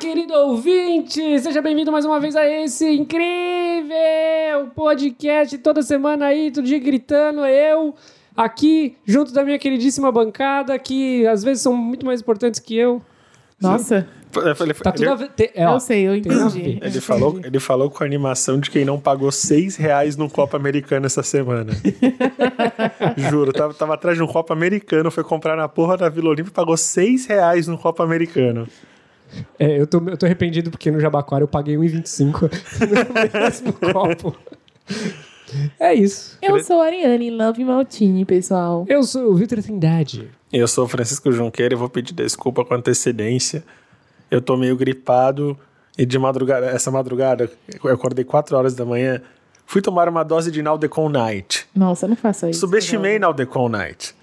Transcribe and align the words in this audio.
querido 0.00 0.32
ouvinte! 0.32 1.38
Seja 1.40 1.60
bem-vindo 1.60 1.92
mais 1.92 2.04
uma 2.06 2.18
vez 2.18 2.34
a 2.34 2.48
esse 2.48 2.88
incrível 2.90 4.68
podcast 4.74 5.56
toda 5.58 5.82
semana 5.82 6.26
aí, 6.26 6.50
todo 6.50 6.64
dia 6.64 6.78
gritando, 6.78 7.44
eu 7.44 7.94
aqui 8.36 8.96
junto 9.04 9.30
da 9.32 9.44
minha 9.44 9.58
queridíssima 9.58 10.10
bancada, 10.10 10.78
que 10.78 11.26
às 11.26 11.42
vezes 11.44 11.62
são 11.62 11.76
muito 11.76 12.06
mais 12.06 12.20
importantes 12.22 12.58
que 12.60 12.76
eu. 12.76 13.02
Nossa, 13.60 14.08
Ele, 14.60 14.72
Tá 14.74 14.90
tudo 14.92 15.02
ele- 15.04 15.10
a 15.10 15.14
ver. 15.16 15.28
te- 15.32 15.50
é, 15.54 15.68
ó, 15.68 15.74
eu 15.74 15.80
sei, 15.80 16.06
eu 16.08 16.16
entendi. 16.16 16.78
ele 16.80 17.00
falou, 17.00 17.38
ele 17.44 17.60
falou 17.60 17.90
com 17.90 18.02
a 18.02 18.06
animação 18.06 18.58
de 18.58 18.70
quem 18.70 18.84
não 18.86 18.98
pagou 18.98 19.30
seis 19.30 19.76
reais 19.76 20.16
no 20.16 20.30
Copa 20.30 20.56
Americano 20.56 21.04
essa 21.04 21.22
semana. 21.22 21.72
Juro, 23.30 23.52
tava, 23.52 23.74
tava 23.74 23.94
atrás 23.94 24.16
de 24.16 24.22
um 24.22 24.26
Copa 24.26 24.54
Americano, 24.54 25.10
foi 25.10 25.24
comprar 25.24 25.56
na 25.56 25.68
porra 25.68 25.96
da 25.98 26.08
Vila 26.08 26.30
Olímpia 26.30 26.50
e 26.50 26.54
pagou 26.54 26.76
seis 26.76 27.26
reais 27.26 27.66
no 27.66 27.76
Copa 27.76 28.02
Americano. 28.02 28.66
É, 29.58 29.80
eu, 29.80 29.86
tô, 29.86 29.98
eu 30.08 30.16
tô 30.16 30.26
arrependido 30.26 30.70
porque 30.70 30.90
no 30.90 31.00
Jabaquara 31.00 31.44
eu 31.44 31.48
paguei 31.48 31.76
1,25 31.76 32.50
no 33.32 33.40
mesmo 33.40 33.72
copo. 33.72 34.36
É 35.78 35.94
isso. 35.94 36.38
Eu 36.40 36.62
sou 36.62 36.80
a 36.80 36.86
Ariane 36.86 37.30
Love 37.30 37.64
Maltini, 37.64 38.24
pessoal. 38.24 38.84
Eu 38.88 39.02
sou 39.02 39.32
o 39.32 39.34
Vitor 39.34 39.62
Trindade. 39.62 40.30
Eu 40.52 40.66
sou 40.66 40.84
o 40.84 40.88
Francisco 40.88 41.30
Junqueira 41.32 41.74
e 41.74 41.76
vou 41.76 41.88
pedir 41.88 42.14
desculpa 42.14 42.64
com 42.64 42.74
antecedência. 42.74 43.64
Eu 44.30 44.40
tô 44.40 44.56
meio 44.56 44.76
gripado 44.76 45.58
e 45.98 46.06
de 46.06 46.18
madrugada, 46.18 46.66
essa 46.66 46.90
madrugada, 46.90 47.50
eu 47.82 47.92
acordei 47.92 48.24
4 48.24 48.56
horas 48.56 48.74
da 48.74 48.84
manhã, 48.84 49.20
fui 49.66 49.82
tomar 49.82 50.08
uma 50.08 50.22
dose 50.22 50.50
de 50.50 50.62
Naldecon 50.62 51.08
Night. 51.08 51.68
Nossa, 51.74 52.08
não 52.08 52.16
faça 52.16 52.48
isso. 52.48 52.60
Subestimei 52.60 53.18
Naldecon 53.18 53.68
Night. 53.68 54.14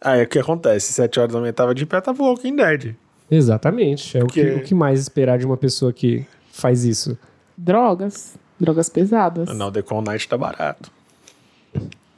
Aí 0.00 0.22
o 0.22 0.28
que 0.28 0.38
acontece? 0.38 0.92
7 0.92 1.20
horas 1.20 1.32
da 1.32 1.40
manhã 1.40 1.52
tava 1.52 1.74
de 1.74 1.86
pé, 1.86 2.00
tava 2.00 2.22
Walking 2.22 2.56
Dead. 2.56 2.94
Exatamente. 3.30 4.16
É 4.18 4.22
o 4.22 4.26
que, 4.26 4.42
Porque- 4.44 4.60
o 4.60 4.62
que 4.64 4.74
mais 4.74 5.00
esperar 5.00 5.38
de 5.38 5.46
uma 5.46 5.56
pessoa 5.56 5.92
que 5.92 6.24
faz 6.52 6.84
isso. 6.84 7.16
Drogas. 7.56 8.36
Drogas 8.60 8.88
pesadas. 8.88 9.48
O 9.48 9.54
Naldecon 9.54 10.02
Night 10.02 10.28
tá 10.28 10.36
barato. 10.38 10.90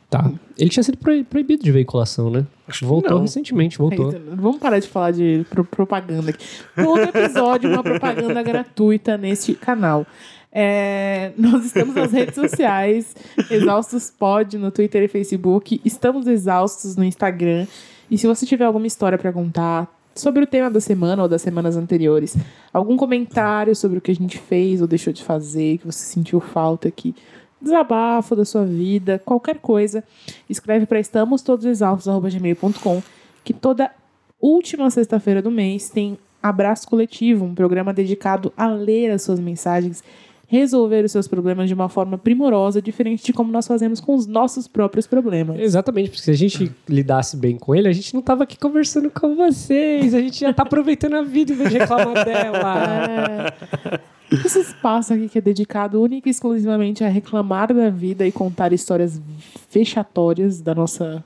Tá. 0.09 0.31
Ele 0.57 0.71
tinha 0.71 0.83
sido 0.85 0.97
proi- 0.99 1.25
proibido 1.25 1.65
de 1.65 1.73
veiculação, 1.73 2.31
né? 2.31 2.47
Acho 2.69 2.81
que 2.81 2.85
Voltou 2.85 3.17
não. 3.17 3.23
recentemente, 3.23 3.77
voltou. 3.77 4.11
Aí, 4.11 4.23
Vamos 4.37 4.59
parar 4.59 4.79
de 4.79 4.87
falar 4.89 5.11
de 5.11 5.45
pro- 5.51 5.65
propaganda 5.65 6.31
aqui. 6.31 6.45
Todo 6.77 7.01
episódio, 7.01 7.71
uma 7.71 7.83
propaganda 7.83 8.41
gratuita 8.43 9.17
neste 9.17 9.55
canal. 9.55 10.07
É, 10.53 11.33
nós 11.37 11.67
estamos 11.67 11.95
nas 11.95 12.13
redes 12.13 12.35
sociais, 12.35 13.15
Exaustos 13.51 14.11
Pod 14.17 14.57
no 14.57 14.71
Twitter 14.71 15.03
e 15.03 15.09
Facebook. 15.09 15.81
Estamos 15.85 16.27
exaustos 16.27 16.95
no 16.97 17.05
Instagram. 17.05 17.67
E 18.11 18.17
se 18.17 18.27
você 18.29 18.47
tiver 18.47 18.65
alguma 18.65 18.87
história 18.87 19.19
para 19.19 19.33
contar 19.33 19.89
sobre 20.21 20.45
o 20.45 20.47
tema 20.47 20.71
da 20.71 20.81
semana 20.81 21.23
ou 21.23 21.29
das 21.29 21.43
semanas 21.43 21.77
anteriores, 21.77 22.35
algum 22.73 22.97
comentário 22.97 23.77
sobre 23.77 23.99
o 23.99 24.01
que 24.01 24.11
a 24.11 24.15
gente 24.15 24.39
fez 24.39 24.81
ou 24.81 24.87
deixou 24.87 25.13
de 25.13 25.23
fazer, 25.23 25.77
que 25.79 25.87
você 25.87 26.05
sentiu 26.05 26.41
falta 26.41 26.89
aqui, 26.89 27.15
desabafo 27.61 28.37
da 28.37 28.45
sua 28.45 28.65
vida, 28.65 29.21
qualquer 29.25 29.59
coisa, 29.59 30.05
escreve 30.49 30.87
para 30.87 31.01
estamostodosexaustos.gmail.com 31.01 33.03
que 33.45 33.53
toda 33.53 33.91
última 34.41 34.91
sexta-feira 34.91 35.41
do 35.41 35.51
mês 35.51 35.91
tem 35.91 36.19
Abraço 36.43 36.89
Coletivo, 36.89 37.45
um 37.45 37.55
programa 37.55 37.93
dedicado 37.93 38.53
a 38.57 38.69
ler 38.69 39.11
as 39.11 39.23
suas 39.23 39.41
mensagens, 39.41 40.03
resolver 40.47 41.05
os 41.05 41.13
seus 41.13 41.27
problemas 41.27 41.69
de 41.69 41.75
uma 41.75 41.89
forma 41.89 42.17
primorosa, 42.17 42.81
diferente 42.81 43.25
de 43.25 43.33
como 43.33 43.51
nós 43.51 43.67
fazemos 43.67 44.01
com 44.01 44.15
os 44.15 44.27
nossos 44.27 44.69
próprios 44.69 45.07
problemas. 45.07 45.59
Exatamente, 45.59 46.11
porque 46.11 46.23
se 46.23 46.31
a 46.31 46.35
gente 46.35 46.73
lidasse 46.89 47.37
bem 47.37 47.59
com 47.59 47.75
ele, 47.75 47.89
a 47.89 47.93
gente 47.93 48.15
não 48.15 48.23
tava 48.23 48.45
aqui 48.45 48.57
conversando 48.59 49.11
com 49.11 49.35
vocês. 49.35 50.15
A 50.15 50.21
gente 50.21 50.43
ia 50.43 50.51
estar 50.51 50.63
aproveitando 50.63 51.15
a 51.15 51.23
vida 51.23 51.53
em 51.53 51.57
vez 51.57 51.71
de 51.71 51.79
reclamar 51.79 52.25
dela. 52.25 53.53
É. 53.93 54.01
Esse 54.31 54.61
espaço 54.61 55.15
aqui 55.15 55.29
que 55.29 55.39
é 55.39 55.41
dedicado 55.41 56.03
única 56.03 56.29
e 56.29 56.31
exclusivamente 56.31 57.05
a 57.05 57.09
reclamar 57.09 57.73
da 57.73 57.91
vida 57.91 58.27
e 58.27 58.33
contar 58.33 58.73
histórias 58.73 59.21
vexatórias 59.71 60.61
da 60.61 60.75
nossa, 60.75 61.23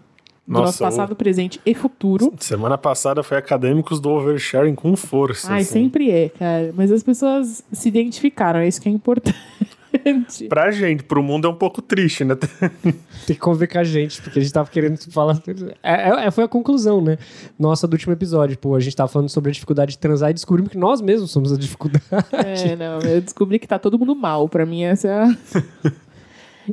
do 0.51 0.55
Nossa, 0.55 0.65
nosso 0.67 0.79
passado, 0.81 1.15
presente 1.15 1.61
e 1.65 1.75
futuro. 1.77 2.35
Semana 2.41 2.77
passada 2.77 3.23
foi 3.23 3.39
Acadêmicos 3.39 4.01
do 4.01 4.11
Oversharing 4.11 4.75
com 4.75 4.97
força. 4.97 5.53
Ai, 5.53 5.61
assim. 5.61 5.73
sempre 5.73 6.11
é, 6.11 6.29
cara. 6.29 6.73
Mas 6.75 6.91
as 6.91 7.05
pessoas 7.05 7.63
se 7.73 7.89
identificaram, 7.89 8.59
é 8.59 8.67
isso 8.67 8.81
que 8.81 8.89
é 8.89 8.93
importante. 8.93 9.39
Pra 10.49 10.71
gente, 10.71 11.03
pro 11.03 11.21
mundo 11.21 11.49
é 11.49 11.51
um 11.51 11.55
pouco 11.55 11.83
triste, 11.83 12.25
né? 12.25 12.37
Tem 13.27 13.35
que 13.35 13.37
conver 13.37 13.67
com 13.67 13.79
a 13.79 13.85
gente, 13.85 14.23
porque 14.23 14.39
a 14.39 14.43
gente 14.43 14.53
tava 14.53 14.71
querendo 14.71 14.97
falar. 15.11 15.41
É, 15.83 16.27
é- 16.27 16.31
foi 16.31 16.45
a 16.45 16.49
conclusão, 16.49 17.01
né? 17.01 17.19
Nossa, 17.59 17.89
do 17.89 17.95
último 17.95 18.13
episódio. 18.13 18.57
Pô, 18.57 18.75
a 18.77 18.81
gente 18.81 18.95
tava 18.95 19.09
falando 19.09 19.29
sobre 19.29 19.51
a 19.51 19.53
dificuldade 19.53 19.93
de 19.93 19.99
transar 19.99 20.31
e 20.31 20.35
descobrimos 20.35 20.71
que 20.71 20.79
nós 20.79 21.01
mesmos 21.01 21.31
somos 21.31 21.53
a 21.53 21.57
dificuldade. 21.57 22.05
É, 22.33 22.77
não, 22.77 23.01
eu 23.01 23.21
descobri 23.21 23.59
que 23.59 23.67
tá 23.67 23.79
todo 23.79 23.99
mundo 23.99 24.15
mal. 24.15 24.49
Pra 24.49 24.65
mim, 24.65 24.85
essa 24.85 25.09
é 25.09 25.23
a. 25.23 25.37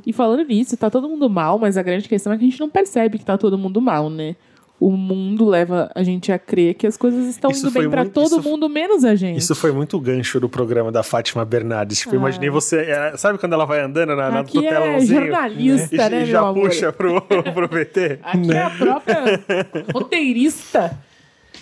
E 0.05 0.13
falando 0.13 0.43
nisso, 0.43 0.75
tá 0.77 0.89
todo 0.89 1.07
mundo 1.09 1.29
mal, 1.29 1.57
mas 1.59 1.77
a 1.77 1.81
grande 1.83 2.07
questão 2.07 2.33
é 2.33 2.37
que 2.37 2.43
a 2.45 2.47
gente 2.49 2.59
não 2.59 2.69
percebe 2.69 3.17
que 3.17 3.25
tá 3.25 3.37
todo 3.37 3.57
mundo 3.57 3.81
mal, 3.81 4.09
né? 4.09 4.35
O 4.79 4.91
mundo 4.91 5.43
leva 5.43 5.89
a 5.95 6.03
gente 6.03 6.31
a 6.31 6.37
crer 6.37 6.75
que 6.75 6.85
as 6.85 6.95
coisas 6.95 7.25
estão 7.25 7.49
Isso 7.49 7.65
indo 7.65 7.73
bem 7.73 7.87
muito- 7.87 8.11
todo 8.11 8.39
isso- 8.39 8.43
mundo, 8.47 8.69
menos 8.69 9.03
a 9.03 9.15
gente. 9.15 9.39
Isso 9.39 9.55
foi 9.55 9.71
muito 9.71 9.99
gancho 9.99 10.39
do 10.39 10.47
programa 10.47 10.91
da 10.91 11.01
Fátima 11.01 11.43
Bernardes. 11.43 11.97
Tipo, 11.99 12.13
Ah. 12.13 12.17
imaginei 12.17 12.49
você. 12.51 12.81
é, 12.81 13.17
sabe 13.17 13.39
quando 13.39 13.53
ela 13.53 13.65
vai 13.65 13.81
andando 13.81 14.15
na, 14.15 14.29
na, 14.29 14.39
Aqui 14.41 14.57
no 14.57 14.65
é 14.67 14.99
jornalista, 14.99 15.95
e, 15.95 16.09
né, 16.11 16.21
e 16.21 16.25
já 16.27 16.41
amor? 16.41 16.69
puxa 16.69 16.93
pro, 16.93 17.19
pro 17.55 17.67
VT? 17.67 18.19
Aqui 18.21 18.51
é 18.51 18.61
a 18.61 18.69
própria 18.69 19.23
roteirista. 19.91 20.95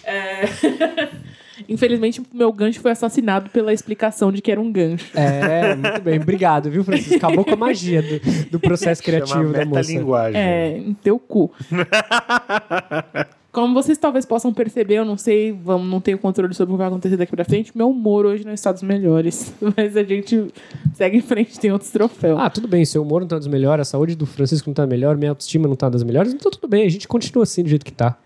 É... 0.04 0.42
Infelizmente, 1.68 2.20
o 2.22 2.26
meu 2.34 2.52
gancho 2.52 2.80
foi 2.80 2.92
assassinado 2.92 3.50
pela 3.50 3.74
explicação 3.74 4.32
de 4.32 4.42
que 4.42 4.52
era 4.52 4.60
um 4.60 4.72
gancho. 4.72 5.12
É, 5.18 5.76
muito 5.76 6.02
bem. 6.02 6.20
Obrigado, 6.20 6.70
viu, 6.70 6.84
Francisco? 6.84 7.16
Acabou 7.16 7.46
com 7.46 7.54
a 7.54 7.58
magia 7.58 8.02
do, 8.02 8.50
do 8.52 8.60
processo 8.60 9.02
criativo 9.02 9.34
Chama 9.34 9.54
da 9.54 9.66
moça. 9.66 9.82
metalinguagem. 9.82 10.40
É, 10.40 10.78
em 10.78 10.94
teu 10.94 11.18
cu. 11.20 11.52
Como 13.56 13.74
vocês 13.74 13.98
talvez 13.98 14.26
possam 14.26 14.54
perceber, 14.54 14.96
eu 14.96 15.06
não 15.06 15.16
sei, 15.18 15.54
vamos, 15.54 15.90
não 15.90 16.02
tenho 16.02 16.18
controle 16.18 16.54
sobre 16.54 16.74
o 16.74 16.76
que 16.76 16.80
vai 16.80 16.88
acontecer 16.88 17.16
daqui 17.16 17.34
pra 17.34 17.46
frente. 17.46 17.72
Meu 17.74 17.90
humor 17.90 18.26
hoje 18.26 18.46
não 18.46 18.54
está 18.54 18.70
dos 18.70 18.84
melhores. 18.84 19.54
Mas 19.78 19.96
a 19.96 20.04
gente 20.04 20.48
segue 20.94 21.20
em 21.20 21.22
frente, 21.22 21.58
tem 21.58 21.72
outros 21.72 21.90
troféus. 21.90 22.38
Ah, 22.38 22.50
tudo 22.50 22.68
bem, 22.68 22.84
seu 22.84 23.02
humor 23.02 23.22
não 23.22 23.30
tá 23.30 23.38
dos 23.38 23.48
melhores, 23.48 23.88
a 23.88 23.92
saúde 23.92 24.14
do 24.14 24.26
Francisco 24.26 24.70
não 24.70 24.74
tá 24.74 24.86
melhor, 24.86 25.16
minha 25.16 25.32
autoestima 25.32 25.70
não 25.70 25.76
tá 25.78 25.88
das 25.88 26.04
melhores, 26.04 26.34
então 26.34 26.52
tudo 26.52 26.68
bem, 26.68 26.86
a 26.86 26.90
gente 26.90 27.08
continua 27.08 27.44
assim 27.44 27.64
do 27.64 27.70
jeito 27.70 27.86
que 27.86 27.94
tá. 27.94 28.18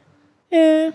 É. 0.51 0.91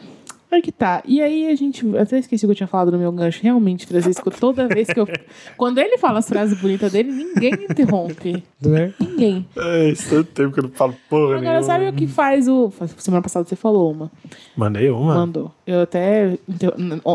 Aí 0.55 0.63
que 0.63 0.71
tá. 0.71 1.03
E 1.05 1.21
aí 1.21 1.49
a 1.49 1.55
gente. 1.57 1.85
Até 1.97 2.19
esqueci 2.19 2.45
o 2.45 2.49
que 2.49 2.53
eu 2.53 2.57
tinha 2.57 2.67
falado 2.67 2.93
no 2.93 2.99
meu 2.99 3.11
gancho. 3.11 3.43
Realmente, 3.43 3.87
Francisco, 3.87 4.31
toda 4.31 4.69
vez 4.69 4.87
que 4.87 5.01
eu. 5.01 5.07
Quando 5.57 5.79
ele 5.79 5.99
fala 5.99 6.21
as 6.21 6.29
frases 6.29 6.61
bonitas 6.61 6.93
dele, 6.93 7.11
ninguém 7.11 7.57
me 7.57 7.65
interrompe. 7.65 8.43
Né? 8.63 8.95
Ninguém. 9.01 9.47
É, 9.57 9.89
isso 9.91 10.09
tanto 10.11 10.31
tempo 10.31 10.53
que 10.53 10.61
eu 10.61 10.65
não 10.65 10.71
falo 10.71 10.95
porra 11.11 11.39
Agora, 11.39 11.63
sabe 11.63 11.81
nenhuma. 11.81 11.97
o 11.97 11.99
que 11.99 12.07
faz 12.07 12.47
o. 12.47 12.73
Semana 12.99 13.23
passada 13.23 13.49
você 13.49 13.57
falou 13.57 13.91
uma. 13.91 14.11
Mandei 14.57 14.89
uma. 14.91 15.15
Mandou. 15.15 15.51
Eu 15.67 15.83
até. 15.83 16.39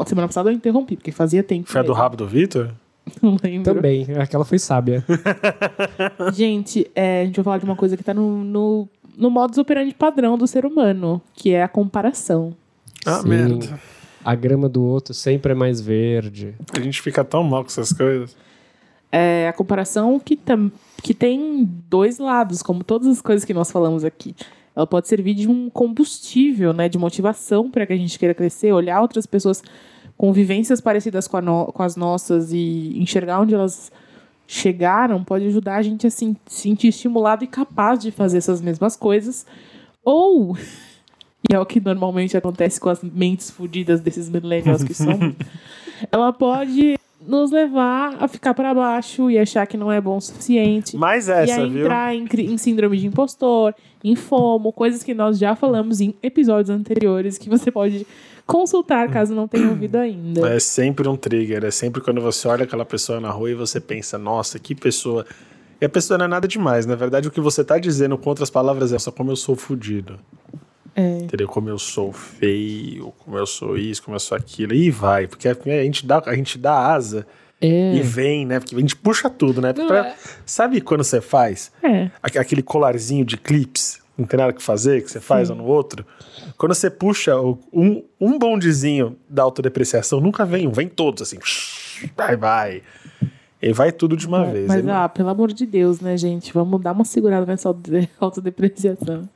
Semana 0.06 0.28
passada 0.28 0.50
eu 0.50 0.54
interrompi, 0.54 0.98
porque 0.98 1.12
fazia 1.12 1.42
tempo. 1.42 1.70
Foi 1.70 1.80
a 1.80 1.84
do 1.84 1.94
rabo 1.94 2.18
do 2.18 2.28
Vitor? 2.28 2.72
Não 3.24 3.38
lembro. 3.42 3.74
Também, 3.74 4.06
aquela 4.20 4.44
foi 4.44 4.60
sábia. 4.60 5.06
Gente, 6.34 6.92
é, 6.94 7.22
a 7.22 7.26
gente 7.26 7.36
vai 7.38 7.44
falar 7.44 7.58
de 7.60 7.66
uma 7.66 7.76
coisa 7.76 7.96
que 7.96 8.04
tá 8.04 8.14
no, 8.14 8.44
no, 8.44 8.88
no 9.18 9.30
modus 9.30 9.58
operandi 9.58 9.94
padrão 9.94 10.38
do 10.38 10.46
ser 10.46 10.66
humano, 10.66 11.22
que 11.34 11.54
é 11.54 11.64
a 11.64 11.68
comparação. 11.68 12.54
Ah, 13.06 13.20
Sim. 13.22 13.30
merda. 13.30 13.80
A 14.24 14.36
grama 14.36 14.68
do 14.68 14.84
outro 14.84 15.14
sempre 15.14 15.52
é 15.54 15.56
mais 15.56 15.80
verde. 15.80 16.54
A 16.74 16.80
gente 16.80 17.02
fica 17.02 17.24
tão 17.24 17.44
mal 17.44 17.62
com 17.64 17.68
essas 17.70 17.94
coisas. 17.94 18.36
É 19.12 19.48
a 19.48 19.54
comparação 19.54 20.20
que, 20.20 20.36
tam, 20.36 20.72
que 21.02 21.14
tem 21.14 21.64
dois 21.90 22.20
lados, 22.20 22.62
como 22.62 22.84
todas 22.84 23.08
as 23.08 23.22
coisas 23.22 23.44
que 23.46 23.54
nós 23.54 23.72
falamos 23.72 24.04
aqui. 24.04 24.36
Ela 24.76 24.86
pode 24.86 25.08
servir 25.08 25.34
de 25.34 25.48
um 25.50 25.70
combustível, 25.70 26.74
né, 26.74 26.88
de 26.88 26.98
motivação 26.98 27.72
para 27.72 27.86
que 27.88 27.94
a 27.94 27.98
gente 27.98 28.20
queira 28.20 28.34
crescer, 28.36 28.72
olhar 28.72 29.02
outras 29.02 29.26
pessoas 29.26 29.64
com 30.16 30.32
vivências 30.32 30.80
parecidas 30.80 31.28
com, 31.28 31.38
a 31.38 31.42
no- 31.42 31.66
com 31.68 31.82
as 31.82 31.96
nossas 31.96 32.52
e 32.54 32.94
enxergar 33.00 33.40
onde 33.42 33.56
elas 33.56 33.92
chegaram, 34.46 35.24
pode 35.24 35.46
ajudar 35.48 35.78
a 35.78 35.82
gente 35.82 36.06
a 36.06 36.10
se 36.10 36.36
sentir 36.46 36.90
estimulado 36.90 37.44
e 37.44 37.48
capaz 37.48 38.00
de 38.00 38.12
fazer 38.12 38.38
essas 38.40 38.62
mesmas 38.62 38.96
coisas. 38.96 39.46
Ou, 40.04 40.58
e 41.48 41.54
é 41.54 41.60
o 41.60 41.66
que 41.66 41.80
normalmente 41.80 42.36
acontece 42.36 42.80
com 42.80 42.90
as 42.90 43.02
mentes 43.04 43.50
fodidas 43.50 44.02
desses 44.02 44.30
millennials 44.30 44.84
que 44.84 44.94
somos, 44.94 45.36
ela 46.12 46.34
pode 46.34 46.98
nos 47.26 47.52
levar 47.52 48.16
a 48.20 48.28
ficar 48.28 48.54
para 48.54 48.74
baixo 48.74 49.30
e 49.30 49.38
achar 49.38 49.68
que 49.68 49.78
não 49.78 49.92
é 49.92 50.00
bom 50.00 50.18
o 50.18 50.22
suficiente. 50.22 50.98
Mais 50.98 51.28
e 51.28 51.32
essa, 51.32 51.68
viu? 51.68 51.82
entrar 51.82 52.16
em, 52.16 52.26
em 52.26 52.58
síndrome 52.58 52.98
de 52.98 53.08
impostor, 53.08 53.74
em 54.04 54.16
FOMO, 54.16 54.72
coisas 54.72 55.04
que 55.04 55.14
nós 55.14 55.38
já 55.38 55.56
falamos 55.56 56.02
em 56.02 56.16
episódios 56.24 56.70
anteriores 56.70 57.38
que 57.38 57.50
você 57.50 57.70
pode 57.70 58.08
consultar 58.46 59.08
caso 59.10 59.36
não 59.36 59.48
tenha 59.48 59.70
ouvido 59.70 59.98
ainda. 59.98 60.50
É 60.50 60.60
sempre 60.60 61.08
um 61.08 61.16
trigger. 61.16 61.64
É 61.64 61.72
sempre 61.72 62.02
quando 62.02 62.20
você 62.20 62.48
olha 62.48 62.64
aquela 62.64 62.84
pessoa 62.84 63.20
na 63.20 63.30
rua 63.30 63.52
e 63.52 63.54
você 63.54 63.80
pensa, 63.80 64.18
nossa, 64.18 64.58
que 64.58 64.74
pessoa. 64.74 65.26
E 65.80 65.86
a 65.86 65.90
pessoa 65.90 66.18
não 66.18 66.26
é 66.26 66.28
nada 66.28 66.48
demais. 66.48 66.86
Na 66.86 66.96
verdade, 66.96 67.28
o 67.28 67.32
que 67.32 67.40
você 67.40 67.64
tá 67.64 67.78
dizendo 67.78 68.18
com 68.18 68.30
outras 68.30 68.50
palavras 68.50 68.92
é 68.92 68.98
só 68.98 69.12
como 69.12 69.32
eu 69.32 69.36
sou 69.36 69.56
fudido. 69.56 70.20
É. 70.96 71.20
Entendeu? 71.20 71.48
Como 71.48 71.70
eu 71.70 71.78
sou 71.80 72.12
feio, 72.12 73.14
como 73.20 73.38
eu 73.38 73.46
sou 73.46 73.78
isso, 73.78 74.02
como 74.04 74.16
eu 74.16 74.20
sou 74.20 74.38
aquilo. 74.38 74.74
E 74.74 74.90
vai, 74.90 75.28
porque 75.28 75.48
a 75.48 75.54
gente 75.84 76.06
dá, 76.06 76.22
a 76.26 76.36
gente 76.36 76.58
dá 76.58 76.78
asa 76.94 77.26
É. 77.62 77.96
e 77.96 78.02
vem, 78.02 78.46
né? 78.46 78.60
Porque 78.60 78.76
a 78.76 78.80
gente 78.80 78.96
puxa 78.96 79.30
tudo, 79.30 79.62
né? 79.62 79.74
Não, 79.76 79.88
Pra- 79.88 80.08
é- 80.10 80.16
Sabe 80.46 80.82
quando 80.82 81.04
você 81.04 81.22
faz 81.22 81.72
É. 81.84 82.10
aque- 82.22 82.40
aquele 82.40 82.62
colarzinho 82.64 83.24
de 83.26 83.38
clips? 83.38 84.00
Não 84.18 84.26
tem 84.26 84.38
nada 84.38 84.52
que 84.52 84.62
fazer, 84.62 85.02
que 85.02 85.10
você 85.10 85.22
faz 85.22 85.50
um 85.50 85.56
no 85.56 85.64
outro? 85.64 86.06
Quando 86.58 86.74
você 86.76 86.90
puxa 86.90 87.40
um, 87.72 88.04
um 88.20 88.38
bondezinho 88.38 89.16
da 89.30 89.44
autodepreciação, 89.44 90.20
nunca 90.20 90.46
vem 90.46 90.68
um, 90.68 90.72
vem 90.72 90.90
todos 90.90 91.22
assim. 91.22 91.38
Vai, 92.18 92.36
vai. 92.36 92.82
E 93.62 93.72
vai 93.72 93.92
tudo 93.94 94.18
de 94.18 94.28
uma 94.28 94.44
vez. 94.46 94.68
Mas, 94.68 94.86
ah, 94.90 95.08
pelo 95.08 95.30
amor 95.30 95.54
de 95.54 95.66
Deus, 95.66 96.02
né, 96.02 96.18
gente? 96.18 96.52
Vamos 96.54 96.82
dar 96.82 96.92
uma 96.94 97.06
segurada 97.06 97.46
nessa 97.46 97.70
auto- 97.70 97.90
autodepreciação. 98.20 99.28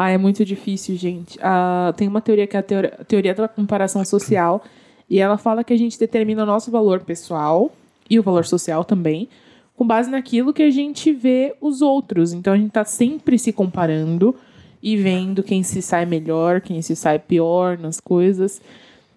Ah, 0.00 0.10
é 0.10 0.16
muito 0.16 0.44
difícil, 0.44 0.94
gente. 0.94 1.36
Ah, 1.42 1.92
tem 1.96 2.06
uma 2.06 2.20
teoria 2.20 2.46
que 2.46 2.56
é 2.56 2.60
a 2.60 2.62
teoria, 2.62 2.90
teoria 3.08 3.34
da 3.34 3.48
comparação 3.48 4.04
social, 4.04 4.62
e 5.10 5.18
ela 5.18 5.36
fala 5.36 5.64
que 5.64 5.72
a 5.72 5.76
gente 5.76 5.98
determina 5.98 6.44
o 6.44 6.46
nosso 6.46 6.70
valor 6.70 7.00
pessoal 7.00 7.72
e 8.08 8.16
o 8.16 8.22
valor 8.22 8.44
social 8.44 8.84
também, 8.84 9.28
com 9.74 9.84
base 9.84 10.08
naquilo 10.08 10.52
que 10.52 10.62
a 10.62 10.70
gente 10.70 11.12
vê 11.12 11.52
os 11.60 11.82
outros. 11.82 12.32
Então 12.32 12.52
a 12.52 12.56
gente 12.56 12.70
tá 12.70 12.84
sempre 12.84 13.36
se 13.40 13.52
comparando 13.52 14.36
e 14.80 14.96
vendo 14.96 15.42
quem 15.42 15.64
se 15.64 15.82
sai 15.82 16.06
melhor, 16.06 16.60
quem 16.60 16.80
se 16.80 16.94
sai 16.94 17.18
pior 17.18 17.76
nas 17.76 17.98
coisas 17.98 18.62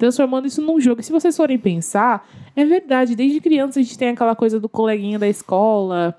transformando 0.01 0.47
isso 0.47 0.63
num 0.63 0.81
jogo. 0.81 0.99
E 0.99 1.03
se 1.03 1.11
vocês 1.11 1.37
forem 1.37 1.59
pensar, 1.59 2.27
é 2.55 2.65
verdade, 2.65 3.15
desde 3.15 3.39
criança 3.39 3.79
a 3.79 3.83
gente 3.83 3.95
tem 3.95 4.09
aquela 4.09 4.35
coisa 4.35 4.59
do 4.59 4.67
coleguinha 4.67 5.19
da 5.19 5.27
escola. 5.27 6.17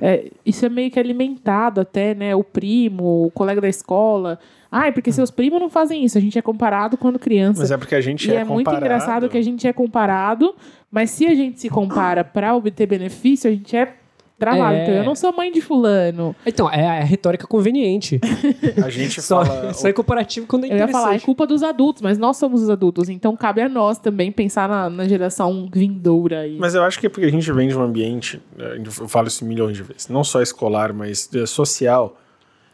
É, 0.00 0.30
isso 0.44 0.66
é 0.66 0.68
meio 0.68 0.90
que 0.90 0.98
alimentado 0.98 1.80
até, 1.80 2.14
né? 2.14 2.34
O 2.34 2.44
primo, 2.44 3.26
o 3.26 3.30
colega 3.30 3.60
da 3.60 3.68
escola. 3.68 4.38
Ai, 4.70 4.92
porque 4.92 5.10
seus 5.10 5.30
primos 5.30 5.60
não 5.60 5.70
fazem 5.70 6.04
isso. 6.04 6.18
A 6.18 6.20
gente 6.20 6.38
é 6.38 6.42
comparado 6.42 6.96
quando 6.96 7.18
criança. 7.18 7.60
Mas 7.60 7.70
é 7.70 7.76
porque 7.76 7.94
a 7.94 8.00
gente 8.00 8.28
e 8.28 8.34
é, 8.34 8.40
é, 8.40 8.44
muito 8.44 8.66
comparado. 8.66 8.84
engraçado 8.84 9.28
que 9.28 9.38
a 9.38 9.42
gente 9.42 9.66
é 9.66 9.72
comparado, 9.72 10.54
mas 10.90 11.10
se 11.10 11.26
a 11.26 11.34
gente 11.34 11.60
se 11.60 11.68
compara 11.68 12.22
pra 12.24 12.54
obter 12.54 12.86
benefício, 12.86 13.50
a 13.50 13.54
gente 13.54 13.76
é 13.76 13.94
travado. 14.38 14.74
É. 14.74 14.82
Então, 14.82 14.94
eu 14.94 15.04
não 15.04 15.14
sou 15.14 15.32
mãe 15.32 15.50
de 15.50 15.60
fulano. 15.60 16.34
Então, 16.44 16.70
é 16.70 17.00
a 17.00 17.04
retórica 17.04 17.46
conveniente. 17.46 18.20
A 18.84 18.90
gente 18.90 19.20
Só, 19.22 19.44
fala. 19.44 19.72
só 19.74 19.88
é 19.88 19.92
comparativo 19.92 20.46
quando 20.46 20.64
é 20.64 20.72
Eu 20.72 20.76
ia 20.76 20.88
falar, 20.88 21.14
é 21.14 21.18
culpa 21.18 21.46
dos 21.46 21.62
adultos, 21.62 22.02
mas 22.02 22.18
nós 22.18 22.36
somos 22.36 22.62
os 22.62 22.70
adultos, 22.70 23.08
então 23.08 23.36
cabe 23.36 23.60
a 23.60 23.68
nós 23.68 23.98
também 23.98 24.30
pensar 24.30 24.68
na, 24.68 24.90
na 24.90 25.08
geração 25.08 25.68
vindoura 25.72 26.40
aí. 26.40 26.56
Mas 26.58 26.74
eu 26.74 26.82
acho 26.82 26.98
que 27.00 27.06
é 27.06 27.08
porque 27.08 27.26
a 27.26 27.30
gente 27.30 27.50
vem 27.52 27.68
de 27.68 27.76
um 27.76 27.82
ambiente, 27.82 28.40
né, 28.56 28.78
eu 28.84 29.08
falo 29.08 29.28
isso 29.28 29.44
milhões 29.44 29.76
de 29.76 29.82
vezes, 29.82 30.08
não 30.08 30.22
só 30.22 30.42
escolar, 30.42 30.92
mas 30.92 31.28
eh, 31.34 31.46
social, 31.46 32.16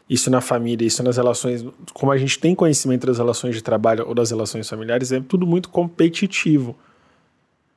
isso 0.09 0.29
na 0.29 0.41
família, 0.41 0.85
isso 0.85 1.01
nas 1.01 1.17
relações, 1.17 1.65
como 1.93 2.11
a 2.11 2.17
gente 2.17 2.37
tem 2.39 2.53
conhecimento 2.53 3.07
das 3.07 3.17
relações 3.17 3.55
de 3.55 3.61
trabalho 3.61 4.05
ou 4.07 4.13
das 4.13 4.31
relações 4.31 4.69
familiares, 4.69 5.11
é 5.11 5.19
tudo 5.21 5.45
muito 5.47 5.69
competitivo. 5.69 6.75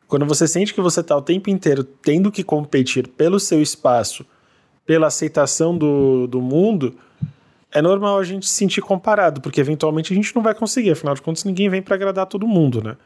Quando 0.08 0.24
você 0.24 0.46
sente 0.46 0.72
que 0.72 0.80
você 0.80 1.00
está 1.00 1.16
o 1.16 1.22
tempo 1.22 1.50
inteiro 1.50 1.82
tendo 1.82 2.30
que 2.30 2.44
competir 2.44 3.08
pelo 3.08 3.40
seu 3.40 3.60
espaço, 3.60 4.24
pela 4.84 5.08
aceitação 5.08 5.76
do, 5.76 6.26
do 6.28 6.40
mundo, 6.40 6.94
é 7.72 7.82
normal 7.82 8.18
a 8.18 8.24
gente 8.24 8.46
se 8.46 8.54
sentir 8.54 8.80
comparado, 8.80 9.40
porque 9.40 9.60
eventualmente 9.60 10.12
a 10.12 10.16
gente 10.16 10.34
não 10.34 10.42
vai 10.42 10.54
conseguir, 10.54 10.92
afinal 10.92 11.14
de 11.14 11.22
contas 11.22 11.44
ninguém 11.44 11.68
vem 11.68 11.82
para 11.82 11.96
agradar 11.96 12.26
todo 12.26 12.46
mundo, 12.46 12.82
né? 12.82 12.96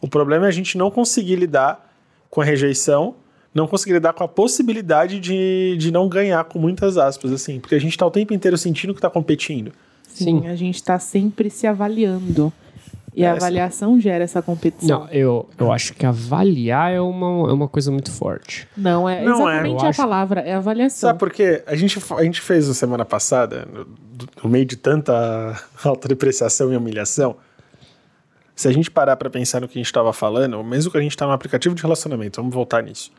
O 0.00 0.08
problema 0.08 0.46
é 0.46 0.48
a 0.48 0.52
gente 0.52 0.76
não 0.76 0.90
conseguir 0.90 1.36
lidar 1.36 1.88
com 2.28 2.40
a 2.40 2.44
rejeição, 2.44 3.14
não 3.54 3.68
conseguir 3.68 3.92
lidar 3.92 4.12
com 4.12 4.24
a 4.24 4.28
possibilidade 4.28 5.20
de, 5.20 5.76
de 5.78 5.92
não 5.92 6.08
ganhar, 6.08 6.42
com 6.44 6.58
muitas 6.58 6.98
aspas, 6.98 7.30
assim, 7.30 7.60
porque 7.60 7.76
a 7.76 7.80
gente 7.80 7.96
tá 7.96 8.04
o 8.04 8.10
tempo 8.10 8.34
inteiro 8.34 8.58
sentindo 8.58 8.92
que 8.92 9.00
tá 9.00 9.08
competindo. 9.08 9.72
Sim, 10.08 10.42
Sim. 10.42 10.48
a 10.48 10.56
gente 10.56 10.82
tá 10.82 10.98
sempre 10.98 11.48
se 11.48 11.66
avaliando. 11.66 12.52
E 13.14 13.24
a 13.24 13.28
É, 13.28 13.32
avaliação 13.32 14.00
gera 14.00 14.24
essa 14.24 14.40
competição. 14.40 15.00
Não, 15.00 15.08
eu, 15.10 15.48
eu 15.58 15.70
acho 15.70 15.92
que 15.92 16.06
avaliar 16.06 16.90
é 16.92 17.00
uma, 17.00 17.50
é 17.50 17.52
uma 17.52 17.68
coisa 17.68 17.90
muito 17.90 18.10
forte. 18.10 18.66
Não, 18.76 19.06
é 19.08 19.22
Não 19.22 19.48
é. 19.48 19.52
exatamente 19.56 19.80
Eu 19.82 19.86
a 19.86 19.90
acho- 19.90 20.00
palavra, 20.02 20.40
é 20.40 20.54
avaliação. 20.54 21.08
Sabe 21.10 21.18
por 21.18 21.30
quê? 21.30 21.62
A 21.66 21.76
gente, 21.76 21.98
a 22.16 22.22
gente 22.24 22.40
fez 22.40 22.68
na 22.68 22.74
semana 22.74 23.04
passada, 23.04 23.68
no, 23.70 23.86
no 24.44 24.48
meio 24.50 24.64
de 24.64 24.76
tanta 24.76 25.12
autodepreciação 25.84 26.72
e 26.72 26.76
humilhação, 26.76 27.36
se 28.54 28.68
a 28.68 28.72
gente 28.72 28.90
parar 28.90 29.16
pra 29.16 29.28
pensar 29.28 29.60
no 29.60 29.68
que 29.68 29.78
a 29.78 29.82
gente 29.82 29.92
tava 29.92 30.12
falando, 30.12 30.62
mesmo 30.64 30.90
que 30.90 30.96
a 30.98 31.00
gente 31.00 31.16
tá 31.16 31.26
num 31.26 31.32
aplicativo 31.32 31.74
de 31.74 31.82
relacionamento, 31.82 32.40
vamos 32.40 32.54
voltar 32.54 32.82
nisso. 32.82 33.10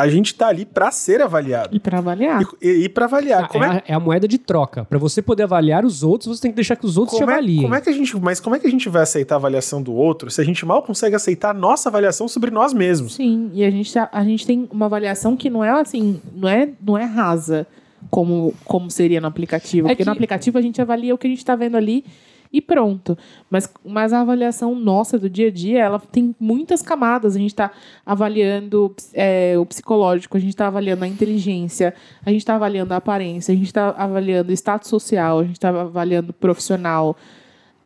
A 0.00 0.08
gente 0.08 0.34
tá 0.34 0.48
ali 0.48 0.64
pra 0.64 0.90
ser 0.90 1.20
avaliado. 1.20 1.74
E 1.74 1.80
pra 1.80 1.98
avaliar. 1.98 2.42
E, 2.60 2.66
e, 2.68 2.84
e 2.84 2.88
pra 2.88 3.04
avaliar. 3.06 3.44
Ah, 3.44 3.48
como 3.48 3.64
é, 3.64 3.68
é, 3.68 3.70
a, 3.70 3.82
é 3.88 3.94
a 3.94 4.00
moeda 4.00 4.26
de 4.26 4.38
troca. 4.38 4.84
Pra 4.84 4.98
você 4.98 5.20
poder 5.22 5.42
avaliar 5.44 5.84
os 5.84 6.02
outros, 6.02 6.36
você 6.36 6.42
tem 6.42 6.50
que 6.50 6.54
deixar 6.56 6.76
que 6.76 6.86
os 6.86 6.96
outros 6.96 7.16
te 7.16 7.20
como, 7.20 7.30
é, 7.30 7.34
avaliem. 7.34 7.62
como 7.62 7.74
é 7.74 7.80
que 7.80 7.88
a 7.90 7.92
gente, 7.92 8.16
mas 8.20 8.40
como 8.40 8.56
é 8.56 8.58
que 8.58 8.66
a 8.66 8.70
gente 8.70 8.88
vai 8.88 9.02
aceitar 9.02 9.34
a 9.34 9.38
avaliação 9.38 9.82
do 9.82 9.92
outro 9.94 10.30
se 10.30 10.40
a 10.40 10.44
gente 10.44 10.64
mal 10.64 10.82
consegue 10.82 11.14
aceitar 11.16 11.50
a 11.50 11.54
nossa 11.54 11.88
avaliação 11.88 12.26
sobre 12.28 12.50
nós 12.50 12.72
mesmos? 12.72 13.14
Sim, 13.14 13.50
e 13.54 13.64
a 13.64 13.70
gente, 13.70 13.92
tá- 13.92 14.08
a 14.12 14.24
gente 14.24 14.46
tem 14.46 14.68
uma 14.72 14.86
avaliação 14.86 15.36
que 15.36 15.48
não 15.50 15.62
é 15.64 15.70
assim, 15.70 16.20
não 16.34 16.48
é, 16.48 16.68
não 16.84 16.96
é 16.98 17.04
rasa 17.04 17.66
como, 18.10 18.54
como 18.64 18.90
seria 18.90 19.20
no 19.20 19.26
aplicativo. 19.26 19.86
É 19.88 19.90
porque 19.90 20.04
no 20.04 20.12
que- 20.12 20.16
aplicativo 20.18 20.58
a 20.58 20.62
gente 20.62 20.80
avalia 20.80 21.14
o 21.14 21.18
que 21.18 21.26
a 21.26 21.30
gente 21.30 21.44
tá 21.44 21.54
vendo 21.54 21.76
ali 21.76 22.04
e 22.52 22.60
pronto. 22.60 23.16
Mas, 23.48 23.72
mas 23.84 24.12
a 24.12 24.20
avaliação 24.22 24.74
nossa 24.74 25.18
do 25.18 25.30
dia 25.30 25.48
a 25.48 25.50
dia, 25.52 25.78
ela 25.80 25.98
tem 26.00 26.34
muitas 26.40 26.82
camadas. 26.82 27.36
A 27.36 27.38
gente 27.38 27.54
tá 27.54 27.70
avaliando 28.04 28.94
é, 29.14 29.56
o 29.58 29.64
psicológico, 29.64 30.36
a 30.36 30.40
gente 30.40 30.56
tá 30.56 30.66
avaliando 30.66 31.04
a 31.04 31.08
inteligência, 31.08 31.94
a 32.26 32.30
gente 32.30 32.44
tá 32.44 32.56
avaliando 32.56 32.92
a 32.92 32.96
aparência, 32.96 33.52
a 33.52 33.56
gente 33.56 33.72
tá 33.72 33.90
avaliando 33.96 34.50
o 34.50 34.52
status 34.52 34.88
social, 34.88 35.38
a 35.38 35.44
gente 35.44 35.60
tá 35.60 35.68
avaliando 35.68 36.30
o 36.30 36.34
profissional, 36.34 37.16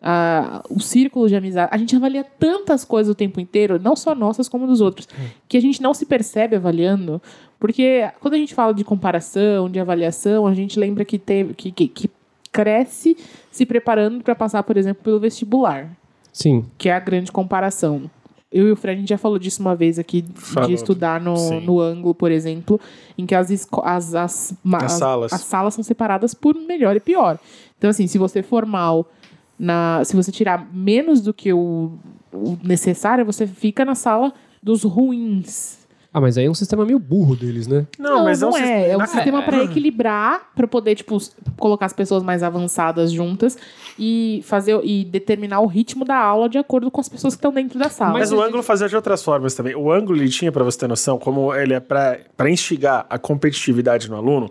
a- 0.00 0.62
o 0.70 0.80
círculo 0.80 1.28
de 1.28 1.36
amizade. 1.36 1.68
A 1.72 1.76
gente 1.78 1.94
avalia 1.96 2.24
tantas 2.24 2.84
coisas 2.84 3.10
o 3.10 3.14
tempo 3.14 3.40
inteiro, 3.40 3.78
não 3.82 3.94
só 3.96 4.14
nossas 4.14 4.48
como 4.48 4.66
dos 4.66 4.80
outros, 4.80 5.08
que 5.48 5.56
a 5.56 5.60
gente 5.60 5.82
não 5.82 5.94
se 5.94 6.06
percebe 6.06 6.56
avaliando. 6.56 7.20
Porque 7.58 8.08
quando 8.20 8.34
a 8.34 8.38
gente 8.38 8.54
fala 8.54 8.74
de 8.74 8.84
comparação, 8.84 9.68
de 9.70 9.78
avaliação, 9.80 10.46
a 10.46 10.54
gente 10.54 10.78
lembra 10.78 11.04
que 11.04 11.18
teve 11.18 11.54
que, 11.54 11.70
que, 11.70 11.88
que 11.88 12.10
cresce 12.54 13.16
se 13.50 13.66
preparando 13.66 14.22
para 14.22 14.34
passar, 14.34 14.62
por 14.62 14.76
exemplo, 14.76 15.02
pelo 15.02 15.18
vestibular, 15.18 15.90
Sim. 16.32 16.64
que 16.78 16.88
é 16.88 16.94
a 16.94 17.00
grande 17.00 17.32
comparação. 17.32 18.08
Eu 18.50 18.68
e 18.68 18.70
o 18.70 18.76
Fred, 18.76 18.96
a 18.96 19.00
gente 19.00 19.08
já 19.08 19.18
falou 19.18 19.36
disso 19.36 19.60
uma 19.60 19.74
vez 19.74 19.98
aqui, 19.98 20.24
Falou, 20.36 20.68
de 20.68 20.74
estudar 20.74 21.20
no, 21.20 21.36
sim. 21.36 21.60
no 21.66 21.80
ângulo, 21.80 22.14
por 22.14 22.30
exemplo, 22.30 22.80
em 23.18 23.26
que 23.26 23.34
as, 23.34 23.50
as, 23.82 24.14
as, 24.14 24.54
As 24.72 24.92
salas. 24.92 25.32
as 25.32 25.40
salas 25.40 25.74
são 25.74 25.82
separadas 25.82 26.34
por 26.34 26.54
melhor 26.54 26.94
e 26.94 27.00
pior. 27.00 27.36
Então, 27.76 27.90
assim, 27.90 28.06
se 28.06 28.16
você 28.16 28.44
for 28.44 28.64
mal, 28.64 29.10
na, 29.58 30.02
se 30.04 30.14
você 30.14 30.30
tirar 30.30 30.72
menos 30.72 31.20
do 31.20 31.34
que 31.34 31.52
o, 31.52 31.94
o 32.32 32.56
necessário, 32.62 33.24
você 33.24 33.44
fica 33.44 33.84
na 33.84 33.96
sala 33.96 34.32
dos 34.62 34.84
ruins. 34.84 35.83
Ah, 36.16 36.20
mas 36.20 36.38
aí 36.38 36.44
é 36.44 36.50
um 36.50 36.54
sistema 36.54 36.84
meio 36.86 37.00
burro 37.00 37.34
deles, 37.34 37.66
né? 37.66 37.88
Não, 37.98 38.22
mas 38.22 38.40
não 38.40 38.50
um 38.52 38.56
é. 38.56 38.90
É 38.90 38.94
um 38.94 39.00
na- 39.00 39.06
sistema 39.08 39.42
para 39.42 39.64
equilibrar, 39.64 40.48
para 40.54 40.68
poder, 40.68 40.94
tipo, 40.94 41.18
colocar 41.58 41.86
as 41.86 41.92
pessoas 41.92 42.22
mais 42.22 42.40
avançadas 42.44 43.10
juntas 43.10 43.58
e 43.98 44.40
fazer 44.44 44.80
e 44.84 45.04
determinar 45.04 45.58
o 45.58 45.66
ritmo 45.66 46.04
da 46.04 46.16
aula 46.16 46.48
de 46.48 46.56
acordo 46.56 46.88
com 46.88 47.00
as 47.00 47.08
pessoas 47.08 47.34
que 47.34 47.38
estão 47.38 47.52
dentro 47.52 47.80
da 47.80 47.88
sala. 47.88 48.12
Mas 48.12 48.30
o 48.30 48.40
ângulo 48.40 48.62
fazia 48.62 48.88
de 48.88 48.94
outras 48.94 49.24
formas 49.24 49.54
também. 49.54 49.74
O 49.74 49.90
ângulo 49.90 50.16
ele 50.16 50.28
tinha, 50.28 50.52
pra 50.52 50.62
você 50.62 50.78
ter 50.78 50.86
noção, 50.86 51.18
como 51.18 51.52
ele 51.52 51.74
é 51.74 51.80
pra 51.80 52.16
pra 52.36 52.48
instigar 52.48 53.04
a 53.10 53.18
competitividade 53.18 54.08
no 54.08 54.14
aluno, 54.16 54.48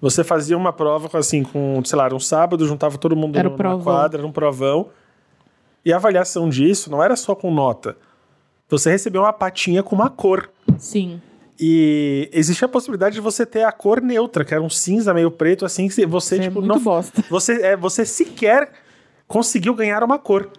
você 0.00 0.24
fazia 0.24 0.56
uma 0.56 0.72
prova 0.72 1.08
com, 1.10 1.18
assim, 1.18 1.42
com, 1.42 1.82
sei 1.84 1.98
lá, 1.98 2.06
era 2.06 2.14
um 2.14 2.20
sábado, 2.20 2.66
juntava 2.66 2.96
todo 2.96 3.14
mundo 3.14 3.38
Era 3.38 3.50
provão. 3.50 3.82
quadra, 3.82 4.20
era 4.20 4.26
um 4.26 4.32
provão. 4.32 4.86
E 5.84 5.92
a 5.92 5.96
avaliação 5.96 6.48
disso 6.48 6.90
não 6.90 7.02
era 7.02 7.14
só 7.14 7.34
com 7.34 7.52
nota. 7.52 7.94
Você 8.70 8.90
recebeu 8.90 9.20
uma 9.22 9.32
patinha 9.34 9.82
com 9.82 9.94
uma 9.94 10.08
cor. 10.08 10.48
Sim. 10.78 11.20
E 11.60 12.30
existe 12.32 12.64
a 12.64 12.68
possibilidade 12.68 13.16
de 13.16 13.20
você 13.20 13.44
ter 13.44 13.64
a 13.64 13.72
cor 13.72 14.00
neutra, 14.00 14.44
que 14.44 14.54
era 14.54 14.62
um 14.62 14.70
cinza 14.70 15.12
meio 15.12 15.30
preto, 15.30 15.64
assim, 15.64 15.88
que 15.88 16.06
você, 16.06 16.36
Isso 16.36 16.42
é 16.44 16.48
tipo, 16.48 16.60
muito 16.60 16.74
não. 16.74 16.80
bosta. 16.80 17.24
Você, 17.28 17.60
é, 17.62 17.76
você 17.76 18.04
sequer 18.04 18.70
conseguiu 19.26 19.74
ganhar 19.74 20.02
uma 20.04 20.18
cor. 20.18 20.50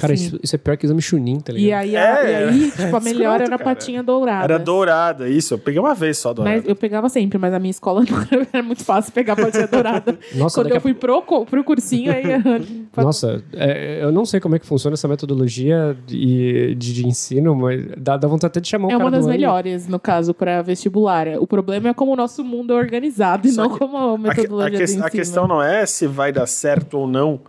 Cara, 0.00 0.14
isso, 0.14 0.38
isso 0.42 0.54
é 0.54 0.58
pior 0.58 0.76
que 0.76 0.86
exame 0.86 1.00
Chunin, 1.02 1.40
tá 1.40 1.52
ligado? 1.52 1.68
E 1.68 1.72
aí, 1.72 1.96
a- 1.96 2.00
É, 2.24 2.30
e 2.30 2.48
aí 2.48 2.70
tipo, 2.70 2.96
a 2.96 3.00
melhor 3.00 3.40
escroto, 3.40 3.42
era 3.42 3.54
a 3.56 3.58
patinha 3.58 4.02
dourada. 4.02 4.44
Era 4.44 4.58
dourada, 4.58 5.28
isso. 5.28 5.54
Eu 5.54 5.58
peguei 5.58 5.80
uma 5.80 5.94
vez 5.94 6.18
só 6.18 6.32
dourada. 6.32 6.56
Mas 6.56 6.68
eu 6.68 6.74
pegava 6.76 7.08
sempre, 7.08 7.38
mas 7.38 7.52
a 7.52 7.58
minha 7.58 7.70
escola 7.70 8.02
não 8.08 8.46
era 8.52 8.62
muito 8.62 8.84
fácil 8.84 9.12
pegar 9.12 9.34
a 9.34 9.36
patinha 9.36 9.66
dourada. 9.66 10.18
Nossa, 10.34 10.60
Quando 10.60 10.70
eu 10.70 10.76
a 10.76 10.80
fui 10.80 10.94
pro, 10.94 11.22
pro 11.22 11.64
cursinho, 11.64 12.12
aí. 12.12 12.22
Nossa, 12.96 13.42
é, 13.52 14.02
eu 14.02 14.10
não 14.12 14.24
sei 14.24 14.40
como 14.40 14.54
é 14.56 14.58
que 14.58 14.66
funciona 14.66 14.94
essa 14.94 15.08
metodologia 15.08 15.96
de, 16.06 16.74
de, 16.74 16.94
de 16.94 17.06
ensino, 17.06 17.54
mas 17.54 17.84
dá, 17.96 18.16
dá 18.16 18.26
vontade 18.28 18.50
até 18.52 18.60
de 18.60 18.68
chamar 18.68 18.86
o 18.86 18.90
É 18.90 18.92
cara 18.92 19.04
uma 19.04 19.10
das 19.10 19.20
do 19.24 19.28
ano. 19.28 19.32
melhores, 19.38 19.86
no 19.88 19.98
caso, 19.98 20.32
para 20.34 20.62
vestibular. 20.62 21.26
O 21.38 21.46
problema 21.46 21.88
é 21.88 21.94
como 21.94 22.12
o 22.12 22.16
nosso 22.16 22.42
mundo 22.44 22.72
é 22.72 22.76
organizado 22.76 23.46
e 23.46 23.52
Só 23.52 23.62
não 23.64 23.70
que 23.72 23.78
como 23.78 23.96
a 23.96 24.14
A, 24.14 24.16
que- 24.16 24.22
metodologia 24.40 24.66
a 24.66 24.70
que- 24.70 24.76
do 24.78 24.82
ensino. 24.84 25.04
a 25.06 25.10
questão 25.10 25.46
não 25.48 25.62
é 25.62 25.84
se 25.86 26.06
vai 26.06 26.32
dar 26.32 26.46
certo 26.46 26.98
ou 26.98 27.06
não 27.06 27.40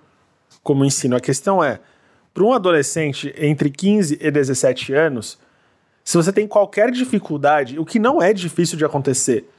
como 0.63 0.85
ensino. 0.85 1.15
A 1.15 1.19
questão 1.19 1.63
é, 1.63 1.79
para 2.33 2.43
um 2.43 2.53
adolescente 2.53 3.33
entre 3.37 3.69
15 3.69 4.17
e 4.21 4.31
17 4.31 4.93
anos, 4.93 5.37
se 6.03 6.15
você 6.17 6.31
tem 6.31 6.47
qualquer 6.47 6.91
dificuldade, 6.91 7.77
o 7.79 7.85
que 7.85 7.99
não 7.99 8.21
é 8.21 8.33
difícil 8.33 8.77
de 8.77 8.85
acontecer 8.85 9.49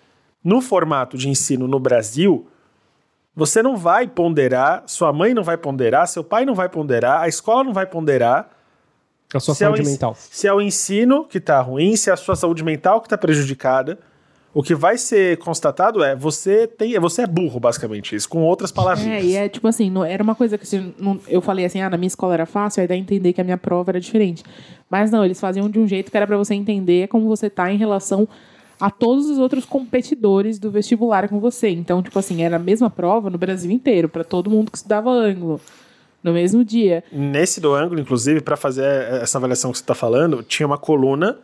no 0.43 0.61
formato 0.61 1.17
de 1.19 1.29
ensino 1.29 1.67
no 1.69 1.79
Brasil, 1.79 2.47
Você 3.37 3.63
não 3.63 3.77
vai 3.77 4.09
ponderar, 4.09 4.83
sua 4.87 5.13
mãe 5.13 5.33
não 5.33 5.43
vai 5.45 5.57
ponderar, 5.57 6.07
seu 6.09 6.23
pai 6.25 6.45
não 6.45 6.55
vai 6.55 6.69
ponderar, 6.69 7.21
a 7.23 7.29
escola 7.29 7.63
não 7.63 7.73
vai 7.73 7.87
ponderar 7.87 8.51
A 9.33 9.39
sua 9.39 9.55
se 9.55 9.63
é, 9.63 9.69
o 9.69 9.71
saúde 9.71 9.83
ens- 9.83 9.91
mental. 9.93 10.17
se 10.19 10.47
é 10.49 10.53
o 10.53 10.61
ensino 10.61 11.25
que 11.25 11.39
tá 11.39 11.61
ruim, 11.61 11.95
se 11.97 12.11
é 12.11 12.13
a 12.13 12.17
sua 12.17 12.35
saúde 12.35 12.65
mental 12.65 13.01
que 13.01 13.09
tá 13.09 13.17
prejudicada. 13.17 13.99
O 14.53 14.63
que 14.65 14.75
vai 14.75 14.99
ser 14.99 15.39
constatado 15.39 16.03
é 16.03 16.17
você 16.17 16.67
tem, 16.67 16.99
você 16.99 17.23
é 17.23 17.27
burro, 17.27 17.61
basicamente, 17.61 18.17
isso, 18.17 18.29
com 18.29 18.43
outras 18.43 18.73
palavrinhas. 18.73 19.23
É, 19.23 19.25
e 19.25 19.37
é 19.37 19.49
tipo 19.49 19.69
assim, 19.69 19.89
não, 19.89 20.05
era 20.05 20.23
uma 20.23 20.35
coisa 20.35 20.59
que 20.59 20.65
assim, 20.65 20.93
não- 20.99 21.21
eu 21.29 21.41
falei 21.41 21.65
assim, 21.65 21.81
ah, 21.81 21.89
na 21.89 21.97
minha 21.97 22.09
escola 22.09 22.35
era 22.35 22.47
fácil, 22.47 22.81
aí 22.81 22.89
dá 22.89 22.95
a 22.95 22.97
entender 22.97 23.33
que 23.33 23.41
a 23.41 23.45
minha 23.45 23.57
prova 23.57 23.93
era 23.93 24.01
diferente. 24.01 24.43
Mas 24.91 25.11
não, 25.13 25.25
eles 25.25 25.39
faziam 25.39 25.71
de 25.71 25.79
um 25.79 25.87
jeito 25.87 26.11
que 26.11 26.17
era 26.17 26.27
pra 26.27 26.37
você 26.37 26.53
entender 26.55 27.07
como 27.07 27.29
você 27.29 27.49
tá 27.49 27.73
em 27.73 27.77
relação 27.77 28.29
a 28.81 28.91
todos 28.91 29.31
os 29.31 29.39
outros 29.39 29.65
competidores 29.65 30.59
do 30.59 30.69
vestibular 30.71 31.29
com 31.29 31.39
você. 31.39 31.69
Então, 31.69 32.03
tipo 32.03 32.19
assim, 32.19 32.43
era 32.43 32.57
a 32.57 32.59
mesma 32.59 32.91
prova 32.91 33.31
no 33.31 33.39
Brasil 33.39 33.71
inteiro, 33.71 34.09
pra 34.09 34.25
todo 34.25 34.51
mundo 34.51 34.71
que 34.73 34.79
estudava 34.79 35.11
ângulo, 35.11 35.61
no 36.25 36.33
mesmo 36.33 36.65
dia. 36.65 37.05
Nesse 37.13 37.61
do 37.61 37.73
ângulo, 37.73 38.01
inclusive, 38.01 38.41
para 38.41 38.57
fazer 38.57 38.85
essa 39.23 39.39
avaliação 39.39 39.71
que 39.71 39.79
você 39.79 39.85
está 39.85 39.95
falando, 39.95 40.43
tinha 40.43 40.67
uma 40.67 40.79
coluna. 40.79 41.39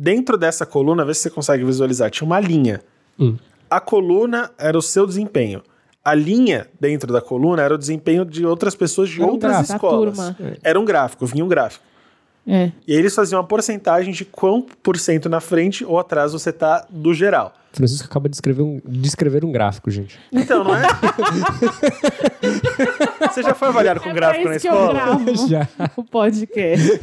Dentro 0.00 0.38
dessa 0.38 0.64
coluna, 0.64 1.04
vê 1.04 1.12
se 1.12 1.22
você 1.22 1.30
consegue 1.30 1.64
visualizar, 1.64 2.08
tinha 2.08 2.24
uma 2.24 2.38
linha. 2.38 2.80
Hum. 3.18 3.36
A 3.68 3.80
coluna 3.80 4.48
era 4.56 4.78
o 4.78 4.80
seu 4.80 5.04
desempenho. 5.04 5.60
A 6.04 6.14
linha 6.14 6.68
dentro 6.80 7.12
da 7.12 7.20
coluna 7.20 7.62
era 7.62 7.74
o 7.74 7.78
desempenho 7.78 8.24
de 8.24 8.46
outras 8.46 8.76
pessoas 8.76 9.08
de 9.08 9.20
Era 9.20 9.26
um 9.28 9.32
outras 9.32 9.52
gráfico. 9.52 9.74
escolas. 9.74 10.14
Turma. 10.16 10.36
Era 10.62 10.78
um 10.78 10.84
gráfico, 10.84 11.26
vinha 11.26 11.44
um 11.44 11.48
gráfico. 11.48 11.84
É. 12.46 12.70
E 12.86 12.92
aí 12.92 12.98
eles 12.98 13.12
faziam 13.12 13.40
uma 13.40 13.46
porcentagem 13.46 14.12
de 14.12 14.24
quão 14.24 14.62
por 14.62 14.96
cento 14.96 15.28
na 15.28 15.40
frente 15.40 15.84
ou 15.84 15.98
atrás 15.98 16.32
você 16.32 16.52
tá 16.52 16.86
do 16.88 17.12
geral. 17.12 17.52
Francisco 17.72 18.06
acaba 18.06 18.28
de 18.28 18.36
escrever 18.36 18.62
um, 18.62 18.80
de 18.84 19.06
escrever 19.08 19.44
um 19.44 19.52
gráfico, 19.52 19.90
gente. 19.90 20.18
Então, 20.32 20.64
não 20.64 20.76
é? 20.76 20.82
você 23.30 23.42
já 23.42 23.54
foi 23.54 23.68
avaliado 23.68 24.00
com 24.00 24.08
É 24.08 24.12
gráfico 24.12 24.42
pra 24.42 24.50
na 24.50 24.56
isso 24.56 24.68
que 24.68 24.74
eu 24.74 24.74
escola? 24.74 24.92
gravo 24.94 25.36
Já. 25.48 25.68
o 25.96 26.04
podcast. 26.04 27.00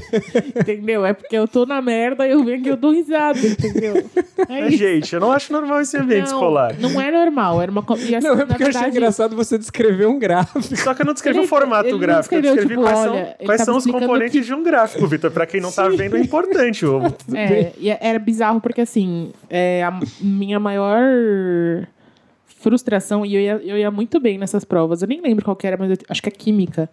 entendeu? 0.55 1.05
É 1.05 1.13
porque 1.13 1.35
eu 1.37 1.47
tô 1.47 1.65
na 1.65 1.81
merda 1.81 2.27
e 2.27 2.31
eu 2.31 2.43
venho 2.43 2.59
aqui 2.59 2.67
eu 2.69 2.77
dou 2.77 2.91
risada, 2.91 3.37
entendeu? 3.39 4.09
É 4.49 4.61
Mas, 4.61 4.73
isso. 4.73 4.77
gente, 4.83 5.13
eu 5.13 5.19
não 5.19 5.31
acho 5.31 5.51
normal 5.53 5.81
esse 5.81 5.95
ambiente 5.97 6.29
não, 6.29 6.37
escolar. 6.37 6.75
Não 6.79 6.99
é 6.99 7.11
normal, 7.11 7.61
era 7.61 7.71
uma 7.71 7.83
co- 7.83 7.97
e 7.97 8.15
assim, 8.15 8.27
Não, 8.27 8.33
é 8.33 8.37
na 8.39 8.45
porque 8.47 8.63
eu 8.63 8.67
achei 8.67 8.89
engraçado 8.89 9.35
você 9.35 9.57
descrever 9.57 10.07
um 10.07 10.19
gráfico. 10.19 10.61
Só 10.75 10.93
que 10.93 11.01
eu 11.01 11.05
não 11.05 11.13
descrevi 11.13 11.39
Ele- 11.39 11.45
o 11.45 11.49
formato 11.49 11.85
ele 11.85 11.91
do 11.93 11.99
gráfico, 11.99 12.35
eu 12.35 12.41
descrevi 12.41 12.69
tipo, 12.69 12.81
quais, 12.81 12.99
olha, 12.99 13.09
são, 13.37 13.45
quais 13.45 13.61
são 13.61 13.77
os 13.77 13.85
componentes 13.85 14.31
que- 14.33 14.41
de 14.41 14.53
um 14.53 14.63
gráfico, 14.63 15.05
Vitor. 15.07 15.31
Pra 15.31 15.45
quem 15.45 15.61
não 15.61 15.71
tá 15.71 15.87
vendo, 15.89 16.17
é 16.17 16.19
importante. 16.19 16.85
o- 16.85 17.01
É, 17.33 17.71
e 17.77 17.89
era 17.89 18.19
bizarro 18.19 18.59
porque 18.61 18.81
assim, 18.81 19.31
é, 19.49 19.83
a 19.83 19.99
minha 20.21 20.54
maior 20.59 21.87
frustração, 22.45 23.25
e 23.25 23.35
eu 23.35 23.41
ia, 23.41 23.51
eu 23.63 23.77
ia 23.77 23.91
muito 23.91 24.19
bem 24.19 24.37
nessas 24.37 24.63
provas, 24.65 25.01
eu 25.01 25.07
nem 25.07 25.21
lembro 25.21 25.43
qual 25.45 25.57
era, 25.63 25.77
mas 25.77 25.91
eu- 25.91 25.97
acho 26.09 26.21
que 26.21 26.29
é 26.29 26.31
química. 26.31 26.89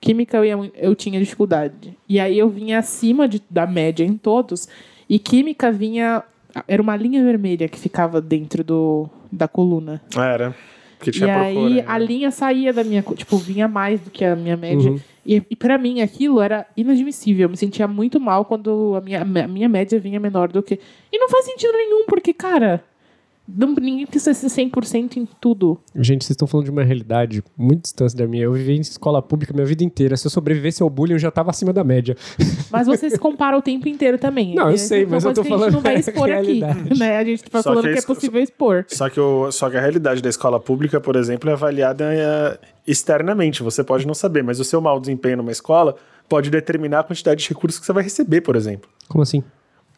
Química 0.00 0.36
eu, 0.38 0.44
ia, 0.44 0.70
eu 0.76 0.94
tinha 0.94 1.18
dificuldade. 1.20 1.96
E 2.08 2.18
aí 2.20 2.38
eu 2.38 2.48
vinha 2.48 2.78
acima 2.78 3.26
de- 3.28 3.42
da 3.48 3.66
média 3.66 4.04
em 4.04 4.16
todos, 4.16 4.68
e 5.08 5.18
química 5.18 5.70
vinha. 5.70 6.22
Era 6.66 6.80
uma 6.80 6.96
linha 6.96 7.22
vermelha 7.22 7.68
que 7.68 7.78
ficava 7.78 8.20
dentro 8.20 8.64
do, 8.64 9.08
da 9.30 9.46
coluna. 9.46 10.00
Era. 10.16 10.54
Que 11.00 11.10
tinha 11.10 11.26
e 11.26 11.52
procura. 11.52 11.66
aí 11.66 11.74
né? 11.74 11.84
a 11.86 11.98
linha 11.98 12.30
saía 12.30 12.72
da 12.72 12.82
minha. 12.82 13.02
Tipo, 13.02 13.36
vinha 13.36 13.68
mais 13.68 14.00
do 14.00 14.10
que 14.10 14.24
a 14.24 14.34
minha 14.34 14.56
média. 14.56 14.90
Uhum. 14.90 15.00
E, 15.24 15.42
e 15.50 15.56
para 15.56 15.76
mim 15.76 16.00
aquilo 16.00 16.40
era 16.40 16.66
inadmissível. 16.76 17.44
Eu 17.44 17.50
me 17.50 17.56
sentia 17.56 17.88
muito 17.88 18.20
mal 18.20 18.44
quando 18.44 18.94
a 18.96 19.00
minha, 19.00 19.22
a 19.22 19.48
minha 19.48 19.68
média 19.68 19.98
vinha 19.98 20.20
menor 20.20 20.48
do 20.48 20.62
que. 20.62 20.78
E 21.12 21.18
não 21.18 21.28
faz 21.28 21.44
sentido 21.44 21.72
nenhum, 21.72 22.06
porque, 22.06 22.32
cara. 22.32 22.82
Não, 23.48 23.72
ninguém 23.74 24.06
precisa 24.06 24.34
ser 24.34 24.48
100% 24.48 25.16
em 25.18 25.28
tudo. 25.40 25.78
Gente, 25.94 26.24
vocês 26.24 26.30
estão 26.34 26.48
falando 26.48 26.64
de 26.66 26.70
uma 26.72 26.82
realidade 26.82 27.42
muito 27.56 27.82
distante 27.82 28.16
da 28.16 28.26
minha. 28.26 28.42
Eu 28.44 28.52
vivi 28.52 28.76
em 28.76 28.80
escola 28.80 29.22
pública 29.22 29.52
minha 29.54 29.64
vida 29.66 29.84
inteira. 29.84 30.16
Se 30.16 30.26
eu 30.26 30.30
sobrevivesse 30.30 30.82
ao 30.82 30.90
bullying, 30.90 31.12
eu 31.12 31.18
já 31.18 31.30
tava 31.30 31.50
acima 31.50 31.72
da 31.72 31.84
média. 31.84 32.16
Mas 32.72 32.86
você 32.88 33.08
se 33.08 33.18
compara 33.18 33.56
o 33.56 33.62
tempo 33.62 33.88
inteiro 33.88 34.18
também. 34.18 34.54
Não, 34.54 34.68
eu 34.68 34.74
Essa 34.74 34.86
sei, 34.88 35.02
é 35.04 35.06
mas 35.06 35.24
eu 35.24 35.32
tô 35.32 35.42
que 35.42 35.48
a 35.48 35.50
gente 35.50 35.52
não 35.52 35.58
falando 35.70 35.82
vai 35.82 35.94
a 35.96 35.98
expor 36.00 36.22
aqui. 36.24 36.32
realidade. 36.32 36.98
Né? 36.98 37.16
A 37.18 37.24
gente 37.24 37.44
tá 37.44 37.62
Só 37.62 37.70
falando 37.70 37.84
que 37.84 37.90
que, 37.90 37.94
é 37.94 37.98
isso- 37.98 38.06
possível 38.06 38.42
expor. 38.42 38.84
Só 38.88 39.08
que, 39.08 39.20
o, 39.20 39.50
só 39.52 39.70
que 39.70 39.76
a 39.76 39.80
realidade 39.80 40.20
da 40.20 40.28
escola 40.28 40.58
pública, 40.58 41.00
por 41.00 41.14
exemplo, 41.16 41.48
é 41.48 41.52
avaliada 41.52 42.04
é, 42.12 42.58
externamente. 42.86 43.62
Você 43.62 43.84
pode 43.84 44.06
não 44.06 44.14
saber, 44.14 44.42
mas 44.42 44.58
o 44.58 44.64
seu 44.64 44.80
mau 44.80 44.98
desempenho 45.00 45.36
numa 45.38 45.52
escola 45.52 45.94
pode 46.28 46.50
determinar 46.50 47.00
a 47.00 47.04
quantidade 47.04 47.42
de 47.42 47.48
recursos 47.48 47.78
que 47.78 47.86
você 47.86 47.92
vai 47.92 48.02
receber, 48.02 48.40
por 48.40 48.56
exemplo. 48.56 48.90
Como 49.08 49.22
assim? 49.22 49.42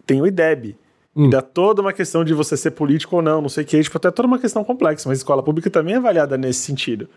Tem 0.07 0.21
o 0.21 0.27
IDEB. 0.27 0.77
Hum. 1.17 1.27
E 1.27 1.31
dá 1.31 1.43
toda 1.43 1.83
uma 1.83 1.93
questão 1.93 2.25
de 2.25 2.33
você 2.35 2.57
ser 2.57 2.73
político 2.73 3.17
ou 3.17 3.23
não, 3.23 3.41
não 3.41 3.49
sei 3.49 3.65
o 3.65 3.67
que. 3.67 3.83
Tipo, 3.83 3.97
até 3.97 4.11
toda 4.11 4.29
uma 4.29 4.39
questão 4.39 4.63
complexa. 4.63 5.09
Mas 5.09 5.19
a 5.19 5.21
escola 5.21 5.43
pública 5.43 5.69
também 5.71 5.95
é 5.95 5.97
avaliada 5.97 6.37
nesse 6.37 6.61
sentido. 6.61 7.09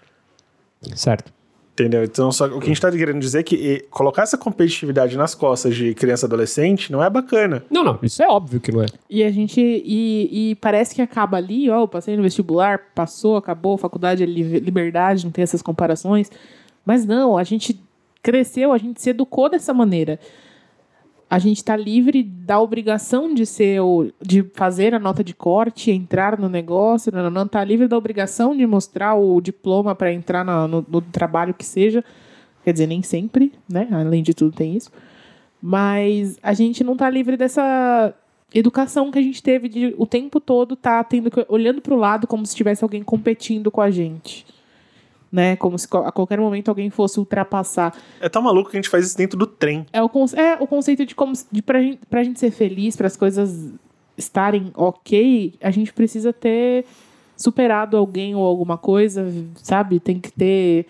Certo. 0.96 1.32
Entendeu? 1.74 2.04
Então, 2.04 2.32
só, 2.32 2.48
o 2.48 2.60
que 2.60 2.66
a 2.66 2.68
gente 2.68 2.82
tá 2.82 2.92
querendo 2.92 3.20
dizer 3.20 3.40
é 3.40 3.44
que 3.44 3.56
e, 3.56 3.80
colocar 3.90 4.24
essa 4.24 4.38
competitividade 4.38 5.16
nas 5.18 5.34
costas 5.34 5.74
de 5.74 5.94
criança 5.94 6.26
e 6.26 6.28
adolescente 6.28 6.92
não 6.92 7.02
é 7.02 7.10
bacana. 7.10 7.64
Não, 7.72 7.84
não, 7.84 7.98
isso 8.04 8.22
é 8.22 8.28
óbvio 8.28 8.60
que 8.60 8.72
não 8.72 8.84
é. 8.84 8.88
E 9.10 9.24
a 9.24 9.32
gente. 9.32 9.62
E, 9.62 10.52
e 10.52 10.56
parece 10.56 10.94
que 10.94 11.02
acaba 11.02 11.38
ali, 11.38 11.70
ó, 11.70 11.82
eu 11.82 11.88
passei 11.88 12.18
no 12.18 12.24
vestibular, 12.24 12.80
passou, 12.94 13.38
acabou, 13.38 13.78
faculdade 13.78 14.22
é 14.22 14.26
li- 14.26 14.60
liberdade, 14.60 15.24
não 15.24 15.32
tem 15.32 15.44
essas 15.44 15.62
comparações. 15.62 16.30
Mas 16.86 17.06
não, 17.06 17.38
a 17.38 17.44
gente 17.44 17.80
cresceu, 18.22 18.74
a 18.74 18.78
gente 18.78 19.02
se 19.02 19.10
educou 19.12 19.50
dessa 19.50 19.74
maneira. 19.74 20.20
A 21.32 21.40
gente 21.40 21.64
tá 21.64 21.78
livre 21.78 22.22
da 22.24 22.60
obrigação 22.60 23.34
de 23.34 23.46
ser 23.46 23.80
o, 23.80 24.12
de 24.22 24.44
fazer 24.54 24.94
a 24.94 25.00
nota 25.00 25.24
de 25.24 25.34
corte, 25.34 25.90
entrar 25.90 26.38
no 26.38 26.50
negócio, 26.50 27.10
não, 27.10 27.24
não, 27.24 27.30
não 27.32 27.48
tá 27.48 27.64
livre 27.64 27.88
da 27.88 27.98
obrigação 27.98 28.54
de 28.54 28.68
mostrar 28.68 29.16
o 29.16 29.40
diploma 29.40 29.96
para 29.96 30.12
entrar 30.12 30.44
na- 30.44 30.68
no, 30.68 30.86
no 30.90 31.00
trabalho 31.02 31.54
que 31.54 31.66
seja. 31.66 32.04
Quer 32.66 32.74
dizer, 32.74 32.86
nem 32.86 33.02
sempre, 33.02 33.54
né? 33.72 33.88
Além 33.92 34.22
de 34.22 34.34
tudo, 34.34 34.54
tem 34.54 34.76
isso. 34.76 34.92
Mas 35.62 36.38
a 36.44 36.54
gente 36.54 36.84
não 36.84 36.98
tá 36.98 37.10
livre 37.10 37.38
dessa 37.38 38.14
educação 38.54 39.10
que 39.10 39.18
a 39.18 39.22
gente 39.22 39.42
teve 39.42 39.70
de 39.70 39.96
o 39.98 40.06
tempo 40.06 40.38
todo 40.42 40.76
tá 40.76 41.02
tendo 41.02 41.32
que, 41.32 41.46
olhando 41.48 41.82
para 41.82 41.94
o 41.94 41.98
lado 41.98 42.28
como 42.28 42.46
se 42.46 42.54
tivesse 42.54 42.84
alguém 42.84 43.04
competindo 43.04 43.72
com 43.72 43.80
a 43.80 43.90
gente. 43.90 44.46
Né? 45.32 45.56
Como 45.56 45.80
se 45.80 45.88
a 45.92 46.12
qualquer 46.12 46.40
momento 46.40 46.68
alguém 46.68 46.90
fosse 46.90 47.18
ultrapassar. 47.18 47.96
É 48.20 48.28
tão 48.28 48.42
maluco 48.42 48.70
que 48.70 48.78
a 48.78 48.80
gente 48.80 48.90
faz 48.90 49.06
isso 49.06 49.18
dentro 49.18 49.38
do 49.38 49.48
trem. 49.48 49.86
É 49.94 50.04
o, 50.04 50.10
é 50.36 50.58
o 50.60 50.68
conceito 50.68 51.06
de 51.06 51.16
como 51.16 51.34
de 51.50 51.62
pra, 51.62 51.82
gente, 51.82 52.00
pra 52.10 52.24
gente 52.24 52.40
ser 52.40 52.52
feliz, 52.52 52.98
para 52.98 53.08
as 53.08 53.16
coisas 53.16 53.72
estarem 54.18 54.72
ok, 54.76 55.54
a 55.62 55.72
gente 55.72 55.94
precisa 55.94 56.34
ter 56.34 56.86
superado 57.38 57.98
alguém 57.98 58.36
ou 58.36 58.46
alguma 58.46 58.78
coisa, 58.78 59.26
sabe? 59.56 60.00
Tem 60.00 60.20
que 60.20 60.32
ter 60.32 60.86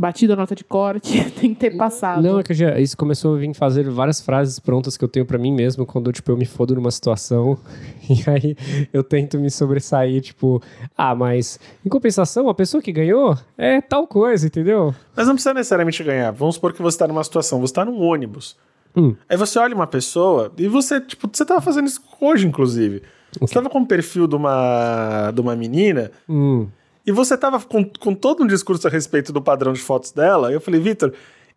batido 0.00 0.32
a 0.32 0.36
nota 0.36 0.54
de 0.54 0.64
corte, 0.64 1.30
tem 1.38 1.52
que 1.52 1.60
ter 1.60 1.76
passado. 1.76 2.22
Não, 2.22 2.40
é 2.40 2.42
que 2.42 2.54
já, 2.54 2.78
isso 2.80 2.96
começou 2.96 3.34
a 3.34 3.38
vir 3.38 3.52
fazer 3.52 3.88
várias 3.90 4.18
frases 4.18 4.58
prontas 4.58 4.96
que 4.96 5.04
eu 5.04 5.08
tenho 5.08 5.26
pra 5.26 5.36
mim 5.36 5.52
mesmo 5.52 5.84
quando, 5.84 6.10
tipo, 6.10 6.32
eu 6.32 6.38
me 6.38 6.46
fodo 6.46 6.74
numa 6.74 6.90
situação 6.90 7.58
e 8.08 8.30
aí 8.30 8.56
eu 8.94 9.04
tento 9.04 9.38
me 9.38 9.50
sobressair, 9.50 10.22
tipo, 10.22 10.62
ah, 10.96 11.14
mas 11.14 11.60
em 11.84 11.88
compensação, 11.90 12.48
a 12.48 12.54
pessoa 12.54 12.82
que 12.82 12.90
ganhou 12.90 13.36
é 13.58 13.82
tal 13.82 14.06
coisa, 14.06 14.46
entendeu? 14.46 14.94
Mas 15.14 15.26
não 15.26 15.34
precisa 15.34 15.52
necessariamente 15.52 16.02
ganhar. 16.02 16.30
Vamos 16.30 16.54
supor 16.54 16.72
que 16.72 16.80
você 16.80 16.94
está 16.94 17.06
numa 17.06 17.22
situação, 17.22 17.60
você 17.60 17.72
está 17.72 17.84
num 17.84 18.00
ônibus. 18.00 18.56
Hum. 18.96 19.14
Aí 19.28 19.36
você 19.36 19.58
olha 19.58 19.74
uma 19.74 19.86
pessoa 19.86 20.50
e 20.56 20.66
você, 20.66 20.98
tipo, 20.98 21.28
você 21.30 21.44
tava 21.44 21.60
fazendo 21.60 21.86
isso 21.86 22.00
hoje, 22.18 22.46
inclusive. 22.46 23.02
Você 23.38 23.54
tava 23.54 23.68
com 23.68 23.80
o 23.80 23.86
perfil 23.86 24.26
de 24.26 24.34
uma, 24.34 25.30
de 25.30 25.40
uma 25.40 25.54
menina 25.54 26.10
Hum. 26.28 26.66
E 27.06 27.12
você 27.12 27.36
tava 27.36 27.60
com, 27.60 27.84
com 27.84 28.14
todo 28.14 28.42
um 28.42 28.46
discurso 28.46 28.86
a 28.86 28.90
respeito 28.90 29.32
do 29.32 29.40
padrão 29.42 29.72
de 29.72 29.80
fotos 29.80 30.12
dela. 30.12 30.52
Eu 30.52 30.60
falei, 30.60 30.80
Vitor, 30.80 31.12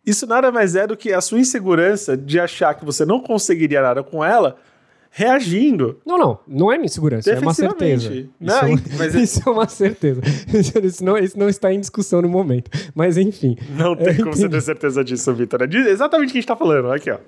isso 0.06 0.26
nada 0.26 0.50
mais 0.52 0.74
é 0.76 0.86
do 0.86 0.96
que 0.96 1.12
a 1.12 1.20
sua 1.20 1.38
insegurança 1.38 2.16
de 2.16 2.38
achar 2.40 2.74
que 2.74 2.84
você 2.84 3.04
não 3.04 3.20
conseguiria 3.20 3.80
nada 3.82 4.02
com 4.02 4.24
ela 4.24 4.56
reagindo. 5.16 6.00
Não, 6.04 6.18
não, 6.18 6.38
não 6.46 6.72
é 6.72 6.76
minha 6.76 6.86
insegurança, 6.86 7.30
é 7.30 7.38
uma 7.38 7.54
certeza. 7.54 8.10
Defensivamente. 8.10 8.20
Isso, 8.20 8.34
Não, 8.40 8.58
é, 8.58 8.64
uma, 8.66 8.80
mas 8.98 9.14
é- 9.14 9.20
isso 9.20 9.42
é 9.46 9.50
uma 9.50 9.68
certeza. 9.68 10.20
Isso 10.82 11.04
não, 11.04 11.16
isso 11.16 11.38
não 11.38 11.48
está 11.48 11.72
em 11.72 11.78
discussão 11.78 12.20
no 12.20 12.28
momento. 12.28 12.68
Mas 12.94 13.16
enfim. 13.16 13.56
Não 13.76 13.94
tem 13.94 14.08
É, 14.08 14.14
como 14.14 14.34
você 14.34 14.48
ter 14.48 14.60
certeza 14.60 15.04
disso, 15.04 15.32
Vitor. 15.32 15.62
É 15.62 15.66
exatamente 15.88 16.30
o 16.30 16.32
que 16.32 16.38
a 16.38 16.40
gente 16.40 16.48
tá 16.48 16.56
falando. 16.56 16.90
Aqui, 16.90 17.10
ó. 17.12 17.18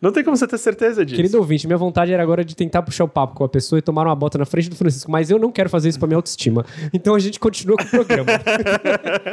Não 0.00 0.12
tem 0.12 0.22
como 0.22 0.36
você 0.36 0.46
ter 0.46 0.58
certeza 0.58 1.04
disso. 1.04 1.16
Querido 1.16 1.38
ouvinte, 1.38 1.66
minha 1.66 1.78
vontade 1.78 2.12
era 2.12 2.22
agora 2.22 2.44
de 2.44 2.54
tentar 2.54 2.82
puxar 2.82 3.04
o 3.04 3.08
papo 3.08 3.34
com 3.34 3.44
a 3.44 3.48
pessoa 3.48 3.78
e 3.78 3.82
tomar 3.82 4.06
uma 4.06 4.14
bota 4.14 4.36
na 4.36 4.44
frente 4.44 4.68
do 4.68 4.76
Francisco, 4.76 5.10
mas 5.10 5.30
eu 5.30 5.38
não 5.38 5.50
quero 5.50 5.70
fazer 5.70 5.88
isso 5.88 5.98
pra 5.98 6.06
minha 6.06 6.18
autoestima. 6.18 6.66
Então 6.92 7.14
a 7.14 7.18
gente 7.18 7.40
continua 7.40 7.76
com 7.76 7.84
o 7.84 7.88
programa. 7.88 8.26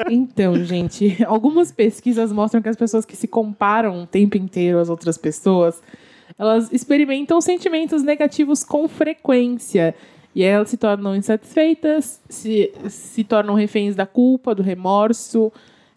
Então, 0.09 0.63
gente, 0.63 1.23
algumas 1.25 1.71
pesquisas 1.71 2.31
mostram 2.31 2.61
que 2.61 2.69
as 2.69 2.75
pessoas 2.75 3.05
que 3.05 3.15
se 3.15 3.27
comparam 3.27 4.03
o 4.03 4.07
tempo 4.07 4.37
inteiro 4.37 4.79
às 4.79 4.89
outras 4.89 5.17
pessoas, 5.17 5.81
elas 6.37 6.71
experimentam 6.71 7.39
sentimentos 7.41 8.03
negativos 8.03 8.63
com 8.63 8.87
frequência. 8.87 9.95
E 10.35 10.43
aí 10.43 10.49
elas 10.49 10.69
se 10.69 10.77
tornam 10.77 11.15
insatisfeitas, 11.15 12.21
se, 12.29 12.71
se 12.89 13.23
tornam 13.23 13.53
reféns 13.53 13.95
da 13.95 14.05
culpa, 14.05 14.55
do 14.55 14.63
remorso 14.63 15.51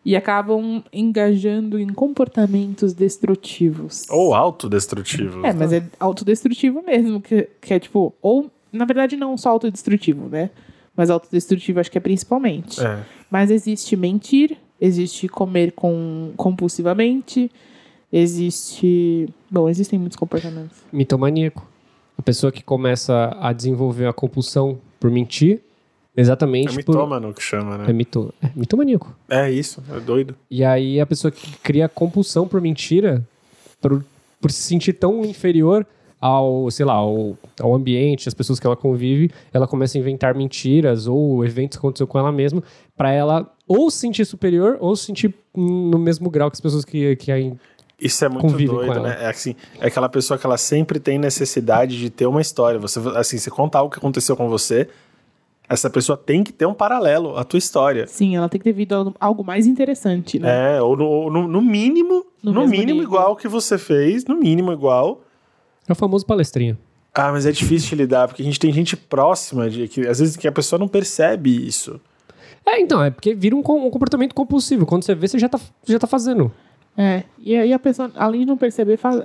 e 0.07 0.15
acabam 0.15 0.85
engajando 0.93 1.81
em 1.81 1.89
comportamentos 1.89 2.95
destrutivos. 2.95 4.09
Ou 4.09 4.35
autodestrutivos. 4.35 5.43
É, 5.43 5.53
mas 5.53 5.73
é 5.73 5.83
autodestrutivo 5.99 6.81
mesmo, 6.81 7.21
que, 7.21 7.49
que 7.61 7.75
é 7.75 7.81
tipo, 7.81 8.15
ou, 8.23 8.49
na 8.73 8.85
verdade, 8.85 9.17
não 9.17 9.37
só 9.37 9.51
autodestrutivo, 9.51 10.29
né? 10.29 10.51
Mas 10.97 11.11
autodestrutivo 11.11 11.81
acho 11.81 11.91
que 11.91 11.99
é 11.99 12.01
principalmente. 12.01 12.81
É. 12.81 13.01
Mas 13.29 13.51
existe 13.51 13.97
mentir, 13.97 14.57
existe 14.81 15.27
comer 15.27 15.73
com, 15.73 16.33
compulsivamente, 16.37 17.51
existe. 18.13 19.29
Bom, 19.51 19.69
existem 19.69 19.99
muitos 19.99 20.17
comportamentos. 20.17 20.85
Mitomaníaco. 20.93 21.67
A 22.17 22.23
pessoa 22.23 22.53
que 22.53 22.63
começa 22.63 23.37
a 23.41 23.53
desenvolver 23.53 24.07
a 24.07 24.13
compulsão 24.13 24.79
por 25.01 25.11
mentir, 25.11 25.63
É 26.17 26.21
exatamente 26.21 26.83
por... 26.85 26.95
mitômano 26.95 27.35
que 27.35 27.43
chama, 27.43 27.75
É, 27.75 27.79
né? 27.79 27.93
mito... 27.93 28.33
é 28.43 28.51
mitomaníaco. 28.57 29.15
É 29.29 29.51
isso, 29.51 29.83
é 29.95 30.01
doido. 30.01 30.35
E 30.51 30.65
aí 30.65 31.01
a 31.01 31.07
pessoa 31.07 31.31
que 31.31 31.57
cria 31.59 31.89
compulsão 31.89 32.49
por 32.49 32.61
mentira, 32.61 33.23
por, 33.81 34.05
por 34.41 34.51
se 34.51 34.63
sentir 34.63 34.95
tão 34.95 35.25
inferior 35.25 35.87
ao, 36.21 36.71
sei 36.71 36.87
lá, 36.87 36.95
ao, 36.95 37.37
ao 37.61 37.75
ambiente, 37.75 38.29
às 38.29 38.35
pessoas 38.35 38.59
que 38.59 38.67
ela 38.67 38.77
convive, 38.77 39.31
ela 39.53 39.67
começa 39.67 39.99
a 39.99 40.01
inventar 40.01 40.35
mentiras 40.35 41.07
ou 41.07 41.45
eventos 41.45 41.77
que 41.77 41.81
aconteceu 41.81 42.07
com 42.07 42.19
ela 42.19 42.33
mesma, 42.33 42.63
pra 42.97 43.13
ela 43.13 43.53
ou 43.69 43.91
se 43.91 43.99
sentir 43.99 44.25
superior 44.25 44.79
ou 44.81 44.97
se 44.97 45.07
sentir 45.07 45.35
no 45.55 45.99
mesmo 45.99 46.31
grau 46.31 46.51
que 46.51 46.57
as 46.57 46.61
pessoas 46.61 46.85
que, 46.85 47.17
que 47.17 47.31
a 47.31 47.39
Isso 48.01 48.25
é 48.25 48.29
muito 48.29 48.57
doido, 48.57 49.01
né? 49.01 49.19
É 49.21 49.27
assim, 49.27 49.55
é 49.79 49.87
aquela 49.87 50.09
pessoa 50.09 50.39
que 50.39 50.47
ela 50.47 50.57
sempre 50.57 50.99
tem 50.99 51.19
necessidade 51.19 51.99
de 51.99 52.09
ter 52.11 52.27
uma 52.27 52.41
história. 52.41 52.79
Você, 52.79 52.99
assim, 53.15 53.39
você 53.39 53.51
conta 53.51 53.79
algo 53.79 53.91
que 53.91 53.99
aconteceu 53.99 54.37
com 54.37 54.49
você, 54.49 54.89
essa 55.69 55.89
pessoa 55.91 56.17
tem 56.17 56.45
que 56.45 56.53
ter 56.53 56.67
um 56.67 56.75
paralelo 56.75 57.37
à 57.37 57.45
tua 57.45 57.59
história. 57.59 58.07
Sim, 58.07 58.37
ela 58.37 58.49
tem 58.49 58.59
que 58.59 58.65
ter 58.65 58.73
vindo 58.73 59.15
algo- 59.19 59.45
mais 59.45 59.67
interessante, 59.67 60.39
né? 60.39 60.77
É, 60.77 60.83
ou 60.83 60.97
no, 60.97 61.31
no- 61.31 61.49
no 61.49 61.61
mínimo, 61.63 62.25
No 62.43 62.53
no, 62.53 62.67
mínimo 62.67 62.93
nível. 63.01 63.03
igual 63.03 63.35
que 63.37 63.49
você 63.49 63.77
fez, 63.79 64.25
no 64.25 64.37
mínimo 64.37 64.73
igual. 64.73 65.23
É 65.89 65.93
o 65.93 65.95
famoso 65.97 66.25
palestrinha. 66.27 66.79
Ah, 67.15 67.33
mas 67.33 67.47
é 67.47 67.53
difícil 67.53 67.89
de 67.91 67.95
lidar, 67.97 68.29
porque 68.29 68.43
a 68.43 68.45
gente 68.45 68.59
tem 68.61 68.73
gente 68.73 68.97
próxima 68.97 69.71
de 69.71 69.89
que 69.89 70.07
às 70.07 70.19
vezes 70.21 70.37
que 70.37 70.47
a 70.47 70.53
pessoa 70.53 70.79
não 70.79 70.87
percebe 70.89 71.67
isso. 71.67 71.99
É, 72.65 72.81
então, 72.81 73.03
é 73.03 73.11
porque 73.11 73.35
vira 73.35 73.55
um, 73.57 73.63
com- 73.63 73.87
um 73.87 73.91
comportamento 73.91 74.35
compulsivo. 74.35 74.85
Quando 74.85 75.05
você 75.05 75.15
vê, 75.15 75.27
você 75.29 75.39
já 75.39 75.49
tá, 75.49 75.59
já 75.87 75.99
tá 75.99 76.07
fazendo. 76.07 76.51
É. 76.97 77.25
E 77.39 77.55
aí 77.57 77.73
a 77.73 77.79
pessoa, 77.79 78.11
além 78.17 78.41
de 78.41 78.47
não 78.47 78.57
perceber, 78.57 78.97
faz- 78.97 79.23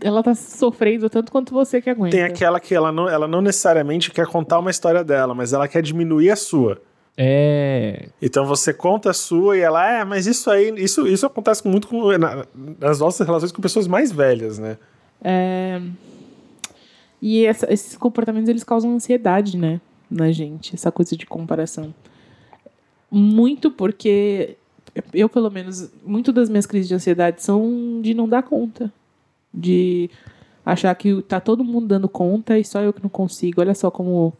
ela 0.00 0.22
tá 0.22 0.34
sofrendo 0.34 1.10
tanto 1.10 1.32
quanto 1.32 1.52
você 1.52 1.82
que 1.82 1.90
aguenta. 1.90 2.16
Tem 2.16 2.24
aquela 2.24 2.60
que 2.60 2.74
ela 2.74 2.92
não, 2.92 3.08
ela 3.08 3.26
não 3.26 3.40
necessariamente 3.42 4.10
quer 4.12 4.26
contar 4.26 4.58
uma 4.60 4.70
história 4.70 5.02
dela, 5.02 5.34
mas 5.34 5.52
ela 5.52 5.66
quer 5.66 5.82
diminuir 5.82 6.30
a 6.30 6.36
sua. 6.36 6.80
É. 7.16 8.10
Então 8.22 8.46
você 8.46 8.72
conta 8.72 9.10
a 9.10 9.12
sua 9.12 9.56
e 9.56 9.60
ela, 9.60 9.84
é, 9.90 10.04
mas 10.04 10.28
isso 10.28 10.48
aí, 10.48 10.72
isso, 10.76 11.06
isso 11.08 11.26
acontece 11.26 11.66
muito 11.66 11.88
com, 11.88 12.16
na- 12.16 12.46
nas 12.78 13.00
nossas 13.00 13.26
relações 13.26 13.50
com 13.50 13.60
pessoas 13.60 13.88
mais 13.88 14.12
velhas, 14.12 14.58
né? 14.60 14.78
É, 15.22 15.80
E 17.20 17.44
essa- 17.44 17.66
esses 17.72 17.96
comportamentos 17.96 18.48
eles 18.48 18.62
causam 18.62 18.94
ansiedade, 18.94 19.56
né, 19.58 19.80
na 20.08 20.30
gente, 20.30 20.72
essa 20.76 20.92
coisa 20.92 21.16
de 21.16 21.26
comparação. 21.26 21.92
Muito 23.10 23.70
porque 23.72 24.56
eu, 25.12 25.28
pelo 25.28 25.50
menos, 25.50 25.90
muito 26.04 26.32
das 26.32 26.48
minhas 26.48 26.66
crises 26.66 26.88
de 26.88 26.94
ansiedade 26.94 27.42
são 27.42 28.00
de 28.02 28.14
não 28.14 28.28
dar 28.28 28.42
conta, 28.42 28.92
de 29.52 30.10
achar 30.64 30.94
que 30.94 31.22
tá 31.22 31.40
todo 31.40 31.64
mundo 31.64 31.86
dando 31.86 32.08
conta 32.08 32.58
e 32.58 32.64
só 32.64 32.80
eu 32.80 32.92
que 32.92 33.02
não 33.02 33.08
consigo. 33.08 33.60
Olha 33.60 33.74
só 33.74 33.90
como 33.90 34.32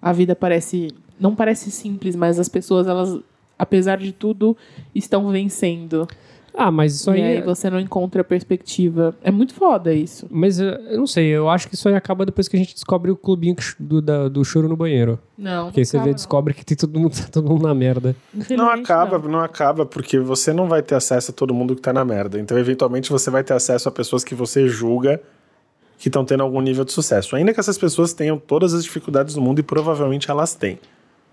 a 0.00 0.12
vida 0.12 0.36
parece, 0.36 0.94
não 1.18 1.34
parece 1.34 1.70
simples, 1.70 2.14
mas 2.14 2.38
as 2.38 2.48
pessoas 2.48 2.86
elas, 2.86 3.18
apesar 3.58 3.98
de 3.98 4.12
tudo, 4.12 4.56
estão 4.94 5.30
vencendo. 5.30 6.06
Ah, 6.54 6.70
mas 6.70 6.94
isso 6.94 7.10
aí. 7.10 7.20
e 7.20 7.22
aí 7.22 7.42
você 7.42 7.70
não 7.70 7.78
encontra 7.80 8.22
perspectiva. 8.24 9.14
É 9.22 9.30
muito 9.30 9.54
foda 9.54 9.92
isso. 9.94 10.26
Mas 10.30 10.60
eh, 10.60 10.78
eu 10.90 10.98
não 10.98 11.06
sei, 11.06 11.26
eu 11.26 11.48
acho 11.48 11.68
que 11.68 11.74
isso 11.74 11.88
aí 11.88 11.94
acaba 11.94 12.26
depois 12.26 12.48
que 12.48 12.56
a 12.56 12.58
gente 12.58 12.74
descobre 12.74 13.10
o 13.10 13.16
clubinho 13.16 13.56
do, 13.78 14.02
da- 14.02 14.28
do 14.28 14.44
choro 14.44 14.68
no 14.68 14.76
banheiro. 14.76 15.18
Não. 15.38 15.66
Porque 15.66 15.80
aí 15.80 15.86
você 15.86 15.98
vê, 15.98 16.12
descobre 16.12 16.52
que 16.54 16.64
tem 16.64 16.76
todo 16.76 16.98
mundo, 16.98 17.12
tá 17.16 17.28
todo 17.30 17.48
mundo 17.48 17.62
na 17.66 17.74
merda. 17.74 18.14
Não 18.50 18.68
acaba, 18.68 19.18
não. 19.18 19.40
acaba, 19.40 19.86
porque 19.86 20.18
você 20.18 20.52
não 20.52 20.68
vai 20.68 20.82
ter 20.82 20.94
acesso 20.94 21.30
a 21.30 21.34
todo 21.34 21.54
mundo 21.54 21.74
que 21.76 21.82
tá 21.82 21.92
na 21.92 22.04
merda. 22.04 22.38
Então, 22.38 22.58
eventualmente, 22.58 23.10
você 23.10 23.30
vai 23.30 23.42
ter 23.44 23.54
acesso 23.54 23.88
a 23.88 23.92
pessoas 23.92 24.22
que 24.24 24.34
você 24.34 24.66
julga 24.68 25.20
que 25.98 26.08
estão 26.08 26.24
tendo 26.24 26.42
algum 26.42 26.60
nível 26.60 26.84
de 26.84 26.92
sucesso. 26.92 27.36
Ainda 27.36 27.52
que 27.52 27.60
essas 27.60 27.76
pessoas 27.76 28.12
tenham 28.14 28.38
todas 28.38 28.72
as 28.74 28.82
dificuldades 28.84 29.34
do 29.34 29.40
mundo, 29.42 29.58
e 29.60 29.62
provavelmente 29.62 30.30
elas 30.30 30.54
têm. 30.54 30.78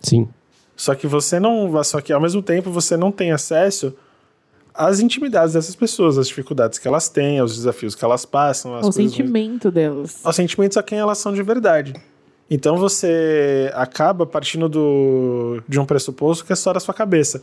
Sim. 0.02 0.28
Só 0.76 0.94
que 0.94 1.08
você 1.08 1.40
não. 1.40 1.84
Só 1.84 2.02
que 2.02 2.14
ao 2.14 2.22
mesmo 2.22 2.42
tempo 2.42 2.70
você 2.70 2.96
não 2.98 3.12
tem 3.12 3.32
acesso 3.32 3.94
às 4.78 5.00
intimidades 5.00 5.54
dessas 5.54 5.76
pessoas, 5.76 6.18
às 6.18 6.28
dificuldades 6.28 6.78
que 6.80 6.88
elas 6.88 7.10
têm, 7.10 7.40
aos 7.40 7.56
desafios 7.56 7.96
que 7.96 8.06
elas 8.06 8.26
passam, 8.26 8.76
às 8.76 8.86
O 8.86 8.92
sentimento 8.92 9.72
delas. 9.72 10.24
aos 10.24 10.36
sentimentos 10.36 10.78
a 10.78 10.84
quem 10.84 11.00
elas 11.00 11.18
são 11.18 11.34
de 11.34 11.42
verdade. 11.42 11.94
Então 12.50 12.78
você 12.78 13.72
acaba 13.74 14.26
partindo 14.26 14.70
do, 14.70 15.62
de 15.68 15.80
um 15.80 15.86
pressuposto 15.86 16.46
que 16.46 16.54
é 16.54 16.56
só 16.56 16.72
da 16.72 16.80
sua 16.80 16.94
cabeça. 16.94 17.42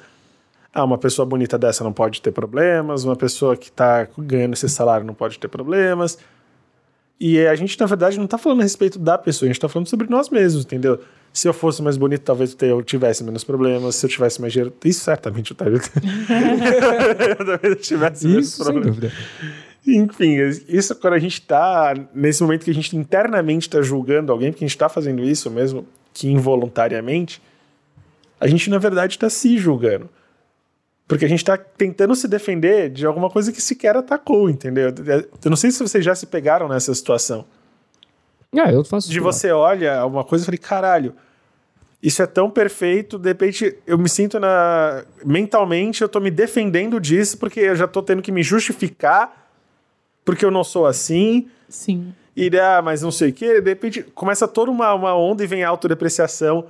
Ah, 0.73 0.83
uma 0.85 0.99
pessoa 0.99 1.27
bonita 1.27 1.59
dessa 1.59 1.85
não 1.85 1.93
pode 1.93 2.21
ter 2.23 2.33
problemas, 2.33 3.05
uma 3.05 3.15
pessoa 3.15 3.57
que 3.57 3.69
está 3.69 4.09
ganhando 4.17 4.55
esse 4.55 4.69
salário 4.69 5.07
não 5.07 5.15
pode 5.15 5.39
ter 5.39 5.49
problemas. 5.49 6.19
E 7.21 7.39
a 7.47 7.55
gente, 7.55 7.79
na 7.79 7.87
verdade, 7.87 8.17
não 8.17 8.25
está 8.25 8.37
falando 8.39 8.61
a 8.61 8.63
respeito 8.65 8.99
da 8.99 9.17
pessoa, 9.17 9.47
a 9.47 9.49
gente 9.49 9.57
está 9.57 9.69
falando 9.69 9.87
sobre 9.87 10.09
nós 10.09 10.29
mesmos, 10.31 10.65
entendeu? 10.65 10.99
Se 11.35 11.49
eu 11.49 11.53
fosse 11.53 11.83
mais 11.83 11.97
bonito, 11.97 12.21
talvez 12.23 12.57
eu 12.63 12.81
tivesse 12.81 13.25
menos 13.25 13.43
problemas. 13.43 13.97
Se 13.97 14.07
eu 14.07 14.11
tivesse 14.11 14.41
mais 14.41 14.53
dinheiro, 14.53 14.73
isso 14.85 15.01
certamente 15.01 15.51
eu 15.51 15.55
estaria. 15.55 15.81
eu 17.29 17.45
talvez 17.45 17.85
tivesse 17.85 18.29
menos 18.29 18.47
Isso, 18.47 18.63
sem 18.63 18.73
problemas. 18.73 18.97
dúvida. 18.97 19.13
Enfim, 19.85 20.37
isso 20.69 20.95
quando 20.95 21.15
a 21.15 21.19
gente 21.19 21.43
tá 21.43 21.93
nesse 22.15 22.41
momento 22.41 22.65
que 22.65 22.71
a 22.71 22.75
gente 22.75 22.97
internamente 22.97 23.69
tá 23.69 23.83
julgando 23.83 24.31
alguém, 24.31 24.53
porque 24.53 24.65
a 24.65 24.69
gente 24.69 24.79
tá 24.79 24.89
fazendo 24.89 25.25
isso 25.25 25.51
mesmo 25.51 25.85
que 26.13 26.31
involuntariamente, 26.31 27.43
a 28.41 28.47
gente 28.47 28.71
na 28.71 28.79
verdade 28.79 29.19
tá 29.19 29.29
se 29.29 29.59
julgando. 29.59 30.09
Porque 31.09 31.25
a 31.25 31.29
gente 31.29 31.45
tá 31.45 31.59
tentando 31.59 32.15
se 32.15 32.29
defender 32.29 32.91
de 32.91 33.05
alguma 33.05 33.29
coisa 33.29 33.51
que 33.53 33.61
sequer 33.61 33.97
atacou, 33.97 34.49
entendeu? 34.49 34.95
Eu 35.45 35.51
não 35.51 35.57
sei 35.57 35.73
se 35.73 35.83
vocês 35.83 36.05
já 36.05 36.15
se 36.15 36.27
pegaram 36.27 36.69
nessa 36.69 36.95
situação. 36.95 37.45
Ah, 38.57 38.73
eu 38.73 38.85
faço 38.85 39.11
De 39.11 39.19
você 39.19 39.51
olha 39.51 40.07
uma 40.07 40.23
coisa 40.23 40.45
e 40.45 40.47
fala, 40.47 40.59
caralho, 40.59 41.15
isso 42.05 42.23
é 42.23 42.27
tão 42.27 42.51
perfeito, 42.51 43.19
de 43.19 43.29
repente 43.31 43.79
eu 43.87 43.97
me 43.97 44.11
sinto 44.11 44.39
na. 44.39 45.03
Mentalmente 45.25 46.03
eu 46.03 46.09
tô 46.09 46.21
me 46.21 46.31
defendendo 46.31 47.01
disso, 47.01 47.39
porque 47.39 47.61
eu 47.61 47.75
já 47.75 47.89
tô 47.89 48.03
tendo 48.03 48.21
que 48.21 48.31
me 48.31 48.43
justificar, 48.43 49.49
porque 50.23 50.45
eu 50.45 50.51
não 50.51 50.63
sou 50.63 50.87
assim. 50.87 51.49
Sim. 51.67 52.13
E, 52.37 52.51
ah, 52.59 52.83
mas 52.83 53.01
não 53.01 53.11
sei 53.11 53.31
o 53.31 53.33
quê. 53.33 53.59
De 53.63 53.71
repente 53.71 54.03
começa 54.15 54.47
toda 54.47 54.71
uma, 54.71 54.93
uma 54.93 55.17
onda 55.17 55.43
e 55.43 55.47
vem 55.47 55.65
a 55.65 55.69
autodepreciação. 55.71 56.67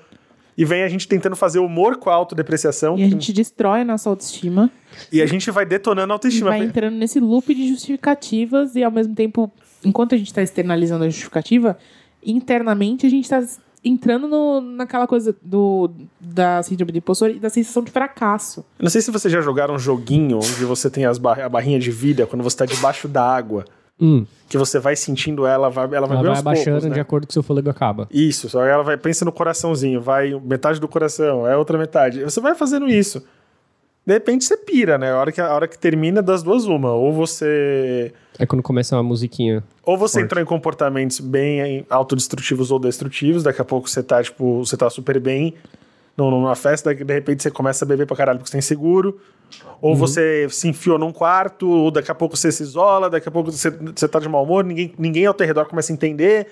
E 0.57 0.65
vem 0.65 0.85
a 0.85 0.89
gente 0.89 1.09
tentando 1.09 1.35
fazer 1.35 1.59
humor 1.59 1.97
com 1.97 2.11
a 2.11 2.15
autodepreciação. 2.15 2.97
E 2.97 3.03
a 3.03 3.09
gente 3.09 3.33
destrói 3.33 3.81
a 3.81 3.85
nossa 3.85 4.09
autoestima. 4.09 4.71
E 5.11 5.21
a 5.21 5.27
gente 5.27 5.51
vai 5.51 5.67
detonando 5.67 6.13
a 6.13 6.15
E 6.15 6.17
autoestima. 6.17 6.51
vai 6.51 6.63
entrando 6.63 6.95
nesse 6.95 7.19
loop 7.19 7.53
de 7.53 7.67
justificativas 7.71 8.77
e 8.77 8.85
ao 8.85 8.93
mesmo 8.93 9.17
tempo, 9.17 9.51
enquanto 9.85 10.15
a 10.15 10.17
gente 10.17 10.29
está 10.29 10.43
externalizando 10.43 11.03
a 11.03 11.09
justificativa, 11.09 11.77
internamente 12.25 13.05
a 13.05 13.11
gente 13.11 13.25
está 13.25 13.43
entrando 13.85 14.27
no- 14.27 14.61
naquela 14.61 15.07
coisa 15.07 15.35
do, 15.43 15.91
da 16.21 16.63
síndrome 16.63 16.93
do 16.93 16.99
impostor 16.99 17.31
e 17.31 17.39
da 17.39 17.51
sensação 17.51 17.83
de 17.83 17.91
fracasso. 17.91 18.61
Eu 18.79 18.85
Não 18.85 18.91
sei 18.91 19.01
se 19.01 19.11
vocês 19.11 19.31
já 19.33 19.41
jogaram 19.41 19.75
um 19.75 19.79
joguinho 19.79 20.39
onde 20.39 20.65
você 20.65 20.89
tem 20.89 21.05
as 21.05 21.19
bar 21.19 21.39
a 21.41 21.49
barrinha 21.49 21.79
de 21.79 21.91
vida 21.91 22.27
quando 22.27 22.43
você 22.43 22.57
tá 22.57 22.65
debaixo 22.67 23.07
da 23.09 23.23
água. 23.23 23.65
Hum, 24.01 24.27
Que 24.49 24.59
você 24.59 24.79
vai 24.81 24.97
sentindo 24.97 25.47
ela, 25.47 25.69
vai, 25.71 25.85
ela 25.85 25.91
vai, 25.91 25.97
ela 25.99 26.09
bem 26.09 26.17
vai 26.23 26.29
aos 26.31 26.39
abaixando 26.41 26.71
poucos, 26.73 26.85
né? 26.89 26.95
de 26.95 27.01
acordo 27.01 27.27
com 27.27 27.31
o 27.31 27.33
seu 27.33 27.43
fôlego 27.45 27.71
acaba. 27.71 28.09
Isso, 28.11 28.49
só 28.49 28.65
ela 28.65 28.83
vai, 28.83 28.97
pensa 28.97 29.25
no 29.25 29.31
coraçãozinho, 29.31 30.01
vai 30.01 30.35
metade 30.45 30.81
do 30.81 30.89
coração, 30.89 31.47
é 31.47 31.57
outra 31.57 31.79
metade. 31.79 32.21
Você 32.25 32.41
vai 32.41 32.55
fazendo 32.57 32.89
isso. 32.89 33.23
De 34.07 34.13
repente 34.13 34.45
você 34.45 34.57
pira, 34.57 34.99
né? 34.99 35.13
A 35.13 35.17
hora 35.19 35.33
que, 35.33 35.41
a 35.41 35.55
hora 35.55 35.67
que 35.67 35.79
termina 35.79 36.21
das 36.23 36.43
duas, 36.43 36.67
uma. 36.67 36.93
Ou 36.93 37.13
você. 37.13 38.13
É 38.39 38.45
quando 38.45 38.63
começa 38.63 38.95
uma 38.97 39.03
musiquinha. 39.03 39.65
Ou 39.83 39.97
você 39.97 40.15
Forte. 40.15 40.25
entrou 40.27 40.43
em 40.43 40.47
comportamentos 40.47 41.21
bem 41.21 41.87
autodestrutivos 41.89 42.71
ou 42.71 42.79
destrutivos, 42.79 43.43
daqui 43.43 43.63
a 43.63 43.65
pouco 43.65 43.89
você 43.89 44.03
tá, 44.03 44.23
tipo, 44.23 44.65
você 44.65 44.77
tá 44.77 44.91
super 44.91 45.19
bem 45.19 45.55
num- 46.17 46.31
numa 46.31 46.55
festa, 46.55 46.95
de 46.95 47.15
repente 47.15 47.43
você 47.43 47.51
começa 47.51 47.85
a 47.85 47.89
beber 47.89 48.07
pra 48.07 48.17
caralho 48.17 48.39
porque 48.39 48.49
você 48.51 48.53
tá 48.53 48.59
inseguro. 48.59 49.19
Ou 49.81 49.95
você 49.95 50.47
se 50.51 50.69
enfiou 50.69 50.99
num 50.99 51.13
quarto, 51.13 51.69
ou 51.69 51.91
daqui 51.91 52.11
a 52.11 52.15
pouco 52.15 52.37
você 52.37 52.51
se 52.51 52.63
isola, 52.63 53.09
daqui 53.09 53.29
a 53.29 53.33
pouco 53.33 53.53
você, 53.53 53.71
você 53.71 54.09
tá 54.09 54.19
de 54.19 54.29
mau 54.29 54.43
humor, 54.43 54.65
ninguém, 54.65 54.93
ninguém 54.99 55.27
ao 55.27 55.35
teu 55.35 55.47
redor 55.47 55.67
começa 55.67 55.93
a 55.93 55.95
entender. 55.95 56.49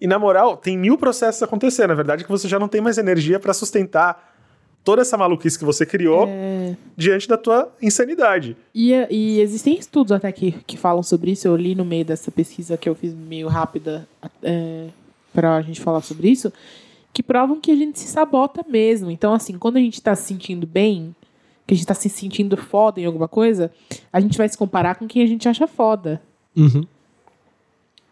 E 0.00 0.06
na 0.06 0.18
moral, 0.18 0.56
tem 0.56 0.76
mil 0.76 0.96
processos 0.98 1.42
acontecendo. 1.42 1.88
Na 1.88 1.94
verdade, 1.94 2.22
é 2.22 2.24
que 2.24 2.30
você 2.30 2.48
já 2.48 2.58
não 2.58 2.68
tem 2.68 2.80
mais 2.80 2.98
energia 2.98 3.38
pra 3.38 3.52
sustentar 3.54 4.28
toda 4.84 5.02
essa 5.02 5.16
maluquice 5.16 5.58
que 5.58 5.64
você 5.64 5.84
criou 5.84 6.28
diante 6.96 7.28
da 7.28 7.36
tua 7.36 7.72
insanidade. 7.80 8.56
E, 8.74 8.92
e 9.10 9.40
existem 9.40 9.78
estudos 9.78 10.12
até 10.12 10.30
que, 10.32 10.52
que 10.66 10.76
falam 10.76 11.02
sobre 11.02 11.32
isso. 11.32 11.46
Eu 11.46 11.56
li 11.56 11.74
no 11.74 11.84
meio 11.84 12.04
dessa 12.04 12.30
pesquisa 12.30 12.76
que 12.76 12.88
eu 12.88 12.94
fiz 12.94 13.14
meio 13.14 13.48
rápida 13.48 14.08
é, 14.42 14.88
para 15.32 15.56
a 15.56 15.62
gente 15.62 15.80
falar 15.80 16.00
sobre 16.02 16.28
isso, 16.28 16.52
que 17.12 17.22
provam 17.22 17.60
que 17.60 17.70
a 17.70 17.76
gente 17.76 17.98
se 17.98 18.08
sabota 18.08 18.64
mesmo. 18.68 19.10
Então, 19.10 19.34
assim, 19.34 19.58
quando 19.58 19.76
a 19.76 19.80
gente 19.80 19.94
está 19.94 20.14
se 20.14 20.28
sentindo 20.28 20.66
bem, 20.66 21.14
que 21.66 21.74
a 21.74 21.76
gente 21.76 21.84
está 21.84 21.94
se 21.94 22.08
sentindo 22.08 22.56
foda 22.56 23.00
em 23.00 23.04
alguma 23.04 23.28
coisa, 23.28 23.70
a 24.12 24.20
gente 24.20 24.36
vai 24.36 24.48
se 24.48 24.58
comparar 24.58 24.96
com 24.96 25.06
quem 25.06 25.22
a 25.22 25.26
gente 25.26 25.48
acha 25.48 25.66
foda. 25.66 26.20
Uhum. 26.56 26.84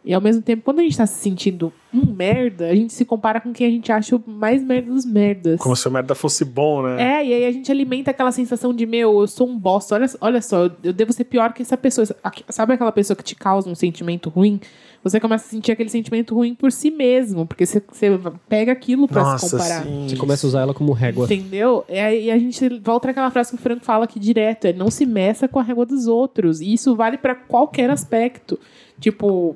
E 0.04 0.14
ao 0.14 0.20
mesmo 0.20 0.40
tempo, 0.40 0.62
quando 0.62 0.78
a 0.78 0.82
gente 0.82 0.96
tá 0.96 1.06
se 1.06 1.20
sentindo 1.20 1.70
um 1.92 2.12
merda, 2.14 2.68
a 2.68 2.74
gente 2.74 2.92
se 2.94 3.04
compara 3.04 3.40
com 3.40 3.52
quem 3.52 3.66
a 3.66 3.70
gente 3.70 3.90
acha 3.92 4.16
o 4.16 4.22
mais 4.26 4.62
merda 4.62 4.90
dos 4.92 5.04
merdas. 5.04 5.60
Como 5.60 5.76
se 5.76 5.86
o 5.86 5.90
merda 5.90 6.14
fosse 6.14 6.44
bom, 6.44 6.82
né? 6.82 7.20
É, 7.20 7.26
e 7.26 7.34
aí 7.34 7.44
a 7.44 7.52
gente 7.52 7.70
alimenta 7.70 8.10
aquela 8.10 8.32
sensação 8.32 8.72
de, 8.72 8.86
meu, 8.86 9.20
eu 9.20 9.26
sou 9.26 9.46
um 9.48 9.58
bosta, 9.58 9.96
olha, 9.96 10.06
olha 10.20 10.40
só, 10.40 10.64
eu- 10.64 10.72
eu 10.84 10.92
devo 10.92 11.12
ser 11.12 11.24
pior 11.24 11.52
que 11.52 11.60
essa 11.62 11.76
pessoa. 11.76 12.06
Sabe 12.48 12.72
aquela 12.74 12.92
pessoa 12.92 13.16
que 13.16 13.24
te 13.24 13.34
causa 13.34 13.68
um 13.68 13.74
sentimento 13.74 14.30
ruim? 14.30 14.60
Você 15.04 15.20
começa 15.20 15.46
a 15.46 15.48
sentir 15.50 15.72
aquele 15.72 15.88
sentimento 15.90 16.34
ruim 16.34 16.54
por 16.54 16.72
si 16.72 16.90
mesmo, 16.90 17.44
porque 17.46 17.66
você, 17.66 17.82
você 17.92 18.18
pega 18.48 18.72
aquilo 18.72 19.06
pra 19.06 19.24
se 19.24 19.30
Nossa, 19.32 19.50
comparar. 19.58 19.82
sim. 19.84 20.06
Você 20.08 20.16
começa 20.16 20.46
a 20.46 20.48
usar 20.48 20.60
ela 20.62 20.74
como 20.74 20.92
régua. 20.92 21.24
Entendeu? 21.26 21.84
E 21.88 21.98
aí 21.98 22.30
a 22.30 22.38
gente 22.38 22.66
volta 22.80 23.08
naquela 23.08 23.30
frase 23.30 23.50
que 23.50 23.56
o 23.56 23.60
Franco 23.60 23.84
fala 23.84 24.04
aqui 24.04 24.18
direto: 24.18 24.64
é 24.66 24.72
não 24.72 24.90
se 24.90 25.04
meça 25.06 25.46
com 25.46 25.58
a 25.58 25.62
régua 25.62 25.84
dos 25.86 26.06
outros. 26.06 26.60
E 26.60 26.72
isso 26.72 26.96
vale 26.96 27.16
pra 27.18 27.34
qualquer 27.34 27.90
aspecto. 27.90 28.58
Tipo, 29.00 29.54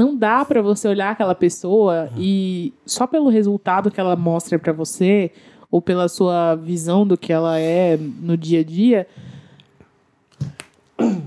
não 0.00 0.16
dá 0.16 0.42
pra 0.46 0.62
você 0.62 0.88
olhar 0.88 1.10
aquela 1.10 1.34
pessoa 1.34 2.08
e 2.16 2.72
só 2.86 3.06
pelo 3.06 3.28
resultado 3.28 3.90
que 3.90 4.00
ela 4.00 4.16
mostra 4.16 4.58
pra 4.58 4.72
você, 4.72 5.30
ou 5.70 5.82
pela 5.82 6.08
sua 6.08 6.54
visão 6.54 7.06
do 7.06 7.18
que 7.18 7.30
ela 7.30 7.58
é 7.58 7.98
no 7.98 8.34
dia 8.34 8.60
a 8.60 8.64
dia, 8.64 9.06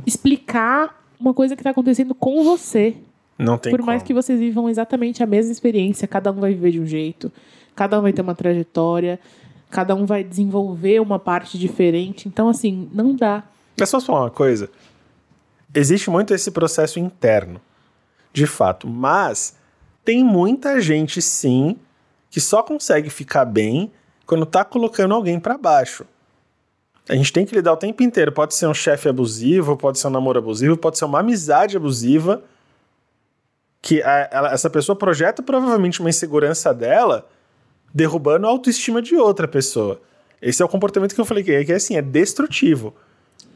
explicar 0.08 1.00
uma 1.20 1.36
coisa 1.36 1.56
que 1.56 1.62
tá 1.62 1.70
acontecendo 1.70 2.16
com 2.16 2.44
você. 2.44 2.96
Não 3.38 3.60
tem 3.60 3.72
Por 3.72 3.80
como. 3.80 3.88
mais 3.88 4.02
que 4.02 4.12
vocês 4.12 4.40
vivam 4.40 4.68
exatamente 4.68 5.22
a 5.22 5.28
mesma 5.28 5.52
experiência, 5.52 6.08
cada 6.08 6.32
um 6.32 6.40
vai 6.40 6.52
viver 6.54 6.72
de 6.72 6.80
um 6.80 6.86
jeito, 6.86 7.32
cada 7.76 8.00
um 8.00 8.02
vai 8.02 8.12
ter 8.12 8.24
uma 8.24 8.34
trajetória, 8.34 9.20
cada 9.70 9.94
um 9.94 10.06
vai 10.06 10.24
desenvolver 10.24 11.00
uma 11.00 11.20
parte 11.20 11.60
diferente. 11.60 12.28
Então, 12.28 12.50
assim, 12.50 12.90
não 12.92 13.16
dá. 13.16 13.44
É 13.80 13.86
só 13.86 14.02
falar 14.02 14.22
uma 14.22 14.32
coisa. 14.32 14.68
Existe 15.76 16.10
muito 16.10 16.34
esse 16.34 16.50
processo 16.50 17.00
interno, 17.00 17.62
de 18.34 18.46
fato. 18.48 18.88
Mas 18.88 19.56
tem 20.04 20.24
muita 20.24 20.82
gente, 20.82 21.22
sim, 21.22 21.78
que 22.30 22.42
só 22.42 22.62
consegue 22.64 23.10
ficar 23.10 23.46
bem 23.46 23.92
quando 24.26 24.46
tá 24.46 24.66
colocando 24.66 25.14
alguém 25.14 25.40
pra 25.40 25.58
baixo. 25.58 26.06
A 27.08 27.16
gente 27.16 27.32
tem 27.32 27.46
que 27.46 27.54
lidar 27.54 27.74
o 27.74 27.78
tempo 27.78 28.02
inteiro. 28.02 28.32
Pode 28.32 28.56
ser 28.56 28.66
um 28.66 28.74
chefe 28.74 29.08
abusivo, 29.08 29.78
pode 29.78 30.00
ser 30.00 30.08
um 30.08 30.12
namoro 30.12 30.40
abusivo, 30.40 30.76
pode 30.76 30.98
ser 30.98 31.06
uma 31.06 31.20
amizade 31.20 31.78
abusiva. 31.78 32.42
Que 33.82 34.02
a- 34.02 34.30
ela- 34.32 34.54
essa 34.54 34.70
pessoa 34.70 34.96
projeta 34.96 35.44
provavelmente 35.44 36.00
uma 36.00 36.10
insegurança 36.10 36.74
dela, 36.74 37.28
derrubando 37.94 38.48
a 38.48 38.50
autoestima 38.50 39.02
de 39.02 39.16
outra 39.16 39.48
pessoa. 39.48 40.02
Esse 40.42 40.62
é 40.62 40.66
o 40.66 40.70
comportamento 40.70 41.14
que 41.14 41.20
eu 41.22 41.26
falei 41.26 41.44
que 41.44 41.52
é, 41.52 41.64
que 41.66 41.72
é 41.72 41.76
assim, 41.76 41.96
é 41.98 42.02
destrutivo. 42.02 42.94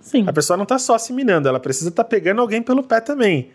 Sim. 0.01 0.25
A 0.27 0.33
pessoa 0.33 0.55
não 0.57 0.65
tá 0.65 0.77
só 0.77 0.97
se 0.97 1.11
minando, 1.13 1.47
ela 1.47 1.59
precisa 1.59 1.89
estar 1.89 2.03
pegando 2.03 2.41
alguém 2.41 2.61
pelo 2.61 2.83
pé 2.83 2.99
também. 2.99 3.51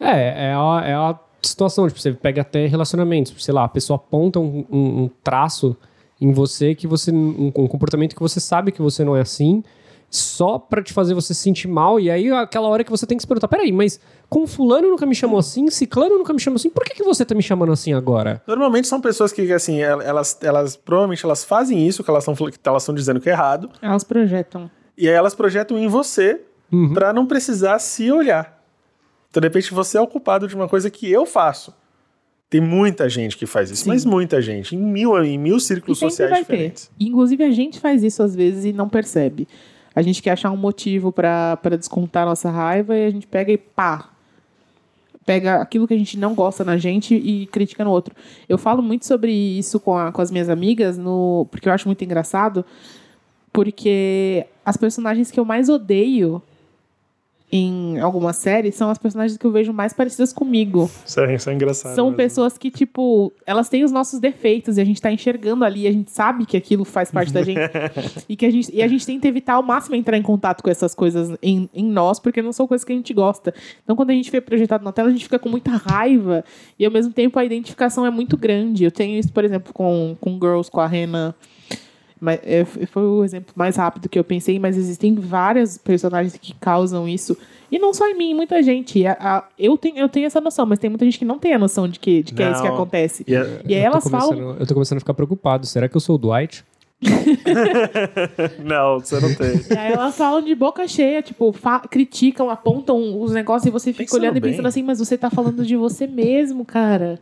É, 0.00 0.46
é 0.50 0.54
a, 0.54 0.82
é 0.84 0.94
a 0.94 1.18
situação, 1.42 1.86
tipo, 1.86 2.00
você 2.00 2.12
pega 2.12 2.40
até 2.42 2.66
relacionamentos, 2.66 3.34
sei 3.44 3.52
lá, 3.54 3.64
a 3.64 3.68
pessoa 3.68 3.96
aponta 3.96 4.40
um, 4.40 4.64
um- 4.70 5.02
um 5.04 5.10
traço 5.22 5.76
em 6.20 6.32
você 6.32 6.74
que 6.74 6.86
você, 6.86 7.10
um, 7.12 7.52
um 7.54 7.66
comportamento 7.68 8.14
que 8.14 8.20
você 8.22 8.40
sabe 8.40 8.72
que 8.72 8.80
você 8.82 9.04
não 9.04 9.16
é 9.16 9.20
assim, 9.20 9.62
só 10.10 10.58
pra 10.58 10.82
te 10.82 10.92
fazer 10.92 11.14
você 11.14 11.32
se 11.32 11.40
sentir 11.40 11.68
mal, 11.68 12.00
e 12.00 12.10
aí 12.10 12.30
aquela 12.32 12.66
hora 12.68 12.82
que 12.82 12.90
você 12.90 13.06
tem 13.06 13.16
que 13.16 13.22
se 13.22 13.26
perguntar, 13.28 13.46
peraí, 13.48 13.70
mas 13.70 14.00
com 14.28 14.44
fulano 14.46 14.88
nunca 14.90 15.06
me 15.06 15.14
chamou 15.14 15.38
assim, 15.38 15.70
ciclano 15.70 16.18
nunca 16.18 16.32
me 16.32 16.40
chamou 16.40 16.56
assim, 16.56 16.68
por 16.68 16.84
que, 16.84 16.94
que 16.94 17.02
você 17.04 17.24
tá 17.24 17.34
me 17.34 17.42
chamando 17.42 17.72
assim 17.72 17.92
agora? 17.92 18.42
Normalmente 18.46 18.88
são 18.88 19.00
pessoas 19.00 19.32
que, 19.32 19.52
assim, 19.52 19.80
el- 19.80 20.02
elas, 20.02 20.36
elas 20.42 20.74
provavelmente 20.76 21.24
elas 21.24 21.44
fazem 21.44 21.86
isso, 21.86 22.02
que 22.02 22.10
elas 22.10 22.26
estão 22.26 22.34
que 22.50 22.58
elas 22.64 22.82
estão 22.82 22.94
dizendo 22.94 23.20
que 23.20 23.28
é 23.28 23.32
errado, 23.32 23.70
Elas 23.80 24.02
projetam. 24.02 24.68
e 24.98 25.08
aí 25.08 25.14
elas 25.14 25.34
projetam 25.34 25.78
em 25.78 25.86
você 25.88 26.40
Uhum. 26.72 26.92
pra 26.94 27.12
não 27.12 27.26
precisar 27.26 27.78
se 27.80 28.10
olhar. 28.12 28.59
Então, 29.30 29.40
de 29.40 29.46
repente, 29.46 29.72
você 29.72 29.96
é 29.96 30.00
o 30.00 30.06
culpado 30.06 30.46
de 30.48 30.54
uma 30.56 30.68
coisa 30.68 30.90
que 30.90 31.10
eu 31.10 31.24
faço. 31.24 31.72
Tem 32.48 32.60
muita 32.60 33.08
gente 33.08 33.36
que 33.36 33.46
faz 33.46 33.70
isso, 33.70 33.84
Sim. 33.84 33.90
mas 33.90 34.04
muita 34.04 34.42
gente, 34.42 34.74
em 34.74 34.78
mil, 34.78 35.16
em 35.24 35.38
mil 35.38 35.60
círculos 35.60 35.98
sociais 35.98 36.36
diferentes. 36.36 36.90
ter. 36.98 37.04
Inclusive, 37.04 37.44
a 37.44 37.50
gente 37.52 37.78
faz 37.78 38.02
isso 38.02 38.22
às 38.24 38.34
vezes 38.34 38.64
e 38.64 38.72
não 38.72 38.88
percebe. 38.88 39.46
A 39.94 40.02
gente 40.02 40.20
quer 40.20 40.32
achar 40.32 40.50
um 40.50 40.56
motivo 40.56 41.12
pra 41.12 41.56
descontar 41.78 42.26
nossa 42.26 42.50
raiva 42.50 42.96
e 42.96 43.06
a 43.06 43.10
gente 43.10 43.26
pega 43.26 43.52
e 43.52 43.56
pá. 43.56 44.10
Pega 45.24 45.56
aquilo 45.62 45.86
que 45.86 45.94
a 45.94 45.98
gente 45.98 46.18
não 46.18 46.34
gosta 46.34 46.64
na 46.64 46.76
gente 46.76 47.14
e 47.14 47.46
critica 47.46 47.84
no 47.84 47.90
outro. 47.90 48.16
Eu 48.48 48.58
falo 48.58 48.82
muito 48.82 49.06
sobre 49.06 49.30
isso 49.32 49.78
com, 49.78 49.96
a- 49.96 50.10
com 50.10 50.20
as 50.20 50.30
minhas 50.32 50.48
amigas, 50.48 50.98
no, 50.98 51.46
porque 51.52 51.68
eu 51.68 51.72
acho 51.72 51.86
muito 51.86 52.02
engraçado. 52.02 52.64
Porque 53.52 54.46
as 54.64 54.76
personagens 54.76 55.30
que 55.30 55.38
eu 55.38 55.44
mais 55.44 55.68
odeio 55.68 56.42
em 57.52 57.98
algumas 57.98 58.36
séries 58.36 58.74
são 58.74 58.90
as 58.90 58.98
personagens 58.98 59.36
que 59.36 59.44
eu 59.44 59.50
vejo 59.50 59.72
mais 59.72 59.92
parecidas 59.92 60.32
comigo. 60.32 60.90
É, 61.16 61.34
isso 61.34 61.50
é 61.50 61.54
engraçado. 61.54 61.94
São 61.94 62.06
mesmo. 62.06 62.16
pessoas 62.16 62.56
que, 62.56 62.70
tipo, 62.70 63.32
elas 63.44 63.68
têm 63.68 63.82
os 63.82 63.90
nossos 63.90 64.20
defeitos 64.20 64.78
e 64.78 64.80
a 64.80 64.84
gente 64.84 65.00
tá 65.00 65.10
enxergando 65.10 65.64
ali, 65.64 65.86
a 65.86 65.92
gente 65.92 66.10
sabe 66.10 66.46
que 66.46 66.56
aquilo 66.56 66.84
faz 66.84 67.10
parte 67.10 67.32
da 67.32 67.42
gente. 67.42 67.60
e, 68.28 68.36
que 68.36 68.46
a 68.46 68.50
gente 68.50 68.74
e 68.74 68.82
a 68.82 68.88
gente 68.88 69.04
tenta 69.04 69.26
evitar 69.26 69.54
ao 69.54 69.62
máximo 69.62 69.96
entrar 69.96 70.16
em 70.16 70.22
contato 70.22 70.62
com 70.62 70.70
essas 70.70 70.94
coisas 70.94 71.36
em, 71.42 71.68
em 71.74 71.84
nós, 71.84 72.20
porque 72.20 72.40
não 72.40 72.52
são 72.52 72.66
coisas 72.66 72.84
que 72.84 72.92
a 72.92 72.96
gente 72.96 73.12
gosta. 73.12 73.52
Então, 73.82 73.96
quando 73.96 74.10
a 74.10 74.14
gente 74.14 74.30
vê 74.30 74.40
projetado 74.40 74.84
na 74.84 74.92
tela, 74.92 75.08
a 75.08 75.12
gente 75.12 75.24
fica 75.24 75.38
com 75.38 75.48
muita 75.48 75.72
raiva 75.72 76.44
e, 76.78 76.84
ao 76.84 76.92
mesmo 76.92 77.12
tempo, 77.12 77.38
a 77.38 77.44
identificação 77.44 78.06
é 78.06 78.10
muito 78.10 78.36
grande. 78.36 78.84
Eu 78.84 78.90
tenho 78.90 79.18
isso, 79.18 79.32
por 79.32 79.44
exemplo, 79.44 79.72
com, 79.72 80.16
com 80.20 80.38
Girls, 80.40 80.70
com 80.70 80.80
a 80.80 80.86
Rena. 80.86 81.34
Mas, 82.20 82.38
é, 82.42 82.64
foi 82.64 83.02
o 83.02 83.24
exemplo 83.24 83.52
mais 83.56 83.76
rápido 83.76 84.08
que 84.08 84.18
eu 84.18 84.24
pensei, 84.24 84.58
mas 84.58 84.76
existem 84.76 85.14
várias 85.14 85.78
personagens 85.78 86.36
que 86.36 86.54
causam 86.60 87.08
isso. 87.08 87.36
E 87.72 87.78
não 87.78 87.94
só 87.94 88.06
em 88.08 88.14
mim, 88.18 88.34
muita 88.34 88.62
gente. 88.62 89.06
A- 89.06 89.16
a- 89.20 89.44
eu, 89.58 89.78
tenho, 89.78 89.96
eu 89.96 90.08
tenho 90.08 90.26
essa 90.26 90.40
noção, 90.40 90.66
mas 90.66 90.78
tem 90.78 90.90
muita 90.90 91.04
gente 91.04 91.18
que 91.18 91.24
não 91.24 91.38
tem 91.38 91.54
a 91.54 91.58
noção 91.58 91.88
de 91.88 91.98
que, 91.98 92.22
de 92.22 92.34
que 92.34 92.42
é 92.42 92.50
isso 92.50 92.60
que 92.62 92.68
acontece. 92.68 93.24
E 93.26 93.34
é- 93.34 93.60
E 93.66 93.74
aí 93.74 93.80
elas 93.80 94.06
falam. 94.08 94.56
Eu 94.58 94.66
tô 94.66 94.74
começando 94.74 94.96
a 94.98 95.00
ficar 95.00 95.14
preocupado, 95.14 95.64
será 95.66 95.88
que 95.88 95.96
eu 95.96 96.00
sou 96.00 96.16
o 96.16 96.18
Dwight? 96.18 96.64
Não, 98.62 98.98
você 99.00 99.18
não 99.20 99.32
tem. 99.34 99.64
E 99.70 99.74
aí 99.78 99.92
elas 99.92 100.16
falam 100.16 100.42
de 100.42 100.54
boca 100.54 100.86
cheia, 100.86 101.22
tipo, 101.22 101.54
criticam, 101.90 102.50
apontam 102.50 103.20
os 103.20 103.32
negócios 103.32 103.66
e 103.66 103.70
você 103.70 103.92
fica 103.92 104.04
Pensando 104.04 104.20
olhando 104.22 104.36
e 104.36 104.40
bem. 104.40 104.50
pensando 104.50 104.66
assim, 104.66 104.82
mas 104.82 104.98
você 104.98 105.16
tá 105.16 105.30
falando 105.30 105.64
de 105.64 105.76
você 105.76 106.06
mesmo, 106.06 106.64
cara. 106.64 107.18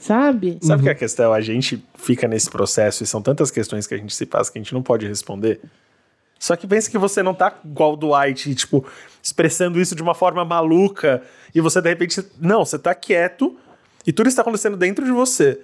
Sabe? 0.00 0.58
Sabe 0.62 0.82
que 0.82 0.88
a 0.88 0.94
questão? 0.94 1.32
A 1.32 1.40
gente 1.40 1.84
fica 1.94 2.26
nesse 2.26 2.48
processo 2.50 3.04
e 3.04 3.06
são 3.06 3.20
tantas 3.22 3.50
questões 3.50 3.86
que 3.86 3.94
a 3.94 3.98
gente 3.98 4.14
se 4.14 4.24
passa 4.26 4.50
que 4.50 4.58
a 4.58 4.62
gente 4.62 4.72
não 4.74 4.82
pode 4.82 5.06
responder. 5.06 5.60
Só 6.38 6.56
que 6.56 6.66
pensa 6.66 6.90
que 6.90 6.96
você 6.96 7.22
não 7.22 7.34
tá 7.34 7.54
igual 7.64 7.92
o 7.92 7.96
Dwight, 7.96 8.54
tipo, 8.54 8.84
expressando 9.22 9.78
isso 9.78 9.94
de 9.94 10.02
uma 10.02 10.14
forma 10.14 10.42
maluca 10.44 11.22
e 11.54 11.60
você 11.60 11.82
de 11.82 11.88
repente. 11.90 12.24
Não, 12.40 12.64
você 12.64 12.78
tá 12.78 12.94
quieto 12.94 13.56
e 14.06 14.12
tudo 14.12 14.26
está 14.28 14.40
acontecendo 14.40 14.76
dentro 14.76 15.04
de 15.04 15.12
você. 15.12 15.60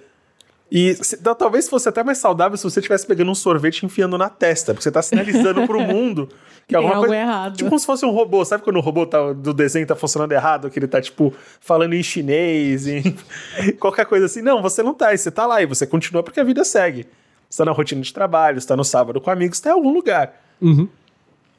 E 0.71 0.93
se- 1.03 1.17
tal- 1.17 1.33
talvez 1.33 1.67
fosse 1.67 1.89
até 1.89 2.03
mais 2.03 2.19
saudável 2.19 2.55
se 2.57 2.63
você 2.63 2.79
estivesse 2.79 3.07
pegando 3.07 3.31
um 3.31 3.35
sorvete 3.35 3.81
e 3.81 3.85
enfiando 3.87 4.17
na 4.17 4.29
testa, 4.29 4.73
porque 4.73 4.83
você 4.83 4.91
tá 4.91 5.01
sinalizando 5.01 5.65
pro 5.65 5.79
mundo 5.81 6.29
que 6.67 6.75
Tem 6.75 6.77
alguma 6.77 6.95
algo 6.95 7.07
coisa. 7.07 7.21
errado. 7.21 7.55
Tipo 7.57 7.69
como 7.69 7.79
se 7.79 7.85
fosse 7.85 8.05
um 8.05 8.11
robô. 8.11 8.43
Sabe 8.43 8.61
quando 8.63 8.75
o 8.75 8.81
robô 8.81 9.05
tá- 9.07 9.31
do 9.31 9.53
desenho 9.53 9.87
tá 9.87 9.95
funcionando 9.95 10.31
errado? 10.33 10.69
Que 10.69 10.77
ele 10.77 10.87
tá, 10.87 11.01
tipo, 11.01 11.33
falando 11.61 11.93
em 11.93 12.03
chinês, 12.03 12.85
em 12.87 13.01
qualquer 13.79 14.05
coisa 14.05 14.25
assim. 14.25 14.41
Não, 14.41 14.61
você 14.61 14.83
não 14.83 14.93
tá. 14.93 15.13
E 15.13 15.17
você 15.17 15.31
tá 15.31 15.45
lá 15.45 15.61
e 15.61 15.65
você 15.65 15.87
continua 15.87 16.21
porque 16.23 16.39
a 16.39 16.43
vida 16.43 16.63
segue. 16.65 17.07
Você 17.49 17.59
tá 17.59 17.65
na 17.65 17.71
rotina 17.71 18.01
de 18.01 18.13
trabalho, 18.13 18.59
você 18.59 18.67
tá 18.67 18.75
no 18.75 18.83
sábado 18.83 19.21
com 19.21 19.31
amigos, 19.31 19.57
você 19.57 19.63
tá 19.63 19.69
em 19.69 19.73
algum 19.73 19.93
lugar. 19.93 20.33
Uhum. 20.61 20.89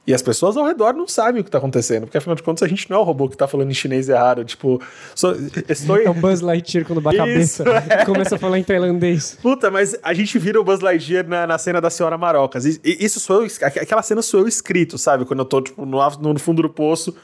E 0.09 0.15
as 0.15 0.23
pessoas 0.23 0.57
ao 0.57 0.65
redor 0.65 0.95
não 0.95 1.07
sabem 1.07 1.43
o 1.43 1.45
que 1.45 1.51
tá 1.51 1.59
acontecendo. 1.59 2.05
Porque 2.05 2.17
afinal 2.17 2.35
de 2.35 2.43
contas 2.43 2.63
a 2.63 2.67
gente 2.67 2.89
não 2.89 2.97
é 2.97 3.01
o 3.01 3.03
robô 3.03 3.29
que 3.29 3.37
tá 3.37 3.47
falando 3.47 3.71
em 3.71 3.75
chinês 3.75 4.09
errado. 4.09 4.43
Tipo, 4.43 4.81
estou. 5.69 5.99
É 5.99 6.09
o 6.09 6.15
Buzz 6.15 6.41
Lightyear 6.41 6.87
quando 6.87 7.03
bate 7.03 7.21
a 7.21 7.27
cabeça 7.27 7.63
é. 7.91 8.07
começa 8.07 8.37
a 8.37 8.39
falar 8.39 8.59
em 8.59 8.65
tailandês. 8.65 9.37
Puta, 9.43 9.71
mas 9.71 9.95
a 10.03 10.15
gente 10.15 10.39
vira 10.39 10.59
o 10.59 10.65
Buzz 10.65 10.81
Lightyear 10.81 11.29
na, 11.29 11.47
na 11.47 11.59
cena 11.59 11.79
da 11.79 11.91
Senhora 11.91 12.17
Marocas. 12.17 12.65
E, 12.65 12.81
e 12.83 13.05
isso 13.05 13.21
sou 13.21 13.43
eu, 13.43 13.49
aquela 13.61 14.01
cena 14.01 14.23
sou 14.23 14.41
eu 14.41 14.49
escrito, 14.49 14.97
sabe? 14.97 15.27
Quando 15.27 15.41
eu 15.41 15.45
tô, 15.45 15.61
tipo, 15.61 15.85
no, 15.85 15.99
no 16.23 16.39
fundo 16.39 16.63
do 16.63 16.71
poço 16.71 17.15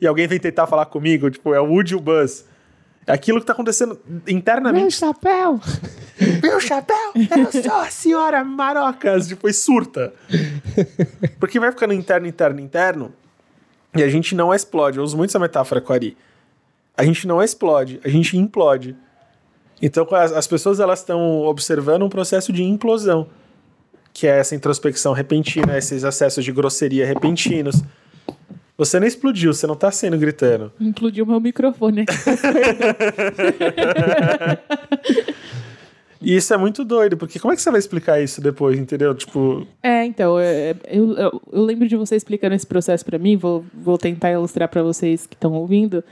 e 0.00 0.06
alguém 0.06 0.28
vem 0.28 0.38
tentar 0.38 0.68
falar 0.68 0.86
comigo, 0.86 1.28
tipo, 1.32 1.52
é 1.52 1.60
o 1.60 1.64
Woody 1.64 1.94
e 1.94 1.96
o 1.96 2.00
Buzz. 2.00 2.44
É 3.06 3.12
aquilo 3.12 3.40
que 3.40 3.46
tá 3.46 3.52
acontecendo 3.52 3.98
internamente. 4.28 4.96
chapéu! 4.96 5.60
Meu 6.42 6.60
chapéu, 6.60 7.12
eu 7.14 7.62
sou 7.62 7.74
a 7.74 7.90
Senhora 7.90 8.44
Marocas. 8.44 9.26
Depois 9.26 9.58
surta. 9.58 10.12
Porque 11.38 11.58
vai 11.58 11.72
ficando 11.72 11.94
interno, 11.94 12.26
interno, 12.26 12.60
interno. 12.60 13.12
E 13.96 14.02
a 14.02 14.08
gente 14.08 14.34
não 14.34 14.54
explode. 14.54 14.98
Eu 14.98 15.04
uso 15.04 15.16
muito 15.16 15.30
essa 15.30 15.38
metáfora 15.38 15.80
com 15.80 15.92
a 15.92 15.96
Ari. 15.96 16.16
A 16.96 17.04
gente 17.04 17.26
não 17.26 17.42
explode, 17.42 17.98
a 18.04 18.08
gente 18.08 18.36
implode. 18.36 18.94
Então 19.80 20.06
as, 20.12 20.32
as 20.32 20.46
pessoas 20.46 20.78
elas 20.78 20.98
estão 20.98 21.42
observando 21.42 22.02
um 22.02 22.08
processo 22.08 22.52
de 22.52 22.62
implosão, 22.62 23.26
que 24.12 24.26
é 24.26 24.38
essa 24.38 24.54
introspecção 24.54 25.14
repentina, 25.14 25.78
esses 25.78 26.04
acessos 26.04 26.44
de 26.44 26.52
grosseria 26.52 27.06
repentinos. 27.06 27.82
Você 28.80 28.98
não 28.98 29.06
explodiu, 29.06 29.52
você 29.52 29.66
não 29.66 29.76
tá 29.76 29.90
sendo 29.90 30.16
gritando. 30.16 30.72
Implodiu 30.80 31.26
meu 31.26 31.38
microfone 31.38 32.00
aqui. 32.00 32.14
E 36.22 36.34
isso 36.36 36.52
é 36.52 36.56
muito 36.56 36.82
doido, 36.84 37.16
porque 37.16 37.38
como 37.38 37.52
é 37.52 37.56
que 37.56 37.62
você 37.62 37.70
vai 37.70 37.78
explicar 37.78 38.22
isso 38.22 38.40
depois, 38.42 38.78
entendeu? 38.78 39.14
Tipo, 39.14 39.66
É, 39.82 40.04
então, 40.04 40.38
é, 40.38 40.74
eu, 40.88 41.12
eu, 41.14 41.42
eu 41.52 41.62
lembro 41.62 41.86
de 41.88 41.96
você 41.96 42.16
explicando 42.16 42.54
esse 42.54 42.66
processo 42.66 43.04
pra 43.04 43.18
mim, 43.18 43.36
vou, 43.36 43.64
vou 43.74 43.98
tentar 43.98 44.30
ilustrar 44.30 44.68
pra 44.68 44.82
vocês 44.82 45.26
que 45.26 45.34
estão 45.34 45.52
ouvindo. 45.52 46.02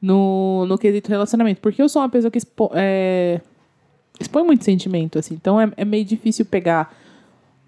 no, 0.00 0.64
no 0.66 0.78
quesito 0.78 1.10
relacionamento. 1.10 1.60
Porque 1.60 1.80
eu 1.82 1.88
sou 1.88 2.00
uma 2.02 2.08
pessoa 2.08 2.30
que 2.30 2.38
expo, 2.38 2.70
é, 2.74 3.40
expõe 4.18 4.42
muito 4.42 4.64
sentimento, 4.64 5.18
assim. 5.18 5.34
Então 5.34 5.60
é, 5.60 5.70
é 5.76 5.84
meio 5.84 6.04
difícil 6.04 6.44
pegar 6.46 6.94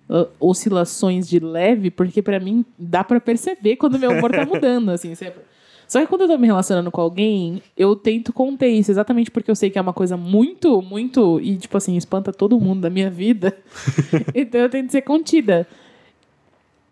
uh, 0.09 0.29
oscilações 0.40 1.29
de 1.29 1.38
leve, 1.38 1.90
porque 1.90 2.23
pra 2.23 2.40
mim 2.40 2.64
dá 2.79 3.05
pra 3.05 3.21
perceber 3.21 3.77
quando 3.77 3.99
meu 3.99 4.11
humor 4.11 4.31
tá 4.31 4.44
mudando, 4.47 4.90
assim. 4.90 5.14
Sempre. 5.14 5.42
Só 5.87 6.01
que 6.01 6.07
quando 6.07 6.23
eu 6.23 6.29
tô 6.29 6.37
me 6.37 6.47
relacionando 6.47 6.90
com 6.90 7.01
alguém, 7.01 7.62
eu 7.75 7.97
tento 7.97 8.31
conter 8.31 8.68
isso, 8.68 8.90
exatamente 8.90 9.31
porque 9.31 9.51
eu 9.51 9.57
sei 9.57 9.71
que 9.71 9.79
é 9.79 9.81
uma 9.81 9.94
coisa 9.94 10.18
muito, 10.18 10.83
muito. 10.83 11.40
E, 11.40 11.57
tipo 11.57 11.77
assim, 11.79 11.97
espanta 11.97 12.31
todo 12.31 12.61
mundo 12.61 12.83
da 12.83 12.90
minha 12.90 13.09
vida. 13.09 13.57
então 14.35 14.61
eu 14.61 14.68
tento 14.68 14.90
ser 14.90 15.01
contida. 15.01 15.66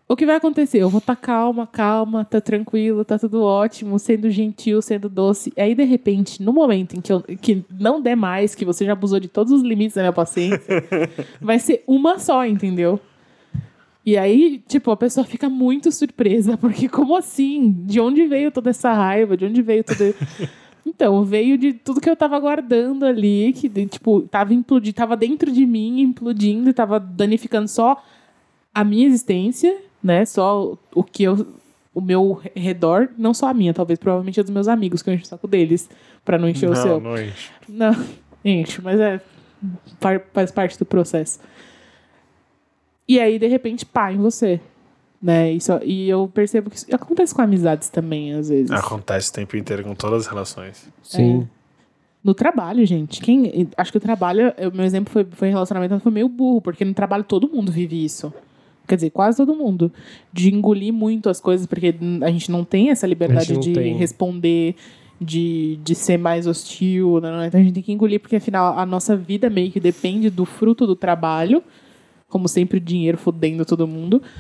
O 0.09 0.15
que 0.15 0.25
vai 0.25 0.37
acontecer? 0.37 0.79
Eu 0.79 0.89
vou 0.89 0.99
estar 0.99 1.17
tá 1.17 1.21
calma, 1.21 1.67
calma, 1.67 2.25
tá 2.25 2.41
tranquilo, 2.41 3.05
tá 3.05 3.19
tudo 3.19 3.43
ótimo, 3.43 3.99
sendo 3.99 4.31
gentil, 4.31 4.81
sendo 4.81 5.09
doce. 5.09 5.53
Aí, 5.57 5.75
de 5.75 5.83
repente, 5.83 6.41
no 6.41 6.53
momento 6.53 6.97
em 6.97 7.01
que, 7.01 7.13
eu, 7.13 7.21
que 7.23 7.65
não 7.77 8.01
der 8.01 8.15
mais, 8.15 8.55
que 8.55 8.65
você 8.65 8.85
já 8.85 8.93
abusou 8.93 9.19
de 9.19 9.27
todos 9.27 9.53
os 9.53 9.63
limites 9.63 9.97
da 9.97 10.03
minha 10.03 10.13
paciência, 10.13 10.61
vai 11.43 11.59
ser 11.59 11.83
uma 11.89 12.21
só, 12.21 12.47
entendeu? 12.47 13.01
E 14.05 14.17
aí, 14.17 14.63
tipo, 14.69 14.93
a 14.93 14.97
pessoa 14.97 15.27
fica 15.27 15.49
muito 15.49 15.91
surpresa, 15.91 16.57
porque 16.57 16.89
como 16.89 17.17
assim? 17.17 17.75
De 17.85 17.99
onde 17.99 18.25
veio 18.29 18.53
toda 18.53 18.71
essa 18.71 18.93
raiva? 18.93 19.37
De 19.37 19.45
onde 19.45 19.61
veio 19.63 19.83
tudo. 19.83 20.15
Então, 20.89 21.25
veio 21.25 21.59
de 21.59 21.73
tudo 21.73 22.01
que 22.01 22.09
eu 22.09 22.15
tava 22.15 22.39
guardando 22.39 23.05
ali, 23.05 23.53
que, 23.53 23.69
tipo, 23.87 24.21
tava 24.23 24.55
implodindo, 24.55 24.95
tava 24.95 25.17
dentro 25.17 25.51
de 25.51 25.67
mim, 25.67 26.01
implodindo, 26.01 26.73
tava 26.73 27.01
danificando 27.01 27.67
só 27.67 28.01
a 28.73 28.85
minha 28.85 29.05
existência, 29.05 29.77
né? 30.03 30.25
Só 30.25 30.77
o 30.95 31.05
que 31.05 31.25
eu. 31.25 31.47
O 31.95 32.01
meu 32.01 32.43
redor, 32.55 33.09
não 33.17 33.33
só 33.33 33.49
a 33.49 33.55
minha, 33.55 33.73
talvez, 33.73 33.99
provavelmente 33.99 34.39
a 34.39 34.43
dos 34.43 34.53
meus 34.53 34.69
amigos, 34.69 35.01
que 35.01 35.09
eu 35.09 35.15
encho 35.15 35.25
o 35.25 35.29
saco 35.29 35.49
deles, 35.49 35.89
para 36.23 36.37
não 36.37 36.47
encher 36.47 36.69
não, 36.69 36.73
o 36.73 36.77
seu. 36.77 37.01
Não, 37.01 37.19
enche. 37.19 37.51
Não, 37.67 37.97
enche, 38.45 38.83
mas 38.83 39.01
é. 39.01 39.21
Faz 40.35 40.51
parte 40.51 40.79
do 40.79 40.85
processo. 40.85 41.41
E 43.09 43.19
aí, 43.19 43.39
de 43.39 43.47
repente, 43.47 43.87
pá 43.87 44.13
em 44.13 44.19
você. 44.19 44.61
Né? 45.23 45.53
Isso, 45.53 45.73
e 45.83 46.09
eu 46.09 46.31
percebo 46.33 46.69
que 46.69 46.77
isso 46.77 46.95
acontece 46.95 47.35
com 47.35 47.41
amizades 47.41 47.89
também, 47.89 48.35
às 48.35 48.49
vezes. 48.49 48.71
Acontece 48.71 49.31
o 49.31 49.33
tempo 49.33 49.57
inteiro 49.57 49.83
com 49.83 49.95
todas 49.95 50.23
as 50.23 50.27
relações. 50.27 50.87
Sim. 51.03 51.49
É. 51.51 51.57
No 52.23 52.35
trabalho, 52.35 52.85
gente. 52.85 53.21
Quem, 53.21 53.69
acho 53.77 53.93
que 53.93 53.99
o 53.99 54.01
trabalho, 54.01 54.53
o 54.59 54.77
meu 54.77 54.85
exemplo 54.85 55.13
foi, 55.13 55.25
foi 55.31 55.49
relacionamento, 55.49 55.95
mas 55.95 56.03
foi 56.03 56.13
meio 56.13 56.29
burro, 56.29 56.61
porque 56.61 56.85
no 56.85 56.93
trabalho 56.93 57.23
todo 57.23 57.49
mundo 57.49 57.71
vive 57.71 58.05
isso. 58.05 58.35
Quer 58.87 58.97
dizer, 58.97 59.11
quase 59.11 59.37
todo 59.37 59.55
mundo. 59.55 59.93
De 60.33 60.55
engolir 60.55 60.93
muito 60.93 61.29
as 61.29 61.41
coisas, 61.41 61.67
porque 61.67 61.95
a 62.23 62.31
gente 62.31 62.51
não 62.51 62.65
tem 62.65 62.91
essa 62.91 63.07
liberdade 63.07 63.57
de 63.59 63.73
tem. 63.73 63.97
responder, 63.97 64.75
de, 65.21 65.79
de 65.83 65.95
ser 65.95 66.19
mais 66.19 66.47
hostil. 66.47 67.21
Né? 67.21 67.47
Então 67.47 67.61
a 67.61 67.63
gente 67.63 67.75
tem 67.75 67.83
que 67.83 67.93
engolir, 67.93 68.21
porque 68.21 68.37
afinal 68.37 68.79
a 68.79 68.87
nossa 68.87 69.17
vida 69.17 69.51
meio 69.51 69.71
que 69.71 69.81
depende 69.81 70.31
do 70.31 70.45
fruto 70.45 70.87
do 70.87 70.95
trabalho 70.95 71.63
como 72.29 72.49
sempre, 72.49 72.81
dinheiro 72.81 73.17
fodendo 73.19 73.65
todo 73.65 73.87
mundo. 73.87 74.23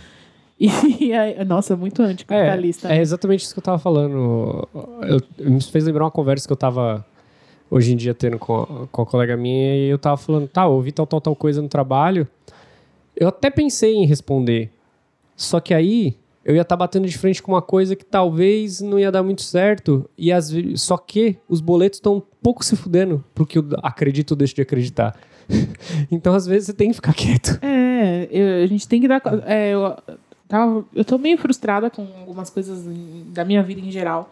E 0.58 1.12
aí, 1.12 1.44
nossa, 1.44 1.76
muito 1.76 2.00
anticapitalista. 2.00 2.90
É, 2.90 2.96
é 2.96 3.00
exatamente 3.02 3.44
isso 3.44 3.52
que 3.52 3.58
eu 3.58 3.62
tava 3.62 3.78
falando. 3.78 4.66
Eu, 5.02 5.20
me 5.38 5.60
fez 5.60 5.84
lembrar 5.84 6.04
uma 6.04 6.10
conversa 6.10 6.46
que 6.46 6.52
eu 6.52 6.56
tava 6.56 7.04
hoje 7.70 7.92
em 7.92 7.96
dia 7.96 8.14
tendo 8.14 8.38
com, 8.38 8.88
com 8.90 9.02
a 9.02 9.06
colega 9.06 9.36
minha 9.36 9.76
e 9.76 9.90
eu 9.90 9.98
tava 9.98 10.16
falando, 10.16 10.48
tá, 10.48 10.66
ouvi 10.66 10.92
tal, 10.92 11.06
tal, 11.06 11.20
tal 11.20 11.36
coisa 11.36 11.60
no 11.60 11.68
trabalho. 11.68 12.26
Eu 13.16 13.28
até 13.28 13.50
pensei 13.50 13.94
em 13.94 14.06
responder. 14.06 14.70
Só 15.34 15.60
que 15.60 15.72
aí 15.74 16.16
eu 16.44 16.54
ia 16.54 16.62
estar 16.62 16.76
tá 16.76 16.78
batendo 16.78 17.08
de 17.08 17.18
frente 17.18 17.42
com 17.42 17.52
uma 17.52 17.62
coisa 17.62 17.96
que 17.96 18.04
talvez 18.04 18.80
não 18.80 18.98
ia 18.98 19.10
dar 19.10 19.22
muito 19.22 19.42
certo. 19.42 20.08
E 20.16 20.30
as, 20.30 20.52
só 20.76 20.96
que 20.96 21.36
os 21.48 21.60
boletos 21.60 21.96
estão 21.96 22.16
um 22.16 22.22
pouco 22.42 22.64
se 22.64 22.76
fudendo 22.76 23.24
pro 23.34 23.44
que 23.44 23.58
eu 23.58 23.66
acredito 23.82 24.30
ou 24.30 24.36
deixo 24.36 24.54
de 24.54 24.62
acreditar. 24.62 25.16
então, 26.10 26.34
às 26.34 26.46
vezes, 26.46 26.66
você 26.66 26.72
tem 26.72 26.90
que 26.90 26.94
ficar 26.94 27.14
quieto. 27.14 27.58
É, 27.62 28.28
eu, 28.30 28.64
a 28.64 28.66
gente 28.66 28.86
tem 28.86 29.00
que 29.00 29.08
dar. 29.08 29.20
É, 29.44 29.70
eu, 29.70 29.96
tava, 30.46 30.84
eu 30.94 31.04
tô 31.04 31.18
meio 31.18 31.36
frustrada 31.36 31.90
com 31.90 32.06
algumas 32.20 32.48
coisas 32.48 32.84
da 33.32 33.44
minha 33.44 33.62
vida 33.62 33.80
em 33.80 33.90
geral. 33.90 34.30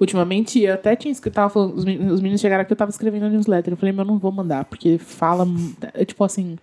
Ultimamente, 0.00 0.60
eu 0.60 0.74
até 0.74 0.96
tinha 0.96 1.12
escrito, 1.12 1.34
tava 1.34 1.50
falando, 1.50 1.76
os 1.76 1.84
meninos 1.84 2.40
chegaram 2.40 2.62
aqui, 2.62 2.72
eu 2.72 2.76
tava 2.76 2.90
escrevendo 2.90 3.26
a 3.26 3.28
newsletter. 3.28 3.72
Eu 3.72 3.76
falei, 3.76 3.92
mas 3.92 4.04
eu 4.04 4.12
não 4.12 4.18
vou 4.18 4.32
mandar, 4.32 4.64
porque 4.64 4.98
fala, 4.98 5.46
é, 5.94 6.04
tipo 6.04 6.24
assim, 6.24 6.58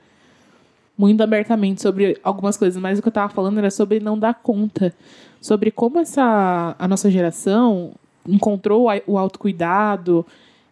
muito 1.02 1.22
abertamente 1.22 1.82
sobre 1.82 2.20
algumas 2.24 2.56
coisas. 2.56 2.80
Mas 2.80 3.00
o 3.00 3.02
que 3.02 3.08
eu 3.08 3.12
tava 3.12 3.34
falando 3.34 3.58
era 3.58 3.72
sobre 3.72 4.00
não 4.00 4.18
dar 4.18 4.36
conta. 4.36 4.94
Sobre 5.42 5.72
como 5.72 5.98
essa, 5.98 6.76
a 6.78 6.88
nossa 6.88 7.10
geração 7.10 7.94
encontrou 8.28 8.88
o 9.08 9.18
autocuidado, 9.18 10.24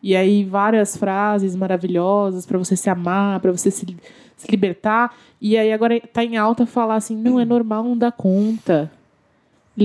e 0.04 0.16
aí 0.16 0.44
várias 0.46 0.96
frases 0.96 1.56
maravilhosas 1.56 2.46
para 2.46 2.60
você 2.60 2.76
se 2.76 2.88
amar, 2.92 3.40
para 3.40 3.52
você 3.52 3.72
se, 3.72 3.98
se 4.38 4.52
libertar. 4.52 5.16
E 5.42 5.58
aí 5.58 5.74
agora 5.74 6.00
tá 6.00 6.24
em 6.24 6.38
alta 6.38 6.68
falar 6.68 6.96
assim, 6.96 7.18
não 7.18 7.40
é 7.40 7.44
normal 7.44 7.84
não 7.84 7.98
dar 7.98 8.12
conta. 8.12 8.92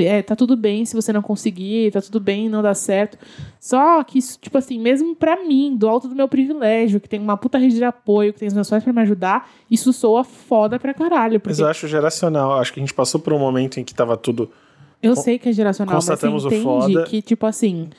É, 0.02 0.22
tá 0.22 0.35
tudo 0.35 0.57
bem 0.57 0.85
se 0.85 0.94
você 0.94 1.12
não 1.12 1.22
conseguir, 1.22 1.92
tá 1.92 2.00
tudo 2.00 2.18
bem 2.18 2.48
não 2.48 2.62
dar 2.62 2.74
certo. 2.74 3.18
Só 3.61 4.02
que 4.02 4.18
isso, 4.18 4.38
tipo 4.40 4.57
assim, 4.57 4.78
mesmo 4.78 5.14
para 5.14 5.44
mim, 5.44 5.76
do 5.76 5.88
alto 5.88 6.09
do 6.09 6.14
meu 6.14 6.26
privilégio, 6.26 7.00
que 7.00 7.09
tem 7.09 7.20
uma 7.20 7.37
puta 7.37 7.59
rede 7.59 7.76
de 7.76 7.85
apoio, 7.85 8.33
que 8.33 8.40
tem 8.40 8.48
os 8.48 8.54
meus 8.54 8.68
pais 8.68 8.83
pra 8.83 8.92
me 8.92 9.02
ajudar, 9.02 9.50
isso 9.70 9.92
soa 9.92 10.24
foda 10.24 10.78
pra 10.78 10.94
caralho. 10.94 11.38
Porque... 11.38 11.50
Mas 11.50 11.61
eu 11.61 11.66
acho 11.66 11.87
geracional. 11.87 12.59
Acho 12.59 12.72
que 12.72 12.80
a 12.80 12.83
gente 12.83 12.94
passou 12.94 13.20
por 13.20 13.33
um 13.33 13.38
momento 13.38 13.78
em 13.78 13.85
que 13.85 13.94
tava 13.94 14.16
tudo. 14.16 14.50
Eu 15.02 15.14
sei 15.14 15.38
que 15.38 15.50
é 15.50 15.52
geracional, 15.52 15.96
mas 15.96 16.04
você 16.04 16.26
entende 16.26 17.04
que, 17.04 17.20
tipo 17.20 17.44
assim, 17.44 17.90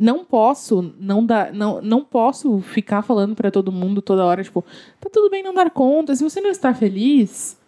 não 0.00 0.24
posso 0.24 0.94
não 0.98 1.24
dar, 1.24 1.52
não, 1.52 1.82
não 1.82 2.02
posso 2.02 2.58
ficar 2.60 3.02
falando 3.02 3.36
para 3.36 3.50
todo 3.50 3.70
mundo 3.70 4.00
toda 4.00 4.24
hora, 4.24 4.42
tipo, 4.42 4.64
tá 4.98 5.10
tudo 5.12 5.28
bem 5.28 5.42
não 5.42 5.52
dar 5.52 5.70
conta, 5.70 6.16
se 6.16 6.24
você 6.24 6.40
não 6.40 6.48
está 6.48 6.72
feliz, 6.72 7.59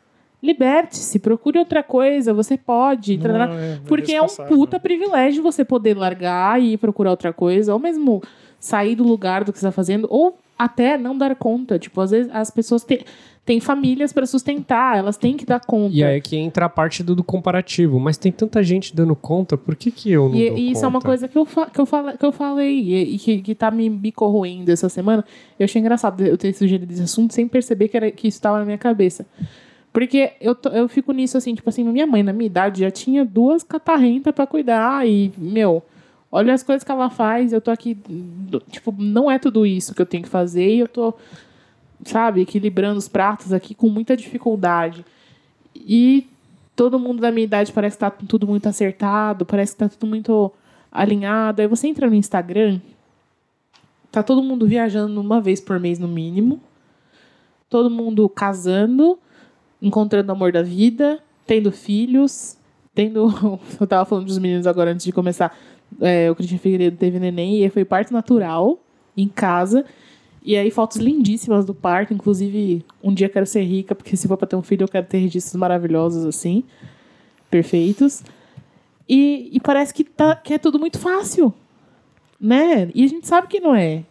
liberte-se, 0.42 1.18
procure 1.18 1.58
outra 1.58 1.82
coisa, 1.82 2.34
você 2.34 2.56
pode, 2.56 3.16
não, 3.16 3.52
é, 3.52 3.74
é 3.74 3.80
porque 3.86 4.12
é 4.12 4.20
um 4.20 4.26
puta 4.48 4.80
privilégio 4.80 5.42
você 5.42 5.64
poder 5.64 5.96
largar 5.96 6.60
e 6.60 6.76
procurar 6.76 7.10
outra 7.10 7.32
coisa, 7.32 7.72
ou 7.72 7.78
mesmo 7.78 8.22
sair 8.58 8.96
do 8.96 9.04
lugar 9.04 9.44
do 9.44 9.52
que 9.52 9.58
você 9.58 9.66
está 9.66 9.72
fazendo, 9.72 10.08
ou 10.10 10.36
até 10.58 10.98
não 10.98 11.16
dar 11.16 11.34
conta, 11.36 11.78
tipo, 11.78 12.00
às 12.00 12.10
vezes 12.10 12.30
as 12.32 12.50
pessoas 12.50 12.82
têm 12.82 13.00
tem 13.44 13.58
famílias 13.58 14.12
para 14.12 14.24
sustentar, 14.24 14.96
elas 14.96 15.16
têm 15.16 15.36
que 15.36 15.44
dar 15.44 15.60
conta. 15.60 15.94
E 15.94 16.04
aí 16.04 16.16
é 16.16 16.20
que 16.20 16.36
entra 16.36 16.66
a 16.66 16.68
parte 16.68 17.02
do, 17.02 17.16
do, 17.16 17.24
comparativo. 17.24 17.98
Mas 17.98 18.16
tem 18.16 18.30
tanta 18.30 18.62
gente 18.62 18.94
dando 18.94 19.16
conta, 19.16 19.56
por 19.56 19.74
que, 19.74 19.90
que 19.90 20.12
eu 20.12 20.28
não 20.28 20.36
e, 20.36 20.48
dou 20.48 20.58
e 20.58 20.70
isso 20.70 20.74
conta? 20.74 20.86
é 20.86 20.88
uma 20.88 21.00
coisa 21.00 21.28
que 21.28 21.36
eu, 21.36 21.44
que 21.44 21.80
eu, 21.80 21.86
fala, 21.86 22.16
que 22.16 22.24
eu 22.24 22.30
falei 22.30 22.78
e, 22.78 23.14
e 23.14 23.18
que, 23.18 23.42
que 23.42 23.54
tá 23.54 23.70
me, 23.70 23.90
me 23.90 24.12
corroendo 24.12 24.70
essa 24.70 24.88
semana. 24.88 25.24
Eu 25.58 25.64
achei 25.64 25.80
engraçado 25.80 26.24
eu 26.24 26.38
ter 26.38 26.52
sugerido 26.52 26.92
esse 26.92 27.02
assunto 27.02 27.34
sem 27.34 27.48
perceber 27.48 27.88
que, 27.88 27.96
era, 27.96 28.10
que 28.12 28.28
isso 28.28 28.38
estava 28.38 28.60
na 28.60 28.64
minha 28.64 28.78
cabeça. 28.78 29.26
Porque 29.92 30.32
eu, 30.40 30.54
tô, 30.54 30.70
eu 30.70 30.88
fico 30.88 31.12
nisso 31.12 31.36
assim, 31.36 31.54
tipo 31.54 31.68
assim, 31.68 31.84
minha 31.84 32.06
mãe, 32.06 32.22
na 32.22 32.32
minha 32.32 32.46
idade, 32.46 32.80
já 32.80 32.90
tinha 32.90 33.24
duas 33.24 33.62
catarrentas 33.62 34.34
para 34.34 34.46
cuidar 34.46 35.06
e, 35.06 35.30
meu, 35.36 35.82
olha 36.30 36.54
as 36.54 36.62
coisas 36.62 36.82
que 36.82 36.90
ela 36.90 37.10
faz, 37.10 37.52
eu 37.52 37.60
tô 37.60 37.70
aqui, 37.70 37.98
tipo, 38.70 38.94
não 38.96 39.30
é 39.30 39.38
tudo 39.38 39.66
isso 39.66 39.94
que 39.94 40.00
eu 40.00 40.06
tenho 40.06 40.22
que 40.22 40.28
fazer 40.30 40.76
e 40.76 40.78
eu 40.78 40.88
tô 40.88 41.14
sabe, 42.04 42.42
equilibrando 42.42 42.98
os 42.98 43.08
pratos 43.08 43.52
aqui 43.52 43.74
com 43.74 43.88
muita 43.88 44.16
dificuldade. 44.16 45.04
E 45.74 46.26
todo 46.74 46.98
mundo 46.98 47.20
da 47.20 47.30
minha 47.30 47.44
idade 47.44 47.72
parece 47.72 47.96
que 47.96 48.00
tá 48.00 48.10
tudo 48.10 48.46
muito 48.46 48.68
acertado, 48.68 49.46
parece 49.46 49.72
que 49.72 49.78
tá 49.78 49.88
tudo 49.88 50.06
muito 50.06 50.52
alinhado. 50.90 51.62
Aí 51.62 51.68
você 51.68 51.88
entra 51.88 52.08
no 52.08 52.14
Instagram, 52.14 52.80
tá 54.10 54.22
todo 54.22 54.42
mundo 54.42 54.66
viajando 54.66 55.20
uma 55.20 55.40
vez 55.40 55.60
por 55.60 55.78
mês 55.78 55.98
no 55.98 56.08
mínimo, 56.08 56.60
todo 57.68 57.90
mundo 57.90 58.28
casando, 58.28 59.18
encontrando 59.82 60.30
o 60.30 60.32
amor 60.32 60.52
da 60.52 60.62
vida, 60.62 61.18
tendo 61.46 61.72
filhos, 61.72 62.56
tendo. 62.94 63.28
Eu 63.80 63.86
tava 63.86 64.04
falando 64.04 64.26
dos 64.26 64.38
meninos 64.38 64.66
agora 64.66 64.92
antes 64.92 65.04
de 65.04 65.12
começar. 65.12 65.58
É, 66.00 66.30
o 66.30 66.34
Cristian 66.34 66.58
Figueiredo 66.58 66.96
teve 66.96 67.18
neném 67.18 67.64
e 67.64 67.68
foi 67.68 67.84
parte 67.84 68.12
natural 68.12 68.78
em 69.16 69.28
casa. 69.28 69.84
E 70.44 70.56
aí, 70.56 70.70
fotos 70.70 70.96
lindíssimas 70.96 71.64
do 71.64 71.74
parque. 71.74 72.14
Inclusive, 72.14 72.84
um 73.02 73.12
dia 73.12 73.28
quero 73.28 73.46
ser 73.46 73.62
rica, 73.62 73.94
porque 73.94 74.16
se 74.16 74.26
for 74.26 74.36
pra 74.36 74.46
ter 74.46 74.56
um 74.56 74.62
filho, 74.62 74.84
eu 74.84 74.88
quero 74.88 75.06
ter 75.06 75.18
registros 75.18 75.54
maravilhosos 75.56 76.24
assim. 76.24 76.64
Perfeitos. 77.50 78.24
E, 79.08 79.50
e 79.52 79.60
parece 79.60 79.92
que, 79.92 80.04
tá, 80.04 80.34
que 80.34 80.54
é 80.54 80.58
tudo 80.58 80.78
muito 80.78 80.98
fácil. 80.98 81.52
Né? 82.40 82.90
E 82.94 83.04
a 83.04 83.06
gente 83.06 83.26
sabe 83.26 83.46
que 83.48 83.60
não 83.60 83.74
é. 83.74 84.04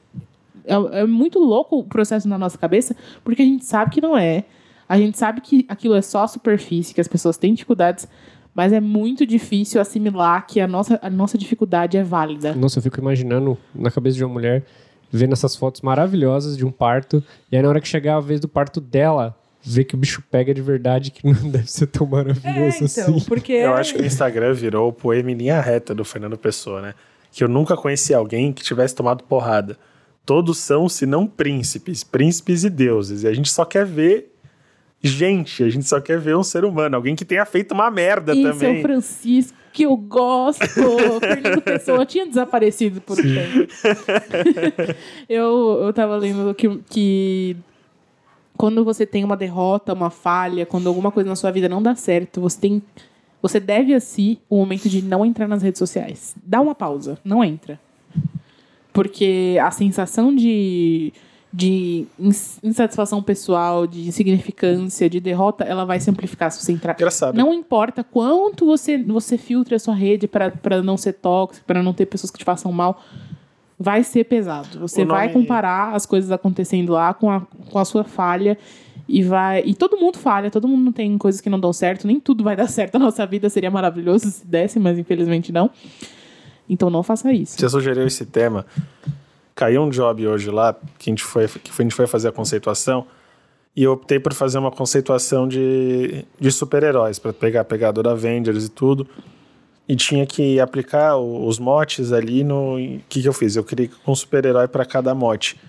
é. 0.66 1.02
É 1.02 1.06
muito 1.06 1.40
louco 1.40 1.80
o 1.80 1.84
processo 1.84 2.30
na 2.30 2.38
nossa 2.38 2.58
cabeça, 2.58 2.96
porque 3.24 3.42
a 3.42 3.46
gente 3.46 3.66
sabe 3.66 3.92
que 3.92 4.00
não 4.00 4.18
é. 4.18 4.46
A 4.92 4.98
gente 4.98 5.18
sabe 5.18 5.40
que 5.40 5.66
aquilo 5.70 5.96
é 5.96 6.02
só 6.02 6.28
superfície, 6.28 6.94
que 6.94 7.00
as 7.00 7.08
pessoas 7.08 7.38
têm 7.38 7.54
dificuldades, 7.54 8.08
mas 8.54 8.74
é 8.74 8.82
muito 8.82 9.26
difícil 9.26 9.80
assimilar 9.80 10.46
que 10.46 10.60
a 10.60 10.68
nossa, 10.68 11.00
a 11.02 11.10
nossa 11.10 11.38
dificuldade 11.38 11.96
é 11.96 12.04
válida. 12.04 12.54
Nossa, 12.54 12.80
eu 12.80 12.84
fico 12.84 13.00
imaginando 13.00 13.58
na 13.74 13.90
cabeça 13.90 14.18
de 14.18 14.26
uma 14.26 14.34
mulher 14.34 14.66
vendo 15.10 15.32
essas 15.32 15.56
fotos 15.56 15.80
maravilhosas 15.82 16.58
de 16.58 16.66
um 16.66 16.72
parto. 16.72 17.24
E 17.50 17.56
aí, 17.56 17.64
na 17.64 17.70
hora 17.70 17.80
que 17.80 17.88
chegar 17.88 18.18
a 18.18 18.20
vez 18.20 18.42
do 18.42 18.50
parto 18.50 18.82
dela, 18.82 19.34
ver 19.62 19.86
que 19.86 19.96
o 19.96 19.98
bicho 19.98 20.22
pega 20.30 20.54
de 20.54 20.62
verdade, 20.62 21.12
que 21.12 21.26
não 21.26 21.34
deve 21.50 21.72
ser 21.72 21.88
tão 21.88 22.06
maravilhoso 22.06 22.52
é, 22.54 22.86
então, 22.86 22.86
assim. 22.86 23.26
Porque... 23.28 23.54
Eu 23.54 23.74
acho 23.76 23.96
que 23.96 24.02
o 24.02 24.06
Instagram 24.06 24.54
virou 24.54 24.90
o 24.90 24.94
poema 24.94 25.32
em 25.32 25.36
linha 25.36 25.62
reta 25.62 25.96
do 25.96 26.04
Fernando 26.04 26.38
Pessoa, 26.38 26.82
né? 26.82 26.94
que 27.32 27.44
eu 27.44 27.48
nunca 27.48 27.78
conheci 27.78 28.14
alguém 28.14 28.52
que 28.52 28.62
tivesse 28.62 28.94
tomado 28.94 29.24
porrada. 29.24 29.78
Todos 30.26 30.58
são, 30.58 30.88
se 30.90 31.06
não 31.06 31.26
príncipes, 31.26 32.04
príncipes 32.04 32.64
e 32.64 32.70
deuses. 32.70 33.24
E 33.24 33.28
a 33.28 33.34
gente 33.34 33.50
só 33.50 33.64
quer 33.64 33.86
ver 33.86 34.31
gente, 35.02 35.64
a 35.64 35.70
gente 35.70 35.88
só 35.88 36.00
quer 36.00 36.20
ver 36.20 36.36
um 36.36 36.44
ser 36.44 36.64
humano, 36.64 36.96
alguém 36.96 37.16
que 37.16 37.26
tenha 37.26 37.46
feito 37.46 37.74
uma 37.74 37.90
merda 37.90 38.38
é 38.38 38.42
também. 38.42 38.80
o 38.80 38.82
Francisco, 38.82 39.58
que 39.74 39.84
eu 39.84 39.96
gosto. 39.96 40.64
Fernando 41.20 41.62
Pessoa 41.62 42.06
tinha 42.06 42.26
desaparecido 42.26 43.02
por 43.02 43.18
um 43.18 43.22
tempo. 43.22 43.74
eu, 45.28 45.80
eu 45.84 45.94
tava 45.94 46.18
lendo 46.18 46.54
que, 46.54 46.78
que 46.90 47.58
quando 48.58 48.86
você 48.86 49.06
tem 49.06 49.24
uma 49.24 49.36
derrota, 49.36 49.94
uma 49.94 50.10
falha, 50.10 50.66
quando 50.66 50.88
alguma 50.88 51.12
coisa 51.12 51.30
na 51.30 51.36
sua 51.36 51.52
vida 51.52 51.68
não 51.68 51.82
dá 51.82 51.96
certo, 51.96 52.42
você 52.42 52.60
tem. 52.60 52.84
Você 53.42 53.60
deve 53.60 53.92
a 53.96 54.00
si 54.00 54.40
o 54.48 54.58
momento 54.58 54.88
de 54.88 55.02
não 55.02 55.26
entrar 55.26 55.48
nas 55.48 55.64
redes 55.64 55.80
sociais. 55.80 56.36
Dá 56.46 56.62
uma 56.62 56.76
pausa, 56.76 57.18
não 57.24 57.44
entra. 57.44 57.80
Porque 58.94 59.58
a 59.60 59.72
sensação 59.72 60.36
de, 60.36 61.12
de 61.54 62.06
ins- 62.18 62.60
insatisfação 62.64 63.22
pessoal, 63.22 63.86
de 63.86 64.08
insignificância, 64.08 65.10
de 65.10 65.20
derrota, 65.20 65.64
ela 65.66 65.84
vai 65.86 66.00
se 66.00 66.10
amplificar 66.10 66.52
se 66.52 66.64
você 66.64 66.72
entrar. 66.72 66.94
Engraçado. 66.94 67.36
Não 67.36 67.54
importa 67.54 68.04
quanto 68.04 68.66
você, 68.66 68.98
você 68.98 69.38
filtre 69.38 69.76
a 69.76 69.80
sua 69.80 69.94
rede 69.94 70.28
para 70.28 70.82
não 70.82 70.96
ser 70.96 71.14
tóxico, 71.14 71.66
para 71.66 71.84
não 71.84 71.94
ter 71.94 72.06
pessoas 72.06 72.32
que 72.32 72.38
te 72.40 72.46
façam 72.46 72.72
mal, 72.72 73.02
vai 73.78 74.04
ser 74.04 74.24
pesado. 74.26 74.80
Você 74.80 75.04
vai 75.04 75.28
comparar 75.34 75.94
as 75.96 76.06
coisas 76.06 76.32
acontecendo 76.32 76.94
lá 76.94 77.14
com 77.14 77.30
a, 77.30 77.42
com 77.70 77.80
a 77.80 77.84
sua 77.84 78.04
falha 78.06 78.58
e 79.08 79.22
vai. 79.22 79.62
E 79.66 79.74
todo 79.74 79.98
mundo 79.98 80.18
falha, 80.18 80.50
todo 80.50 80.68
mundo 80.68 80.94
tem 80.94 81.18
coisas 81.18 81.42
que 81.42 81.50
não 81.50 81.60
dão 81.60 81.74
certo, 81.74 82.08
nem 82.08 82.18
tudo 82.20 82.44
vai 82.46 82.56
dar 82.58 82.68
certo 82.68 82.98
na 82.98 83.06
nossa 83.06 83.26
vida. 83.26 83.50
Seria 83.50 83.70
maravilhoso 83.72 84.30
se 84.32 84.46
desse, 84.48 84.80
mas 84.80 84.98
infelizmente 84.98 85.52
não. 85.52 85.70
Então 86.70 86.90
não 86.90 87.04
faça 87.04 87.34
isso. 87.34 87.60
Você 87.60 87.68
sugeriu 87.68 88.08
esse 88.08 88.26
tema. 88.26 88.66
Caiu 89.62 89.84
um 89.84 89.92
job 89.92 90.28
hoje 90.28 90.50
lá, 90.50 90.76
que 90.98 91.08
a 91.08 91.12
gente 91.12 91.24
foi, 91.24 91.48
que 91.48 91.70
a 91.70 91.84
gente 91.84 91.94
foi 91.94 92.08
fazer 92.08 92.30
a 92.30 92.32
conceituação, 92.32 93.06
e 93.76 93.84
eu 93.84 93.92
optei 93.92 94.20
por 94.20 94.34
fazer 94.34 94.58
uma 94.58 94.72
conceituação 94.72 95.48
de, 95.48 96.26
de 96.40 96.52
super-heróis, 96.52 97.20
para 97.20 97.32
pegar 97.32 97.62
a 97.62 97.64
pegada 97.64 98.02
da 98.02 98.14
Avengers 98.14 98.66
e 98.66 98.70
tudo. 98.70 99.08
E 99.88 99.96
tinha 99.96 100.26
que 100.26 100.60
aplicar 100.60 101.16
os 101.16 101.60
motes 101.60 102.12
ali 102.12 102.44
no. 102.44 102.78
O 102.78 103.02
que, 103.08 103.22
que 103.22 103.28
eu 103.28 103.34
fiz? 103.34 103.56
Eu 103.56 103.64
criei 103.64 103.92
um 104.08 104.16
super-herói 104.16 104.68
para 104.68 104.84
cada 104.84 105.14
mote. 105.14 105.62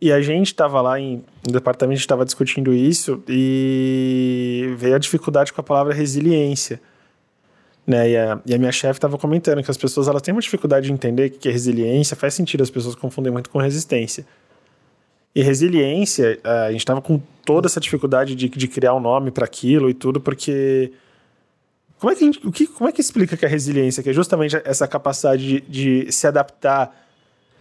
E 0.00 0.12
a 0.12 0.22
gente 0.22 0.52
estava 0.52 0.80
lá 0.80 1.00
em, 1.00 1.24
no 1.44 1.52
departamento, 1.52 1.98
estava 1.98 2.24
discutindo 2.24 2.72
isso 2.72 3.24
e 3.28 4.72
veio 4.76 4.94
a 4.94 4.98
dificuldade 5.00 5.52
com 5.52 5.60
a 5.60 5.64
palavra 5.64 5.92
resiliência. 5.92 6.80
Né? 7.86 8.10
E, 8.10 8.16
a, 8.16 8.40
e 8.46 8.54
a 8.54 8.58
minha 8.58 8.72
chefe 8.72 8.98
estava 8.98 9.18
comentando 9.18 9.62
que 9.62 9.70
as 9.70 9.76
pessoas 9.76 10.08
elas 10.08 10.22
têm 10.22 10.32
uma 10.32 10.40
dificuldade 10.40 10.86
de 10.86 10.92
entender 10.92 11.30
que, 11.30 11.38
que 11.38 11.48
é 11.48 11.52
resiliência 11.52 12.16
faz 12.16 12.34
sentido, 12.34 12.62
as 12.62 12.70
pessoas 12.70 12.94
confundem 12.94 13.32
muito 13.32 13.50
com 13.50 13.58
resistência. 13.58 14.24
E 15.34 15.42
resiliência, 15.42 16.38
a 16.44 16.70
gente 16.70 16.80
estava 16.80 17.02
com 17.02 17.20
toda 17.44 17.66
essa 17.66 17.80
dificuldade 17.80 18.36
de, 18.36 18.48
de 18.48 18.68
criar 18.68 18.94
um 18.94 19.00
nome 19.00 19.30
para 19.30 19.44
aquilo 19.44 19.90
e 19.90 19.94
tudo, 19.94 20.20
porque. 20.20 20.92
Como 21.98 22.12
é, 22.12 22.16
que 22.16 22.22
a 22.22 22.26
gente, 22.26 22.46
o 22.46 22.52
que, 22.52 22.66
como 22.66 22.88
é 22.88 22.92
que 22.92 23.00
explica 23.00 23.36
que 23.36 23.44
é 23.46 23.48
resiliência? 23.48 24.02
Que 24.02 24.10
é 24.10 24.12
justamente 24.12 24.60
essa 24.64 24.86
capacidade 24.86 25.42
de, 25.42 25.60
de 26.04 26.12
se 26.12 26.26
adaptar, 26.26 27.03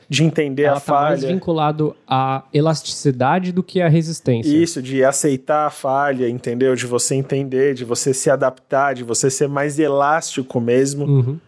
de 0.09 0.23
entender 0.23 0.63
Ela 0.63 0.77
a 0.77 0.79
tá 0.79 0.93
mais 0.93 1.21
falha. 1.21 1.33
vinculado 1.33 1.95
à 2.07 2.43
elasticidade 2.53 3.51
do 3.51 3.63
que 3.63 3.81
à 3.81 3.87
resistência. 3.87 4.55
Isso, 4.55 4.81
de 4.81 5.03
aceitar 5.03 5.67
a 5.67 5.69
falha, 5.69 6.29
entendeu? 6.29 6.75
De 6.75 6.85
você 6.85 7.15
entender, 7.15 7.73
de 7.73 7.85
você 7.85 8.13
se 8.13 8.29
adaptar, 8.29 8.93
de 8.93 9.03
você 9.03 9.29
ser 9.29 9.47
mais 9.47 9.79
elástico 9.79 10.59
mesmo. 10.59 11.05
Uhum. 11.05 11.39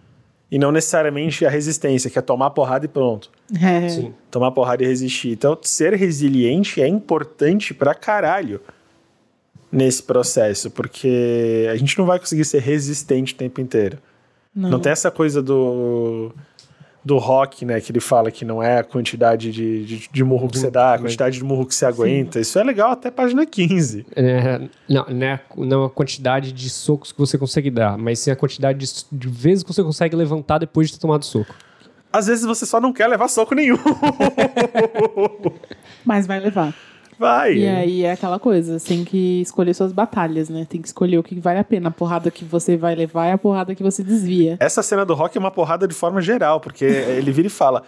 E 0.52 0.60
não 0.60 0.72
necessariamente 0.72 1.46
a 1.46 1.50
resistência, 1.50 2.10
que 2.10 2.20
é 2.20 2.22
tomar 2.22 2.52
porrada 2.52 2.86
e 2.86 2.88
pronto. 2.88 3.30
É. 3.62 3.90
Sim. 3.90 4.14
Tomar 4.30 4.52
porrada 4.52 4.84
e 4.84 4.88
resistir. 4.88 5.32
Então, 5.32 5.58
ser 5.62 5.94
resiliente 5.94 6.82
é 6.82 6.88
importante 6.88 7.74
pra 7.74 7.94
caralho 7.94 8.62
nesse 9.72 10.04
processo, 10.04 10.72
porque 10.72 11.68
a 11.70 11.76
gente 11.76 11.98
não 11.98 12.06
vai 12.06 12.20
conseguir 12.20 12.46
ser 12.46 12.62
resistente 12.62 13.34
o 13.34 13.38
tempo 13.38 13.60
inteiro. 13.60 13.98
Não. 14.56 14.70
Não, 14.70 14.80
tem 14.80 14.92
essa 14.92 15.12
coisa 15.12 15.42
do 15.42 16.32
do 17.06 17.20
rock, 17.20 17.64
né, 17.64 17.80
que 17.80 17.92
ele 17.92 18.00
fala 18.00 18.32
que 18.32 18.44
não 18.44 18.64
é 18.64 18.80
a 18.80 18.84
quantidade 18.84 19.52
de, 19.52 19.86
de, 19.86 20.10
de 20.12 20.24
murro 20.24 20.50
que 20.50 20.58
você 20.58 20.72
dá, 20.72 20.96
a 20.96 20.98
quantidade 20.98 21.38
de 21.38 21.44
murro 21.44 21.64
que 21.64 21.76
você 21.76 21.86
aguenta. 21.86 22.40
Isso 22.40 22.58
é 22.58 22.64
legal 22.64 22.90
até 22.90 23.12
página 23.12 23.46
15. 23.46 24.08
É, 24.16 24.60
não, 24.90 25.06
não 25.08 25.26
é, 25.28 25.40
não 25.56 25.84
é 25.84 25.86
a 25.86 25.90
quantidade 25.90 26.52
de 26.52 26.68
socos 26.68 27.12
que 27.12 27.20
você 27.20 27.38
consegue 27.38 27.70
dar, 27.70 27.96
mas 27.96 28.18
sim 28.18 28.32
a 28.32 28.36
quantidade 28.36 28.80
de, 28.80 29.06
de 29.12 29.28
vezes 29.28 29.64
que 29.64 29.72
você 29.72 29.84
consegue 29.84 30.16
levantar 30.16 30.58
depois 30.58 30.88
de 30.88 30.96
ter 30.96 31.00
tomado 31.00 31.24
soco. 31.24 31.54
Às 32.12 32.26
vezes 32.26 32.44
você 32.44 32.66
só 32.66 32.82
não 32.82 32.92
quer 32.92 33.08
levar 33.08 33.28
soco 33.28 33.54
nenhum. 33.54 33.78
Mas 36.04 36.26
vai 36.26 36.40
levar. 36.40 36.74
Vai. 37.18 37.54
E 37.54 37.68
aí 37.68 38.04
é 38.04 38.12
aquela 38.12 38.40
coisa, 38.40 38.78
você 38.78 38.88
tem 38.88 39.06
que 39.06 39.42
escolher 39.42 39.74
suas 39.74 39.92
batalhas, 39.92 40.50
né? 40.50 40.66
Tem 40.70 40.82
que 40.82 40.88
escolher 40.88 41.18
o 41.18 41.24
que 41.24 41.40
vale 41.40 41.60
a 41.60 41.64
pena. 41.64 41.90
A 41.90 41.92
porrada 41.92 42.30
que 42.30 42.44
você 42.44 42.76
vai 42.76 42.96
levar 42.96 43.28
é 43.28 43.32
a 43.34 43.38
porrada 43.38 43.74
que 43.74 43.82
você 43.84 44.04
desvia. 44.04 44.58
Essa 44.60 44.84
cena 44.84 45.06
do 45.06 45.14
rock 45.14 45.38
é 45.38 45.40
uma 45.40 45.52
porrada 45.52 45.88
de 45.88 45.94
forma 45.94 46.22
geral, 46.22 46.60
porque 46.60 46.84
ele 46.86 47.32
vira 47.32 47.48
e 47.48 47.52
fala: 47.52 47.84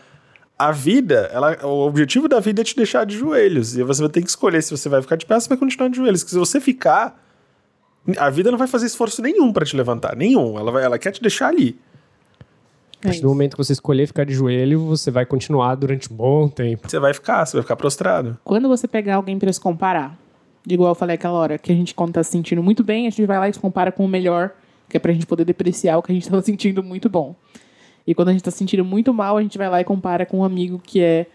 a 0.58 0.72
vida, 0.72 1.30
ela, 1.34 1.58
o 1.66 1.86
objetivo 1.86 2.28
da 2.28 2.40
vida 2.40 2.62
é 2.62 2.64
te 2.64 2.76
deixar 2.76 3.06
de 3.06 3.18
joelhos. 3.18 3.78
E 3.78 3.84
você 3.84 4.02
vai 4.02 4.10
ter 4.10 4.22
que 4.22 4.30
escolher 4.30 4.62
se 4.64 4.72
você 4.72 4.90
vai 4.90 5.02
ficar 5.02 5.16
de 5.16 5.26
pé 5.26 5.36
ou 5.36 5.42
se 5.42 5.50
vai 5.50 5.58
continuar 5.58 5.90
de 5.90 5.98
joelhos. 5.98 6.22
Porque 6.22 6.34
se 6.34 6.40
você 6.40 6.60
ficar, 6.60 7.22
a 8.18 8.30
vida 8.30 8.50
não 8.50 8.58
vai 8.58 8.68
fazer 8.68 8.88
esforço 8.88 9.22
nenhum 9.22 9.52
pra 9.52 9.66
te 9.66 9.76
levantar. 9.76 10.16
Nenhum. 10.16 10.58
Ela, 10.58 10.72
vai, 10.72 10.84
ela 10.84 10.98
quer 10.98 11.12
te 11.12 11.22
deixar 11.22 11.50
ali. 11.50 11.78
A 13.00 13.04
partir 13.04 13.22
do 13.22 13.28
momento 13.30 13.52
que 13.56 13.64
você 13.64 13.74
escolher 13.74 14.08
ficar 14.08 14.26
de 14.26 14.34
joelho, 14.34 14.80
você 14.86 15.12
vai 15.12 15.26
continuar 15.26 15.76
durante 15.76 16.12
um 16.12 16.16
bom 16.16 16.48
tempo. 16.50 16.90
Você 16.90 17.00
vai 17.00 17.14
ficar, 17.14 17.46
você 17.46 17.58
vai 17.58 17.62
ficar 17.62 17.76
prostrado. 17.76 18.38
Quando 18.44 18.68
você 18.68 18.88
pegar 18.88 19.16
alguém 19.16 19.38
pra 19.38 19.52
se 19.54 19.60
comparar, 19.62 20.18
igual 20.68 20.90
eu 20.90 20.96
falei 20.96 21.14
aquela 21.16 21.36
hora, 21.36 21.58
que 21.60 21.72
a 21.72 21.76
gente 21.76 21.94
quando 21.94 22.14
tá 22.14 22.24
se 22.24 22.32
sentindo 22.32 22.64
muito 22.64 22.84
bem, 22.84 23.06
a 23.08 23.10
gente 23.12 23.26
vai 23.26 23.38
lá 23.38 23.48
e 23.48 23.54
se 23.54 23.60
compara 23.60 23.92
com 23.92 24.04
o 24.04 24.08
melhor, 24.08 24.52
que 24.90 24.98
é 24.98 25.00
pra 25.00 25.14
gente 25.14 25.28
poder 25.28 25.46
depreciar 25.46 25.98
o 25.98 26.02
que 26.02 26.12
a 26.12 26.16
gente 26.16 26.28
tava 26.28 26.42
sentindo 26.44 26.82
muito 26.84 27.08
bom. 27.08 27.36
E 28.06 28.16
quando 28.16 28.30
a 28.30 28.32
gente 28.32 28.44
tá 28.44 28.50
se 28.52 28.58
sentindo 28.58 28.84
muito 28.84 29.14
mal, 29.14 29.38
a 29.38 29.42
gente 29.42 29.58
vai 29.58 29.70
lá 29.70 29.80
e 29.82 29.84
compara 29.84 30.26
com 30.26 30.40
um 30.40 30.44
amigo 30.44 30.80
que 30.84 31.00
é. 31.02 31.28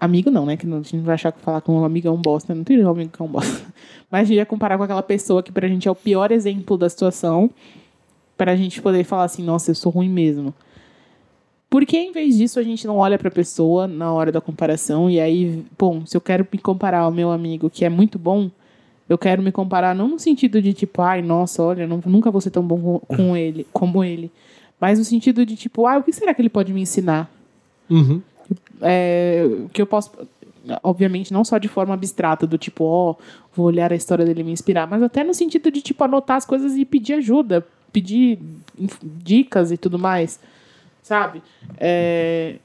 Amigo 0.00 0.30
não, 0.30 0.46
né? 0.46 0.56
Que 0.56 0.66
não- 0.66 0.76
a 0.78 0.82
gente 0.82 0.96
não 0.96 1.02
vai 1.04 1.14
achar 1.14 1.32
que 1.32 1.40
falar 1.40 1.60
com 1.60 1.80
um 1.80 1.84
amigo 1.84 2.06
é 2.06 2.10
um 2.10 2.20
bosta. 2.20 2.54
Não 2.54 2.62
tem 2.62 2.76
nenhum 2.76 2.90
amigo 2.90 3.10
que 3.10 3.20
é 3.20 3.24
um 3.24 3.28
bosta. 3.28 3.66
Mas 4.10 4.22
a 4.22 4.24
gente 4.24 4.36
vai 4.36 4.46
comparar 4.46 4.76
com 4.78 4.84
aquela 4.84 5.02
pessoa 5.02 5.42
que 5.42 5.50
pra 5.50 5.66
gente 5.66 5.88
é 5.88 5.90
o 5.90 5.94
pior 5.94 6.30
exemplo 6.30 6.76
da 6.78 6.88
situação. 6.88 7.50
Pra 8.38 8.56
gente 8.56 8.80
poder 8.80 9.04
falar 9.04 9.24
assim, 9.24 9.42
nossa, 9.44 9.72
eu 9.72 9.74
sou 9.74 9.92
ruim 9.92 10.08
mesmo. 10.08 10.54
Por 11.68 11.84
que, 11.84 11.98
em 11.98 12.12
vez 12.12 12.36
disso, 12.36 12.58
a 12.58 12.62
gente 12.62 12.86
não 12.86 12.96
olha 12.96 13.18
pra 13.18 13.30
pessoa 13.30 13.86
na 13.86 14.10
hora 14.10 14.32
da 14.32 14.40
comparação 14.40 15.10
e 15.10 15.20
aí, 15.20 15.62
bom, 15.78 16.06
se 16.06 16.16
eu 16.16 16.20
quero 16.20 16.46
me 16.50 16.58
comparar 16.58 17.00
ao 17.00 17.10
meu 17.10 17.30
amigo 17.30 17.68
que 17.68 17.84
é 17.84 17.90
muito 17.90 18.18
bom, 18.18 18.50
eu 19.08 19.18
quero 19.18 19.42
me 19.42 19.52
comparar 19.52 19.94
não 19.94 20.08
no 20.08 20.18
sentido 20.18 20.62
de 20.62 20.72
tipo, 20.72 21.02
ai, 21.02 21.20
nossa, 21.20 21.62
olha, 21.62 21.86
não- 21.86 22.00
nunca 22.06 22.30
vou 22.30 22.40
ser 22.40 22.50
tão 22.50 22.62
bom 22.62 23.00
com, 23.00 23.36
ele, 23.36 23.66
como 23.72 24.02
ele, 24.02 24.30
mas 24.80 24.98
no 24.98 25.04
sentido 25.04 25.44
de 25.44 25.56
tipo, 25.56 25.86
ah, 25.86 25.98
o 25.98 26.02
que 26.02 26.12
será 26.12 26.32
que 26.32 26.40
ele 26.40 26.48
pode 26.48 26.72
me 26.72 26.80
ensinar? 26.80 27.30
Uhum. 27.90 28.22
É, 28.80 29.44
que 29.72 29.82
eu 29.82 29.86
posso, 29.86 30.10
obviamente, 30.82 31.32
não 31.34 31.44
só 31.44 31.58
de 31.58 31.68
forma 31.68 31.92
abstrata, 31.92 32.46
do 32.46 32.56
tipo, 32.56 32.84
ó, 32.84 33.14
vou 33.54 33.66
olhar 33.66 33.92
a 33.92 33.96
história 33.96 34.24
dele 34.24 34.40
e 34.40 34.44
me 34.44 34.52
inspirar, 34.52 34.86
mas 34.86 35.02
até 35.02 35.22
no 35.22 35.34
sentido 35.34 35.70
de 35.70 35.82
tipo 35.82 36.02
anotar 36.04 36.36
as 36.38 36.46
coisas 36.46 36.76
e 36.76 36.84
pedir 36.86 37.14
ajuda, 37.14 37.66
pedir 37.92 38.38
dicas 39.02 39.70
e 39.72 39.76
tudo 39.76 39.98
mais, 39.98 40.40
sabe? 41.02 41.42
É, 41.78 42.56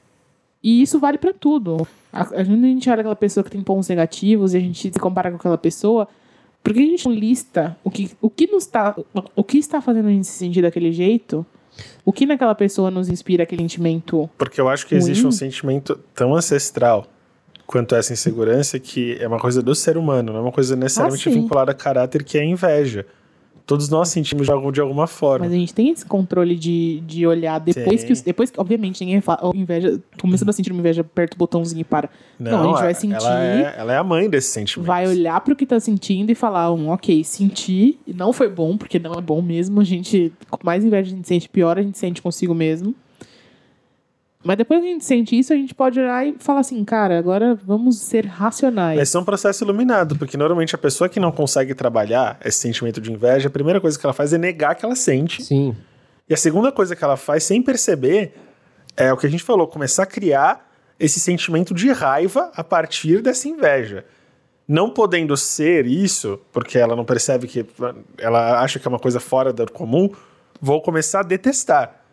e 0.62 0.82
isso 0.82 0.98
vale 0.98 1.18
pra 1.18 1.32
tudo. 1.32 1.86
A, 2.12 2.40
a 2.40 2.44
gente, 2.44 2.88
olha 2.88 3.00
aquela 3.00 3.16
pessoa 3.16 3.44
que 3.44 3.50
tem 3.50 3.62
pontos 3.62 3.88
negativos 3.88 4.54
e 4.54 4.56
a 4.56 4.60
gente 4.60 4.92
se 4.92 4.98
compara 4.98 5.30
com 5.30 5.36
aquela 5.36 5.58
pessoa. 5.58 6.08
Por 6.62 6.72
que 6.72 6.78
a 6.80 6.86
gente 6.86 7.06
não 7.06 7.14
lista 7.14 7.76
o 7.84 7.90
que, 7.90 8.10
o 8.22 8.30
que 8.30 8.46
nos 8.46 8.64
tá, 8.64 8.96
o 9.36 9.44
que 9.44 9.58
está 9.58 9.82
fazendo 9.82 10.08
a 10.08 10.10
gente 10.10 10.26
se 10.26 10.38
sentir 10.38 10.62
daquele 10.62 10.92
jeito? 10.92 11.44
O 12.04 12.12
que 12.12 12.24
naquela 12.24 12.54
pessoa 12.54 12.90
nos 12.90 13.08
inspira 13.08 13.42
aquele 13.42 13.62
sentimento? 13.62 14.30
Porque 14.38 14.60
eu 14.60 14.68
acho 14.68 14.86
que 14.86 14.94
existe 14.94 15.20
Ruim. 15.22 15.28
um 15.28 15.32
sentimento 15.32 15.98
tão 16.14 16.34
ancestral 16.34 17.06
quanto 17.66 17.94
essa 17.94 18.12
insegurança 18.12 18.78
que 18.78 19.16
é 19.20 19.26
uma 19.26 19.38
coisa 19.38 19.62
do 19.62 19.74
ser 19.74 19.96
humano, 19.96 20.32
não 20.32 20.40
é 20.40 20.42
uma 20.42 20.52
coisa 20.52 20.76
necessariamente 20.76 21.28
Ah, 21.28 21.32
vinculada 21.32 21.72
a 21.72 21.74
caráter 21.74 22.22
que 22.22 22.38
é 22.38 22.42
a 22.42 22.44
inveja. 22.44 23.06
Todos 23.66 23.88
nós 23.88 24.10
sentimos 24.10 24.46
de, 24.46 24.52
algum, 24.52 24.70
de 24.70 24.78
alguma 24.80 25.06
forma. 25.06 25.46
Mas 25.46 25.54
a 25.54 25.56
gente 25.58 25.72
tem 25.72 25.88
esse 25.88 26.04
controle 26.04 26.54
de, 26.54 27.00
de 27.06 27.26
olhar 27.26 27.58
depois 27.58 28.00
Tem. 28.00 28.06
que, 28.06 28.12
os- 28.12 28.20
depois 28.20 28.50
que, 28.50 28.60
obviamente, 28.60 29.02
ninguém 29.02 29.22
fala, 29.22 29.38
"Oh, 29.42 29.52
inveja, 29.54 29.98
começando 30.20 30.50
a 30.50 30.52
sentir 30.52 30.70
uma 30.70 30.80
inveja, 30.80 31.00
aperta 31.00 31.34
o 31.34 31.38
botãozinho 31.38 31.80
e 31.80 31.84
para. 31.84 32.10
Não, 32.38 32.62
a 32.62 32.66
gente 32.74 32.82
vai 32.82 32.94
sentir, 32.94 33.14
Ela 33.14 33.42
é, 33.44 33.74
ela 33.78 33.92
é 33.94 33.96
a 33.96 34.04
mãe 34.04 34.28
desse 34.28 34.50
sentimento. 34.50 34.86
vai 34.86 35.08
olhar 35.08 35.40
pro 35.40 35.56
que 35.56 35.64
tá 35.64 35.80
sentindo 35.80 36.30
e 36.30 36.34
falar, 36.34 36.70
um, 36.72 36.90
ok, 36.90 37.24
senti, 37.24 37.98
e 38.06 38.12
não 38.12 38.34
foi 38.34 38.50
bom, 38.50 38.76
porque 38.76 38.98
não 38.98 39.14
é 39.14 39.20
bom 39.22 39.40
mesmo. 39.40 39.80
A 39.80 39.84
gente, 39.84 40.30
com 40.50 40.58
mais 40.62 40.84
inveja 40.84 41.10
a 41.12 41.16
gente 41.16 41.26
sente, 41.26 41.48
pior 41.48 41.78
a 41.78 41.82
gente 41.82 41.96
sente 41.96 42.20
consigo 42.20 42.54
mesmo. 42.54 42.94
Mas 44.44 44.58
depois 44.58 44.80
que 44.80 44.86
a 44.86 44.90
gente 44.90 45.04
sente 45.04 45.38
isso, 45.38 45.52
a 45.52 45.56
gente 45.56 45.74
pode 45.74 45.98
olhar 45.98 46.26
e 46.26 46.36
falar 46.38 46.60
assim, 46.60 46.84
cara, 46.84 47.18
agora 47.18 47.54
vamos 47.54 47.98
ser 47.98 48.26
racionais. 48.26 49.00
Esse 49.00 49.16
é 49.16 49.20
um 49.20 49.24
processo 49.24 49.64
iluminado, 49.64 50.16
porque 50.16 50.36
normalmente 50.36 50.74
a 50.74 50.78
pessoa 50.78 51.08
que 51.08 51.18
não 51.18 51.32
consegue 51.32 51.74
trabalhar 51.74 52.38
esse 52.44 52.58
sentimento 52.58 53.00
de 53.00 53.10
inveja, 53.10 53.48
a 53.48 53.50
primeira 53.50 53.80
coisa 53.80 53.98
que 53.98 54.04
ela 54.04 54.12
faz 54.12 54.32
é 54.32 54.38
negar 54.38 54.74
que 54.74 54.84
ela 54.84 54.94
sente 54.94 55.42
Sim. 55.42 55.74
E 56.28 56.32
a 56.32 56.36
segunda 56.36 56.72
coisa 56.72 56.96
que 56.96 57.04
ela 57.04 57.16
faz, 57.16 57.44
sem 57.44 57.60
perceber, 57.60 58.34
é 58.96 59.12
o 59.12 59.16
que 59.16 59.26
a 59.26 59.30
gente 59.30 59.42
falou, 59.42 59.66
começar 59.66 60.04
a 60.04 60.06
criar 60.06 60.70
esse 60.98 61.20
sentimento 61.20 61.74
de 61.74 61.90
raiva 61.90 62.50
a 62.54 62.64
partir 62.64 63.20
dessa 63.20 63.48
inveja. 63.48 64.04
Não 64.66 64.88
podendo 64.88 65.36
ser 65.36 65.86
isso, 65.86 66.40
porque 66.50 66.78
ela 66.78 66.96
não 66.96 67.04
percebe 67.04 67.46
que 67.46 67.66
ela 68.16 68.60
acha 68.60 68.78
que 68.78 68.86
é 68.86 68.90
uma 68.90 68.98
coisa 68.98 69.20
fora 69.20 69.52
do 69.52 69.70
comum, 69.70 70.10
vou 70.60 70.80
começar 70.80 71.20
a 71.20 71.22
detestar. 71.22 72.03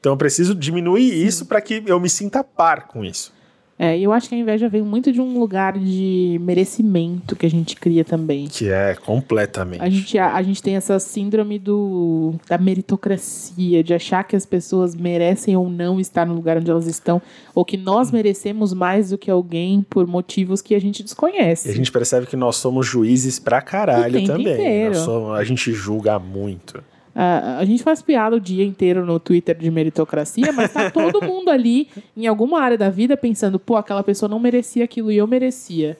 Então 0.00 0.12
eu 0.12 0.16
preciso 0.16 0.54
diminuir 0.54 1.12
isso 1.26 1.46
para 1.46 1.60
que 1.60 1.82
eu 1.86 1.98
me 1.98 2.08
sinta 2.08 2.44
par 2.44 2.86
com 2.88 3.04
isso. 3.04 3.34
É, 3.78 3.98
e 3.98 4.04
eu 4.04 4.10
acho 4.10 4.26
que 4.26 4.34
a 4.34 4.38
inveja 4.38 4.70
vem 4.70 4.80
muito 4.80 5.12
de 5.12 5.20
um 5.20 5.38
lugar 5.38 5.78
de 5.78 6.38
merecimento 6.40 7.36
que 7.36 7.44
a 7.44 7.50
gente 7.50 7.76
cria 7.76 8.06
também. 8.06 8.46
Que 8.46 8.70
é 8.70 8.94
completamente. 8.94 9.82
A 9.82 9.90
gente, 9.90 10.16
a, 10.18 10.34
a 10.34 10.42
gente 10.42 10.62
tem 10.62 10.76
essa 10.76 10.98
síndrome 10.98 11.58
do, 11.58 12.36
da 12.48 12.56
meritocracia, 12.56 13.84
de 13.84 13.92
achar 13.92 14.24
que 14.24 14.34
as 14.34 14.46
pessoas 14.46 14.94
merecem 14.94 15.56
ou 15.58 15.68
não 15.68 16.00
estar 16.00 16.24
no 16.24 16.32
lugar 16.34 16.56
onde 16.56 16.70
elas 16.70 16.86
estão, 16.86 17.20
ou 17.54 17.66
que 17.66 17.76
nós 17.76 18.10
merecemos 18.10 18.72
mais 18.72 19.10
do 19.10 19.18
que 19.18 19.30
alguém 19.30 19.82
por 19.90 20.06
motivos 20.06 20.62
que 20.62 20.74
a 20.74 20.80
gente 20.80 21.02
desconhece. 21.02 21.68
E 21.68 21.72
a 21.72 21.74
gente 21.74 21.92
percebe 21.92 22.24
que 22.26 22.36
nós 22.36 22.56
somos 22.56 22.86
juízes 22.86 23.38
pra 23.38 23.60
caralho 23.60 24.24
também. 24.26 24.86
Nós 24.88 24.98
somos- 24.98 25.38
a 25.38 25.44
gente 25.44 25.70
julga 25.74 26.18
muito. 26.18 26.82
Ah, 27.18 27.56
a 27.58 27.64
gente 27.64 27.82
faz 27.82 28.02
piada 28.02 28.36
o 28.36 28.40
dia 28.40 28.62
inteiro 28.62 29.06
no 29.06 29.18
Twitter 29.18 29.56
de 29.56 29.70
meritocracia, 29.70 30.52
mas 30.52 30.70
tá 30.70 30.90
todo 30.90 31.22
mundo 31.24 31.48
ali 31.50 31.88
em 32.14 32.26
alguma 32.26 32.60
área 32.60 32.76
da 32.76 32.90
vida 32.90 33.16
pensando, 33.16 33.58
pô, 33.58 33.74
aquela 33.76 34.02
pessoa 34.02 34.28
não 34.28 34.38
merecia 34.38 34.84
aquilo 34.84 35.10
e 35.10 35.16
eu 35.16 35.26
merecia. 35.26 35.96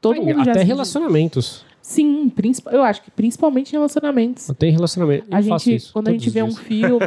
Todo 0.00 0.22
mundo 0.22 0.44
já 0.44 0.52
Até 0.52 0.62
relacionamentos. 0.62 1.64
Sim, 1.82 2.28
princip- 2.28 2.68
eu 2.72 2.82
acho 2.84 3.02
que 3.02 3.10
principalmente 3.10 3.70
em 3.70 3.72
relacionamentos. 3.72 4.48
Tem 4.56 4.70
relacionamento. 4.70 5.24
Eu 5.28 5.36
A 5.36 5.40
gente, 5.40 5.74
isso 5.74 5.92
quando 5.92 6.06
a 6.06 6.12
gente 6.12 6.30
vê 6.30 6.40
um 6.42 6.46
dias. 6.50 6.58
filme, 6.60 7.00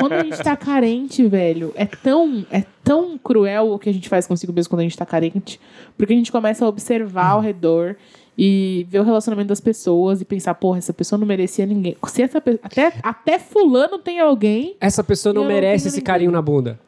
quando 0.00 0.12
a 0.14 0.22
gente 0.24 0.38
tá 0.42 0.56
carente, 0.56 1.26
velho, 1.26 1.72
é 1.74 1.84
tão, 1.84 2.46
é 2.50 2.64
tão 2.82 3.18
cruel 3.18 3.72
o 3.72 3.78
que 3.78 3.90
a 3.90 3.92
gente 3.92 4.08
faz 4.08 4.26
consigo 4.26 4.50
mesmo 4.52 4.70
quando 4.70 4.80
a 4.80 4.84
gente 4.84 4.96
tá 4.96 5.04
carente, 5.04 5.60
porque 5.98 6.14
a 6.14 6.16
gente 6.16 6.32
começa 6.32 6.64
a 6.64 6.68
observar 6.68 7.32
ao 7.32 7.40
redor 7.40 7.96
e 8.36 8.86
ver 8.88 9.00
o 9.00 9.04
relacionamento 9.04 9.48
das 9.48 9.60
pessoas 9.60 10.20
e 10.20 10.24
pensar, 10.24 10.54
porra, 10.54 10.78
essa 10.78 10.92
pessoa 10.92 11.18
não 11.18 11.26
merecia 11.26 11.66
ninguém. 11.66 11.96
Se 12.08 12.22
essa 12.22 12.40
pe- 12.40 12.58
até 12.62 12.92
até 13.02 13.38
fulano 13.38 13.98
tem 13.98 14.20
alguém, 14.20 14.76
Essa 14.80 15.04
pessoa 15.04 15.32
não 15.32 15.42
não 15.42 15.48
merece 15.48 15.84
tenho 15.84 15.88
esse 15.88 15.96
ninguém. 15.98 16.04
carinho 16.04 16.30
na 16.30 16.40
bunda. 16.42 16.78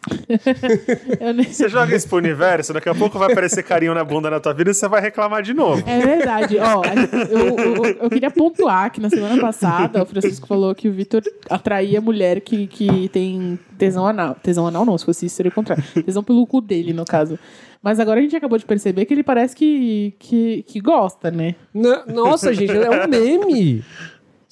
eu 1.20 1.34
nem- 1.34 1.44
Você 1.52 1.68
joga 1.68 1.94
isso 1.94 2.08
pro 2.08 2.18
universo, 2.18 2.72
daqui 2.72 2.88
a 2.88 2.94
pouco 2.94 3.18
vai 3.18 3.30
aparecer 3.30 3.62
carinho 3.62 3.94
na 3.94 4.04
bunda 4.04 4.30
na 4.30 4.40
tua 4.40 4.52
vida 4.52 4.70
e 4.70 4.74
você 4.74 4.88
vai 4.88 5.00
reclamar 5.00 5.42
de 5.42 5.52
novo. 5.54 5.82
É 5.86 5.98
verdade. 6.00 6.58
Ó, 6.58 6.82
eu, 7.30 7.56
eu, 7.84 7.84
eu 8.02 8.10
queria 8.10 8.30
pontuar 8.30 8.90
que 8.90 9.00
na 9.00 9.10
semana 9.10 9.40
passada 9.40 10.02
o 10.02 10.06
Francisco 10.06 10.46
falou 10.46 10.74
que 10.74 10.88
o 10.88 10.92
Vitor 10.92 11.22
atraía 11.48 12.00
mulher 12.00 12.40
que, 12.40 12.66
que 12.66 13.08
tem 13.10 13.58
tesão 13.78 14.06
anal. 14.06 14.36
Tesão 14.42 14.66
anal 14.66 14.84
não, 14.84 14.96
se 14.96 15.04
fosse 15.04 15.26
isso 15.26 15.36
seria 15.36 15.50
o 15.50 15.54
contrário. 15.54 15.84
Tesão 16.04 16.22
pelo 16.22 16.46
cu 16.46 16.60
dele, 16.60 16.92
no 16.92 17.04
caso. 17.04 17.38
Mas 17.82 17.98
agora 17.98 18.20
a 18.20 18.22
gente 18.22 18.36
acabou 18.36 18.58
de 18.58 18.64
perceber 18.66 19.06
que 19.06 19.14
ele 19.14 19.22
parece 19.22 19.56
que, 19.56 20.12
que, 20.18 20.62
que 20.66 20.80
gosta, 20.80 21.30
né? 21.30 21.54
Na- 21.72 22.04
Nossa, 22.06 22.52
gente, 22.52 22.72
é 22.72 22.90
um 22.90 23.08
meme. 23.08 23.82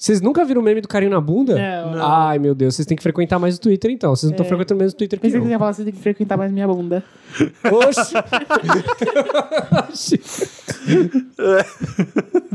Vocês 0.01 0.21
nunca 0.21 0.45
viram 0.45 0.61
o 0.61 0.63
meme 0.63 0.79
do 0.79 0.87
carinho 0.87 1.11
na 1.11 1.19
bunda? 1.19 1.55
Não. 1.91 2.01
Ai, 2.09 2.39
meu 2.39 2.55
Deus, 2.55 2.73
vocês 2.73 2.85
têm 2.85 2.95
que 2.95 3.03
frequentar 3.03 3.37
mais 3.37 3.57
o 3.57 3.59
Twitter 3.59 3.91
então. 3.91 4.15
Vocês 4.15 4.29
não 4.31 4.35
estão 4.35 4.45
frequentando 4.45 4.79
mesmo 4.79 4.95
o 4.95 4.97
Twitter 4.97 5.19
que 5.19 5.23
Pensei 5.23 5.39
que 5.41 5.45
você 5.45 5.49
eu. 5.49 5.51
ia 5.55 5.59
falar, 5.59 5.73
você 5.73 5.83
tem 5.83 5.91
que 5.91 5.99
frequentar 5.99 6.37
mais 6.37 6.53
minha 6.53 6.65
bunda. 6.65 7.03
Oxi! 7.69 8.13
Oxi. 9.89 10.17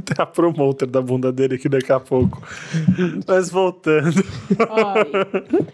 Tem 0.05 0.17
a 0.19 0.27
promoter 0.27 0.87
da 0.87 1.01
bunda 1.03 1.31
dele 1.33 1.57
aqui 1.57 1.69
daqui 1.69 1.93
a 1.93 2.01
pouco. 2.01 2.43
Mas 3.27 3.51
voltando. 3.51 4.25
Ó, 4.69 4.95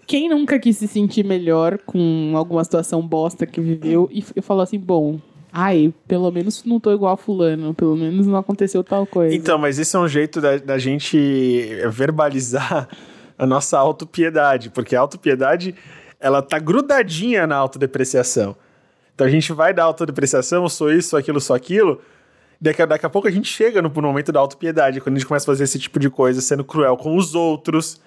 quem 0.06 0.28
nunca 0.28 0.58
quis 0.58 0.76
se 0.76 0.88
sentir 0.88 1.24
melhor 1.24 1.78
com 1.86 2.32
alguma 2.34 2.62
situação 2.64 3.00
bosta 3.06 3.46
que 3.46 3.60
viveu 3.60 4.08
e 4.12 4.20
f- 4.22 4.32
eu 4.36 4.42
falo 4.42 4.60
assim, 4.60 4.78
bom, 4.78 5.18
ai, 5.52 5.92
pelo 6.06 6.30
menos 6.30 6.64
não 6.64 6.78
tô 6.78 6.92
igual 6.92 7.14
a 7.14 7.16
fulano, 7.16 7.74
pelo 7.74 7.96
menos 7.96 8.26
não 8.26 8.36
aconteceu 8.36 8.82
tal 8.84 9.06
coisa. 9.06 9.34
Então, 9.34 9.58
mas 9.58 9.78
isso 9.78 9.96
é 9.96 10.00
um 10.00 10.08
jeito 10.08 10.40
da, 10.40 10.56
da 10.58 10.78
gente 10.78 11.68
verbalizar 11.88 12.88
a 13.38 13.46
nossa 13.46 13.78
autopiedade, 13.78 14.70
porque 14.70 14.94
a 14.94 15.00
autopiedade, 15.00 15.74
ela 16.20 16.42
tá 16.42 16.58
grudadinha 16.58 17.46
na 17.46 17.56
autodepreciação. 17.56 18.54
Então 19.14 19.26
a 19.26 19.30
gente 19.30 19.52
vai 19.52 19.72
da 19.72 19.82
autodepreciação, 19.84 20.68
sou 20.68 20.92
isso, 20.92 21.10
sou 21.10 21.18
aquilo, 21.18 21.40
sou 21.40 21.56
aquilo. 21.56 22.00
Daqui 22.60 22.82
a, 22.82 22.86
daqui 22.86 23.06
a 23.06 23.10
pouco 23.10 23.26
a 23.26 23.30
gente 23.30 23.48
chega 23.48 23.80
no, 23.80 23.88
no 23.88 24.02
momento 24.02 24.30
da 24.30 24.40
autopiedade, 24.40 25.00
quando 25.00 25.16
a 25.16 25.18
gente 25.18 25.26
começa 25.26 25.44
a 25.44 25.52
fazer 25.52 25.64
esse 25.64 25.78
tipo 25.78 25.98
de 25.98 26.10
coisa, 26.10 26.40
sendo 26.40 26.62
cruel 26.62 26.96
com 26.96 27.16
os 27.16 27.34
outros, 27.34 28.00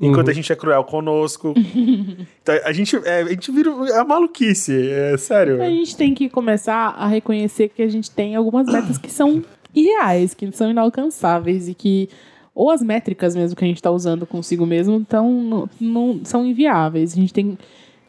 enquanto 0.00 0.30
a 0.30 0.32
gente 0.32 0.52
é 0.52 0.56
cruel 0.56 0.82
conosco. 0.84 1.54
então 2.42 2.54
a 2.64 2.72
gente, 2.72 2.96
é, 3.04 3.22
a 3.22 3.28
gente 3.28 3.50
vira. 3.52 3.70
É 3.70 3.96
uma 3.96 4.04
maluquice, 4.04 4.72
é 4.90 5.16
sério. 5.16 5.62
A 5.62 5.68
gente 5.68 5.96
tem 5.96 6.14
que 6.14 6.28
começar 6.28 6.88
a 6.96 7.06
reconhecer 7.06 7.68
que 7.68 7.82
a 7.82 7.88
gente 7.88 8.10
tem 8.10 8.34
algumas 8.36 8.66
metas 8.66 8.98
que 8.98 9.10
são 9.10 9.42
irreais, 9.74 10.34
que 10.34 10.50
são 10.52 10.70
inalcançáveis 10.70 11.68
e 11.68 11.74
que 11.74 12.08
ou 12.54 12.70
as 12.70 12.82
métricas 12.82 13.34
mesmo 13.36 13.56
que 13.56 13.64
a 13.64 13.68
gente 13.68 13.76
está 13.76 13.90
usando 13.90 14.26
consigo 14.26 14.66
mesmo 14.66 14.96
então, 14.96 15.68
não- 15.80 16.20
são 16.24 16.44
inviáveis. 16.44 17.12
A 17.12 17.16
gente 17.16 17.32
tem 17.32 17.56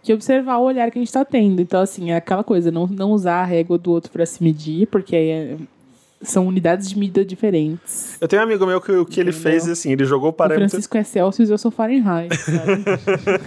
que 0.03 0.11
observar 0.11 0.57
o 0.57 0.63
olhar 0.63 0.89
que 0.89 0.97
a 0.97 1.01
gente 1.01 1.09
está 1.09 1.23
tendo. 1.23 1.61
Então, 1.61 1.79
assim, 1.79 2.09
é 2.11 2.15
aquela 2.15 2.43
coisa, 2.43 2.71
não, 2.71 2.87
não 2.87 3.11
usar 3.11 3.35
a 3.41 3.45
régua 3.45 3.77
do 3.77 3.91
outro 3.91 4.11
para 4.11 4.25
se 4.25 4.43
medir, 4.43 4.87
porque 4.87 5.15
aí 5.15 5.29
é- 5.29 5.57
são 6.21 6.45
unidades 6.47 6.89
de 6.89 6.97
medida 6.97 7.25
diferentes. 7.25 8.17
Eu 8.21 8.27
tenho 8.27 8.41
um 8.41 8.45
amigo 8.45 8.65
meu 8.65 8.79
que 8.79 8.91
o 8.91 9.05
que 9.05 9.19
ele 9.19 9.31
Entendeu? 9.31 9.51
fez 9.51 9.67
assim, 9.67 9.91
ele 9.91 10.05
jogou 10.05 10.27
o 10.27 10.29
O 10.29 10.33
parâmetro. 10.33 10.69
Francisco 10.69 10.97
é 10.97 11.03
Celsius 11.03 11.49
e 11.49 11.51
eu 11.51 11.57
sou 11.57 11.71
Fahrenheit, 11.71 12.35
sabe? 12.37 12.83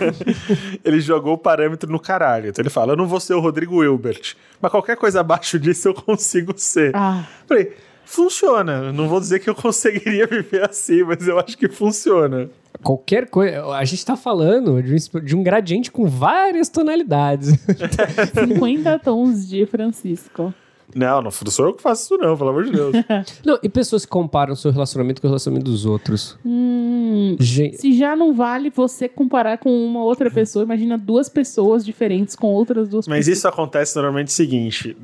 ele 0.85 1.01
jogou 1.01 1.35
o 1.35 1.39
parâmetro 1.39 1.91
no 1.91 2.01
caralho. 2.01 2.49
Então 2.49 2.63
ele 2.63 2.71
fala: 2.71 2.93
Eu 2.93 2.97
não 2.97 3.07
vou 3.07 3.21
ser 3.21 3.35
o 3.35 3.41
Rodrigo 3.41 3.83
Hilbert, 3.83 4.35
mas 4.61 4.71
qualquer 4.71 4.97
coisa 4.97 5.21
abaixo 5.21 5.59
disso 5.59 5.89
eu 5.89 5.95
consigo 5.95 6.53
ser. 6.57 6.95
ah, 6.95 7.27
Falei, 7.47 7.73
funciona. 8.05 8.93
Não 8.93 9.09
vou 9.09 9.21
dizer 9.21 9.39
que 9.41 9.49
eu 9.49 9.55
conseguiria 9.57 10.27
viver 10.27 10.69
assim, 10.69 11.03
mas 11.03 11.27
eu 11.27 11.39
acho 11.39 11.57
que 11.57 11.69
funciona. 11.69 12.49
Qualquer 12.83 13.29
coisa. 13.31 13.65
A 13.69 13.85
gente 13.85 14.05
tá 14.05 14.17
falando 14.17 14.83
de 14.83 14.93
um, 14.95 15.21
de 15.21 15.37
um 15.37 15.43
gradiente 15.43 15.91
com 15.91 16.07
várias 16.07 16.69
tonalidades. 16.69 17.51
50 18.35 18.99
tons 18.99 19.49
de 19.49 19.65
Francisco. 19.67 20.53
Não, 20.95 21.21
não 21.23 21.31
sou 21.31 21.67
eu 21.67 21.75
que 21.75 21.83
faço 21.83 22.05
isso, 22.05 22.17
não, 22.19 22.37
pelo 22.37 22.51
amor 22.51 22.65
de 22.65 22.71
Deus. 22.73 22.93
Não, 23.45 23.59
e 23.63 23.69
pessoas 23.69 24.05
que 24.05 24.11
comparam 24.11 24.53
o 24.53 24.57
seu 24.57 24.71
relacionamento 24.71 25.21
com 25.21 25.27
o 25.27 25.31
relacionamento 25.31 25.71
dos 25.71 25.85
outros. 25.85 26.39
Hum, 26.45 27.37
Gente, 27.41 27.79
Se 27.79 27.93
já 27.93 28.15
não 28.15 28.33
vale 28.35 28.71
você 28.71 29.09
comparar 29.09 29.59
com 29.59 29.71
uma 29.85 30.03
outra 30.05 30.31
pessoa, 30.31 30.65
imagina 30.65 30.97
duas 30.99 31.29
pessoas 31.29 31.85
diferentes 31.85 32.37
com 32.37 32.49
outras 32.49 32.89
duas 32.89 33.07
Mas 33.09 33.19
pessoas. 33.21 33.39
isso 33.39 33.49
acontece 33.49 33.95
normalmente 33.97 34.29
o 34.29 34.33
seguinte: 34.33 34.97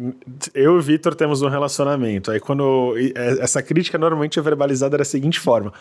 eu 0.55 0.75
e 0.77 0.79
o 0.79 0.81
Vitor 0.81 1.15
temos 1.15 1.43
um 1.43 1.49
relacionamento. 1.49 2.31
Aí 2.31 2.41
quando. 2.41 2.95
é- 3.15 3.41
Essa 3.43 3.63
crítica 3.63 3.97
normalmente 3.99 4.39
é 4.39 4.43
verbalizada 4.43 4.97
da 4.99 5.05
seguinte 5.05 5.39
forma: 5.41 5.73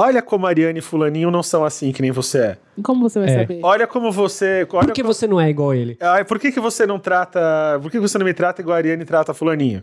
Olha 0.00 0.22
como 0.22 0.46
a 0.46 0.50
Ariane 0.50 0.78
e 0.78 0.82
Fulaninho 0.82 1.30
não 1.30 1.42
são 1.42 1.64
assim 1.64 1.90
que 1.92 2.00
nem 2.02 2.10
você 2.10 2.38
é. 2.38 2.58
Como 2.82 3.08
você 3.08 3.18
vai 3.18 3.28
É. 3.30 3.40
saber? 3.40 3.60
Olha 3.62 3.86
como 3.86 4.12
você. 4.12 4.66
Olha 4.72 4.86
por 4.86 4.92
que 4.94 5.02
você 5.02 5.26
não 5.26 5.40
é 5.40 5.50
igual 5.50 5.70
a 5.70 5.76
ele? 5.76 5.96
Ai, 6.00 6.24
por 6.24 6.38
que, 6.38 6.52
que 6.52 6.60
você 6.60 6.86
não 6.86 6.98
trata. 6.98 7.40
Por 7.82 7.90
que 7.90 7.98
você 7.98 8.16
não 8.18 8.24
me 8.26 8.32
trata 8.34 8.60
igual 8.62 8.74
a 8.74 8.78
Ariane 8.78 9.04
trata 9.04 9.32
a 9.32 9.34
Fulaninho? 9.34 9.82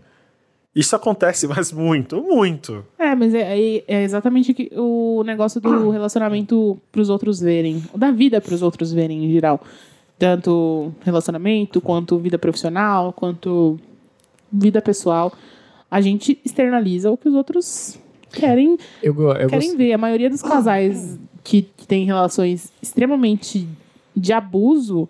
Isso 0.76 0.95
acontece, 0.95 1.47
mas 1.49 1.72
muito, 1.72 2.22
muito. 2.22 2.86
É, 2.99 3.13
mas 3.16 3.34
é, 3.34 3.47
aí 3.47 3.84
é 3.88 4.03
exatamente 4.03 4.53
que- 4.53 4.72
o 4.76 5.24
negócio 5.26 5.59
do 5.61 5.89
relacionamento 5.91 6.80
pros 6.91 7.09
outros 7.09 7.39
verem. 7.39 7.84
Da 7.95 8.11
vida 8.11 8.39
pros 8.39 8.61
outros 8.61 8.93
verem 8.93 9.26
em 9.26 9.32
geral. 9.32 9.59
Tanto 10.18 10.93
relacionamento, 11.01 11.82
quanto 11.82 12.18
vida 12.18 12.38
profissional, 12.38 13.11
quanto 13.11 13.78
vida 14.51 14.82
pessoal. 14.82 15.34
A 15.91 15.99
gente 15.99 16.39
externaliza 16.45 17.11
o 17.11 17.18
que 17.18 17.28
os 17.28 17.36
outros 17.36 17.99
querem 18.36 18.78
Eu, 19.02 19.14
eu 19.20 19.48
querem 19.50 19.68
gosto- 19.70 19.78
ver. 19.78 19.94
A 19.94 19.98
maioria 19.98 20.30
dos 20.30 20.42
casais 20.42 21.20
que, 21.44 21.64
que 21.76 21.88
têm 21.88 22.06
relações 22.06 22.72
extremamente 22.82 23.68
de 24.16 24.32
abuso, 24.34 25.08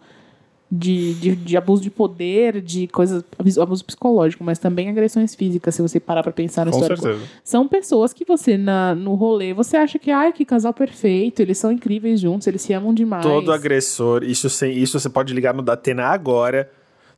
de, 0.71 1.13
de, 1.13 1.35
de 1.35 1.55
abuso 1.55 1.81
de 1.83 1.91
poder, 1.91 2.59
de 2.59 2.87
coisas, 2.87 3.23
abuso- 3.37 3.61
abuso 3.61 3.85
psicológico, 3.85 4.43
mas 4.43 4.57
também 4.59 4.89
agressões 4.89 5.35
físicas, 5.35 5.75
se 5.75 5.81
você 5.81 5.99
parar 5.99 6.23
pra 6.23 6.31
pensar 6.31 6.65
no 6.65 6.71
Com 6.71 6.79
histórico. 6.79 7.03
certeza. 7.03 7.25
São 7.43 7.67
pessoas 7.67 8.11
que 8.13 8.25
você, 8.25 8.57
na, 8.57 8.95
no 8.95 9.13
rolê, 9.13 9.53
você 9.53 9.77
acha 9.77 9.99
que, 9.99 10.09
ai, 10.11 10.33
que 10.33 10.43
casal 10.43 10.73
perfeito, 10.73 11.39
eles 11.41 11.57
são 11.57 11.71
incríveis 11.71 12.19
juntos, 12.19 12.47
eles 12.47 12.61
se 12.63 12.73
amam 12.73 12.93
demais. 12.93 13.23
Todo 13.23 13.53
agressor, 13.53 14.23
isso, 14.23 14.49
sem, 14.49 14.75
isso 14.77 14.99
você 14.99 15.07
pode 15.09 15.33
ligar 15.33 15.53
no 15.53 15.61
Datena 15.61 16.05
agora. 16.05 16.69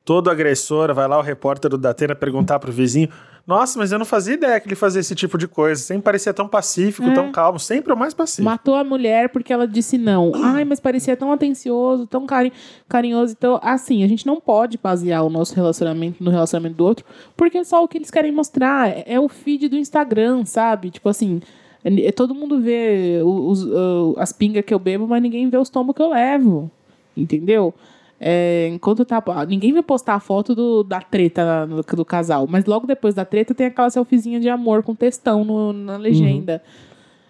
Todo 0.08 0.30
agressor, 0.30 0.94
vai 0.94 1.06
lá 1.06 1.20
o 1.20 1.22
repórter 1.22 1.70
do 1.70 1.78
Datena 1.78 2.16
perguntar 2.16 2.60
pro 2.60 2.72
vizinho: 2.72 3.10
Nossa, 3.46 3.78
mas 3.78 3.92
eu 3.92 4.00
não 4.00 4.06
fazia 4.06 4.36
ideia 4.36 4.58
que 4.58 4.66
ele 4.70 4.76
fazia 4.76 5.02
esse 5.02 5.14
tipo 5.14 5.38
de 5.38 5.50
coisa. 5.50 5.82
Sempre 5.82 6.04
parecia 6.04 6.34
tão 6.34 6.48
pacífico, 6.48 7.10
É. 7.10 7.14
tão 7.14 7.30
calmo, 7.30 7.60
sempre 7.60 7.92
é 7.92 7.94
o 7.94 7.98
mais 7.98 8.14
pacífico. 8.14 8.46
Matou 8.46 8.76
a 8.76 8.86
mulher 8.86 9.28
porque 9.28 9.52
ela 9.52 9.68
disse 9.68 9.98
não. 9.98 10.32
Ai, 10.42 10.64
mas 10.64 10.80
parecia 10.80 11.18
tão 11.18 11.30
atencioso, 11.30 12.08
tão 12.08 12.26
cari 12.26 12.54
carinhoso. 12.88 13.36
Então, 13.38 13.60
assim, 13.62 14.02
a 14.06 14.08
gente 14.08 14.26
não 14.26 14.40
pode 14.40 14.80
basear 14.82 15.26
o 15.26 15.30
nosso 15.30 15.54
relacionamento 15.54 16.24
no 16.24 16.32
relacionamento 16.32 16.76
do 16.78 16.86
outro, 16.86 17.04
porque 17.36 17.58
é 17.58 17.64
só 17.66 17.84
o 17.84 17.88
que 17.90 17.98
eles 17.98 18.10
querem 18.10 18.32
mostrar. 18.32 18.88
É 18.90 19.04
é 19.08 19.20
o 19.20 19.28
feed 19.28 19.68
do 19.68 19.76
Instagram, 19.76 20.46
sabe? 20.46 20.90
Tipo 20.90 21.10
assim, 21.10 21.42
É, 21.84 22.12
Todo 22.14 22.34
mundo 22.34 22.62
vê 22.62 23.20
os, 23.26 23.68
as 24.18 24.32
pingas 24.32 24.64
que 24.64 24.74
eu 24.74 24.80
bebo, 24.80 25.06
mas 25.06 25.22
ninguém 25.22 25.50
vê 25.50 25.58
os 25.58 25.70
tombos 25.70 25.94
que 25.94 26.02
eu 26.02 26.10
levo. 26.12 26.72
Entendeu? 27.16 27.74
É, 28.20 28.68
enquanto 28.74 29.06
tá. 29.06 29.24
Ninguém 29.48 29.74
vai 29.74 29.84
postar 29.84 30.16
a 30.16 30.20
foto 30.20 30.56
do, 30.56 30.84
da 30.84 31.00
treta 31.02 31.66
no- 31.68 31.84
do 31.84 32.06
casal. 32.06 32.48
Mas 32.50 32.66
logo 32.66 32.88
depois 32.88 33.14
da 33.14 33.24
treta 33.24 33.54
tem 33.54 33.68
aquela 33.68 33.90
selfiezinha 33.90 34.40
de 34.40 34.50
amor 34.50 34.82
com 34.84 34.96
textão 34.96 35.44
no- 35.44 35.72
na 35.74 35.98
legenda. 35.98 36.62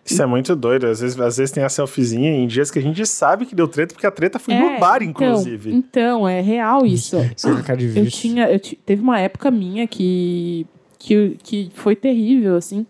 Isso 0.05 0.23
é 0.23 0.25
muito 0.25 0.55
doido. 0.55 0.85
Às 0.87 1.01
vezes, 1.01 1.19
às 1.19 1.35
vezes 1.35 1.51
tem 1.51 1.61
a 1.65 1.67
selfiezinha 1.67 2.31
em 2.31 2.47
dias 2.47 2.71
que 2.71 2.79
a 2.79 2.81
gente 2.81 3.05
sabe 3.05 3.45
que 3.45 3.53
deu 3.53 3.67
treta, 3.67 3.93
porque 3.93 4.07
a 4.07 4.11
treta 4.11 4.39
foi 4.39 4.53
É, 4.53 4.59
no 4.75 4.79
bar, 4.79 5.03
então- 5.03 5.27
inclusive. 5.31 5.73
Então, 5.73 6.25
é 6.25 6.39
real 6.39 6.85
isso. 6.85 7.17
Isso 7.35 7.49
é 7.49 7.99
Eu 7.99 8.09
tinha. 8.09 8.49
Eu 8.49 8.59
teve 8.85 9.01
uma 9.01 9.19
época 9.19 9.51
minha 9.51 9.85
que, 9.85 10.65
que. 10.97 11.37
que 11.43 11.69
foi 11.73 11.93
terrível, 11.97 12.55
assim. 12.55 12.85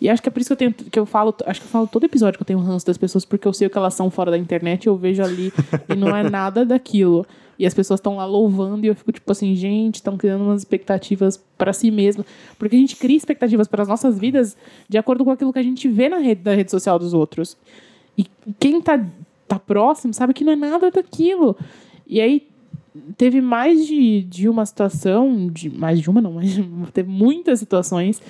E 0.00 0.08
acho 0.08 0.22
que 0.22 0.28
é 0.28 0.32
por 0.32 0.40
isso 0.40 0.48
que 0.48 0.52
eu 0.52 0.56
tenho. 0.56 0.72
que 0.72 0.98
eu 0.98 1.06
falo. 1.06 1.34
Acho 1.46 1.60
que 1.60 1.66
eu 1.66 1.70
falo 1.70 1.86
todo 1.86 2.04
episódio 2.04 2.38
que 2.38 2.42
eu 2.42 2.46
tenho 2.46 2.58
ranço 2.58 2.86
das 2.86 2.98
pessoas, 2.98 3.24
porque 3.24 3.48
eu 3.48 3.52
sei 3.52 3.66
o 3.66 3.70
que 3.70 3.78
elas 3.78 3.94
são 3.94 4.10
fora 4.10 4.30
da 4.30 4.38
internet, 4.38 4.86
eu 4.86 4.96
vejo 4.96 5.22
ali 5.22 5.52
e 5.88 5.94
não 5.94 6.14
é 6.14 6.28
nada 6.28 6.64
daquilo. 6.64 7.26
E 7.58 7.64
as 7.64 7.72
pessoas 7.72 7.98
estão 7.98 8.16
lá 8.16 8.26
louvando 8.26 8.84
e 8.84 8.88
eu 8.88 8.94
fico 8.94 9.10
tipo 9.10 9.32
assim, 9.32 9.54
gente, 9.54 9.96
estão 9.96 10.16
criando 10.18 10.42
umas 10.44 10.60
expectativas 10.60 11.42
para 11.56 11.72
si 11.72 11.90
mesma. 11.90 12.24
Porque 12.58 12.76
a 12.76 12.78
gente 12.78 12.96
cria 12.96 13.16
expectativas 13.16 13.66
para 13.66 13.82
as 13.82 13.88
nossas 13.88 14.18
vidas 14.18 14.56
de 14.86 14.98
acordo 14.98 15.24
com 15.24 15.30
aquilo 15.30 15.52
que 15.52 15.58
a 15.58 15.62
gente 15.62 15.88
vê 15.88 16.08
na 16.08 16.18
rede, 16.18 16.42
da 16.42 16.54
rede 16.54 16.70
social 16.70 16.98
dos 16.98 17.14
outros. 17.14 17.56
E 18.18 18.26
quem 18.58 18.80
tá, 18.82 19.02
tá 19.48 19.58
próximo 19.58 20.12
sabe 20.12 20.34
que 20.34 20.44
não 20.44 20.52
é 20.52 20.56
nada 20.56 20.90
daquilo. 20.90 21.56
E 22.06 22.20
aí 22.20 22.46
teve 23.16 23.40
mais 23.40 23.86
de, 23.86 24.22
de 24.22 24.48
uma 24.48 24.66
situação, 24.66 25.48
de, 25.48 25.70
mais 25.70 26.00
de 26.00 26.10
uma 26.10 26.20
não, 26.20 26.32
mas 26.32 26.58
teve 26.92 27.08
muitas 27.10 27.58
situações 27.58 28.20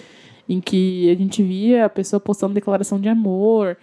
em 0.49 0.61
que 0.61 1.11
a 1.11 1.14
gente 1.14 1.42
via 1.42 1.86
a 1.86 1.88
pessoa 1.88 2.20
postando 2.20 2.55
declaração 2.55 3.01
de 3.01 3.09
amor 3.09 3.76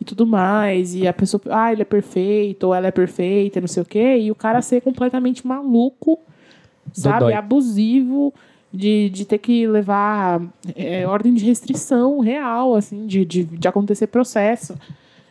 e 0.00 0.04
tudo 0.04 0.26
mais, 0.26 0.94
e 0.94 1.06
a 1.06 1.12
pessoa, 1.12 1.40
ah, 1.50 1.72
ele 1.72 1.82
é 1.82 1.84
perfeito, 1.84 2.64
ou 2.64 2.74
ela 2.74 2.86
é 2.86 2.90
perfeita, 2.90 3.60
não 3.60 3.68
sei 3.68 3.82
o 3.82 3.86
quê, 3.86 4.18
e 4.18 4.30
o 4.30 4.34
cara 4.34 4.62
ser 4.62 4.80
completamente 4.80 5.46
maluco, 5.46 6.18
sabe, 6.92 7.20
Dodói. 7.20 7.34
abusivo, 7.34 8.32
de, 8.72 9.08
de 9.10 9.24
ter 9.24 9.38
que 9.38 9.66
levar 9.66 10.42
é, 10.76 11.06
ordem 11.06 11.34
de 11.34 11.44
restrição 11.44 12.20
real, 12.20 12.74
assim, 12.74 13.06
de, 13.06 13.24
de, 13.24 13.44
de 13.44 13.68
acontecer 13.68 14.06
processo. 14.08 14.74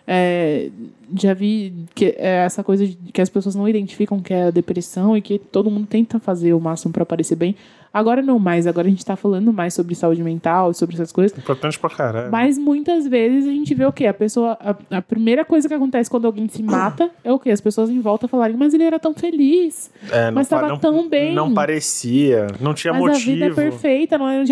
É, 0.10 0.70
já 1.18 1.34
vi 1.34 1.74
que 1.94 2.16
é 2.18 2.46
essa 2.46 2.64
coisa 2.64 2.88
de, 2.88 2.96
que 2.96 3.22
as 3.22 3.30
pessoas 3.30 3.56
não 3.56 3.68
identificam 3.68 4.22
que 4.22 4.34
é 4.34 4.46
a 4.46 4.52
depressão 4.52 5.18
e 5.18 5.22
que 5.22 5.38
todo 5.38 5.70
mundo 5.70 5.86
tenta 5.86 6.18
fazer 6.18 6.54
o 6.54 6.60
máximo 6.62 6.94
para 6.94 7.06
parecer 7.06 7.36
bem. 7.36 7.56
Agora 7.94 8.22
não 8.22 8.38
mais, 8.38 8.68
agora 8.68 8.88
a 8.88 8.90
gente 8.90 9.04
tá 9.04 9.16
falando 9.16 9.52
mais 9.52 9.74
sobre 9.74 9.96
saúde 9.96 10.24
mental, 10.24 10.74
sobre 10.74 10.96
essas 10.96 11.12
coisas. 11.12 11.38
Importante 11.38 11.80
pra 11.80 11.90
caralho. 11.90 12.32
Mas 12.32 12.58
muitas 12.58 13.08
vezes 13.08 13.48
a 13.48 13.52
gente 13.52 13.74
vê 13.74 13.86
o 13.86 13.92
quê? 13.92 14.06
A 14.06 14.14
pessoa. 14.14 14.58
A, 14.62 14.98
a 14.98 15.02
primeira 15.02 15.44
coisa 15.44 15.68
que 15.68 15.74
acontece 15.74 16.10
quando 16.10 16.26
alguém 16.26 16.48
se 16.48 16.62
mata 16.62 17.10
é 17.24 17.32
o 17.32 17.40
quê? 17.40 17.50
As 17.50 17.60
pessoas 17.60 17.90
em 17.90 18.00
volta 18.00 18.28
falarem, 18.28 18.56
mas 18.56 18.74
ele 18.74 18.84
era 18.84 19.00
tão 19.00 19.14
feliz. 19.14 19.90
É, 20.12 20.30
mas 20.32 20.48
tava 20.48 20.78
tão 20.78 21.10
bem. 21.10 21.34
Não 21.34 21.54
parecia, 21.54 22.48
não 22.60 22.74
tinha 22.74 22.94
mas 22.94 23.02
motivo. 23.02 23.32
a 23.32 23.34
vida 23.34 23.46
é 23.46 23.54
perfeita, 23.54 24.18
não 24.18 24.30
é? 24.30 24.44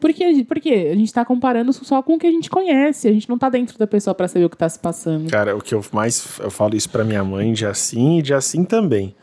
Por 0.00 0.12
quê? 0.14 0.44
Por 0.48 0.58
quê? 0.58 0.88
A 0.90 0.96
gente 0.96 1.12
tá 1.12 1.24
comparando 1.24 1.72
só 1.72 2.02
com 2.02 2.14
o 2.14 2.18
que 2.18 2.26
a 2.26 2.30
gente 2.30 2.48
conhece. 2.48 3.06
A 3.06 3.12
gente 3.12 3.28
não 3.28 3.36
tá 3.36 3.50
dentro 3.50 3.78
da 3.78 3.86
pessoa 3.86 4.14
pra 4.14 4.26
saber 4.26 4.46
o 4.46 4.50
que 4.50 4.56
tá 4.56 4.68
se 4.68 4.78
passando. 4.78 5.30
Cara, 5.30 5.54
o 5.54 5.60
que 5.60 5.74
eu 5.74 5.84
mais 5.92 6.38
eu 6.40 6.50
falo 6.50 6.74
isso 6.74 6.88
pra 6.88 7.04
minha 7.04 7.22
mãe 7.22 7.52
de 7.52 7.66
assim 7.66 8.18
e 8.18 8.22
de 8.22 8.32
assim 8.32 8.64
também. 8.64 9.14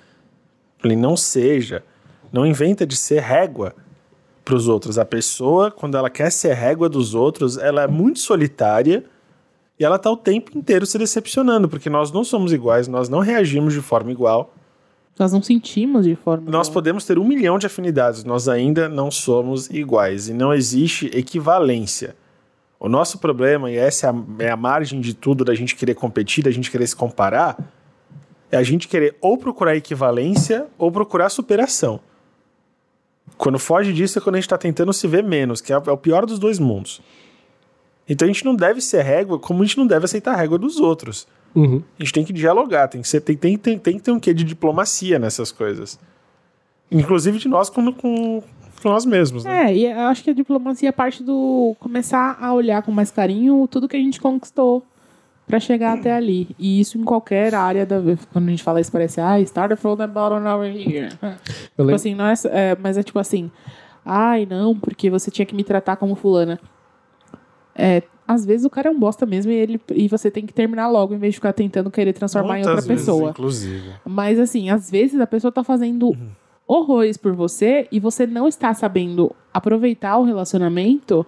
Falei, 0.77 0.95
não 0.95 1.17
seja, 1.17 1.83
não 2.31 2.45
inventa 2.45 2.85
de 2.85 2.95
ser 2.95 3.21
régua 3.21 3.73
pros 4.45 4.67
outros. 4.67 4.99
A 4.99 5.03
pessoa, 5.03 5.71
quando 5.71 5.97
ela 5.97 6.09
quer 6.09 6.31
ser 6.31 6.53
régua 6.53 6.87
dos 6.87 7.15
outros, 7.15 7.57
ela 7.57 7.81
é 7.81 7.87
muito 7.87 8.19
solitária 8.19 9.03
e 9.79 9.83
ela 9.83 9.97
tá 9.99 10.09
o 10.09 10.17
tempo 10.17 10.57
inteiro 10.57 10.85
se 10.85 10.97
decepcionando, 10.97 11.67
porque 11.67 11.89
nós 11.89 12.11
não 12.11 12.23
somos 12.23 12.53
iguais, 12.53 12.87
nós 12.87 13.09
não 13.09 13.19
reagimos 13.19 13.73
de 13.73 13.81
forma 13.81 14.11
igual. 14.11 14.53
Nós 15.19 15.31
não 15.31 15.41
sentimos 15.41 16.05
de 16.05 16.15
forma. 16.15 16.49
Nós 16.49 16.67
igual. 16.67 16.73
podemos 16.73 17.05
ter 17.05 17.17
um 17.17 17.23
milhão 17.23 17.57
de 17.57 17.65
afinidades, 17.65 18.23
nós 18.23 18.47
ainda 18.47 18.87
não 18.87 19.09
somos 19.09 19.69
iguais 19.69 20.29
e 20.29 20.33
não 20.33 20.53
existe 20.53 21.07
equivalência. 21.07 22.15
O 22.79 22.87
nosso 22.87 23.17
problema, 23.17 23.71
e 23.71 23.75
essa 23.75 24.07
é 24.07 24.09
a, 24.09 24.45
é 24.47 24.51
a 24.51 24.57
margem 24.57 25.01
de 25.01 25.13
tudo 25.13 25.43
da 25.43 25.55
gente 25.55 25.75
querer 25.75 25.95
competir, 25.95 26.43
da 26.43 26.51
gente 26.51 26.69
querer 26.69 26.85
se 26.85 26.95
comparar, 26.95 27.57
é 28.51 28.57
a 28.57 28.63
gente 28.63 28.87
querer 28.87 29.15
ou 29.19 29.37
procurar 29.37 29.75
equivalência 29.75 30.67
ou 30.77 30.91
procurar 30.91 31.29
superação. 31.29 31.99
Quando 33.35 33.59
foge 33.59 33.91
disso 33.91 34.19
é 34.19 34.21
quando 34.21 34.35
a 34.35 34.37
gente 34.37 34.45
está 34.45 34.57
tentando 34.57 34.93
se 34.93 35.07
ver 35.07 35.23
menos, 35.23 35.59
que 35.59 35.73
é 35.73 35.75
é 35.75 35.91
o 35.91 35.97
pior 35.97 36.25
dos 36.25 36.39
dois 36.39 36.59
mundos. 36.59 37.01
Então 38.07 38.25
a 38.25 38.31
gente 38.31 38.45
não 38.45 38.55
deve 38.55 38.79
ser 38.79 39.01
régua, 39.01 39.37
como 39.37 39.63
a 39.63 39.65
gente 39.65 39.77
não 39.77 39.85
deve 39.85 40.05
aceitar 40.05 40.33
a 40.33 40.37
régua 40.37 40.57
dos 40.57 40.79
outros. 40.79 41.27
Uhum. 41.57 41.81
A 41.99 42.03
gente 42.03 42.13
tem 42.13 42.23
que 42.23 42.31
dialogar, 42.31 42.87
tem 42.87 43.01
que, 43.01 43.07
ser, 43.07 43.19
tem, 43.21 43.35
tem, 43.35 43.57
tem, 43.57 43.79
tem 43.79 43.97
que 43.97 44.03
ter 44.03 44.11
um 44.11 44.19
quê 44.19 44.31
de 44.31 44.43
diplomacia 44.43 45.17
nessas 45.17 45.51
coisas. 45.51 45.99
Inclusive 46.91 47.39
de 47.39 47.47
nós 47.47 47.67
com, 47.67 47.91
com, 47.91 48.43
com 48.81 48.89
nós 48.89 49.05
mesmos, 49.05 49.43
né? 49.43 49.71
É, 49.71 49.75
e 49.75 49.85
eu 49.85 50.01
acho 50.01 50.23
que 50.23 50.29
a 50.29 50.33
diplomacia 50.33 50.93
parte 50.93 51.23
do 51.23 51.75
começar 51.79 52.37
a 52.39 52.53
olhar 52.53 52.83
com 52.83 52.91
mais 52.91 53.09
carinho 53.09 53.67
tudo 53.67 53.87
que 53.87 53.97
a 53.97 53.99
gente 53.99 54.21
conquistou 54.21 54.85
pra 55.47 55.59
chegar 55.59 55.97
até 55.97 56.13
ali. 56.13 56.47
E 56.59 56.79
isso 56.79 56.95
em 56.95 57.03
qualquer 57.03 57.55
área 57.55 57.87
da 57.87 57.99
quando 58.31 58.47
a 58.47 58.51
gente 58.51 58.61
fala 58.61 58.79
isso 58.79 58.91
parece, 58.91 59.19
ah, 59.19 59.39
start 59.41 59.75
from 59.77 59.97
the 59.97 60.05
bottom 60.05 60.45
over 60.47 60.71
here. 60.71 61.09
Tipo 61.75 61.91
assim, 61.91 62.13
não 62.13 62.27
é, 62.27 62.33
é, 62.51 62.77
mas 62.79 62.97
é 62.99 63.03
tipo 63.03 63.17
assim, 63.17 63.49
ai, 64.05 64.45
não, 64.45 64.77
porque 64.77 65.09
você 65.09 65.31
tinha 65.31 65.45
que 65.45 65.55
me 65.55 65.63
tratar 65.63 65.95
como 65.95 66.13
fulana. 66.13 66.59
É, 67.77 68.01
às 68.27 68.43
vezes 68.45 68.65
o 68.65 68.69
cara 68.69 68.89
é 68.89 68.91
um 68.91 68.99
bosta 68.99 69.25
mesmo 69.25 69.51
e, 69.51 69.55
ele, 69.55 69.81
e 69.93 70.07
você 70.07 70.29
tem 70.31 70.45
que 70.45 70.53
terminar 70.53 70.89
logo 70.89 71.13
em 71.13 71.17
vez 71.17 71.33
de 71.33 71.37
ficar 71.37 71.53
tentando 71.53 71.89
querer 71.91 72.11
transformar 72.13 72.55
em 72.59 72.63
Muitas 72.63 72.71
outra 72.75 72.87
vezes, 72.87 73.05
pessoa. 73.05 73.29
Inclusive. 73.29 73.89
Mas 74.05 74.39
assim, 74.39 74.69
às 74.69 74.89
vezes 74.91 75.19
a 75.21 75.27
pessoa 75.27 75.51
tá 75.51 75.63
fazendo 75.63 76.17
horrores 76.67 77.15
por 77.15 77.33
você 77.33 77.87
e 77.91 77.99
você 77.99 78.27
não 78.27 78.47
está 78.47 78.73
sabendo 78.73 79.31
aproveitar 79.53 80.17
o 80.17 80.23
relacionamento 80.25 81.25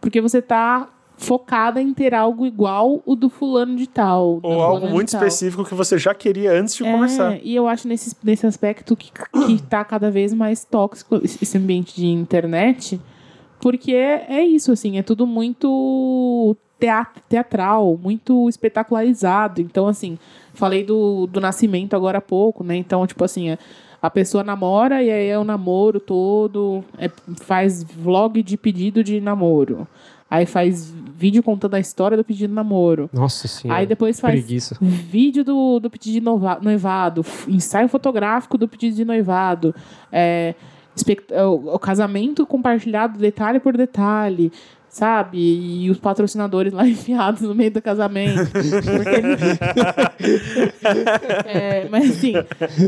porque 0.00 0.20
você 0.20 0.42
tá 0.42 0.88
focada 1.16 1.82
em 1.82 1.92
ter 1.92 2.14
algo 2.14 2.46
igual 2.46 3.02
o 3.04 3.14
do 3.14 3.28
fulano 3.28 3.76
de 3.76 3.86
tal. 3.86 4.40
Ou 4.42 4.62
algo 4.62 4.88
muito 4.88 5.08
específico 5.08 5.64
que 5.64 5.74
você 5.74 5.98
já 5.98 6.14
queria 6.14 6.50
antes 6.58 6.74
de 6.74 6.82
É, 6.84 6.90
começar. 6.90 7.38
e 7.44 7.54
eu 7.54 7.68
acho 7.68 7.86
nesse, 7.86 8.16
nesse 8.24 8.46
aspecto 8.46 8.96
que, 8.96 9.12
que 9.46 9.62
tá 9.62 9.84
cada 9.84 10.10
vez 10.10 10.32
mais 10.32 10.64
tóxico 10.64 11.16
esse 11.22 11.58
ambiente 11.58 11.94
de 11.94 12.06
internet, 12.06 12.98
porque 13.60 13.92
é, 13.92 14.26
é 14.28 14.44
isso, 14.44 14.72
assim, 14.72 14.98
é 14.98 15.02
tudo 15.02 15.26
muito 15.26 16.56
teat- 16.78 17.20
teatral, 17.28 17.98
muito 18.02 18.48
espetacularizado. 18.48 19.60
Então, 19.60 19.86
assim, 19.86 20.18
falei 20.54 20.84
do, 20.84 21.26
do 21.26 21.40
nascimento 21.40 21.94
agora 21.94 22.18
há 22.18 22.22
pouco, 22.22 22.64
né? 22.64 22.76
Então, 22.76 23.06
tipo 23.06 23.22
assim, 23.24 23.50
a, 23.50 23.58
a 24.02 24.10
pessoa 24.10 24.42
namora 24.42 25.02
e 25.02 25.10
aí 25.10 25.28
é 25.28 25.38
o 25.38 25.44
namoro 25.44 26.00
todo, 26.00 26.82
é- 26.98 27.10
faz 27.42 27.82
vlog 27.84 28.42
de 28.42 28.56
pedido 28.56 29.04
de 29.04 29.20
namoro. 29.20 29.86
Aí 30.30 30.46
faz 30.46 30.94
vídeo 31.16 31.42
contando 31.42 31.74
a 31.74 31.80
história 31.80 32.16
do 32.16 32.22
pedido 32.22 32.48
de 32.48 32.54
namoro. 32.54 33.10
Nossa 33.12 33.48
senhora. 33.48 33.80
Aí 33.80 33.86
depois 33.86 34.20
faz 34.20 34.34
Preguiça. 34.40 34.76
vídeo 34.80 35.42
do, 35.44 35.80
do 35.80 35.90
pedido 35.90 36.14
de 36.14 36.20
noivado, 36.64 37.26
ensaio 37.48 37.88
fotográfico 37.88 38.56
do 38.56 38.68
pedido 38.68 38.94
de 38.94 39.04
noivado, 39.04 39.74
é, 40.12 40.54
é, 40.54 40.54
o, 41.44 41.74
o 41.74 41.78
casamento 41.78 42.44
compartilhado 42.46 43.18
detalhe 43.18 43.60
por 43.60 43.76
detalhe, 43.76 44.52
sabe? 44.88 45.38
E 45.84 45.90
os 45.90 45.98
patrocinadores 45.98 46.72
lá 46.72 46.86
enfiados 46.88 47.42
no 47.42 47.54
meio 47.54 47.70
do 47.70 47.80
casamento. 47.82 48.50
Porque- 48.50 49.20
É, 51.46 51.88
mas 51.88 52.10
assim, 52.10 52.32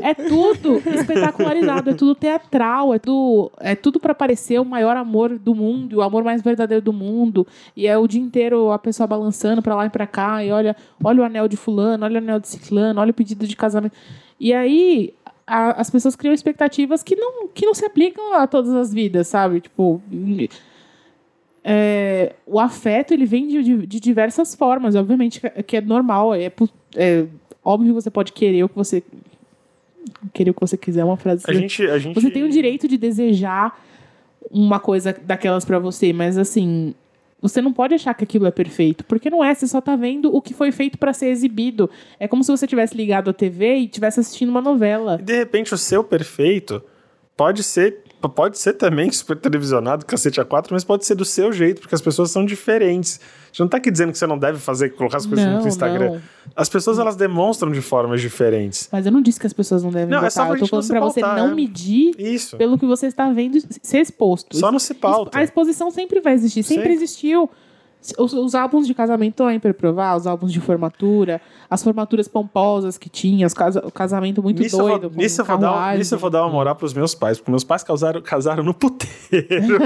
é 0.02 0.14
tudo 0.14 0.82
espetacularizado, 0.94 1.90
é 1.90 1.94
tudo 1.94 2.14
teatral, 2.14 2.94
é 2.94 2.98
tudo, 2.98 3.50
é 3.60 3.74
tudo 3.74 3.98
para 4.00 4.14
parecer 4.14 4.60
o 4.60 4.64
maior 4.64 4.96
amor 4.96 5.38
do 5.38 5.54
mundo, 5.54 5.96
o 5.98 6.02
amor 6.02 6.22
mais 6.24 6.42
verdadeiro 6.42 6.82
do 6.84 6.92
mundo. 6.92 7.46
E 7.76 7.86
é 7.86 7.96
o 7.96 8.06
dia 8.06 8.20
inteiro 8.20 8.70
a 8.70 8.78
pessoa 8.78 9.06
balançando 9.06 9.62
pra 9.62 9.74
lá 9.74 9.86
e 9.86 9.90
pra 9.90 10.06
cá, 10.06 10.44
e 10.44 10.50
olha, 10.50 10.76
olha 11.02 11.22
o 11.22 11.24
anel 11.24 11.48
de 11.48 11.56
fulano, 11.56 12.04
olha 12.04 12.16
o 12.16 12.22
anel 12.22 12.40
de 12.40 12.48
ciclano, 12.48 13.00
olha 13.00 13.10
o 13.10 13.14
pedido 13.14 13.46
de 13.46 13.56
casamento. 13.56 13.94
E 14.38 14.52
aí 14.52 15.14
a- 15.46 15.80
as 15.80 15.90
pessoas 15.90 16.14
criam 16.16 16.32
expectativas 16.34 17.02
que 17.02 17.16
não, 17.16 17.48
que 17.48 17.66
não 17.66 17.74
se 17.74 17.84
aplicam 17.84 18.34
a 18.34 18.46
todas 18.46 18.72
as 18.74 18.92
vidas, 18.92 19.26
sabe? 19.28 19.60
Tipo, 19.60 20.00
é, 21.64 22.34
o 22.46 22.58
afeto 22.58 23.14
ele 23.14 23.24
vem 23.24 23.46
de, 23.46 23.62
de- 23.62 23.86
de 23.86 24.00
diversas 24.00 24.54
formas, 24.54 24.94
obviamente 24.94 25.40
que 25.66 25.76
é- 25.76 25.80
é 25.80 25.80
normal, 25.80 26.34
é, 26.34 26.50
é 26.96 27.26
óbvio 27.64 27.88
que 27.90 27.94
você 28.02 28.10
pode 28.10 28.32
querer 28.32 28.64
o 28.64 28.68
que 28.68 28.74
você 28.76 29.02
querer 30.32 30.50
o 30.50 30.54
que 30.54 30.60
você 30.60 30.76
quiser, 30.76 31.00
é 31.00 31.04
uma 31.04 31.16
frase. 31.16 31.44
A 31.48 31.52
gente, 31.52 31.82
a 31.84 31.98
gente... 31.98 32.14
Você 32.20 32.30
tem 32.30 32.42
o 32.42 32.48
direito 32.48 32.88
de 32.88 32.98
desejar 32.98 33.80
uma 34.50 34.80
coisa 34.80 35.16
daquelas 35.24 35.64
pra 35.64 35.78
você, 35.78 36.12
mas 36.12 36.36
assim, 36.36 36.94
você 37.42 37.60
não 37.60 37.72
pode 37.72 37.94
achar 37.94 38.14
que 38.14 38.22
aquilo 38.22 38.46
é 38.46 38.52
perfeito, 38.52 39.04
porque 39.04 39.28
não 39.28 39.42
é, 39.42 39.52
você 39.52 39.66
só 39.66 39.80
tá 39.80 39.96
vendo 39.96 40.34
o 40.34 40.40
que 40.40 40.54
foi 40.54 40.70
feito 40.70 40.96
pra 40.96 41.12
ser 41.12 41.26
exibido. 41.26 41.90
É 42.20 42.28
como 42.28 42.44
se 42.44 42.50
você 42.52 42.66
tivesse 42.68 42.96
ligado 42.96 43.28
a 43.28 43.32
TV 43.32 43.74
e 43.78 43.88
tivesse 43.88 44.20
assistindo 44.20 44.50
uma 44.50 44.60
novela. 44.60 45.18
E 45.20 45.24
de 45.24 45.36
repente 45.36 45.74
o 45.74 45.78
seu 45.78 46.04
perfeito 46.04 46.80
pode 47.36 47.64
ser 47.64 48.01
pode 48.28 48.58
ser 48.58 48.74
também 48.74 49.10
super 49.10 49.36
televisionado, 49.36 50.04
cacete 50.06 50.40
a 50.40 50.44
quatro, 50.44 50.74
mas 50.74 50.84
pode 50.84 51.04
ser 51.06 51.14
do 51.14 51.24
seu 51.24 51.52
jeito, 51.52 51.80
porque 51.80 51.94
as 51.94 52.00
pessoas 52.00 52.30
são 52.30 52.44
diferentes. 52.44 53.20
A 53.22 53.46
gente 53.48 53.60
não 53.60 53.68
tá 53.68 53.76
aqui 53.76 53.90
dizendo 53.90 54.12
que 54.12 54.18
você 54.18 54.26
não 54.26 54.38
deve 54.38 54.58
fazer, 54.58 54.90
colocar 54.90 55.18
as 55.18 55.26
coisas 55.26 55.44
Não, 55.44 55.60
no 55.60 55.68
Instagram. 55.68 56.12
não. 56.12 56.22
As 56.56 56.68
pessoas, 56.68 56.98
elas 56.98 57.16
demonstram 57.16 57.70
de 57.70 57.80
formas 57.82 58.20
diferentes. 58.20 58.88
Mas 58.90 59.04
eu 59.06 59.12
não 59.12 59.20
disse 59.20 59.38
que 59.38 59.46
as 59.46 59.52
pessoas 59.52 59.82
não 59.82 59.90
devem 59.90 60.08
Não, 60.08 60.18
é 60.18 60.20
votar. 60.20 60.30
só 60.32 60.44
pra 60.46 60.54
eu 60.54 60.60
tô 60.60 60.66
falando 60.66 60.88
pra 60.88 61.00
você 61.00 61.20
pautar, 61.20 61.38
não 61.38 61.52
é. 61.52 61.54
medir 61.54 62.14
Isso. 62.18 62.56
pelo 62.56 62.78
que 62.78 62.86
você 62.86 63.06
está 63.06 63.30
vendo 63.30 63.58
ser 63.82 63.98
exposto. 63.98 64.56
Só 64.56 64.72
não 64.72 64.78
se 64.78 64.94
pauta. 64.94 65.38
A 65.38 65.42
exposição 65.42 65.90
sempre 65.90 66.20
vai 66.20 66.32
existir, 66.34 66.62
sempre 66.62 66.88
Sim. 66.88 66.94
existiu. 66.94 67.50
Os, 68.18 68.32
os 68.32 68.54
álbuns 68.54 68.86
de 68.86 68.94
casamento 68.94 69.44
aí 69.44 69.58
pra 69.60 69.72
provar, 69.72 70.16
os 70.16 70.26
álbuns 70.26 70.52
de 70.52 70.60
formatura, 70.60 71.40
as 71.70 71.82
formaturas 71.82 72.26
pomposas 72.26 72.98
que 72.98 73.08
tinha, 73.08 73.46
os 73.46 73.54
casa, 73.54 73.80
o 73.86 73.92
casamento 73.92 74.42
muito 74.42 74.60
Nisso, 74.60 74.76
eu 74.76 74.80
doido. 74.88 75.02
vou, 75.02 75.10
com 75.10 75.16
nisso, 75.18 75.40
eu 75.40 75.44
vou 75.44 75.58
dar, 75.58 75.96
nisso 75.96 76.14
eu 76.14 76.18
vou 76.18 76.30
dar 76.30 76.42
uma 76.42 76.50
moral 76.52 76.74
pros 76.74 76.92
meus 76.92 77.14
pais, 77.14 77.38
porque 77.38 77.50
meus 77.50 77.62
pais 77.64 77.84
casaram, 77.84 78.20
casaram 78.20 78.64
no 78.64 78.74
puteiro. 78.74 79.78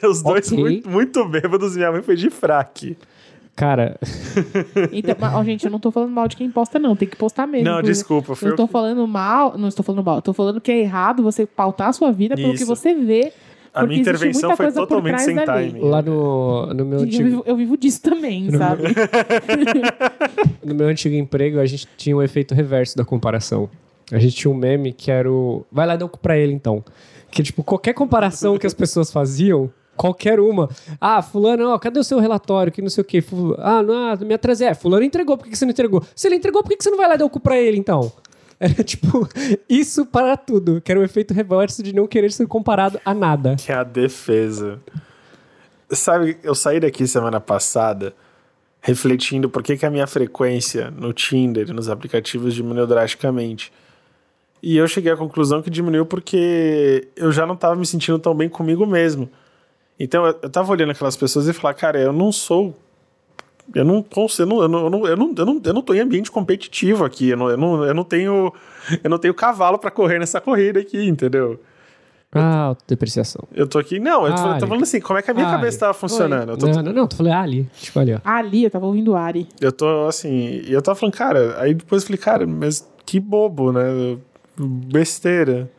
Os 0.08 0.22
dois 0.22 0.50
muito, 0.50 0.88
muito 0.88 1.28
bêbados, 1.28 1.76
minha 1.76 1.92
mãe 1.92 2.02
foi 2.02 2.16
de 2.16 2.30
fraque. 2.30 2.96
Cara, 3.54 3.98
Então, 4.92 5.14
mas, 5.20 5.34
ó, 5.34 5.44
gente, 5.44 5.64
eu 5.66 5.70
não 5.70 5.78
tô 5.78 5.90
falando 5.90 6.10
mal 6.10 6.26
de 6.26 6.36
quem 6.36 6.50
posta, 6.50 6.78
não. 6.78 6.96
Tem 6.96 7.06
que 7.06 7.16
postar 7.16 7.46
mesmo. 7.46 7.68
Não, 7.68 7.82
desculpa, 7.82 8.32
Eu 8.40 8.50
eu 8.50 8.56
tô 8.56 8.66
falando 8.66 9.06
mal, 9.06 9.58
não 9.58 9.68
estou 9.68 9.84
falando 9.84 10.02
mal, 10.02 10.16
eu 10.16 10.22
tô 10.22 10.32
falando 10.32 10.60
que 10.60 10.72
é 10.72 10.78
errado 10.80 11.22
você 11.22 11.44
pautar 11.44 11.88
a 11.88 11.92
sua 11.92 12.10
vida 12.10 12.34
pelo 12.34 12.50
que 12.50 12.62
Isso. 12.62 12.66
você 12.66 12.94
vê. 12.94 13.32
A 13.74 13.86
minha 13.86 14.00
intervenção 14.00 14.50
muita 14.50 14.62
foi 14.62 14.72
totalmente 14.72 15.22
sem 15.22 15.36
timing. 15.36 15.80
lá 15.80 16.02
no, 16.02 16.66
no, 16.74 16.84
meu 16.84 16.98
Eu 16.98 17.04
antigo, 17.04 17.24
vivo, 17.24 17.42
eu 17.46 17.56
vivo 17.56 17.76
disso 17.76 18.02
também, 18.02 18.50
sabe? 18.50 18.82
no 20.62 20.74
meu 20.74 20.88
antigo 20.88 21.14
emprego, 21.14 21.58
a 21.58 21.64
gente 21.64 21.88
tinha 21.96 22.14
um 22.14 22.22
efeito 22.22 22.54
reverso 22.54 22.96
da 22.96 23.04
comparação. 23.04 23.70
A 24.10 24.18
gente 24.18 24.36
tinha 24.36 24.50
um 24.50 24.54
meme 24.54 24.92
que 24.92 25.10
era 25.10 25.30
o. 25.30 25.64
Vai 25.72 25.86
lá 25.86 25.96
dar 25.96 26.04
o 26.04 26.08
cu 26.08 26.18
pra 26.18 26.36
ele 26.36 26.52
então. 26.52 26.84
Que, 27.30 27.42
tipo, 27.42 27.64
qualquer 27.64 27.94
comparação 27.94 28.58
que 28.58 28.66
as 28.66 28.74
pessoas 28.74 29.10
faziam, 29.10 29.72
qualquer 29.96 30.38
uma. 30.38 30.68
Ah, 31.00 31.22
fulano, 31.22 31.70
ó, 31.70 31.78
cadê 31.78 31.98
o 31.98 32.04
seu 32.04 32.18
relatório? 32.18 32.70
Que 32.70 32.82
não 32.82 32.90
sei 32.90 33.00
o 33.00 33.04
quê. 33.04 33.24
Ah, 33.58 33.82
não, 33.82 34.12
ah, 34.12 34.16
me 34.16 34.34
atrasei. 34.34 34.68
É, 34.68 34.74
fulano 34.74 35.02
entregou, 35.02 35.38
por 35.38 35.48
que 35.48 35.56
você 35.56 35.64
não 35.64 35.72
entregou? 35.72 36.02
Se 36.14 36.28
ele 36.28 36.36
entregou, 36.36 36.62
por 36.62 36.68
que 36.68 36.76
que 36.76 36.84
você 36.84 36.90
não 36.90 36.98
vai 36.98 37.08
lá 37.08 37.16
dar 37.16 37.24
o 37.24 37.30
cu 37.30 37.40
pra 37.40 37.58
ele 37.58 37.78
então? 37.78 38.12
Era 38.62 38.74
tipo, 38.84 39.28
isso 39.68 40.06
para 40.06 40.36
tudo. 40.36 40.80
Que 40.80 40.92
era 40.92 41.00
o 41.00 41.04
efeito 41.04 41.34
reverso 41.34 41.82
de 41.82 41.92
não 41.92 42.06
querer 42.06 42.30
ser 42.30 42.46
comparado 42.46 43.00
a 43.04 43.12
nada. 43.12 43.56
Que 43.56 43.72
é 43.72 43.74
a 43.74 43.82
defesa. 43.82 44.80
Sabe, 45.90 46.38
eu 46.44 46.54
saí 46.54 46.78
daqui 46.78 47.06
semana 47.06 47.40
passada 47.40 48.14
refletindo 48.80 49.48
por 49.48 49.62
que, 49.62 49.76
que 49.76 49.86
a 49.86 49.90
minha 49.90 50.06
frequência 50.06 50.90
no 50.90 51.12
Tinder 51.12 51.68
e 51.68 51.72
nos 51.72 51.88
aplicativos 51.88 52.54
diminuiu 52.54 52.86
drasticamente. 52.86 53.72
E 54.62 54.76
eu 54.76 54.86
cheguei 54.86 55.10
à 55.10 55.16
conclusão 55.16 55.60
que 55.60 55.68
diminuiu 55.68 56.06
porque 56.06 57.08
eu 57.16 57.32
já 57.32 57.44
não 57.44 57.54
estava 57.54 57.74
me 57.74 57.84
sentindo 57.84 58.18
tão 58.18 58.34
bem 58.34 58.48
comigo 58.48 58.86
mesmo. 58.86 59.28
Então 59.98 60.24
eu, 60.24 60.38
eu 60.42 60.50
tava 60.50 60.70
olhando 60.72 60.90
aquelas 60.90 61.16
pessoas 61.16 61.48
e 61.48 61.52
falar, 61.52 61.74
cara, 61.74 62.00
eu 62.00 62.12
não 62.12 62.30
sou. 62.30 62.76
Eu 63.74 63.84
não, 63.84 64.02
cons- 64.02 64.38
eu 64.38 64.46
não, 64.46 64.60
eu 64.62 64.68
não, 64.68 64.82
eu 64.84 64.90
não, 64.90 65.06
eu 65.06 65.16
não, 65.46 65.60
eu 65.64 65.72
não, 65.74 65.82
tô 65.82 65.94
em 65.94 66.00
ambiente 66.00 66.30
competitivo 66.30 67.04
aqui. 67.04 67.28
Eu 67.30 67.36
não, 67.36 67.50
eu 67.50 67.56
não, 67.56 67.84
eu 67.84 67.94
não 67.94 68.04
tenho. 68.04 68.52
Eu 69.02 69.08
não 69.10 69.18
tenho 69.18 69.32
cavalo 69.34 69.78
para 69.78 69.90
correr 69.90 70.18
nessa 70.18 70.40
corrida 70.40 70.80
aqui, 70.80 71.06
entendeu? 71.08 71.60
Ah, 72.34 72.74
depreciação. 72.88 73.44
Eu 73.54 73.66
tô 73.66 73.78
aqui. 73.78 73.98
Não, 74.00 74.26
eu 74.26 74.34
tô, 74.34 74.40
Ah, 74.40 74.42
tô 74.44 74.50
Ali. 74.50 74.60
falando 74.68 74.82
assim, 74.84 75.00
como 75.00 75.18
é 75.18 75.22
que 75.22 75.30
a 75.30 75.34
minha 75.34 75.46
Ah, 75.46 75.50
cabeça 75.50 75.80
tava 75.80 75.92
funcionando? 75.94 76.52
Eu 76.52 76.56
tô, 76.56 76.66
Não, 76.66 76.82
não, 76.82 76.92
não, 76.92 77.06
tô 77.06 77.16
falando 77.16 77.34
ali. 77.34 77.68
Tipo, 77.78 77.98
ali, 78.00 78.14
ó. 78.14 78.18
Ali, 78.24 78.64
eu 78.64 78.70
tava 78.70 78.86
ouvindo 78.86 79.14
Ari. 79.14 79.46
eu 79.60 79.70
tô 79.70 80.06
assim, 80.06 80.62
e 80.66 80.72
eu 80.72 80.80
tava 80.80 80.98
falando, 80.98 81.14
cara, 81.14 81.60
aí 81.60 81.74
depois 81.74 82.02
eu 82.02 82.06
falei, 82.06 82.18
cara, 82.20 82.46
mas 82.46 82.88
que 83.04 83.20
bobo, 83.20 83.70
né? 83.72 84.16
Besteira. 84.58 85.70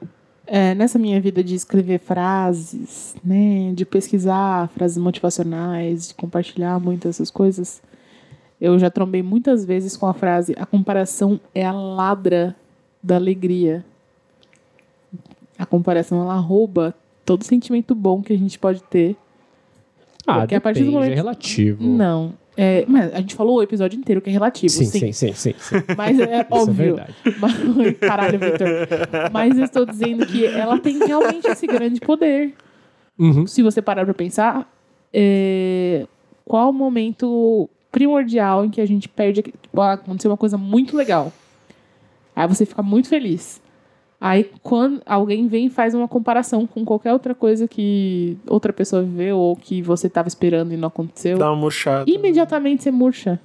É, 0.46 0.76
nessa 0.76 1.00
minha 1.00 1.20
vida 1.22 1.42
de 1.44 1.56
escrever 1.56 2.00
frases, 2.00 3.16
né, 3.24 3.72
de 3.74 3.86
pesquisar 3.86 4.68
frases 4.70 4.98
motivacionais, 4.98 6.10
de 6.10 6.14
compartilhar 6.16 6.80
muitas 6.80 7.16
essas 7.16 7.32
coisas, 7.32 7.82
eu 8.60 8.78
já 8.78 8.90
trombei 8.90 9.24
muitas 9.24 9.64
vezes 9.64 9.96
com 9.96 10.06
a 10.06 10.14
frase: 10.14 10.54
a 10.58 10.66
comparação 10.66 11.40
é 11.56 11.66
a 11.66 11.72
ladra 11.72 12.56
da 13.02 13.16
alegria. 13.16 13.86
A 15.58 15.66
comparação 15.66 16.22
ela 16.22 16.36
rouba 16.36 16.94
todo 17.26 17.44
sentimento 17.44 17.96
bom 17.96 18.22
que 18.22 18.34
a 18.34 18.38
gente 18.38 18.60
pode 18.60 18.84
ter. 18.84 19.16
Ah, 20.28 20.40
Porque 20.40 20.56
a 20.56 20.62
partir 20.62 20.80
do 20.80 20.86
depende, 20.86 20.96
momento- 20.98 21.12
é 21.14 21.16
relativo. 21.16 21.84
Não. 21.84 22.34
É, 22.56 22.86
mas 22.88 23.14
a 23.14 23.18
gente 23.18 23.34
falou 23.34 23.58
o 23.58 23.64
episódio 23.64 23.98
inteiro 24.00 24.22
que 24.22 24.30
é 24.30 24.34
relativo, 24.34 24.72
Sim, 24.72 24.86
sim. 24.86 25.12
sim, 25.12 25.34
sim, 25.34 25.54
sim. 25.58 25.76
Mas 25.98 26.20
é 26.20 26.24
é 26.42 26.48
óbvio. 26.50 26.96
verdade. 26.96 27.14
Mas- 27.40 27.54
Caralho, 28.00 28.40
Victor. 28.40 28.68
Mas 29.32 29.58
eu 29.58 29.66
estou 29.66 29.86
dizendo 29.86 30.26
que 30.28 30.46
ela 30.46 30.78
tem 30.80 30.98
realmente 31.00 31.48
esse 31.48 31.66
grande 31.66 32.00
poder. 32.00 32.54
Uhum. 33.18 33.48
Se 33.48 33.62
você 33.64 33.82
parar 33.82 34.06
pra 34.06 34.14
pensar, 34.14 34.72
é, 35.12 36.06
qual 36.46 36.70
o 36.70 36.74
momento 36.74 37.68
primordial 37.92 38.66
em 38.66 38.70
que 38.70 38.82
a 38.82 38.86
gente 38.86 39.08
perde. 39.08 39.42
Tipo, 39.44 39.82
ah, 39.82 39.94
aconteceu 39.94 40.30
uma 40.32 40.38
coisa 40.38 40.58
muito 40.58 40.96
legal. 40.98 41.32
Aí 42.36 42.48
você 42.48 42.66
fica 42.66 42.82
muito 42.84 43.08
feliz. 43.08 43.62
Aí 44.26 44.50
quando 44.62 45.02
alguém 45.06 45.50
vem 45.50 45.66
e 45.66 45.70
faz 45.70 45.94
uma 45.94 46.08
comparação 46.08 46.66
com 46.66 46.86
qualquer 46.86 47.12
outra 47.12 47.36
coisa 47.36 47.68
que 47.68 48.38
outra 48.48 48.72
pessoa 48.72 49.02
viveu 49.04 49.38
ou 49.38 49.54
que 49.54 49.82
você 49.82 50.08
estava 50.08 50.30
esperando 50.30 50.74
e 50.74 50.78
não 50.78 50.88
aconteceu, 50.88 51.38
Dá 51.38 51.50
uma 51.52 51.58
murchada. 51.58 52.10
imediatamente 52.10 52.84
você 52.84 52.90
murcha. 52.90 53.38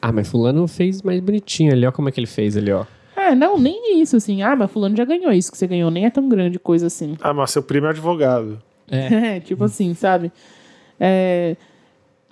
Ah, 0.00 0.12
mas 0.12 0.28
fulano 0.28 0.68
fez 0.68 1.02
mais 1.02 1.18
bonitinho 1.18 1.72
ali, 1.72 1.84
ó 1.84 1.90
como 1.90 2.08
é 2.08 2.12
que 2.12 2.20
ele 2.20 2.28
fez 2.28 2.56
ali, 2.56 2.70
ó. 2.70 2.84
É, 3.16 3.34
não, 3.34 3.58
nem 3.58 4.00
isso, 4.00 4.16
assim. 4.16 4.40
Ah, 4.40 4.54
mas 4.54 4.70
fulano 4.70 4.96
já 4.96 5.04
ganhou 5.04 5.32
isso 5.32 5.50
que 5.50 5.58
você 5.58 5.66
ganhou. 5.66 5.90
Nem 5.90 6.04
é 6.06 6.10
tão 6.10 6.28
grande 6.28 6.60
coisa 6.60 6.86
assim. 6.86 7.16
Ah, 7.20 7.34
mas 7.34 7.50
seu 7.50 7.62
primo 7.62 7.86
é 7.88 7.90
advogado. 7.90 8.62
É. 8.88 9.08
É, 9.36 9.40
tipo 9.40 9.64
assim, 9.64 9.94
sabe? 9.94 10.30
É, 11.00 11.56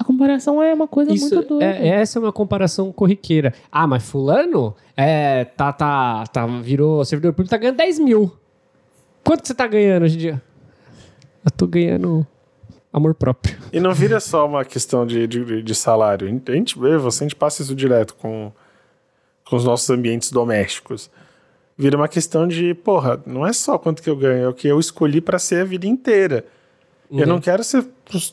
a 0.03 0.05
comparação 0.05 0.63
é 0.63 0.75
uma 0.75 0.87
coisa 0.87 1.13
Isso, 1.13 1.35
muito 1.35 1.49
doida. 1.49 1.65
é, 1.65 1.89
essa 1.89 2.19
é 2.19 2.21
uma 2.21 2.33
comparação 2.33 2.93
corriqueira. 2.93 3.55
Ah, 3.71 3.87
mas 3.87 4.03
fulano 4.03 4.75
é, 4.97 5.45
tá, 5.45 5.73
tá, 5.73 6.27
tá, 6.27 6.47
virou 6.47 7.05
servidor 7.05 7.33
público, 7.33 7.51
tá 7.51 7.57
ganhando 7.57 7.77
10 7.77 7.99
mil. 8.01 8.37
Quanto 9.25 9.43
que 9.43 9.49
você 9.49 9.55
tá 9.55 9.67
ganhando 9.67 10.03
hoje 10.03 10.17
em 10.17 10.19
dia? 10.19 10.43
Eu 11.45 11.51
tô 11.51 11.67
ganhando 11.67 12.27
amor 12.93 13.15
próprio. 13.15 13.57
E 13.73 13.81
não 13.81 13.95
vira 13.95 14.21
só 14.21 14.47
uma 14.47 14.65
questão 14.65 15.07
de, 15.07 15.27
de, 15.27 15.63
de 15.63 15.75
salário. 15.75 16.27
A 16.27 16.53
gente 16.53 16.79
vê, 16.79 16.99
você, 16.99 17.25
a 17.25 17.27
gente 17.27 17.37
passa 17.37 17.63
isso 17.63 17.75
direto 17.75 18.15
com, 18.15 18.53
com 19.49 19.57
os 19.57 19.65
nossos 19.65 19.89
ambientes 19.89 20.31
domésticos. 20.31 21.11
Vira 21.79 21.97
uma 21.97 22.09
questão 22.09 22.47
de, 22.47 22.75
porra, 22.75 23.23
não 23.25 23.47
é 23.47 23.53
só 23.53 23.79
quanto 23.79 24.03
que 24.03 24.11
eu 24.11 24.17
ganho, 24.17 24.45
é 24.45 24.49
o 24.49 24.53
que 24.53 24.69
eu 24.69 24.79
escolhi 24.79 25.21
pra 25.21 25.39
ser 25.39 25.63
a 25.63 25.65
vida 25.65 25.87
inteira. 25.87 26.45
Eu 27.21 27.27
não 27.27 27.41
quero 27.41 27.63
ser 27.63 27.85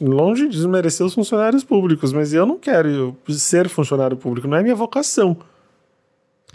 longe 0.02 0.48
de 0.48 0.56
desmerecer 0.56 1.06
os 1.06 1.14
funcionários 1.14 1.64
públicos, 1.64 2.14
mas 2.14 2.34
eu 2.34 2.46
não 2.46 2.58
quero 2.58 3.16
ser 3.30 3.68
funcionário 3.68 4.16
público, 4.16 4.48
não 4.48 4.58
é 4.58 4.64
minha 4.64 4.76
vocação. 4.76 5.36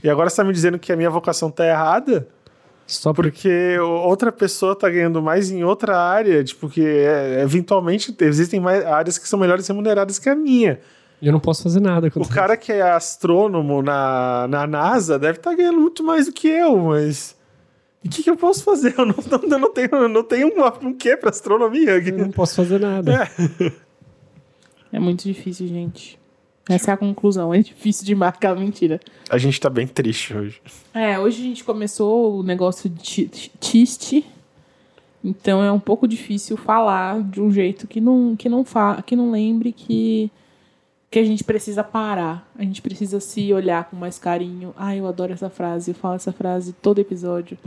E 0.03 0.09
agora 0.09 0.31
você 0.31 0.37
tá 0.37 0.45
me 0.45 0.53
dizendo 0.53 0.79
que 0.79 0.93
a 0.93 0.97
minha 0.97 1.11
vocação 1.11 1.51
tá 1.51 1.67
errada? 1.67 2.27
Só 2.87 3.13
porque 3.15 3.31
Porque 3.31 3.79
outra 3.79 4.31
pessoa 4.31 4.77
tá 4.77 4.89
ganhando 4.91 5.23
mais 5.23 5.51
em 5.51 5.65
outra 5.65 5.99
área, 5.99 6.43
tipo, 6.45 6.69
que 6.69 6.85
é- 6.85 7.41
eventualmente 7.43 8.15
existem 8.21 8.61
mais 8.61 8.85
áreas 8.85 9.17
que 9.19 9.27
são 9.29 9.39
melhores 9.39 9.67
remuneradas 9.67 10.19
que 10.19 10.29
a 10.29 10.35
minha. 10.35 10.79
eu 11.23 11.33
não 11.33 11.41
posso 11.41 11.63
fazer 11.63 11.81
nada. 11.81 12.11
O 12.17 12.29
cara 12.29 12.57
que 12.57 12.71
é 12.73 12.83
astrônomo 12.83 13.83
na, 13.83 14.47
na 14.49 14.67
NASA 14.67 15.19
deve 15.19 15.39
estar 15.39 15.55
ganhando 15.55 15.81
muito 15.81 16.03
mais 16.05 16.27
do 16.27 16.33
que 16.33 16.49
eu, 16.49 16.77
mas. 16.79 17.35
E 18.05 18.09
o 18.09 18.11
que, 18.11 18.23
que 18.23 18.29
eu 18.31 18.37
posso 18.37 18.63
fazer? 18.63 18.95
Eu 18.99 19.07
não, 19.07 19.15
não, 19.31 19.41
eu 19.51 19.59
não 19.59 19.73
tenho, 19.73 19.89
eu 19.93 20.09
não 20.09 20.23
tenho 20.23 20.49
um, 20.49 20.89
um 20.89 20.93
quê 20.93 21.17
pra 21.17 21.31
astronomia. 21.31 21.93
Eu 21.97 22.19
não 22.19 22.31
posso 22.31 22.55
fazer 22.55 22.79
nada. 22.79 23.29
É 24.93 24.99
muito 25.01 25.25
difícil, 25.25 25.67
gente. 25.67 26.19
Essa 26.69 26.91
é 26.93 26.95
a 26.95 26.97
conclusão. 26.97 27.53
É 27.53 27.59
difícil 27.61 28.05
de 28.07 28.15
marcar 28.15 28.55
mentira. 28.57 29.01
A 29.29 29.37
gente 29.39 29.61
tá 29.61 29.69
bem 29.69 29.87
triste 29.87 30.35
hoje. 30.37 30.61
É, 30.95 31.19
hoje 31.19 31.41
a 31.41 31.45
gente 31.45 31.65
começou 31.65 32.39
o 32.39 32.43
negócio 32.43 32.89
de 32.89 33.03
ti- 33.27 33.53
tiste. 33.59 34.25
Então 35.23 35.63
é 35.63 35.73
um 35.73 35.81
pouco 35.81 36.07
difícil 36.07 36.57
falar 36.57 37.23
de 37.23 37.41
um 37.41 37.51
jeito 37.51 37.87
que 37.87 38.01
não, 38.01 38.37
que 38.37 38.49
não, 38.49 38.65
fa 38.65 39.03
que 39.05 39.17
não 39.17 39.31
lembre 39.31 39.73
que, 39.73 40.31
que 41.11 41.19
a 41.19 41.25
gente 41.25 41.43
precisa 41.43 41.83
parar. 41.83 42.51
A 42.59 42.63
gente 42.63 42.81
precisa 42.83 43.19
se 43.21 43.53
olhar 43.53 43.85
com 43.85 43.97
mais 43.97 44.19
carinho. 44.19 44.75
Ai, 44.77 45.01
eu 45.01 45.07
adoro 45.07 45.33
essa 45.33 45.49
frase. 45.51 45.91
Eu 45.91 45.95
falo 45.95 46.15
essa 46.17 46.33
frase 46.33 46.73
todo 46.75 46.99
episódio. 46.99 47.59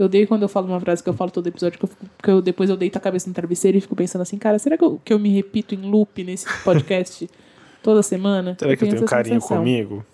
Eu 0.00 0.06
odeio 0.06 0.26
quando 0.26 0.42
eu 0.42 0.48
falo 0.48 0.66
uma 0.66 0.80
frase 0.80 1.02
que 1.02 1.08
eu 1.10 1.12
falo 1.12 1.30
todo 1.30 1.46
episódio, 1.46 1.78
que 1.78 1.84
eu, 1.84 1.88
fico- 1.88 2.06
que 2.22 2.30
eu 2.30 2.40
depois 2.40 2.70
eu 2.70 2.76
deito 2.76 2.96
a 2.96 3.00
cabeça 3.00 3.28
no 3.28 3.34
travesseiro 3.34 3.76
e 3.76 3.80
fico 3.82 3.94
pensando 3.94 4.22
assim, 4.22 4.38
cara, 4.38 4.58
será 4.58 4.78
que 4.78 4.82
eu, 4.84 4.98
que 5.04 5.12
eu 5.12 5.18
me 5.18 5.28
repito 5.28 5.74
em 5.74 5.82
loop 5.82 6.24
nesse 6.24 6.46
podcast 6.64 7.28
toda 7.82 8.02
semana? 8.02 8.56
Será 8.58 8.74
que 8.74 8.84
eu 8.84 8.88
tenho 8.88 9.04
carinho 9.04 9.34
sensação. 9.34 9.58
comigo? 9.58 10.04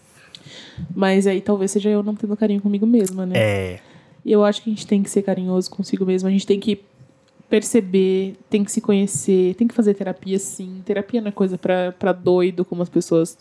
Mas 0.94 1.26
aí 1.26 1.40
talvez 1.40 1.70
seja 1.70 1.88
eu 1.88 2.02
não 2.02 2.16
tendo 2.16 2.36
carinho 2.36 2.60
comigo 2.60 2.84
mesma, 2.86 3.24
né? 3.26 3.34
É. 3.36 3.80
E 4.24 4.32
eu 4.32 4.44
acho 4.44 4.60
que 4.62 4.70
a 4.70 4.72
gente 4.72 4.86
tem 4.86 5.02
que 5.04 5.08
ser 5.08 5.22
carinhoso 5.22 5.70
consigo 5.70 6.04
mesmo. 6.04 6.28
A 6.28 6.32
gente 6.32 6.46
tem 6.46 6.58
que 6.58 6.80
perceber, 7.48 8.34
tem 8.50 8.64
que 8.64 8.72
se 8.72 8.80
conhecer, 8.80 9.54
tem 9.54 9.68
que 9.68 9.74
fazer 9.74 9.94
terapia 9.94 10.38
sim. 10.38 10.82
Terapia 10.84 11.20
não 11.20 11.28
é 11.28 11.32
coisa 11.32 11.56
pra, 11.56 11.92
pra 11.92 12.12
doido, 12.12 12.64
como 12.64 12.82
as 12.82 12.88
pessoas 12.88 13.38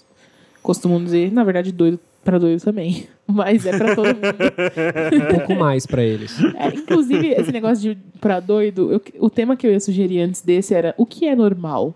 costumam 0.61 1.03
dizer. 1.03 1.31
Na 1.31 1.43
verdade, 1.43 1.71
doido 1.71 1.99
Pra 2.26 2.38
doido 2.39 2.59
também. 2.61 3.07
Mas 3.26 3.65
é 3.65 3.78
pra 3.78 3.95
todo 3.95 4.07
mundo. 4.07 4.19
Um 5.32 5.38
pouco 5.38 5.55
mais 5.55 5.86
pra 5.86 6.03
eles. 6.03 6.38
É, 6.55 6.67
inclusive, 6.76 7.28
esse 7.30 7.51
negócio 7.53 7.93
de 7.95 8.01
pra 8.19 8.39
doido, 8.41 8.91
eu- 8.91 9.01
o 9.19 9.30
tema 9.30 9.55
que 9.55 9.65
eu 9.65 9.71
ia 9.71 9.80
sugerir 9.80 10.19
antes 10.21 10.41
desse 10.41 10.73
era 10.73 10.93
o 10.97 11.05
que 11.05 11.26
é 11.28 11.36
normal? 11.36 11.95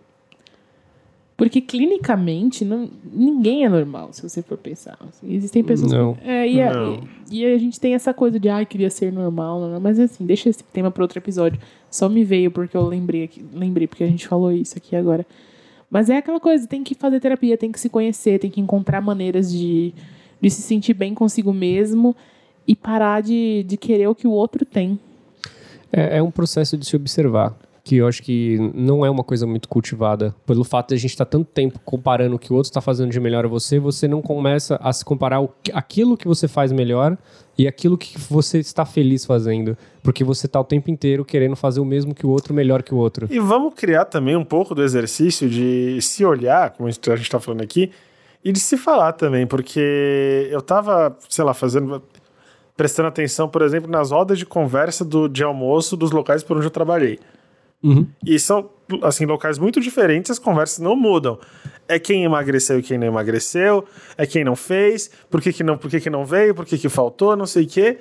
Porque 1.36 1.62
clinicamente 1.62 2.66
não, 2.66 2.90
ninguém 3.14 3.64
é 3.64 3.70
normal, 3.70 4.10
se 4.12 4.22
você 4.22 4.42
for 4.42 4.58
pensar. 4.58 4.98
Assim, 5.08 5.34
existem 5.34 5.64
pessoas. 5.64 5.92
Não. 5.92 6.18
É, 6.24 6.46
e, 6.48 6.62
a, 6.62 6.74
Não. 6.74 7.00
e 7.32 7.46
a 7.46 7.58
gente 7.58 7.80
tem 7.80 7.94
essa 7.96 8.14
coisa 8.14 8.38
de 8.38 8.50
ai, 8.50 8.66
queria 8.66 8.90
ser 8.90 9.12
normal, 9.14 9.62
não, 9.62 9.80
mas 9.80 9.98
assim, 10.00 10.26
deixa 10.26 10.50
esse 10.50 10.62
tema 10.66 10.92
para 10.92 11.02
outro 11.04 11.18
episódio. 11.18 11.58
Só 11.90 12.10
me 12.10 12.26
veio 12.26 12.52
porque 12.52 12.76
eu 12.76 12.86
lembrei 12.86 13.24
aqui, 13.24 13.44
lembrei 13.54 13.88
porque 13.88 14.04
a 14.04 14.08
gente 14.08 14.28
falou 14.28 14.52
isso 14.52 14.78
aqui 14.78 14.96
agora. 14.98 15.26
Mas 15.90 16.10
é 16.10 16.18
aquela 16.18 16.42
coisa, 16.42 16.68
tem 16.68 16.84
que 16.84 16.94
fazer 16.94 17.20
terapia, 17.22 17.58
tem 17.58 17.72
que 17.72 17.80
se 17.80 17.88
conhecer, 17.90 18.38
tem 18.38 18.52
que 18.52 18.60
encontrar 18.62 19.00
maneiras 19.02 19.50
de, 19.52 19.94
de 20.42 20.50
se 20.50 20.62
sentir 20.62 20.94
bem 20.94 21.14
consigo 21.14 21.54
mesmo 21.54 22.16
e 22.68 22.76
parar 22.76 23.22
de, 23.22 23.64
de 23.68 23.78
querer 23.78 24.08
o 24.08 24.16
que 24.16 24.28
o 24.28 24.32
outro 24.32 24.66
tem. 24.66 25.00
É, 25.92 26.18
é 26.18 26.24
um 26.24 26.32
processo 26.32 26.78
de 26.78 26.86
se 26.86 26.96
observar, 26.96 27.58
que 27.84 27.96
eu 27.96 28.08
acho 28.08 28.22
que 28.22 28.58
não 28.76 29.04
é 29.04 29.10
uma 29.10 29.24
coisa 29.24 29.48
muito 29.48 29.68
cultivada. 29.68 30.36
Pelo 30.46 30.64
fato 30.64 30.90
de 30.90 30.94
a 30.96 30.98
gente 30.98 31.10
estar 31.10 31.26
tanto 31.26 31.50
tempo 31.52 31.80
comparando 31.84 32.36
o 32.36 32.40
que 32.40 32.54
o 32.54 32.56
outro 32.56 32.70
está 32.70 32.80
fazendo 32.80 33.10
de 33.10 33.20
melhor 33.20 33.46
a 33.46 33.48
você, 33.48 33.80
você 33.80 34.08
não 34.08 34.22
começa 34.22 34.80
a 34.82 34.94
se 34.94 35.04
comparar 35.04 35.42
o, 35.42 35.50
aquilo 35.74 36.16
que 36.16 36.28
você 36.28 36.48
faz 36.48 36.72
melhor 36.72 37.18
e 37.58 37.68
aquilo 37.68 37.98
que 37.98 38.20
você 38.20 38.60
está 38.60 38.86
feliz 38.86 39.26
fazendo. 39.26 39.76
Porque 40.04 40.24
você 40.24 40.46
está 40.46 40.60
o 40.60 40.64
tempo 40.64 40.92
inteiro 40.92 41.26
querendo 41.26 41.56
fazer 41.56 41.80
o 41.80 41.86
mesmo 41.86 42.14
que 42.14 42.26
o 42.26 42.30
outro, 42.30 42.54
melhor 42.54 42.84
que 42.84 42.94
o 42.94 42.98
outro. 42.98 43.28
E 43.32 43.40
vamos 43.40 43.74
criar 43.74 44.06
também 44.06 44.36
um 44.36 44.46
pouco 44.46 44.76
do 44.76 44.84
exercício 44.84 45.50
de 45.50 46.00
se 46.02 46.24
olhar, 46.24 46.70
como 46.70 46.88
a 46.88 46.92
gente 46.92 47.10
está 47.22 47.40
falando 47.40 47.62
aqui, 47.62 47.92
e 48.44 48.52
de 48.52 48.60
se 48.60 48.78
falar 48.78 49.14
também, 49.14 49.46
porque 49.46 50.48
eu 50.52 50.62
tava, 50.62 51.18
sei 51.28 51.44
lá, 51.44 51.54
fazendo. 51.54 52.02
prestando 52.76 53.10
atenção, 53.10 53.50
por 53.50 53.62
exemplo, 53.62 53.90
nas 53.90 54.12
rodas 54.12 54.38
de 54.40 54.46
conversa 54.46 55.04
do, 55.04 55.28
de 55.28 55.44
almoço 55.44 55.98
dos 55.98 56.12
locais 56.12 56.44
por 56.44 56.58
onde 56.58 56.66
eu 56.66 56.72
trabalhei. 56.72 57.20
Uhum. 57.82 58.08
E 58.26 58.38
são, 58.40 58.70
assim, 59.04 59.26
locais 59.26 59.58
muito 59.58 59.80
diferentes, 59.80 60.32
as 60.32 60.40
conversas 60.40 60.80
não 60.80 60.96
mudam. 60.96 61.40
É 61.88 61.98
quem 61.98 62.24
emagreceu 62.24 62.80
e 62.80 62.84
quem 62.84 62.98
não 62.98 63.08
emagreceu, 63.08 63.86
é 64.18 64.26
quem 64.26 64.44
não 64.44 64.56
fez, 64.56 65.10
por 65.30 65.42
que, 65.42 65.52
que, 65.52 65.64
não, 65.64 65.78
por 65.78 65.90
que, 65.90 66.00
que 66.00 66.10
não 66.10 66.26
veio, 66.26 66.54
por 66.54 66.66
que, 66.66 66.78
que 66.78 66.90
faltou, 66.90 67.36
não 67.36 67.46
sei 67.46 67.64
o 67.64 67.68
quê. 67.68 68.00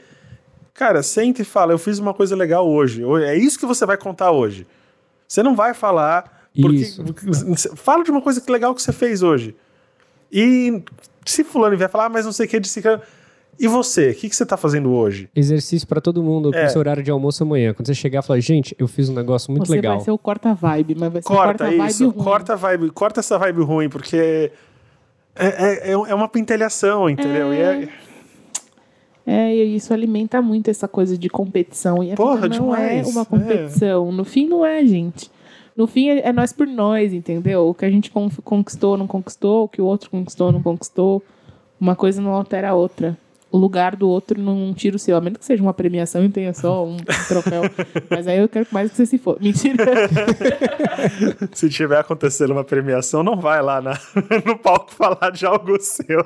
Cara, 0.74 1.02
senta 1.02 1.42
e 1.42 1.44
fala, 1.44 1.72
eu 1.72 1.78
fiz 1.78 1.98
uma 1.98 2.14
coisa 2.14 2.36
legal 2.36 2.68
hoje. 2.68 3.02
É 3.24 3.36
isso 3.36 3.58
que 3.58 3.66
você 3.66 3.84
vai 3.84 3.96
contar 3.96 4.30
hoje. 4.30 4.66
Você 5.26 5.42
não 5.42 5.54
vai 5.56 5.74
falar. 5.74 6.48
Porque, 6.60 6.76
Isso. 6.76 7.76
Fala 7.76 8.02
de 8.02 8.10
uma 8.10 8.22
coisa 8.22 8.40
que 8.40 8.50
legal 8.50 8.74
que 8.74 8.82
você 8.82 8.92
fez 8.92 9.22
hoje. 9.22 9.56
E 10.32 10.82
se 11.24 11.42
fulano 11.44 11.76
vier 11.76 11.88
falar, 11.90 12.06
ah, 12.06 12.08
mas 12.08 12.24
não 12.24 12.32
sei 12.32 12.46
o 12.46 12.48
que, 12.48 12.60
disse 12.60 12.80
que. 12.82 13.00
E 13.60 13.66
você? 13.66 14.10
O 14.10 14.14
que, 14.14 14.28
que 14.28 14.36
você 14.36 14.46
tá 14.46 14.56
fazendo 14.56 14.92
hoje? 14.92 15.28
Exercício 15.34 15.86
pra 15.88 16.00
todo 16.00 16.22
mundo 16.22 16.54
É. 16.54 16.68
seu 16.68 16.78
horário 16.78 17.02
de 17.02 17.10
almoço 17.10 17.42
amanhã. 17.42 17.74
Quando 17.74 17.86
você 17.86 17.94
chegar 17.94 18.20
e 18.20 18.22
falar, 18.26 18.38
gente, 18.40 18.74
eu 18.78 18.86
fiz 18.86 19.08
um 19.08 19.14
negócio 19.14 19.50
muito 19.50 19.66
Você 19.66 19.72
legal. 19.74 19.96
vai 19.96 20.04
ser 20.04 20.10
o 20.12 20.18
corta-vibe, 20.18 20.94
mas 20.94 21.12
vai 21.12 21.22
ser 21.22 21.28
o 21.28 21.34
Corta 21.36 21.64
corta-vibe 21.64 21.90
isso, 21.90 22.08
ruim. 22.10 22.24
corta 22.24 22.52
a 22.52 22.56
vibe, 22.56 22.90
corta 22.90 23.20
essa 23.20 23.36
vibe 23.36 23.62
ruim, 23.62 23.88
porque 23.88 24.52
é, 25.34 25.46
é, 25.46 25.90
é 25.90 25.92
é 25.92 26.14
uma 26.14 26.28
pentelhação, 26.28 27.10
entendeu? 27.10 27.52
E 27.52 27.58
é- 27.60 27.88
É, 29.26 29.54
e 29.54 29.76
isso 29.76 29.92
alimenta 29.92 30.40
muito 30.40 30.70
essa 30.70 30.86
coisa 30.88 31.18
de 31.18 31.28
competição. 31.28 32.02
E 32.02 32.12
a 32.12 32.14
Porra, 32.14 32.42
vida 32.48 32.58
não 32.60 32.74
é 32.74 32.88
demais, 33.00 33.08
uma 33.08 33.22
é. 33.22 33.24
competição. 33.24 34.12
No 34.12 34.24
fim, 34.24 34.46
não 34.48 34.64
é, 34.64 34.84
gente. 34.86 35.30
No 35.78 35.86
fim, 35.86 36.08
é, 36.10 36.28
é 36.28 36.32
nós 36.32 36.52
por 36.52 36.66
nós, 36.66 37.12
entendeu? 37.12 37.68
O 37.68 37.72
que 37.72 37.84
a 37.84 37.90
gente 37.90 38.10
con- 38.10 38.28
conquistou, 38.42 38.96
não 38.96 39.06
conquistou. 39.06 39.64
O 39.64 39.68
que 39.68 39.80
o 39.80 39.84
outro 39.84 40.10
conquistou, 40.10 40.50
não 40.50 40.60
conquistou. 40.60 41.22
Uma 41.80 41.94
coisa 41.94 42.20
não 42.20 42.32
altera 42.32 42.70
a 42.70 42.74
outra. 42.74 43.16
O 43.50 43.56
lugar 43.56 43.96
do 43.96 44.06
outro 44.08 44.38
não 44.40 44.74
tira 44.74 44.96
o 44.96 44.98
seu. 44.98 45.16
A 45.16 45.20
menos 45.20 45.38
que 45.38 45.44
seja 45.44 45.62
uma 45.62 45.72
premiação 45.72 46.22
e 46.24 46.28
tenha 46.28 46.52
só 46.52 46.86
um, 46.86 46.96
troféu. 47.28 47.62
Mas 48.10 48.26
aí 48.26 48.38
eu 48.38 48.48
quero 48.48 48.66
mais 48.70 48.90
que 48.90 48.96
você 48.98 49.06
se 49.06 49.16
for. 49.16 49.38
Mentira. 49.40 49.84
se 51.52 51.68
tiver 51.70 51.98
acontecendo 51.98 52.50
uma 52.52 52.64
premiação, 52.64 53.22
não 53.22 53.40
vai 53.40 53.62
lá 53.62 53.80
na- 53.80 53.98
no 54.44 54.58
palco 54.58 54.92
falar 54.92 55.30
de 55.30 55.46
algo 55.46 55.80
seu. 55.80 56.24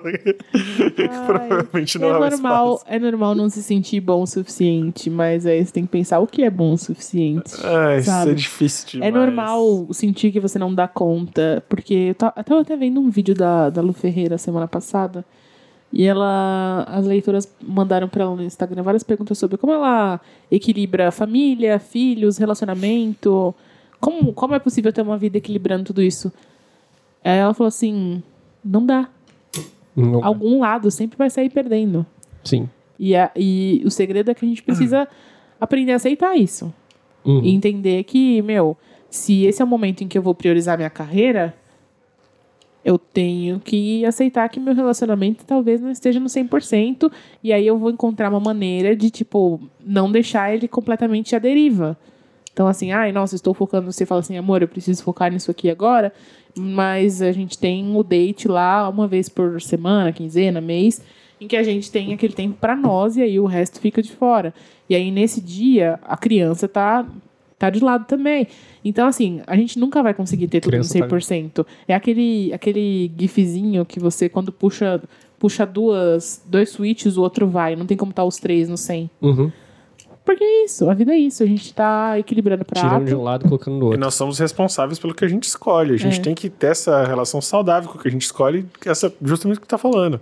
Provavelmente 1.26 1.98
não 1.98 2.08
é, 2.08 2.10
é, 2.10 2.16
o 2.16 2.20
normal, 2.20 2.74
espaço. 2.74 2.84
é 2.88 2.98
normal 2.98 3.34
não 3.34 3.48
se 3.48 3.62
sentir 3.62 4.00
bom 4.00 4.22
o 4.22 4.26
suficiente. 4.26 5.08
Mas 5.08 5.46
aí 5.46 5.64
você 5.64 5.72
tem 5.72 5.84
que 5.84 5.90
pensar 5.92 6.18
o 6.18 6.26
que 6.26 6.42
é 6.42 6.50
bom 6.50 6.72
o 6.72 6.78
suficiente. 6.78 7.54
Ai, 7.64 7.98
isso 7.98 8.06
sabe? 8.10 8.30
é 8.32 8.34
difícil 8.34 8.88
demais. 8.90 9.08
É 9.14 9.16
normal 9.16 9.86
sentir 9.92 10.32
que 10.32 10.40
você 10.40 10.58
não 10.58 10.74
dá 10.74 10.88
conta, 10.88 11.62
porque 11.68 11.94
eu 11.94 12.14
tava 12.14 12.60
até 12.60 12.76
vendo 12.76 13.00
um 13.00 13.10
vídeo 13.10 13.34
da, 13.34 13.70
da 13.70 13.80
Lu 13.80 13.92
Ferreira 13.92 14.38
semana 14.38 14.66
passada, 14.66 15.24
e 15.92 16.04
ela, 16.04 16.84
as 16.88 17.06
leitoras 17.06 17.52
mandaram 17.62 18.08
pra 18.08 18.22
ela 18.24 18.34
no 18.34 18.42
Instagram 18.42 18.82
várias 18.82 19.02
perguntas 19.02 19.36
sobre 19.38 19.56
como 19.58 19.72
ela 19.72 20.20
equilibra 20.50 21.10
família, 21.10 21.78
filhos, 21.78 22.38
relacionamento, 22.38 23.54
como, 24.00 24.32
como 24.32 24.54
é 24.54 24.58
possível 24.58 24.92
ter 24.92 25.02
uma 25.02 25.18
vida 25.18 25.38
equilibrando 25.38 25.84
tudo 25.84 26.02
isso. 26.02 26.32
Aí 27.22 27.38
ela 27.38 27.54
falou 27.54 27.68
assim, 27.68 28.22
não 28.64 28.84
dá. 28.84 29.08
Não- 29.94 30.24
Algum 30.24 30.60
lado 30.60 30.90
sempre 30.90 31.18
vai 31.18 31.28
sair 31.28 31.50
perdendo. 31.50 32.04
Sim. 32.42 32.68
E, 32.98 33.14
a- 33.14 33.30
e 33.36 33.82
o 33.84 33.90
segredo 33.90 34.30
é 34.30 34.34
que 34.34 34.44
a 34.44 34.48
gente 34.48 34.62
precisa 34.62 35.06
aprender 35.60 35.92
a 35.92 35.96
aceitar 35.96 36.34
isso. 36.36 36.72
Uhum. 37.24 37.42
E 37.44 37.54
entender 37.54 38.02
que, 38.04 38.40
meu, 38.42 38.76
se 39.10 39.44
esse 39.44 39.60
é 39.60 39.64
o 39.64 39.68
momento 39.68 40.02
em 40.02 40.08
que 40.08 40.16
eu 40.18 40.22
vou 40.22 40.34
priorizar 40.34 40.76
minha 40.76 40.90
carreira, 40.90 41.54
eu 42.84 42.98
tenho 42.98 43.60
que 43.60 44.04
aceitar 44.04 44.48
que 44.48 44.58
meu 44.58 44.74
relacionamento 44.74 45.44
talvez 45.44 45.80
não 45.80 45.90
esteja 45.90 46.18
no 46.18 46.26
100%, 46.26 47.10
e 47.42 47.52
aí 47.52 47.66
eu 47.66 47.78
vou 47.78 47.90
encontrar 47.90 48.30
uma 48.30 48.40
maneira 48.40 48.96
de, 48.96 49.10
tipo, 49.10 49.60
não 49.84 50.10
deixar 50.10 50.54
ele 50.54 50.66
completamente 50.66 51.36
à 51.36 51.38
deriva. 51.38 51.96
Então, 52.52 52.66
assim, 52.66 52.92
ai, 52.92 53.12
nossa, 53.12 53.34
estou 53.34 53.54
focando, 53.54 53.90
você 53.90 54.04
fala 54.04 54.20
assim, 54.20 54.36
amor, 54.36 54.62
eu 54.62 54.68
preciso 54.68 55.02
focar 55.02 55.32
nisso 55.32 55.50
aqui 55.50 55.70
agora, 55.70 56.12
mas 56.56 57.22
a 57.22 57.32
gente 57.32 57.58
tem 57.58 57.96
o 57.96 58.02
date 58.02 58.46
lá 58.46 58.88
uma 58.88 59.08
vez 59.08 59.28
por 59.28 59.60
semana, 59.60 60.12
quinzena, 60.12 60.60
mês, 60.60 61.02
em 61.40 61.48
que 61.48 61.56
a 61.56 61.62
gente 61.62 61.90
tem 61.90 62.12
aquele 62.12 62.34
tempo 62.34 62.56
para 62.60 62.76
nós 62.76 63.16
e 63.16 63.22
aí 63.22 63.40
o 63.40 63.46
resto 63.46 63.80
fica 63.80 64.02
de 64.02 64.12
fora. 64.12 64.52
E 64.88 64.94
aí 64.94 65.10
nesse 65.10 65.40
dia 65.40 65.98
a 66.04 66.16
criança 66.16 66.68
tá 66.68 67.06
tá 67.62 67.70
de 67.70 67.80
lado 67.82 68.04
também. 68.06 68.46
Então 68.84 69.06
assim, 69.06 69.40
a 69.46 69.56
gente 69.56 69.78
nunca 69.78 70.02
vai 70.02 70.12
conseguir 70.12 70.48
ter 70.48 70.60
tudo 70.60 70.72
no 70.76 70.82
Criança 70.84 70.98
tá- 70.98 71.06
100%. 71.06 71.66
É 71.86 71.94
aquele 71.94 72.52
aquele 72.52 73.10
gifzinho 73.18 73.84
que 73.84 73.98
você 74.00 74.28
quando 74.28 74.50
puxa 74.52 75.00
puxa 75.38 75.64
duas 75.66 76.42
dois 76.46 76.70
switches, 76.70 77.16
o 77.16 77.22
outro 77.22 77.46
vai, 77.48 77.74
não 77.76 77.86
tem 77.86 77.96
como 77.96 78.10
estar 78.10 78.24
os 78.24 78.36
três 78.36 78.68
no 78.68 78.76
100. 78.76 79.10
Uhum. 79.20 79.50
Porque 80.24 80.44
é 80.44 80.64
isso, 80.64 80.88
a 80.88 80.94
vida 80.94 81.12
é 81.12 81.18
isso, 81.18 81.42
a 81.42 81.46
gente 81.46 81.74
tá 81.74 82.16
equilibrando 82.16 82.64
pra 82.64 82.80
Tirando 82.80 83.06
de 83.06 83.14
um 83.14 83.22
lado 83.24 83.44
e 83.44 83.48
colocando 83.48 83.74
no 83.74 83.80
E 83.80 83.84
outro. 83.86 84.00
nós 84.00 84.14
somos 84.14 84.38
responsáveis 84.38 84.98
pelo 85.00 85.12
que 85.12 85.24
a 85.24 85.28
gente 85.28 85.44
escolhe. 85.44 85.94
A 85.94 85.96
gente 85.96 86.20
É. 86.20 86.22
tem 86.22 86.32
que 86.32 86.48
ter 86.48 86.68
essa 86.68 87.04
relação 87.04 87.40
saudável 87.40 87.90
com 87.90 87.98
o 87.98 88.00
que 88.00 88.06
a 88.06 88.10
gente 88.10 88.22
escolhe, 88.22 88.64
essa, 88.86 89.12
justamente 89.20 89.58
o 89.58 89.60
que 89.60 89.66
tá 89.66 89.76
falando. 89.78 90.20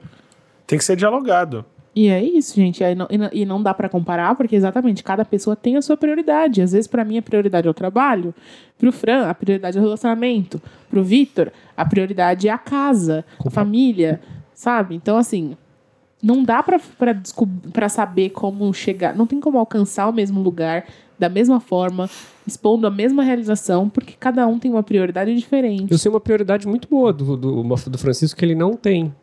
Tem 0.67 0.79
que 0.79 0.85
ser 0.87 0.97
dialogado. 0.97 1.67
E 1.95 2.09
é 2.09 2.23
isso, 2.23 2.55
gente. 2.55 2.83
E, 2.83 2.95
não, 2.95 3.09
e 3.33 3.45
não 3.45 3.63
dá 3.63 3.75
pra 3.75 3.89
comparar, 3.89 4.35
porque 4.37 4.55
exatamente 4.55 5.03
cada 5.03 5.25
pessoa 5.25 5.57
tem 5.57 5.77
a 5.77 5.83
sua 5.83 5.97
prioridade. 5.97 6.63
Às 6.63 6.73
vezes, 6.73 6.87
pra 6.87 7.05
mim, 7.05 7.19
a 7.19 7.23
prioridade 7.23 7.67
é 7.67 7.71
o 7.71 7.75
trabalho. 7.75 8.35
Pro 8.79 8.93
Fran, 8.93 9.27
a 9.27 9.35
prioridade 9.35 9.77
é 9.77 9.81
o 9.81 9.85
relacionamento. 9.85 10.63
Pro 10.89 11.03
Vitor, 11.03 11.51
a 11.77 11.85
prioridade 11.85 12.49
é 12.49 12.53
a 12.53 12.59
casa, 12.59 13.25
a 13.45 13.51
família, 13.51 14.21
sabe? 14.55 14.95
Então, 14.95 15.17
assim, 15.17 15.57
não 16.23 16.45
dá 16.45 16.63
pra 16.63 17.89
saber 17.89 18.31
como 18.31 18.73
chegar. 18.73 19.15
Não 19.15 19.27
tem 19.27 19.41
como 19.41 19.59
alcançar 19.59 20.09
o 20.09 20.13
mesmo 20.13 20.41
lugar 20.41 20.85
da 21.19 21.29
mesma 21.29 21.61
forma, 21.61 22.09
expondo 22.47 22.87
a 22.87 22.91
mesma 22.91 23.23
realização, 23.23 23.91
porque 23.91 24.15
cada 24.19 24.47
um 24.47 24.59
tem 24.59 24.71
uma 24.71 24.83
prioridade 24.83 25.35
diferente. 25.35 25.91
Eu 25.91 25.99
sei 25.99 26.11
uma 26.11 26.21
prioridade 26.21 26.67
muito 26.67 26.89
boa 26.89 27.13
do, 27.13 27.37
do, 27.37 27.63
do 27.63 27.99
Francisco 27.99 28.39
que 28.39 28.45
ele 28.45 28.55
não 28.55 28.75
tem. 28.75 29.15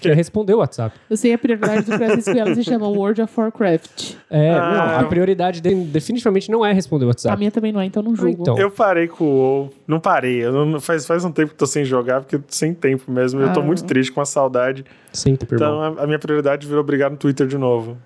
Que 0.00 0.08
é 0.10 0.14
responder 0.14 0.54
o 0.54 0.58
WhatsApp. 0.58 0.94
Eu 1.08 1.16
sei 1.16 1.32
a 1.32 1.38
prioridade 1.38 1.82
do 1.86 1.92
Francisco 1.96 2.30
e 2.36 2.38
ela 2.38 2.54
se 2.54 2.62
chama 2.62 2.86
World 2.88 3.22
of 3.22 3.32
Warcraft. 3.40 4.14
É, 4.28 4.50
Ah. 4.52 4.98
não, 4.98 5.06
a 5.06 5.08
prioridade 5.08 5.62
dele 5.62 5.84
definitivamente 5.86 6.50
não 6.50 6.64
é 6.66 6.72
responder 6.72 7.04
o 7.04 7.08
A 7.08 7.10
WhatsApp. 7.10 7.38
minha 7.38 7.50
também 7.50 7.72
não 7.72 7.80
é, 7.80 7.86
então 7.86 8.02
não 8.02 8.14
julgo. 8.14 8.42
então. 8.42 8.58
Eu 8.58 8.70
parei 8.70 9.08
com 9.08 9.24
o 9.24 9.28
WoW. 9.28 9.70
Não 9.86 9.98
parei. 9.98 10.44
Eu 10.44 10.52
não- 10.66 10.80
faz, 10.80 11.06
faz 11.06 11.24
um 11.24 11.32
tempo 11.32 11.52
que 11.52 11.56
tô 11.56 11.66
sem 11.66 11.84
jogar, 11.84 12.20
porque 12.20 12.36
tô 12.38 12.44
sem 12.48 12.74
tempo 12.74 13.10
mesmo. 13.10 13.40
Eu 13.40 13.52
tô 13.52 13.60
Ah. 13.60 13.62
muito 13.62 13.84
triste 13.84 14.12
com 14.12 14.20
a 14.20 14.26
saudade. 14.26 14.84
Sim, 15.12 15.30
irmão. 15.32 15.46
Então 15.52 15.80
a, 15.80 16.02
a 16.02 16.06
minha 16.06 16.18
prioridade 16.18 16.66
virou 16.66 16.82
brigar 16.84 17.10
no 17.10 17.16
Twitter 17.16 17.46
de 17.46 17.56
novo. 17.56 17.96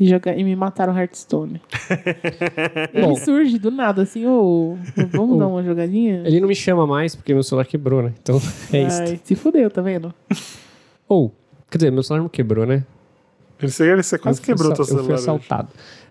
E, 0.00 0.08
joga- 0.08 0.34
e 0.34 0.42
me 0.42 0.56
mataram 0.56 0.98
Hearthstone. 0.98 1.60
Ele 2.92 3.06
Bom. 3.06 3.14
surge 3.14 3.58
do 3.58 3.70
nada, 3.70 4.02
assim, 4.02 4.26
ô, 4.26 4.76
vamos 5.12 5.36
Ô. 5.36 5.38
dar 5.38 5.46
uma 5.46 5.62
jogadinha? 5.62 6.22
Ele 6.24 6.40
não 6.40 6.48
me 6.48 6.54
chama 6.56 6.86
mais 6.86 7.14
porque 7.14 7.32
meu 7.32 7.42
celular 7.42 7.64
quebrou, 7.66 8.02
né? 8.02 8.12
Então 8.20 8.40
é 8.72 8.82
isso. 8.82 9.00
Ai, 9.02 9.20
se 9.22 9.34
fudeu, 9.36 9.70
tá 9.70 9.80
vendo? 9.82 10.12
Ou, 11.12 11.32
quer 11.70 11.78
dizer, 11.78 11.90
meu 11.92 12.02
celular 12.02 12.22
não 12.22 12.28
quebrou, 12.28 12.64
né? 12.66 12.84
Você, 13.60 13.94
você 13.96 14.18
quase 14.18 14.40
Eu 14.40 14.44
quebrou 14.44 14.72
teu 14.72 14.82
assal- 14.82 14.98
Eu 14.98 15.04
fui 15.04 15.16
celular. 15.16 15.18
hoje. 15.18 15.22
assaltado. 15.30 15.68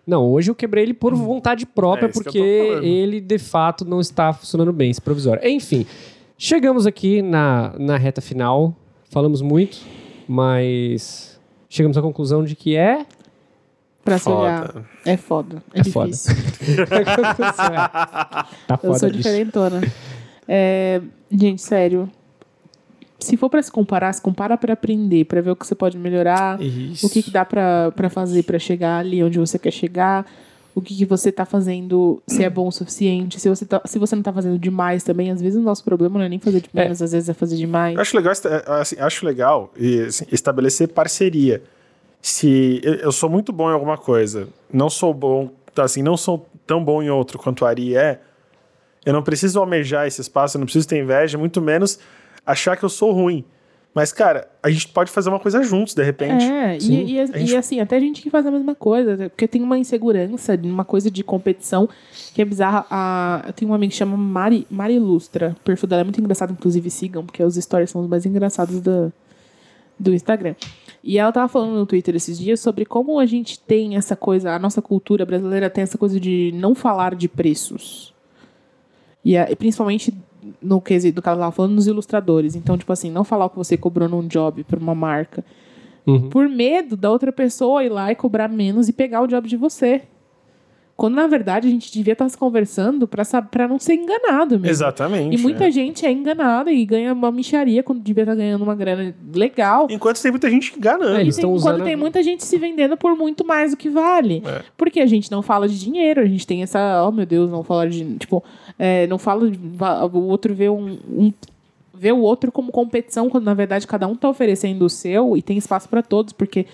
Não, 0.08 0.26
hoje 0.30 0.50
eu 0.52 0.56
quebrei 0.56 0.84
ele 0.84 0.94
por 0.94 1.14
vontade 1.16 1.66
própria, 1.66 2.06
É 2.06 2.10
eu 2.10 2.14
porque 2.14 2.38
ele 2.40 3.20
de 3.22 3.38
fato 3.38 3.84
não 3.86 4.00
está 4.00 4.32
funcionando 4.34 4.72
bem, 4.74 4.90
esse 4.90 5.02
provisório. 5.02 5.46
Enfim, 5.48 5.86
chegamos 6.38 6.86
aqui 6.88 7.22
na, 7.22 7.74
na 7.78 7.98
reta 7.98 8.22
final. 8.22 8.76
Falamos 9.10 9.42
muito, 9.42 9.78
Mas 10.28 11.40
chegamos 11.70 11.98
à 11.98 12.02
conclusão 12.02 12.44
de 12.44 12.56
que 12.56 12.76
é. 12.76 13.06
Pra 14.04 14.18
se 14.18 14.30
olhar. 14.30 14.68
Foda. 14.72 14.86
É 15.06 15.18
foda. 15.18 15.64
É, 15.74 15.80
É 15.82 15.84
foda. 15.84 16.08
difícil. 16.10 16.36
tá 17.66 18.48
Eu 18.72 18.78
foda 18.78 19.00
sou 19.00 19.10
disso. 19.10 19.18
diferentona. 19.24 19.82
É, 20.48 21.02
gente, 21.30 21.62
sério. 21.62 22.10
Se 23.22 23.38
for 23.38 23.50
pra 23.50 23.62
se 23.62 23.72
comparar, 23.72 24.12
se 24.14 24.22
compara 24.22 24.58
pra 24.58 24.74
aprender, 24.74 25.26
pra 25.26 25.40
ver 25.42 25.52
o 25.52 25.56
que 25.56 25.66
você 25.66 25.76
pode 25.76 25.98
melhorar, 25.98 26.62
Isso. 26.62 27.06
o 27.06 27.10
que, 27.10 27.22
que 27.24 27.30
dá 27.32 27.46
pra 27.46 28.10
fazer 28.10 28.44
pra 28.44 28.58
chegar 28.60 28.98
ali 28.98 29.24
onde 29.24 29.38
você 29.40 29.60
quer 29.60 29.72
chegar, 29.72 30.26
o 30.74 30.82
que, 30.82 30.96
que 30.96 31.06
você 31.06 31.32
tá 31.32 31.46
fazendo, 31.46 32.22
se 32.26 32.44
é 32.44 32.50
bom 32.50 32.68
o 32.68 32.72
suficiente, 32.72 33.40
se 33.40 33.48
você, 33.50 33.66
tá, 33.66 33.82
se 33.86 34.00
você 34.00 34.16
não 34.16 34.24
tá 34.24 34.32
fazendo 34.34 34.58
demais 34.58 35.04
também. 35.04 35.30
Às 35.30 35.42
vezes 35.42 35.60
o 35.60 35.62
nosso 35.62 35.84
problema 35.84 36.18
não 36.18 36.26
é 36.26 36.30
nem 36.30 36.40
fazer 36.40 36.62
de 36.62 36.70
É. 36.74 36.84
menos, 36.84 37.02
às 37.02 37.12
vezes 37.12 37.30
é 37.30 37.34
fazer 37.34 37.58
demais. 37.58 37.96
Eu 37.96 38.02
acho 38.02 38.16
legal, 38.18 38.32
esta- 38.32 38.64
assim, 38.80 38.96
acho 39.00 39.26
legal 39.26 39.72
assim, 40.08 40.26
estabelecer 40.32 40.88
parceria. 40.88 41.62
Se 42.22 42.80
eu, 42.84 42.94
eu 42.96 43.12
sou 43.12 43.30
muito 43.30 43.52
bom 43.52 43.70
em 43.70 43.74
alguma 43.74 43.98
coisa, 43.98 44.48
não 44.72 44.90
sou 44.90 45.14
bom, 45.14 45.50
assim, 45.78 46.02
não 46.02 46.16
sou 46.18 46.48
tão 46.66 46.84
bom 46.84 47.04
em 47.04 47.10
outro 47.10 47.38
quanto 47.38 47.66
a 47.66 47.70
Ari 47.70 47.96
é, 47.96 48.22
eu 49.06 49.12
não 49.14 49.24
preciso 49.24 49.60
almejar 49.60 50.08
esse 50.08 50.22
espaço, 50.22 50.56
eu 50.56 50.60
não 50.60 50.66
preciso 50.66 50.88
ter 50.88 51.00
inveja, 51.00 51.38
muito 51.38 51.60
menos 51.62 52.00
achar 52.46 52.76
que 52.78 52.84
eu 52.86 52.90
sou 52.90 53.12
ruim. 53.12 53.44
Mas, 53.94 54.14
cara, 54.14 54.48
a 54.64 54.70
gente 54.70 54.88
pode 54.88 55.12
fazer 55.12 55.28
uma 55.28 55.40
coisa 55.40 55.62
juntos, 55.64 55.94
de 55.94 56.02
repente. 56.02 56.46
É, 56.46 56.78
e, 56.78 57.14
e, 57.16 57.20
A 57.20 57.26
gente- 57.26 57.52
e 57.52 57.58
assim, 57.58 57.82
até 57.82 58.00
gente 58.00 58.22
que 58.22 58.30
faz 58.30 58.46
a 58.46 58.52
mesma 58.52 58.74
coisa, 58.74 59.30
porque 59.30 59.46
tem 59.50 59.62
uma 59.62 59.78
insegurança, 59.78 60.58
uma 60.64 60.86
coisa 60.86 61.12
de 61.12 61.26
competição 61.26 61.90
que 62.34 62.42
é 62.42 62.46
bizarra. 62.46 62.86
A, 62.90 63.44
eu 63.48 63.52
tenho 63.52 63.70
uma 63.70 63.76
amiga 63.76 63.92
que 63.92 63.98
chama 63.98 64.16
Mari, 64.16 64.66
Mari 64.72 64.94
Ilustra, 64.96 65.58
o 65.60 65.64
perfil 65.64 65.90
dela 65.90 66.02
é 66.02 66.04
muito 66.06 66.22
engraçado, 66.22 66.54
inclusive 66.54 66.90
sigam, 66.90 67.26
porque 67.26 67.44
os 67.44 67.56
stories 67.56 67.90
são 67.90 68.00
os 68.02 68.08
mais 68.08 68.26
engraçados 68.26 68.80
do, 68.80 69.12
do 70.00 70.14
Instagram. 70.14 70.56
E 71.04 71.18
ela 71.18 71.32
tava 71.34 71.50
falando 71.50 71.74
no 71.78 71.86
Twitter 71.86 72.16
esses 72.16 72.40
dias 72.40 72.62
sobre 72.62 72.86
como 72.86 73.20
a 73.20 73.26
gente 73.26 73.60
tem 73.60 73.98
essa 73.98 74.16
coisa, 74.16 74.54
a 74.54 74.60
nossa 74.60 74.82
cultura 74.82 75.26
brasileira 75.26 75.70
tem 75.70 75.82
essa 75.82 75.98
coisa 75.98 76.18
de 76.18 76.54
não 76.56 76.74
falar 76.74 77.14
de 77.14 77.28
preços. 77.28 78.14
E, 79.26 79.36
a- 79.36 79.52
e 79.52 79.56
principalmente 79.58 80.14
no 80.62 80.82
quesito 80.82 81.16
do 81.16 81.22
que 81.22 81.30
ela 81.30 81.38
tava 81.40 81.52
falando, 81.52 81.74
nos 81.76 81.88
ilustradores. 81.88 82.56
Então, 82.56 82.78
tipo 82.78 82.92
assim, 82.92 83.12
não 83.12 83.24
falar 83.24 83.46
o 83.46 83.50
que 83.50 83.58
você 83.58 83.78
cobrou 83.78 84.08
num 84.10 84.28
job 84.28 84.64
pra 84.64 84.80
uma 84.80 84.96
marca 84.96 85.44
Uhum. 86.08 86.30
por 86.30 86.50
medo 86.50 86.98
da 86.98 87.12
outra 87.12 87.32
pessoa 87.32 87.84
ir 87.84 87.90
lá 87.90 88.12
e 88.12 88.16
cobrar 88.16 88.48
menos 88.48 88.90
e 88.90 88.94
pegar 88.94 89.22
o 89.22 89.28
job 89.28 89.48
de 89.48 89.56
você. 89.56 90.02
Quando, 91.02 91.16
na 91.16 91.26
verdade, 91.26 91.68
a 91.68 91.72
gente 91.72 91.92
devia 91.92 92.14
estar 92.14 92.30
se 92.30 92.38
conversando 92.38 93.08
pra 93.08 93.68
não 93.68 93.80
ser 93.80 93.96
enganado 93.96 94.60
mesmo. 94.60 94.68
Exatamente. 94.68 95.36
E 95.36 95.42
muita 95.42 95.68
é. 95.68 95.72
gente 95.72 96.06
é 96.06 96.12
enganada 96.12 96.72
e 96.72 96.86
ganha 96.86 97.12
uma 97.12 97.32
micharia 97.32 97.82
quando 97.82 98.02
devia 98.02 98.22
estar 98.22 98.36
ganhando 98.36 98.62
uma 98.64 98.76
grana 98.76 99.12
legal. 99.34 99.88
Enquanto 99.90 100.22
tem 100.22 100.30
muita 100.30 100.48
gente 100.48 100.78
enganando. 100.78 101.18
É, 101.18 101.22
eles 101.22 101.38
Tem- 101.38 101.46
usando. 101.48 101.84
tem 101.84 101.96
muita 101.96 102.22
gente 102.22 102.44
se 102.44 102.56
vendendo 102.56 102.96
por 102.96 103.16
muito 103.18 103.44
mais 103.44 103.72
do 103.72 103.78
que 103.78 103.90
vale. 103.90 104.44
É. 104.46 104.62
Porque 104.78 105.00
a 105.00 105.08
gente 105.08 105.32
não 105.32 105.42
fala 105.42 105.68
de 105.68 105.80
dinheiro, 105.80 106.22
a 106.22 106.26
gente 106.26 106.46
tem 106.46 106.62
essa. 106.62 107.04
Oh, 107.04 107.12
meu 107.12 107.26
Deus, 107.26 107.50
não 107.50 107.64
falar 107.64 107.90
de. 107.90 108.06
Tipo, 108.20 108.44
é, 108.78 109.08
não 109.08 109.18
fala. 109.18 109.50
de- 109.50 109.58
O 110.14 110.20
outro 110.28 110.54
vê 110.54 110.70
um. 110.70 111.00
um 111.10 111.34
vê 111.96 112.12
o 112.12 112.20
outro 112.20 112.52
como 112.52 112.72
competição, 112.72 113.28
quando 113.28 113.46
na 113.46 113.56
verdade 113.56 113.88
cada 113.88 114.08
um 114.08 114.16
tá 114.16 114.30
oferecendo 114.30 114.86
o 114.86 114.90
seu 114.90 115.36
e 115.36 115.42
tem 115.42 115.58
espaço 115.58 115.90
pra 115.90 116.04
todos, 116.04 116.32
porque 116.32 116.68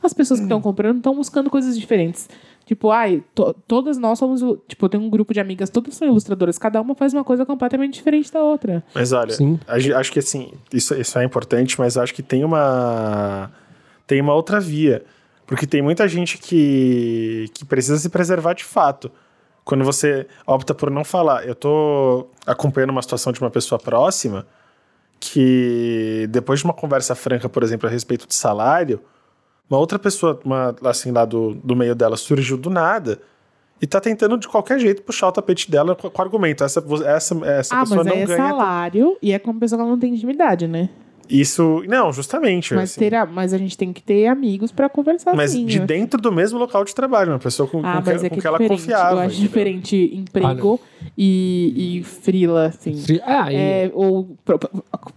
as 0.00 0.12
pessoas 0.12 0.38
que 0.38 0.44
estão 0.44 0.60
comprando 0.60 0.98
estão 0.98 1.14
buscando 1.16 1.50
coisas 1.50 1.76
diferentes. 1.76 2.28
Tipo, 2.66 2.90
ai, 2.90 3.22
to- 3.34 3.54
todas 3.68 3.98
nós 3.98 4.18
somos. 4.18 4.40
Tipo, 4.66 4.86
eu 4.86 4.88
tenho 4.88 5.02
um 5.02 5.10
grupo 5.10 5.34
de 5.34 5.40
amigas, 5.40 5.68
todas 5.68 5.94
são 5.94 6.08
ilustradoras, 6.08 6.56
cada 6.58 6.80
uma 6.80 6.94
faz 6.94 7.12
uma 7.12 7.22
coisa 7.22 7.44
completamente 7.44 7.94
diferente 7.94 8.32
da 8.32 8.42
outra. 8.42 8.82
Mas 8.94 9.12
olha, 9.12 9.32
Sim. 9.34 9.60
acho 9.68 10.10
que 10.10 10.18
assim, 10.18 10.52
isso, 10.72 10.94
isso 10.94 11.18
é 11.18 11.24
importante, 11.24 11.78
mas 11.78 11.98
acho 11.98 12.14
que 12.14 12.22
tem 12.22 12.42
uma 12.44 13.50
tem 14.06 14.20
uma 14.20 14.34
outra 14.34 14.58
via, 14.60 15.04
porque 15.46 15.66
tem 15.66 15.82
muita 15.82 16.08
gente 16.08 16.38
que, 16.38 17.50
que 17.54 17.64
precisa 17.66 17.98
se 17.98 18.08
preservar 18.08 18.54
de 18.54 18.64
fato. 18.64 19.10
Quando 19.62 19.82
você 19.84 20.26
opta 20.46 20.74
por 20.74 20.90
não 20.90 21.04
falar, 21.04 21.46
eu 21.46 21.54
tô 21.54 22.26
acompanhando 22.46 22.90
uma 22.90 23.00
situação 23.02 23.32
de 23.32 23.40
uma 23.40 23.50
pessoa 23.50 23.78
próxima 23.78 24.46
que 25.20 26.26
depois 26.30 26.60
de 26.60 26.64
uma 26.66 26.74
conversa 26.74 27.14
franca, 27.14 27.48
por 27.48 27.62
exemplo, 27.62 27.88
a 27.88 27.92
respeito 27.92 28.26
de 28.26 28.34
salário, 28.34 29.00
uma 29.68 29.78
outra 29.78 29.98
pessoa, 29.98 30.38
uma, 30.44 30.74
assim, 30.84 31.10
lá 31.10 31.24
do, 31.24 31.54
do 31.54 31.74
meio 31.74 31.94
dela, 31.94 32.16
surgiu 32.16 32.56
do 32.56 32.70
nada 32.70 33.20
e 33.80 33.86
tá 33.86 34.00
tentando 34.00 34.38
de 34.38 34.46
qualquer 34.48 34.78
jeito 34.78 35.02
puxar 35.02 35.28
o 35.28 35.32
tapete 35.32 35.70
dela 35.70 35.94
com, 35.94 36.08
com 36.08 36.22
argumento. 36.22 36.62
Essa, 36.64 36.84
essa, 37.06 37.34
essa 37.46 37.74
ah, 37.76 37.80
pessoa 37.80 38.04
mas 38.04 38.06
não 38.06 38.12
é 38.14 38.26
ganha. 38.26 38.36
salário 38.36 39.16
e 39.20 39.32
é 39.32 39.38
com 39.38 39.50
uma 39.50 39.60
pessoa 39.60 39.78
que 39.78 39.82
ela 39.82 39.90
não 39.90 39.98
tem 39.98 40.14
intimidade, 40.14 40.66
né? 40.66 40.88
Isso. 41.28 41.82
Não, 41.88 42.12
justamente. 42.12 42.74
Mas, 42.74 42.90
assim. 42.90 43.00
ter 43.00 43.14
a- 43.14 43.24
mas 43.26 43.52
a 43.54 43.58
gente 43.58 43.76
tem 43.78 43.92
que 43.92 44.02
ter 44.02 44.26
amigos 44.26 44.70
pra 44.70 44.88
conversar 44.90 45.34
Mas 45.34 45.52
assim. 45.52 45.64
de 45.64 45.80
né? 45.80 45.86
dentro 45.86 46.20
do 46.20 46.30
mesmo 46.30 46.58
local 46.58 46.84
de 46.84 46.94
trabalho, 46.94 47.32
uma 47.32 47.38
pessoa 47.38 47.66
com, 47.68 47.78
Ah, 47.78 48.02
com, 48.02 48.10
mas 48.10 48.20
que, 48.20 48.26
é 48.26 48.28
com 48.28 48.34
que 48.36 48.40
que 48.42 48.46
é 48.46 48.48
ela 48.48 48.58
confiava. 48.58 49.12
Eu 49.14 49.18
acho 49.20 49.28
entendeu? 49.32 49.48
diferente 49.48 50.14
emprego 50.14 50.78
e, 51.16 51.98
e 51.98 52.02
frila, 52.02 52.66
assim. 52.66 52.94
Fri- 52.96 53.20
Ah, 53.24 53.52
e- 53.52 53.56
É, 53.56 53.90
ou, 53.94 54.36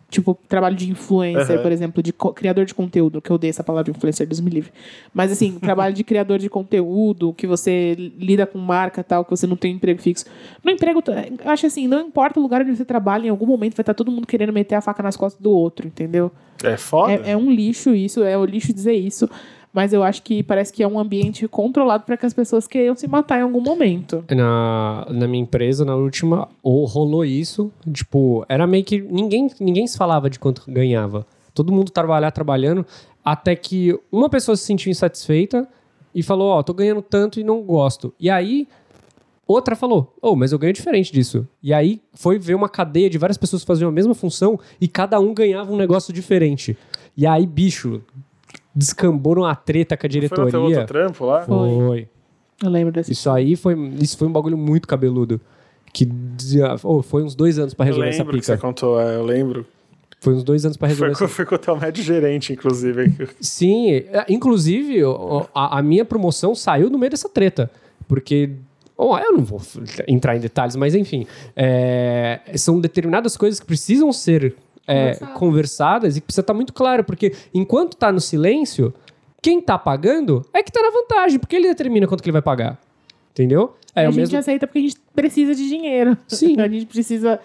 tipo, 0.09 0.37
trabalho 0.47 0.75
de 0.75 0.89
influencer, 0.89 1.55
Aham. 1.55 1.61
por 1.63 1.71
exemplo, 1.71 2.03
de 2.03 2.13
criador 2.35 2.65
de 2.65 2.73
conteúdo, 2.73 3.21
que 3.21 3.29
eu 3.29 3.35
odeio 3.35 3.49
essa 3.49 3.63
palavra 3.63 3.91
influencer, 3.91 4.27
Deus 4.27 4.39
me 4.39 4.49
livre. 4.49 4.71
Mas, 5.13 5.31
assim, 5.31 5.57
trabalho 5.59 5.93
de 5.93 6.03
criador 6.03 6.39
de 6.39 6.49
conteúdo, 6.49 7.33
que 7.33 7.47
você 7.47 7.95
lida 8.17 8.45
com 8.45 8.57
marca 8.57 9.03
tal, 9.03 9.23
que 9.25 9.31
você 9.31 9.47
não 9.47 9.55
tem 9.55 9.73
emprego 9.75 10.01
fixo. 10.01 10.25
No 10.63 10.71
emprego, 10.71 11.03
eu 11.43 11.51
acho 11.51 11.65
assim, 11.67 11.87
não 11.87 12.01
importa 12.01 12.39
o 12.39 12.43
lugar 12.43 12.61
onde 12.61 12.75
você 12.75 12.85
trabalha, 12.85 13.27
em 13.27 13.29
algum 13.29 13.45
momento 13.45 13.75
vai 13.75 13.81
estar 13.83 13.93
todo 13.93 14.11
mundo 14.11 14.27
querendo 14.27 14.53
meter 14.53 14.75
a 14.75 14.81
faca 14.81 15.01
nas 15.03 15.15
costas 15.17 15.41
do 15.41 15.51
outro, 15.51 15.87
entendeu? 15.87 16.31
É 16.63 16.75
foda. 16.77 17.13
É, 17.13 17.31
é 17.31 17.37
um 17.37 17.51
lixo 17.51 17.93
isso, 17.93 18.23
é 18.23 18.35
o 18.37 18.43
lixo 18.45 18.73
dizer 18.73 18.93
isso. 18.93 19.29
Mas 19.73 19.93
eu 19.93 20.01
acho 20.03 20.23
que 20.23 20.41
parece 20.41 20.73
que 20.73 20.81
é 20.81 20.87
um 20.87 20.97
ambiente 20.97 21.47
controlado 21.47 22.03
para 22.03 22.17
que 22.17 22.25
as 22.25 22.33
pessoas 22.33 22.67
queiram 22.67 22.95
se 22.95 23.07
matar 23.07 23.39
em 23.39 23.43
algum 23.43 23.61
momento. 23.61 24.23
na, 24.29 25.05
na 25.09 25.27
minha 25.27 25.43
empresa, 25.43 25.85
na 25.85 25.95
última, 25.95 26.49
ou 26.63 26.85
rolou 26.85 27.23
isso. 27.23 27.71
Tipo, 27.91 28.45
era 28.49 28.65
meio 28.65 28.83
que 28.83 28.99
ninguém, 29.01 29.49
ninguém 29.59 29.85
se 29.85 29.97
falava 29.97 30.29
de 30.29 30.39
quanto 30.39 30.63
ganhava. 30.67 31.25
Todo 31.53 31.71
mundo 31.71 31.91
trabalhar, 31.91 32.31
trabalhando, 32.31 32.85
até 33.23 33.55
que 33.55 33.97
uma 34.11 34.29
pessoa 34.29 34.55
se 34.55 34.63
sentiu 34.63 34.89
insatisfeita 34.89 35.67
e 36.13 36.23
falou: 36.23 36.49
Ó, 36.49 36.63
tô 36.63 36.73
ganhando 36.73 37.01
tanto 37.01 37.39
e 37.39 37.43
não 37.43 37.61
gosto. 37.61 38.13
E 38.19 38.29
aí, 38.29 38.67
outra 39.45 39.75
falou: 39.75 40.15
Oh, 40.21 40.35
mas 40.35 40.51
eu 40.51 40.59
ganho 40.59 40.73
diferente 40.73 41.11
disso. 41.11 41.47
E 41.61 41.73
aí 41.73 42.01
foi 42.13 42.39
ver 42.39 42.55
uma 42.55 42.69
cadeia 42.69 43.09
de 43.09 43.17
várias 43.17 43.37
pessoas 43.37 43.61
que 43.63 43.67
faziam 43.67 43.89
a 43.89 43.91
mesma 43.91 44.15
função 44.15 44.59
e 44.79 44.87
cada 44.87 45.19
um 45.19 45.33
ganhava 45.33 45.71
um 45.71 45.77
negócio 45.77 46.13
diferente. 46.13 46.77
E 47.15 47.25
aí, 47.25 47.45
bicho, 47.45 48.01
descambou 48.77 49.35
numa 49.35 49.55
treta 49.55 49.97
com 49.97 50.05
a 50.05 50.09
Foi 50.09 50.19
no 50.21 50.29
teu 50.29 50.41
outro 50.43 50.59
diretoria. 50.67 50.85
trampo 50.85 51.25
lá? 51.25 51.41
Foi. 51.43 51.69
Foi. 51.69 52.07
Eu 52.63 52.69
lembro 52.69 52.93
desse. 52.93 53.11
Isso 53.11 53.29
aí 53.29 53.55
foi, 53.55 53.75
isso 53.99 54.17
foi 54.17 54.27
um 54.27 54.31
bagulho 54.31 54.57
muito 54.57 54.87
cabeludo. 54.87 55.39
Que 55.93 56.05
dizia, 56.05 56.75
oh, 56.83 57.01
foi 57.01 57.23
uns 57.23 57.33
dois 57.35 57.57
anos 57.57 57.73
pra 57.73 57.85
Eu 57.85 57.87
resolver 57.87 58.09
essa 58.09 58.17
lembro 58.23 58.37
que 58.39 58.45
você 58.45 58.51
pica. 58.53 58.67
contou, 58.67 58.99
é, 58.99 59.15
eu 59.15 59.23
lembro. 59.25 59.65
Foi 60.19 60.33
uns 60.33 60.43
dois 60.43 60.65
anos 60.65 60.75
pra 60.77 60.87
Foi, 60.89 60.93
resolver 61.07 61.17
com- 61.17 61.23
essa 61.25 61.33
foi 61.33 61.45
com 61.45 61.55
o 61.55 61.57
teu 61.57 61.75
médio 61.77 62.03
gerente, 62.03 62.51
inclusive. 62.53 63.13
Sim, 63.39 63.91
é, 63.91 64.25
inclusive 64.29 64.99
a, 65.53 65.77
a 65.77 65.81
minha 65.83 66.03
promoção 66.03 66.53
saiu 66.55 66.89
no 66.89 66.97
meio 66.97 67.09
dessa 67.11 67.29
treta. 67.29 67.69
Porque. 68.07 68.51
Bom, 68.97 69.15
eu 69.19 69.31
não 69.33 69.43
vou 69.43 69.61
entrar 70.07 70.35
em 70.35 70.39
detalhes, 70.39 70.75
mas 70.75 70.95
enfim. 70.95 71.27
é, 71.55 72.39
são 72.55 72.79
determinadas 72.81 73.37
coisas 73.37 73.59
que 73.59 73.65
precisam 73.65 74.11
ser 74.11 74.55
é, 74.87 75.15
Conversadas. 75.35 76.15
e 76.17 76.21
precisa 76.21 76.41
estar 76.41 76.53
muito 76.53 76.73
claro. 76.73 77.03
Porque 77.03 77.33
enquanto 77.53 77.95
tá 77.97 78.11
no 78.11 78.21
silêncio, 78.21 78.93
quem 79.41 79.61
tá 79.61 79.77
pagando 79.77 80.45
é 80.53 80.63
que 80.63 80.71
tá 80.71 80.81
na 80.81 80.89
vantagem, 80.89 81.39
porque 81.39 81.55
ele 81.55 81.67
determina 81.67 82.07
quanto 82.07 82.23
que 82.23 82.29
ele 82.29 82.33
vai 82.33 82.41
pagar. 82.41 82.79
Entendeu? 83.31 83.75
É 83.93 84.01
a 84.05 84.11
gente 84.11 84.21
mesmo. 84.21 84.37
aceita 84.37 84.65
porque 84.65 84.79
a 84.79 84.81
gente 84.83 84.97
precisa 85.13 85.53
de 85.53 85.67
dinheiro. 85.67 86.17
Sim. 86.27 86.55
a 86.61 86.67
gente 86.67 86.85
precisa 86.85 87.39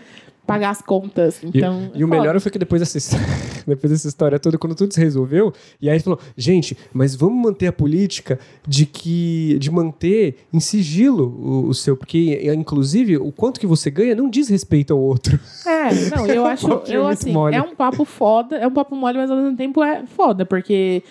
pagar 0.47 0.70
as 0.70 0.82
contas. 0.82 1.43
E, 1.43 1.47
Então, 1.49 1.90
e 1.95 2.03
o 2.05 2.09
foda. 2.09 2.20
melhor 2.20 2.40
foi 2.40 2.51
que 2.53 2.59
depois 2.59 2.80
dessa, 2.80 2.99
depois 3.66 3.90
dessa 3.93 4.09
história 4.09 4.38
toda, 4.38 4.59
quando 4.59 4.74
tudo 4.74 4.93
se 4.93 5.01
resolveu, 5.01 5.53
e 5.80 5.88
aí 5.88 5.99
falou, 6.01 6.18
gente, 6.36 6.76
mas 6.93 7.14
vamos 7.14 7.43
manter 7.43 7.68
a 7.68 7.72
política 7.72 8.38
de 8.66 8.84
que 8.86 9.57
de 9.59 9.70
manter 9.70 10.36
em 10.53 10.61
sigilo 10.61 11.28
o, 11.38 11.68
o 11.68 11.74
seu, 11.74 11.97
porque 11.97 12.40
inclusive 12.55 13.16
o 13.16 13.30
quanto 13.32 13.61
que 13.61 13.66
você 13.66 13.90
ganha 13.90 14.14
não 14.14 14.28
diz 14.28 14.49
respeito 14.49 14.93
ao 14.93 14.99
outro. 15.01 15.38
É, 15.66 15.95
não, 16.16 16.26
eu 16.26 16.45
acho. 16.47 16.68
Porque 16.68 16.93
é 16.93 16.97
eu, 16.97 17.07
assim, 17.07 17.32
mole. 17.32 17.55
é 17.57 17.62
um 17.62 17.74
papo 17.74 18.05
foda, 18.05 18.57
é 18.57 18.66
um 18.66 18.72
papo 18.72 18.95
mole, 18.97 19.18
mas 19.18 19.30
ao 19.30 19.36
mesmo 19.36 19.57
tempo 19.57 19.82
é 19.82 20.05
foda, 20.07 20.45
porque. 20.45 21.03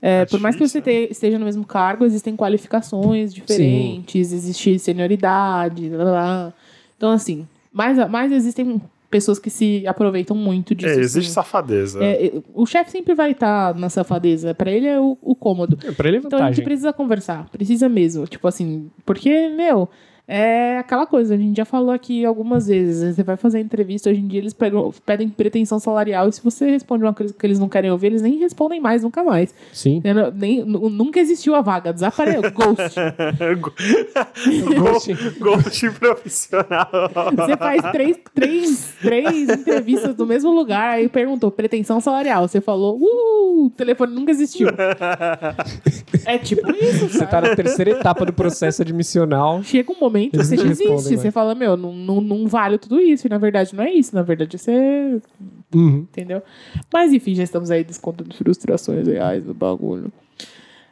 é, 0.00 0.20
É 0.22 0.26
por 0.26 0.38
mais 0.40 0.54
que 0.54 0.66
você 0.66 0.80
difícil, 0.80 1.06
te- 1.06 1.12
esteja 1.12 1.38
no 1.38 1.44
mesmo 1.44 1.64
cargo, 1.64 2.04
existem 2.04 2.36
qualificações 2.36 3.32
diferentes, 3.34 4.32
existe 4.32 4.78
senioridade, 4.78 5.88
lá, 5.90 6.04
lá, 6.04 6.10
lá. 6.12 6.54
Então, 6.96 7.10
assim, 7.10 7.46
mas, 7.76 8.10
mas 8.10 8.32
existem 8.32 8.80
pessoas 9.10 9.38
que 9.38 9.50
se 9.50 9.86
aproveitam 9.86 10.36
muito 10.36 10.74
disso. 10.74 10.98
É, 10.98 11.00
existe 11.00 11.26
assim. 11.26 11.34
safadeza. 11.34 12.02
É, 12.02 12.26
é, 12.26 12.32
o 12.54 12.66
chefe 12.66 12.90
sempre 12.90 13.14
vai 13.14 13.30
estar 13.32 13.74
na 13.74 13.88
safadeza. 13.88 14.54
Pra 14.54 14.70
ele 14.70 14.86
é 14.86 14.98
o, 14.98 15.16
o 15.22 15.34
cômodo. 15.34 15.76
Pra 15.94 16.08
ele 16.08 16.16
é 16.16 16.20
Então 16.20 16.30
a 16.38 16.42
gente 16.42 16.48
vantagem. 16.62 16.64
precisa 16.64 16.92
conversar. 16.92 17.48
Precisa 17.50 17.88
mesmo. 17.88 18.26
Tipo 18.26 18.48
assim, 18.48 18.90
porque, 19.04 19.48
meu, 19.50 19.88
É 20.28 20.78
aquela 20.78 21.06
coisa, 21.06 21.34
a 21.34 21.36
gente 21.36 21.56
já 21.56 21.64
falou 21.64 21.90
aqui 21.92 22.24
algumas 22.24 22.66
vezes. 22.66 23.14
Você 23.14 23.22
vai 23.22 23.36
fazer 23.36 23.60
entrevista, 23.60 24.10
hoje 24.10 24.18
em 24.20 24.26
dia 24.26 24.40
eles 24.40 24.52
pegam- 24.52 24.92
pedem 25.04 25.28
pretensão 25.28 25.78
salarial 25.78 26.28
e 26.28 26.32
se 26.32 26.42
você 26.42 26.68
responde 26.68 27.04
uma 27.04 27.14
coisa 27.14 27.32
que 27.32 27.46
eles 27.46 27.60
não 27.60 27.68
querem 27.68 27.92
ouvir, 27.92 28.08
eles 28.08 28.22
nem 28.22 28.36
respondem 28.38 28.80
mais, 28.80 29.02
nunca 29.04 29.22
mais. 29.22 29.54
Sim. 29.72 30.02
Nem, 30.34 30.64
nu- 30.64 30.88
nunca 30.90 31.20
existiu 31.20 31.54
a 31.54 31.60
vaga, 31.60 31.92
desapareceu. 31.92 32.42
Ghost. 32.50 32.96
Ghost, 34.76 35.14
Ghost 35.38 35.90
profissional. 35.92 36.88
Você 37.36 37.56
faz 37.56 37.82
três, 37.92 38.16
três, 38.34 38.94
três 39.00 39.48
entrevistas 39.48 40.16
no 40.16 40.26
mesmo 40.26 40.50
lugar, 40.52 40.94
aí 40.94 41.08
perguntou 41.08 41.50
pretensão 41.52 42.00
salarial. 42.00 42.48
Você 42.48 42.60
falou, 42.60 42.98
uh, 42.98 43.66
o 43.66 43.70
telefone 43.70 44.12
nunca 44.14 44.32
existiu. 44.32 44.68
É 46.24 46.38
tipo 46.38 46.68
isso, 46.74 47.08
Você 47.08 47.18
sabe? 47.18 47.30
tá 47.30 47.40
na 47.40 47.54
terceira 47.54 47.92
etapa 47.92 48.24
do 48.26 48.32
processo 48.32 48.82
admissional. 48.82 49.62
Chega 49.62 49.92
um 49.92 50.00
momento 50.00 50.15
Eles 50.24 50.48
você 50.48 50.56
desiste. 50.56 51.16
Você 51.16 51.30
fala, 51.30 51.54
meu, 51.54 51.76
não, 51.76 51.92
não, 51.92 52.20
não 52.20 52.46
vale 52.46 52.78
tudo 52.78 53.00
isso. 53.00 53.26
E 53.26 53.30
na 53.30 53.38
verdade 53.38 53.74
não 53.74 53.84
é 53.84 53.92
isso. 53.92 54.14
Na 54.14 54.22
verdade 54.22 54.58
você. 54.58 55.20
Uhum. 55.74 55.98
Entendeu? 55.98 56.42
Mas 56.92 57.12
enfim, 57.12 57.34
já 57.34 57.42
estamos 57.42 57.70
aí 57.70 57.84
descontando 57.84 58.34
frustrações 58.34 59.06
reais 59.06 59.44
do 59.44 59.54
bagulho. 59.54 60.12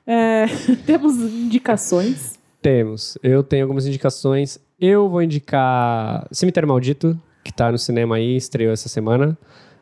É, 0.07 0.47
temos 0.87 1.17
indicações. 1.17 2.39
Temos. 2.61 3.19
Eu 3.23 3.43
tenho 3.43 3.65
algumas 3.65 3.87
indicações. 3.87 4.59
Eu 4.81 5.09
vou 5.09 5.23
indicar 5.23 6.27
Cemitério 6.31 6.69
Maldito, 6.69 7.19
que 7.43 7.53
tá 7.53 7.71
no 7.71 7.79
cinema 7.79 8.17
aí, 8.17 8.37
estreou 8.37 8.73
essa 8.73 8.89
semana. 8.89 9.37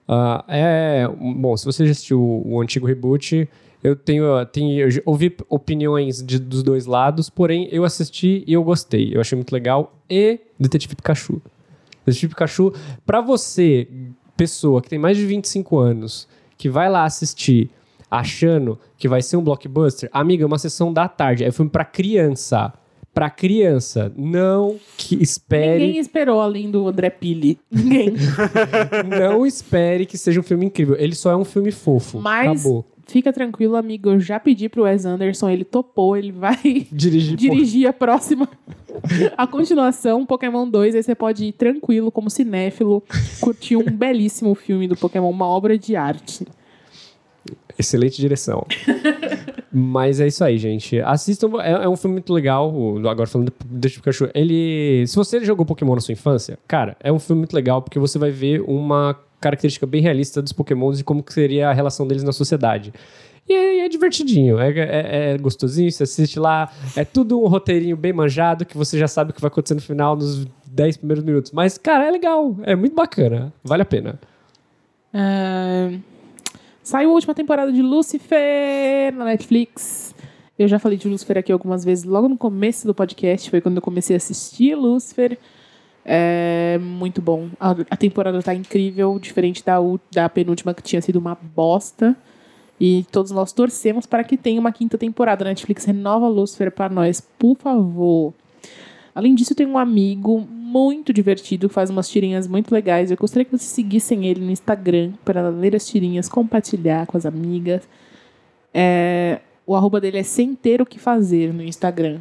Ah, 0.07 0.45
é. 0.49 1.09
Bom, 1.09 1.57
se 1.57 1.65
você 1.65 1.85
já 1.85 1.93
assistiu 1.93 2.21
o 2.21 2.61
antigo 2.61 2.87
reboot, 2.87 3.49
eu 3.83 3.97
tenho. 3.97 4.25
tenho 4.47 4.89
eu 4.89 5.03
ouvi 5.05 5.35
opiniões 5.49 6.23
de- 6.23 6.39
dos 6.39 6.63
dois 6.63 6.87
lados, 6.87 7.29
porém 7.31 7.69
eu 7.73 7.85
assisti 7.85 8.45
e 8.47 8.53
eu 8.53 8.63
gostei. 8.63 9.11
Eu 9.15 9.21
achei 9.21 9.37
muito 9.37 9.53
legal. 9.53 9.95
E 10.09 10.39
Detetive 10.59 10.95
Pikachu. 10.97 11.41
Detetive 12.07 12.31
Pikachu, 12.31 12.73
pra 13.07 13.21
você, 13.21 13.89
pessoa 14.37 14.81
que 14.83 14.89
tem 14.89 14.99
mais 14.99 15.17
de 15.17 15.25
25 15.27 15.79
anos, 15.79 16.27
que 16.59 16.69
vai 16.69 16.89
lá 16.91 17.05
assistir 17.05 17.71
achando 18.11 18.79
que 18.99 19.09
vai 19.09 19.23
ser 19.23 19.37
um 19.37 19.43
blockbuster, 19.43 20.09
amiga, 20.13 20.45
é 20.45 20.47
uma 20.47 20.59
sessão 20.59 20.93
da 20.93 21.09
tarde. 21.09 21.45
É 21.45 21.49
um 21.49 21.53
filme 21.53 21.71
pra 21.71 21.85
criança. 21.85 22.73
Pra 23.15 23.29
criança. 23.31 24.13
Não 24.17 24.77
que 24.97 25.23
espere. 25.23 25.85
Ninguém 25.85 25.99
esperou 26.01 26.41
além 26.41 26.71
do 26.71 26.87
André 26.89 27.11
Pili. 27.11 27.59
Ninguém. 27.71 28.15
Não 29.21 29.45
espere 29.47 30.07
que 30.07 30.17
seja 30.17 30.41
um 30.41 30.43
filme 30.43 30.67
incrível. 30.67 30.97
Ele 30.99 31.15
só 31.15 31.31
é 31.31 31.37
um 31.37 31.45
filme 31.45 31.71
fofo. 31.71 32.19
Mas 32.21 32.51
Acabou. 32.61 32.87
Fica 33.13 33.33
tranquilo, 33.33 33.77
amigo. 33.77 34.11
Eu 34.11 34.19
já 34.21 34.41
pedi 34.41 34.69
pro 34.69 34.83
Wes 34.85 35.05
Anderson, 35.05 35.51
ele 35.51 35.65
topou, 35.65 36.17
ele 36.17 36.33
vai 36.33 36.57
Dirigir. 36.91 37.37
dirigir 37.37 37.87
a 37.87 37.93
próxima. 37.93 38.49
A 39.37 39.47
continuação, 39.47 40.27
Pokémon 40.27 40.69
2, 40.69 40.95
aí 40.95 41.03
você 41.03 41.15
pode 41.15 41.45
ir 41.45 41.53
tranquilo, 41.53 42.11
como 42.11 42.29
cinéfilo, 42.31 43.03
curtir 43.41 43.77
um 43.77 43.85
belíssimo 43.85 44.55
filme 44.55 44.89
do 44.89 44.97
Pokémon, 44.97 45.31
uma 45.31 45.47
obra 45.47 45.79
de 45.79 45.95
arte. 45.95 46.47
Excelente 47.79 48.21
direção. 48.21 48.67
Mas 49.75 50.21
é 50.21 50.27
isso 50.27 50.45
aí, 50.45 50.59
gente. 50.59 51.01
Assistam. 51.01 51.49
É, 51.63 51.85
é 51.85 51.89
um 51.89 51.97
filme 51.97 52.15
muito 52.17 52.33
legal. 52.33 52.71
o- 52.73 53.09
Agora 53.09 53.27
falando 53.27 53.49
do 53.49 53.55
Detetive 53.67 54.01
Pikachu. 54.01 54.29
Ele. 54.35 55.05
Se 55.07 55.17
você 55.17 55.43
jogou 55.45 55.65
Pokémon 55.65 55.95
na 55.95 56.01
sua 56.01 56.13
infância, 56.13 56.59
cara, 56.69 56.95
é 57.01 57.11
um 57.11 57.19
filme 57.19 57.41
muito 57.41 57.55
legal 57.55 57.81
porque 57.81 57.99
você 57.99 58.19
vai 58.19 58.31
ver 58.31 58.61
uma 58.67 59.19
característica 59.41 59.87
bem 59.87 60.03
realista 60.03 60.43
dos 60.43 60.53
Pokémons 60.53 61.01
e 61.01 61.05
como 61.05 61.23
que 61.23 61.33
seria 61.33 61.71
a 61.71 61.73
relação 61.73 62.07
deles 62.07 62.23
na 62.23 62.33
sociedade. 62.33 62.93
E 63.49 63.53
é, 63.53 63.87
é 63.87 63.89
divertidinho, 63.89 64.59
é, 64.61 64.71
é- 64.71 65.31
é 65.35 65.39
gostosinho, 65.39 65.91
você 65.91 66.03
assiste 66.05 66.39
lá. 66.39 66.71
É 66.95 67.05
tudo 67.05 67.41
um 67.43 67.49
roteirinho 67.49 67.97
bem 67.97 68.13
manjado 68.13 68.65
que 68.67 68.77
você 68.77 68.99
já 68.99 69.09
sabe 69.09 69.31
o 69.31 69.35
que 69.35 69.41
vai 69.41 69.49
acontecer 69.49 69.75
no 69.75 69.81
final 69.81 70.15
nos 70.15 70.47
10 70.67 70.97
primeiros 70.99 71.25
minutos. 71.25 71.51
Mas, 71.51 71.77
cara, 71.79 72.07
é 72.07 72.11
legal, 72.11 72.55
é 72.63 72.77
muito 72.77 72.95
bacana, 72.95 73.53
vale 73.65 73.83
a 73.83 73.87
pena. 73.87 74.21
É, 75.15 75.91
Saiu 76.83 77.11
a 77.11 77.13
última 77.13 77.35
temporada 77.35 77.73
de 77.73 77.81
Lucifer 77.81 79.15
na 79.15 79.25
Netflix. 79.25 80.15
Eu 80.59 80.67
já 80.67 80.79
falei 80.79 80.99
de 80.99 81.09
Lucifer 81.09 81.39
aqui 81.39 81.53
algumas 81.53 81.85
vezes, 81.85 82.05
logo 82.05 82.29
no 82.29 82.37
começo 82.37 82.87
do 82.87 82.95
podcast, 82.95 83.49
foi 83.49 83.61
quando 83.61 83.77
eu 83.77 83.83
comecei 83.83 84.17
a 84.17 84.19
assistir 84.19 84.75
Lucifer. 84.75 85.39
É 86.05 86.79
muito 86.79 87.23
bom. 87.23 87.49
A, 87.61 87.71
a 87.91 87.97
temporada 87.97 88.43
tá 88.43 88.53
incrível, 88.53 89.17
diferente 89.21 89.65
da, 89.65 89.77
da 90.13 90.29
penúltima 90.29 90.75
que 90.75 90.83
tinha 90.83 91.01
sido 91.01 91.17
uma 91.17 91.37
bosta. 91.37 92.17
E 92.81 93.07
todos 93.13 93.31
nós 93.31 93.53
torcemos 93.53 94.05
para 94.05 94.25
que 94.25 94.37
tenha 94.37 94.59
uma 94.59 94.73
quinta 94.73 94.99
temporada. 94.99 95.45
A 95.45 95.49
Netflix 95.49 95.85
renova 95.85 96.27
Lucifer 96.27 96.73
para 96.73 96.93
nós, 96.93 97.21
por 97.39 97.57
favor. 97.57 98.35
Além 99.15 99.35
disso, 99.35 99.55
tenho 99.55 99.71
um 99.71 99.79
amigo 99.79 100.41
muito 100.41 101.13
divertido 101.13 101.69
que 101.69 101.75
faz 101.75 101.91
umas 101.91 102.09
tirinhas 102.09 102.49
muito 102.49 102.73
legais. 102.73 103.11
Eu 103.11 103.17
gostaria 103.17 103.45
que 103.45 103.51
vocês 103.51 103.71
seguissem 103.71 104.27
ele 104.27 104.41
no 104.41 104.51
Instagram 104.51 105.13
para 105.25 105.49
ler 105.49 105.77
as 105.77 105.87
tirinhas, 105.87 106.29
compartilhar 106.29 107.07
com 107.07 107.17
as 107.17 107.27
amigas. 107.27 107.87
É, 108.73 109.41
o 109.67 109.77
arroba 109.77 110.01
dele 110.01 110.19
é 110.19 110.23
sem 110.23 110.55
ter 110.55 110.81
o 110.81 110.87
que 110.87 110.99
fazer 110.99 111.53
no 111.53 111.63
Instagram. 111.63 112.21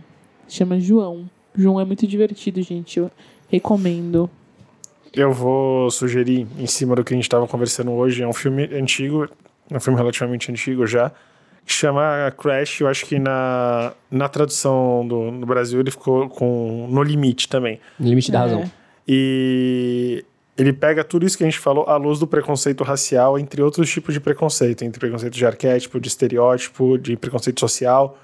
Chama 0.49 0.79
João. 0.79 1.29
João 1.55 1.79
é 1.79 1.85
muito 1.85 2.05
divertido, 2.05 2.61
gente. 2.61 2.99
Eu 2.99 3.09
recomendo. 3.49 4.29
Eu 5.13 5.31
vou 5.31 5.89
sugerir, 5.89 6.47
em 6.57 6.67
cima 6.67 6.95
do 6.95 7.03
que 7.03 7.13
a 7.13 7.15
gente 7.15 7.23
estava 7.23 7.47
conversando 7.47 7.91
hoje, 7.91 8.23
é 8.23 8.27
um 8.27 8.33
filme 8.33 8.63
antigo, 8.73 9.27
é 9.69 9.75
um 9.75 9.79
filme 9.79 9.97
relativamente 9.97 10.51
antigo 10.51 10.87
já, 10.87 11.11
que 11.65 11.71
chama 11.73 12.33
Crash. 12.37 12.81
Eu 12.81 12.87
acho 12.87 13.05
que 13.05 13.17
na, 13.19 13.93
na 14.09 14.27
tradução 14.29 15.07
do, 15.07 15.31
no 15.31 15.45
Brasil 15.45 15.79
ele 15.79 15.91
ficou 15.91 16.27
com 16.29 16.87
No 16.89 17.01
Limite 17.03 17.47
também. 17.47 17.79
Limite 17.99 18.31
da 18.31 18.39
É. 18.39 18.41
razão. 18.41 18.71
E 19.25 20.23
ele 20.57 20.73
pega 20.73 21.03
tudo 21.03 21.25
isso 21.25 21.37
que 21.37 21.43
a 21.43 21.47
gente 21.47 21.59
falou 21.59 21.85
à 21.87 21.95
luz 21.97 22.19
do 22.19 22.27
preconceito 22.27 22.83
racial, 22.83 23.37
entre 23.37 23.61
outros 23.61 23.89
tipos 23.89 24.13
de 24.13 24.19
preconceito, 24.19 24.83
entre 24.83 24.99
preconceito 24.99 25.33
de 25.33 25.45
arquétipo, 25.45 25.99
de 25.99 26.07
estereótipo, 26.07 26.97
de 26.97 27.15
preconceito 27.17 27.59
social, 27.59 28.17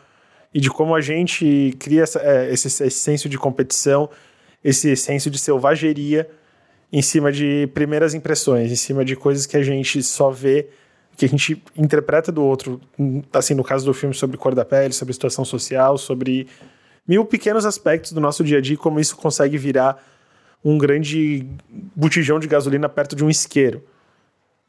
e 0.54 0.60
de 0.60 0.70
como 0.70 0.96
a 0.96 1.02
gente 1.02 1.76
cria 1.80 2.04
essa- 2.04 2.20
é, 2.22 2.52
esse, 2.54 2.68
esse 2.68 2.92
senso 2.92 3.28
de 3.30 3.38
competição, 3.38 4.10
esse 4.64 4.96
senso 4.96 5.30
de 5.30 5.38
selvageria 5.38 6.30
em 6.92 7.02
cima 7.02 7.32
de 7.32 7.68
primeiras 7.74 8.14
impressões, 8.14 8.72
em 8.72 8.76
cima 8.76 9.04
de 9.04 9.16
coisas 9.16 9.46
que 9.46 9.58
a 9.58 9.62
gente 9.64 10.02
só 10.02 10.30
vê, 10.30 10.68
que 11.18 11.26
a 11.26 11.28
gente 11.28 11.62
interpreta 11.76 12.32
do 12.32 12.44
outro, 12.44 12.80
assim, 13.34 13.56
no 13.56 13.64
caso 13.64 13.84
do 13.84 13.94
filme 13.94 14.14
sobre 14.14 14.38
cor 14.38 14.54
da 14.54 14.64
pele, 14.64 14.94
sobre 14.94 15.14
situação 15.14 15.44
social, 15.44 15.98
sobre 15.98 16.48
mil 17.08 17.26
pequenos 17.26 17.66
aspectos 17.66 18.12
do 18.12 18.22
nosso 18.22 18.44
dia 18.44 18.60
a 18.60 18.62
dia, 18.62 18.76
e 18.76 18.78
como 18.78 19.00
isso 19.00 19.18
consegue 19.18 19.58
virar 19.58 20.02
um 20.64 20.78
grande 20.78 21.46
botijão 21.96 22.40
de 22.40 22.48
gasolina 22.48 22.88
perto 22.88 23.16
de 23.16 23.26
um 23.26 23.30
isqueiro. 23.30 23.84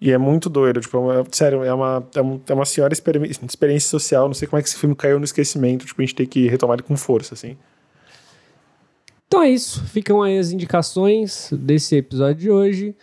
E 0.00 0.10
é 0.10 0.16
muito 0.16 0.48
doido, 0.48 0.80
tipo, 0.80 1.12
é 1.12 1.24
sério, 1.32 1.62
é 1.64 1.74
uma, 1.74 2.06
é 2.14 2.20
uma, 2.20 2.40
é 2.48 2.54
uma 2.54 2.64
senhora 2.64 2.94
experi- 2.94 3.30
experiência 3.46 3.90
social, 3.90 4.26
não 4.26 4.34
sei 4.34 4.48
como 4.48 4.58
é 4.58 4.62
que 4.62 4.68
esse 4.68 4.78
filme 4.78 4.94
caiu 4.94 5.18
no 5.18 5.24
esquecimento, 5.24 5.84
tipo, 5.84 6.00
a 6.00 6.04
gente 6.04 6.14
tem 6.14 6.26
que 6.26 6.48
retomar 6.48 6.76
ele 6.76 6.82
com 6.82 6.96
força, 6.96 7.34
assim. 7.34 7.58
Então 9.26 9.42
é 9.42 9.50
isso. 9.50 9.84
Ficam 9.84 10.22
aí 10.22 10.38
as 10.38 10.50
indicações 10.50 11.50
desse 11.52 11.96
episódio 11.96 12.36
de 12.36 12.50
hoje. 12.50 12.96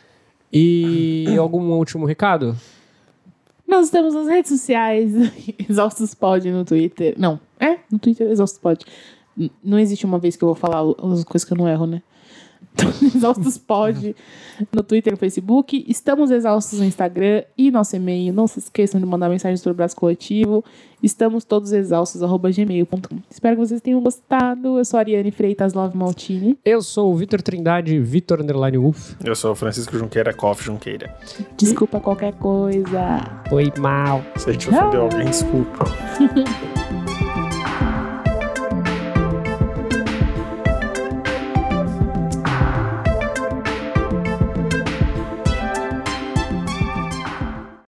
E 0.51 1.25
algum 1.37 1.61
último 1.73 2.05
recado? 2.05 2.57
Nós 3.75 3.87
estamos 3.87 4.13
nas 4.13 4.27
redes 4.27 4.49
sociais. 4.49 5.11
Exaustos 5.69 6.15
Pod 6.15 6.49
no 6.49 6.63
Twitter. 6.63 7.13
Não, 7.17 7.37
é? 7.59 7.77
No 7.91 7.99
Twitter, 7.99 8.31
Exaustos 8.31 8.57
Pod. 8.57 8.85
Não 9.61 9.77
existe 9.77 10.05
uma 10.05 10.17
vez 10.17 10.37
que 10.37 10.45
eu 10.45 10.47
vou 10.47 10.55
falar 10.55 10.79
as 10.79 11.25
coisas 11.25 11.43
que 11.43 11.51
eu 11.51 11.57
não 11.57 11.67
erro, 11.67 11.85
né? 11.85 12.01
Exaustos 13.15 13.57
Pod 13.57 14.15
no 14.71 14.83
Twitter 14.83 15.11
e 15.11 15.15
no 15.15 15.17
Facebook. 15.17 15.85
Estamos 15.87 16.31
exaustos 16.31 16.79
no 16.79 16.85
Instagram 16.85 17.43
e 17.57 17.71
nosso 17.71 17.95
e-mail. 17.95 18.33
Não 18.33 18.47
se 18.47 18.59
esqueçam 18.59 18.99
de 18.99 19.05
mandar 19.05 19.29
mensagens 19.29 19.61
sobre 19.61 19.73
o 19.73 19.77
braço 19.77 19.95
coletivo. 19.95 20.63
Estamos 21.01 21.43
todos 21.43 21.71
exaustos, 21.71 22.23
arroba 22.23 22.49
gmail.com. 22.49 23.19
Espero 23.29 23.55
que 23.55 23.67
vocês 23.67 23.81
tenham 23.81 24.01
gostado. 24.01 24.79
Eu 24.79 24.85
sou 24.85 24.97
a 24.97 25.01
Ariane 25.01 25.31
Freitas 25.31 25.73
Love 25.73 25.95
Maltini. 25.95 26.57
Eu 26.65 26.81
sou 26.81 27.13
o 27.13 27.15
Vitor 27.15 27.41
Trindade, 27.41 27.99
Vitor 27.99 28.41
Underline 28.41 28.77
Wolf. 28.77 29.13
Eu 29.23 29.35
sou 29.35 29.51
o 29.51 29.55
Francisco 29.55 29.97
Junqueira, 29.97 30.33
Koff 30.33 30.63
Junqueira. 30.63 31.15
Desculpa 31.57 31.99
qualquer 31.99 32.33
coisa. 32.33 33.19
Foi 33.49 33.71
mal. 33.79 34.23
Se 34.35 34.49
a 34.49 34.53
gente 34.53 34.69
ofendeu 34.69 35.03
alguém, 35.03 35.25
desculpa. 35.25 35.85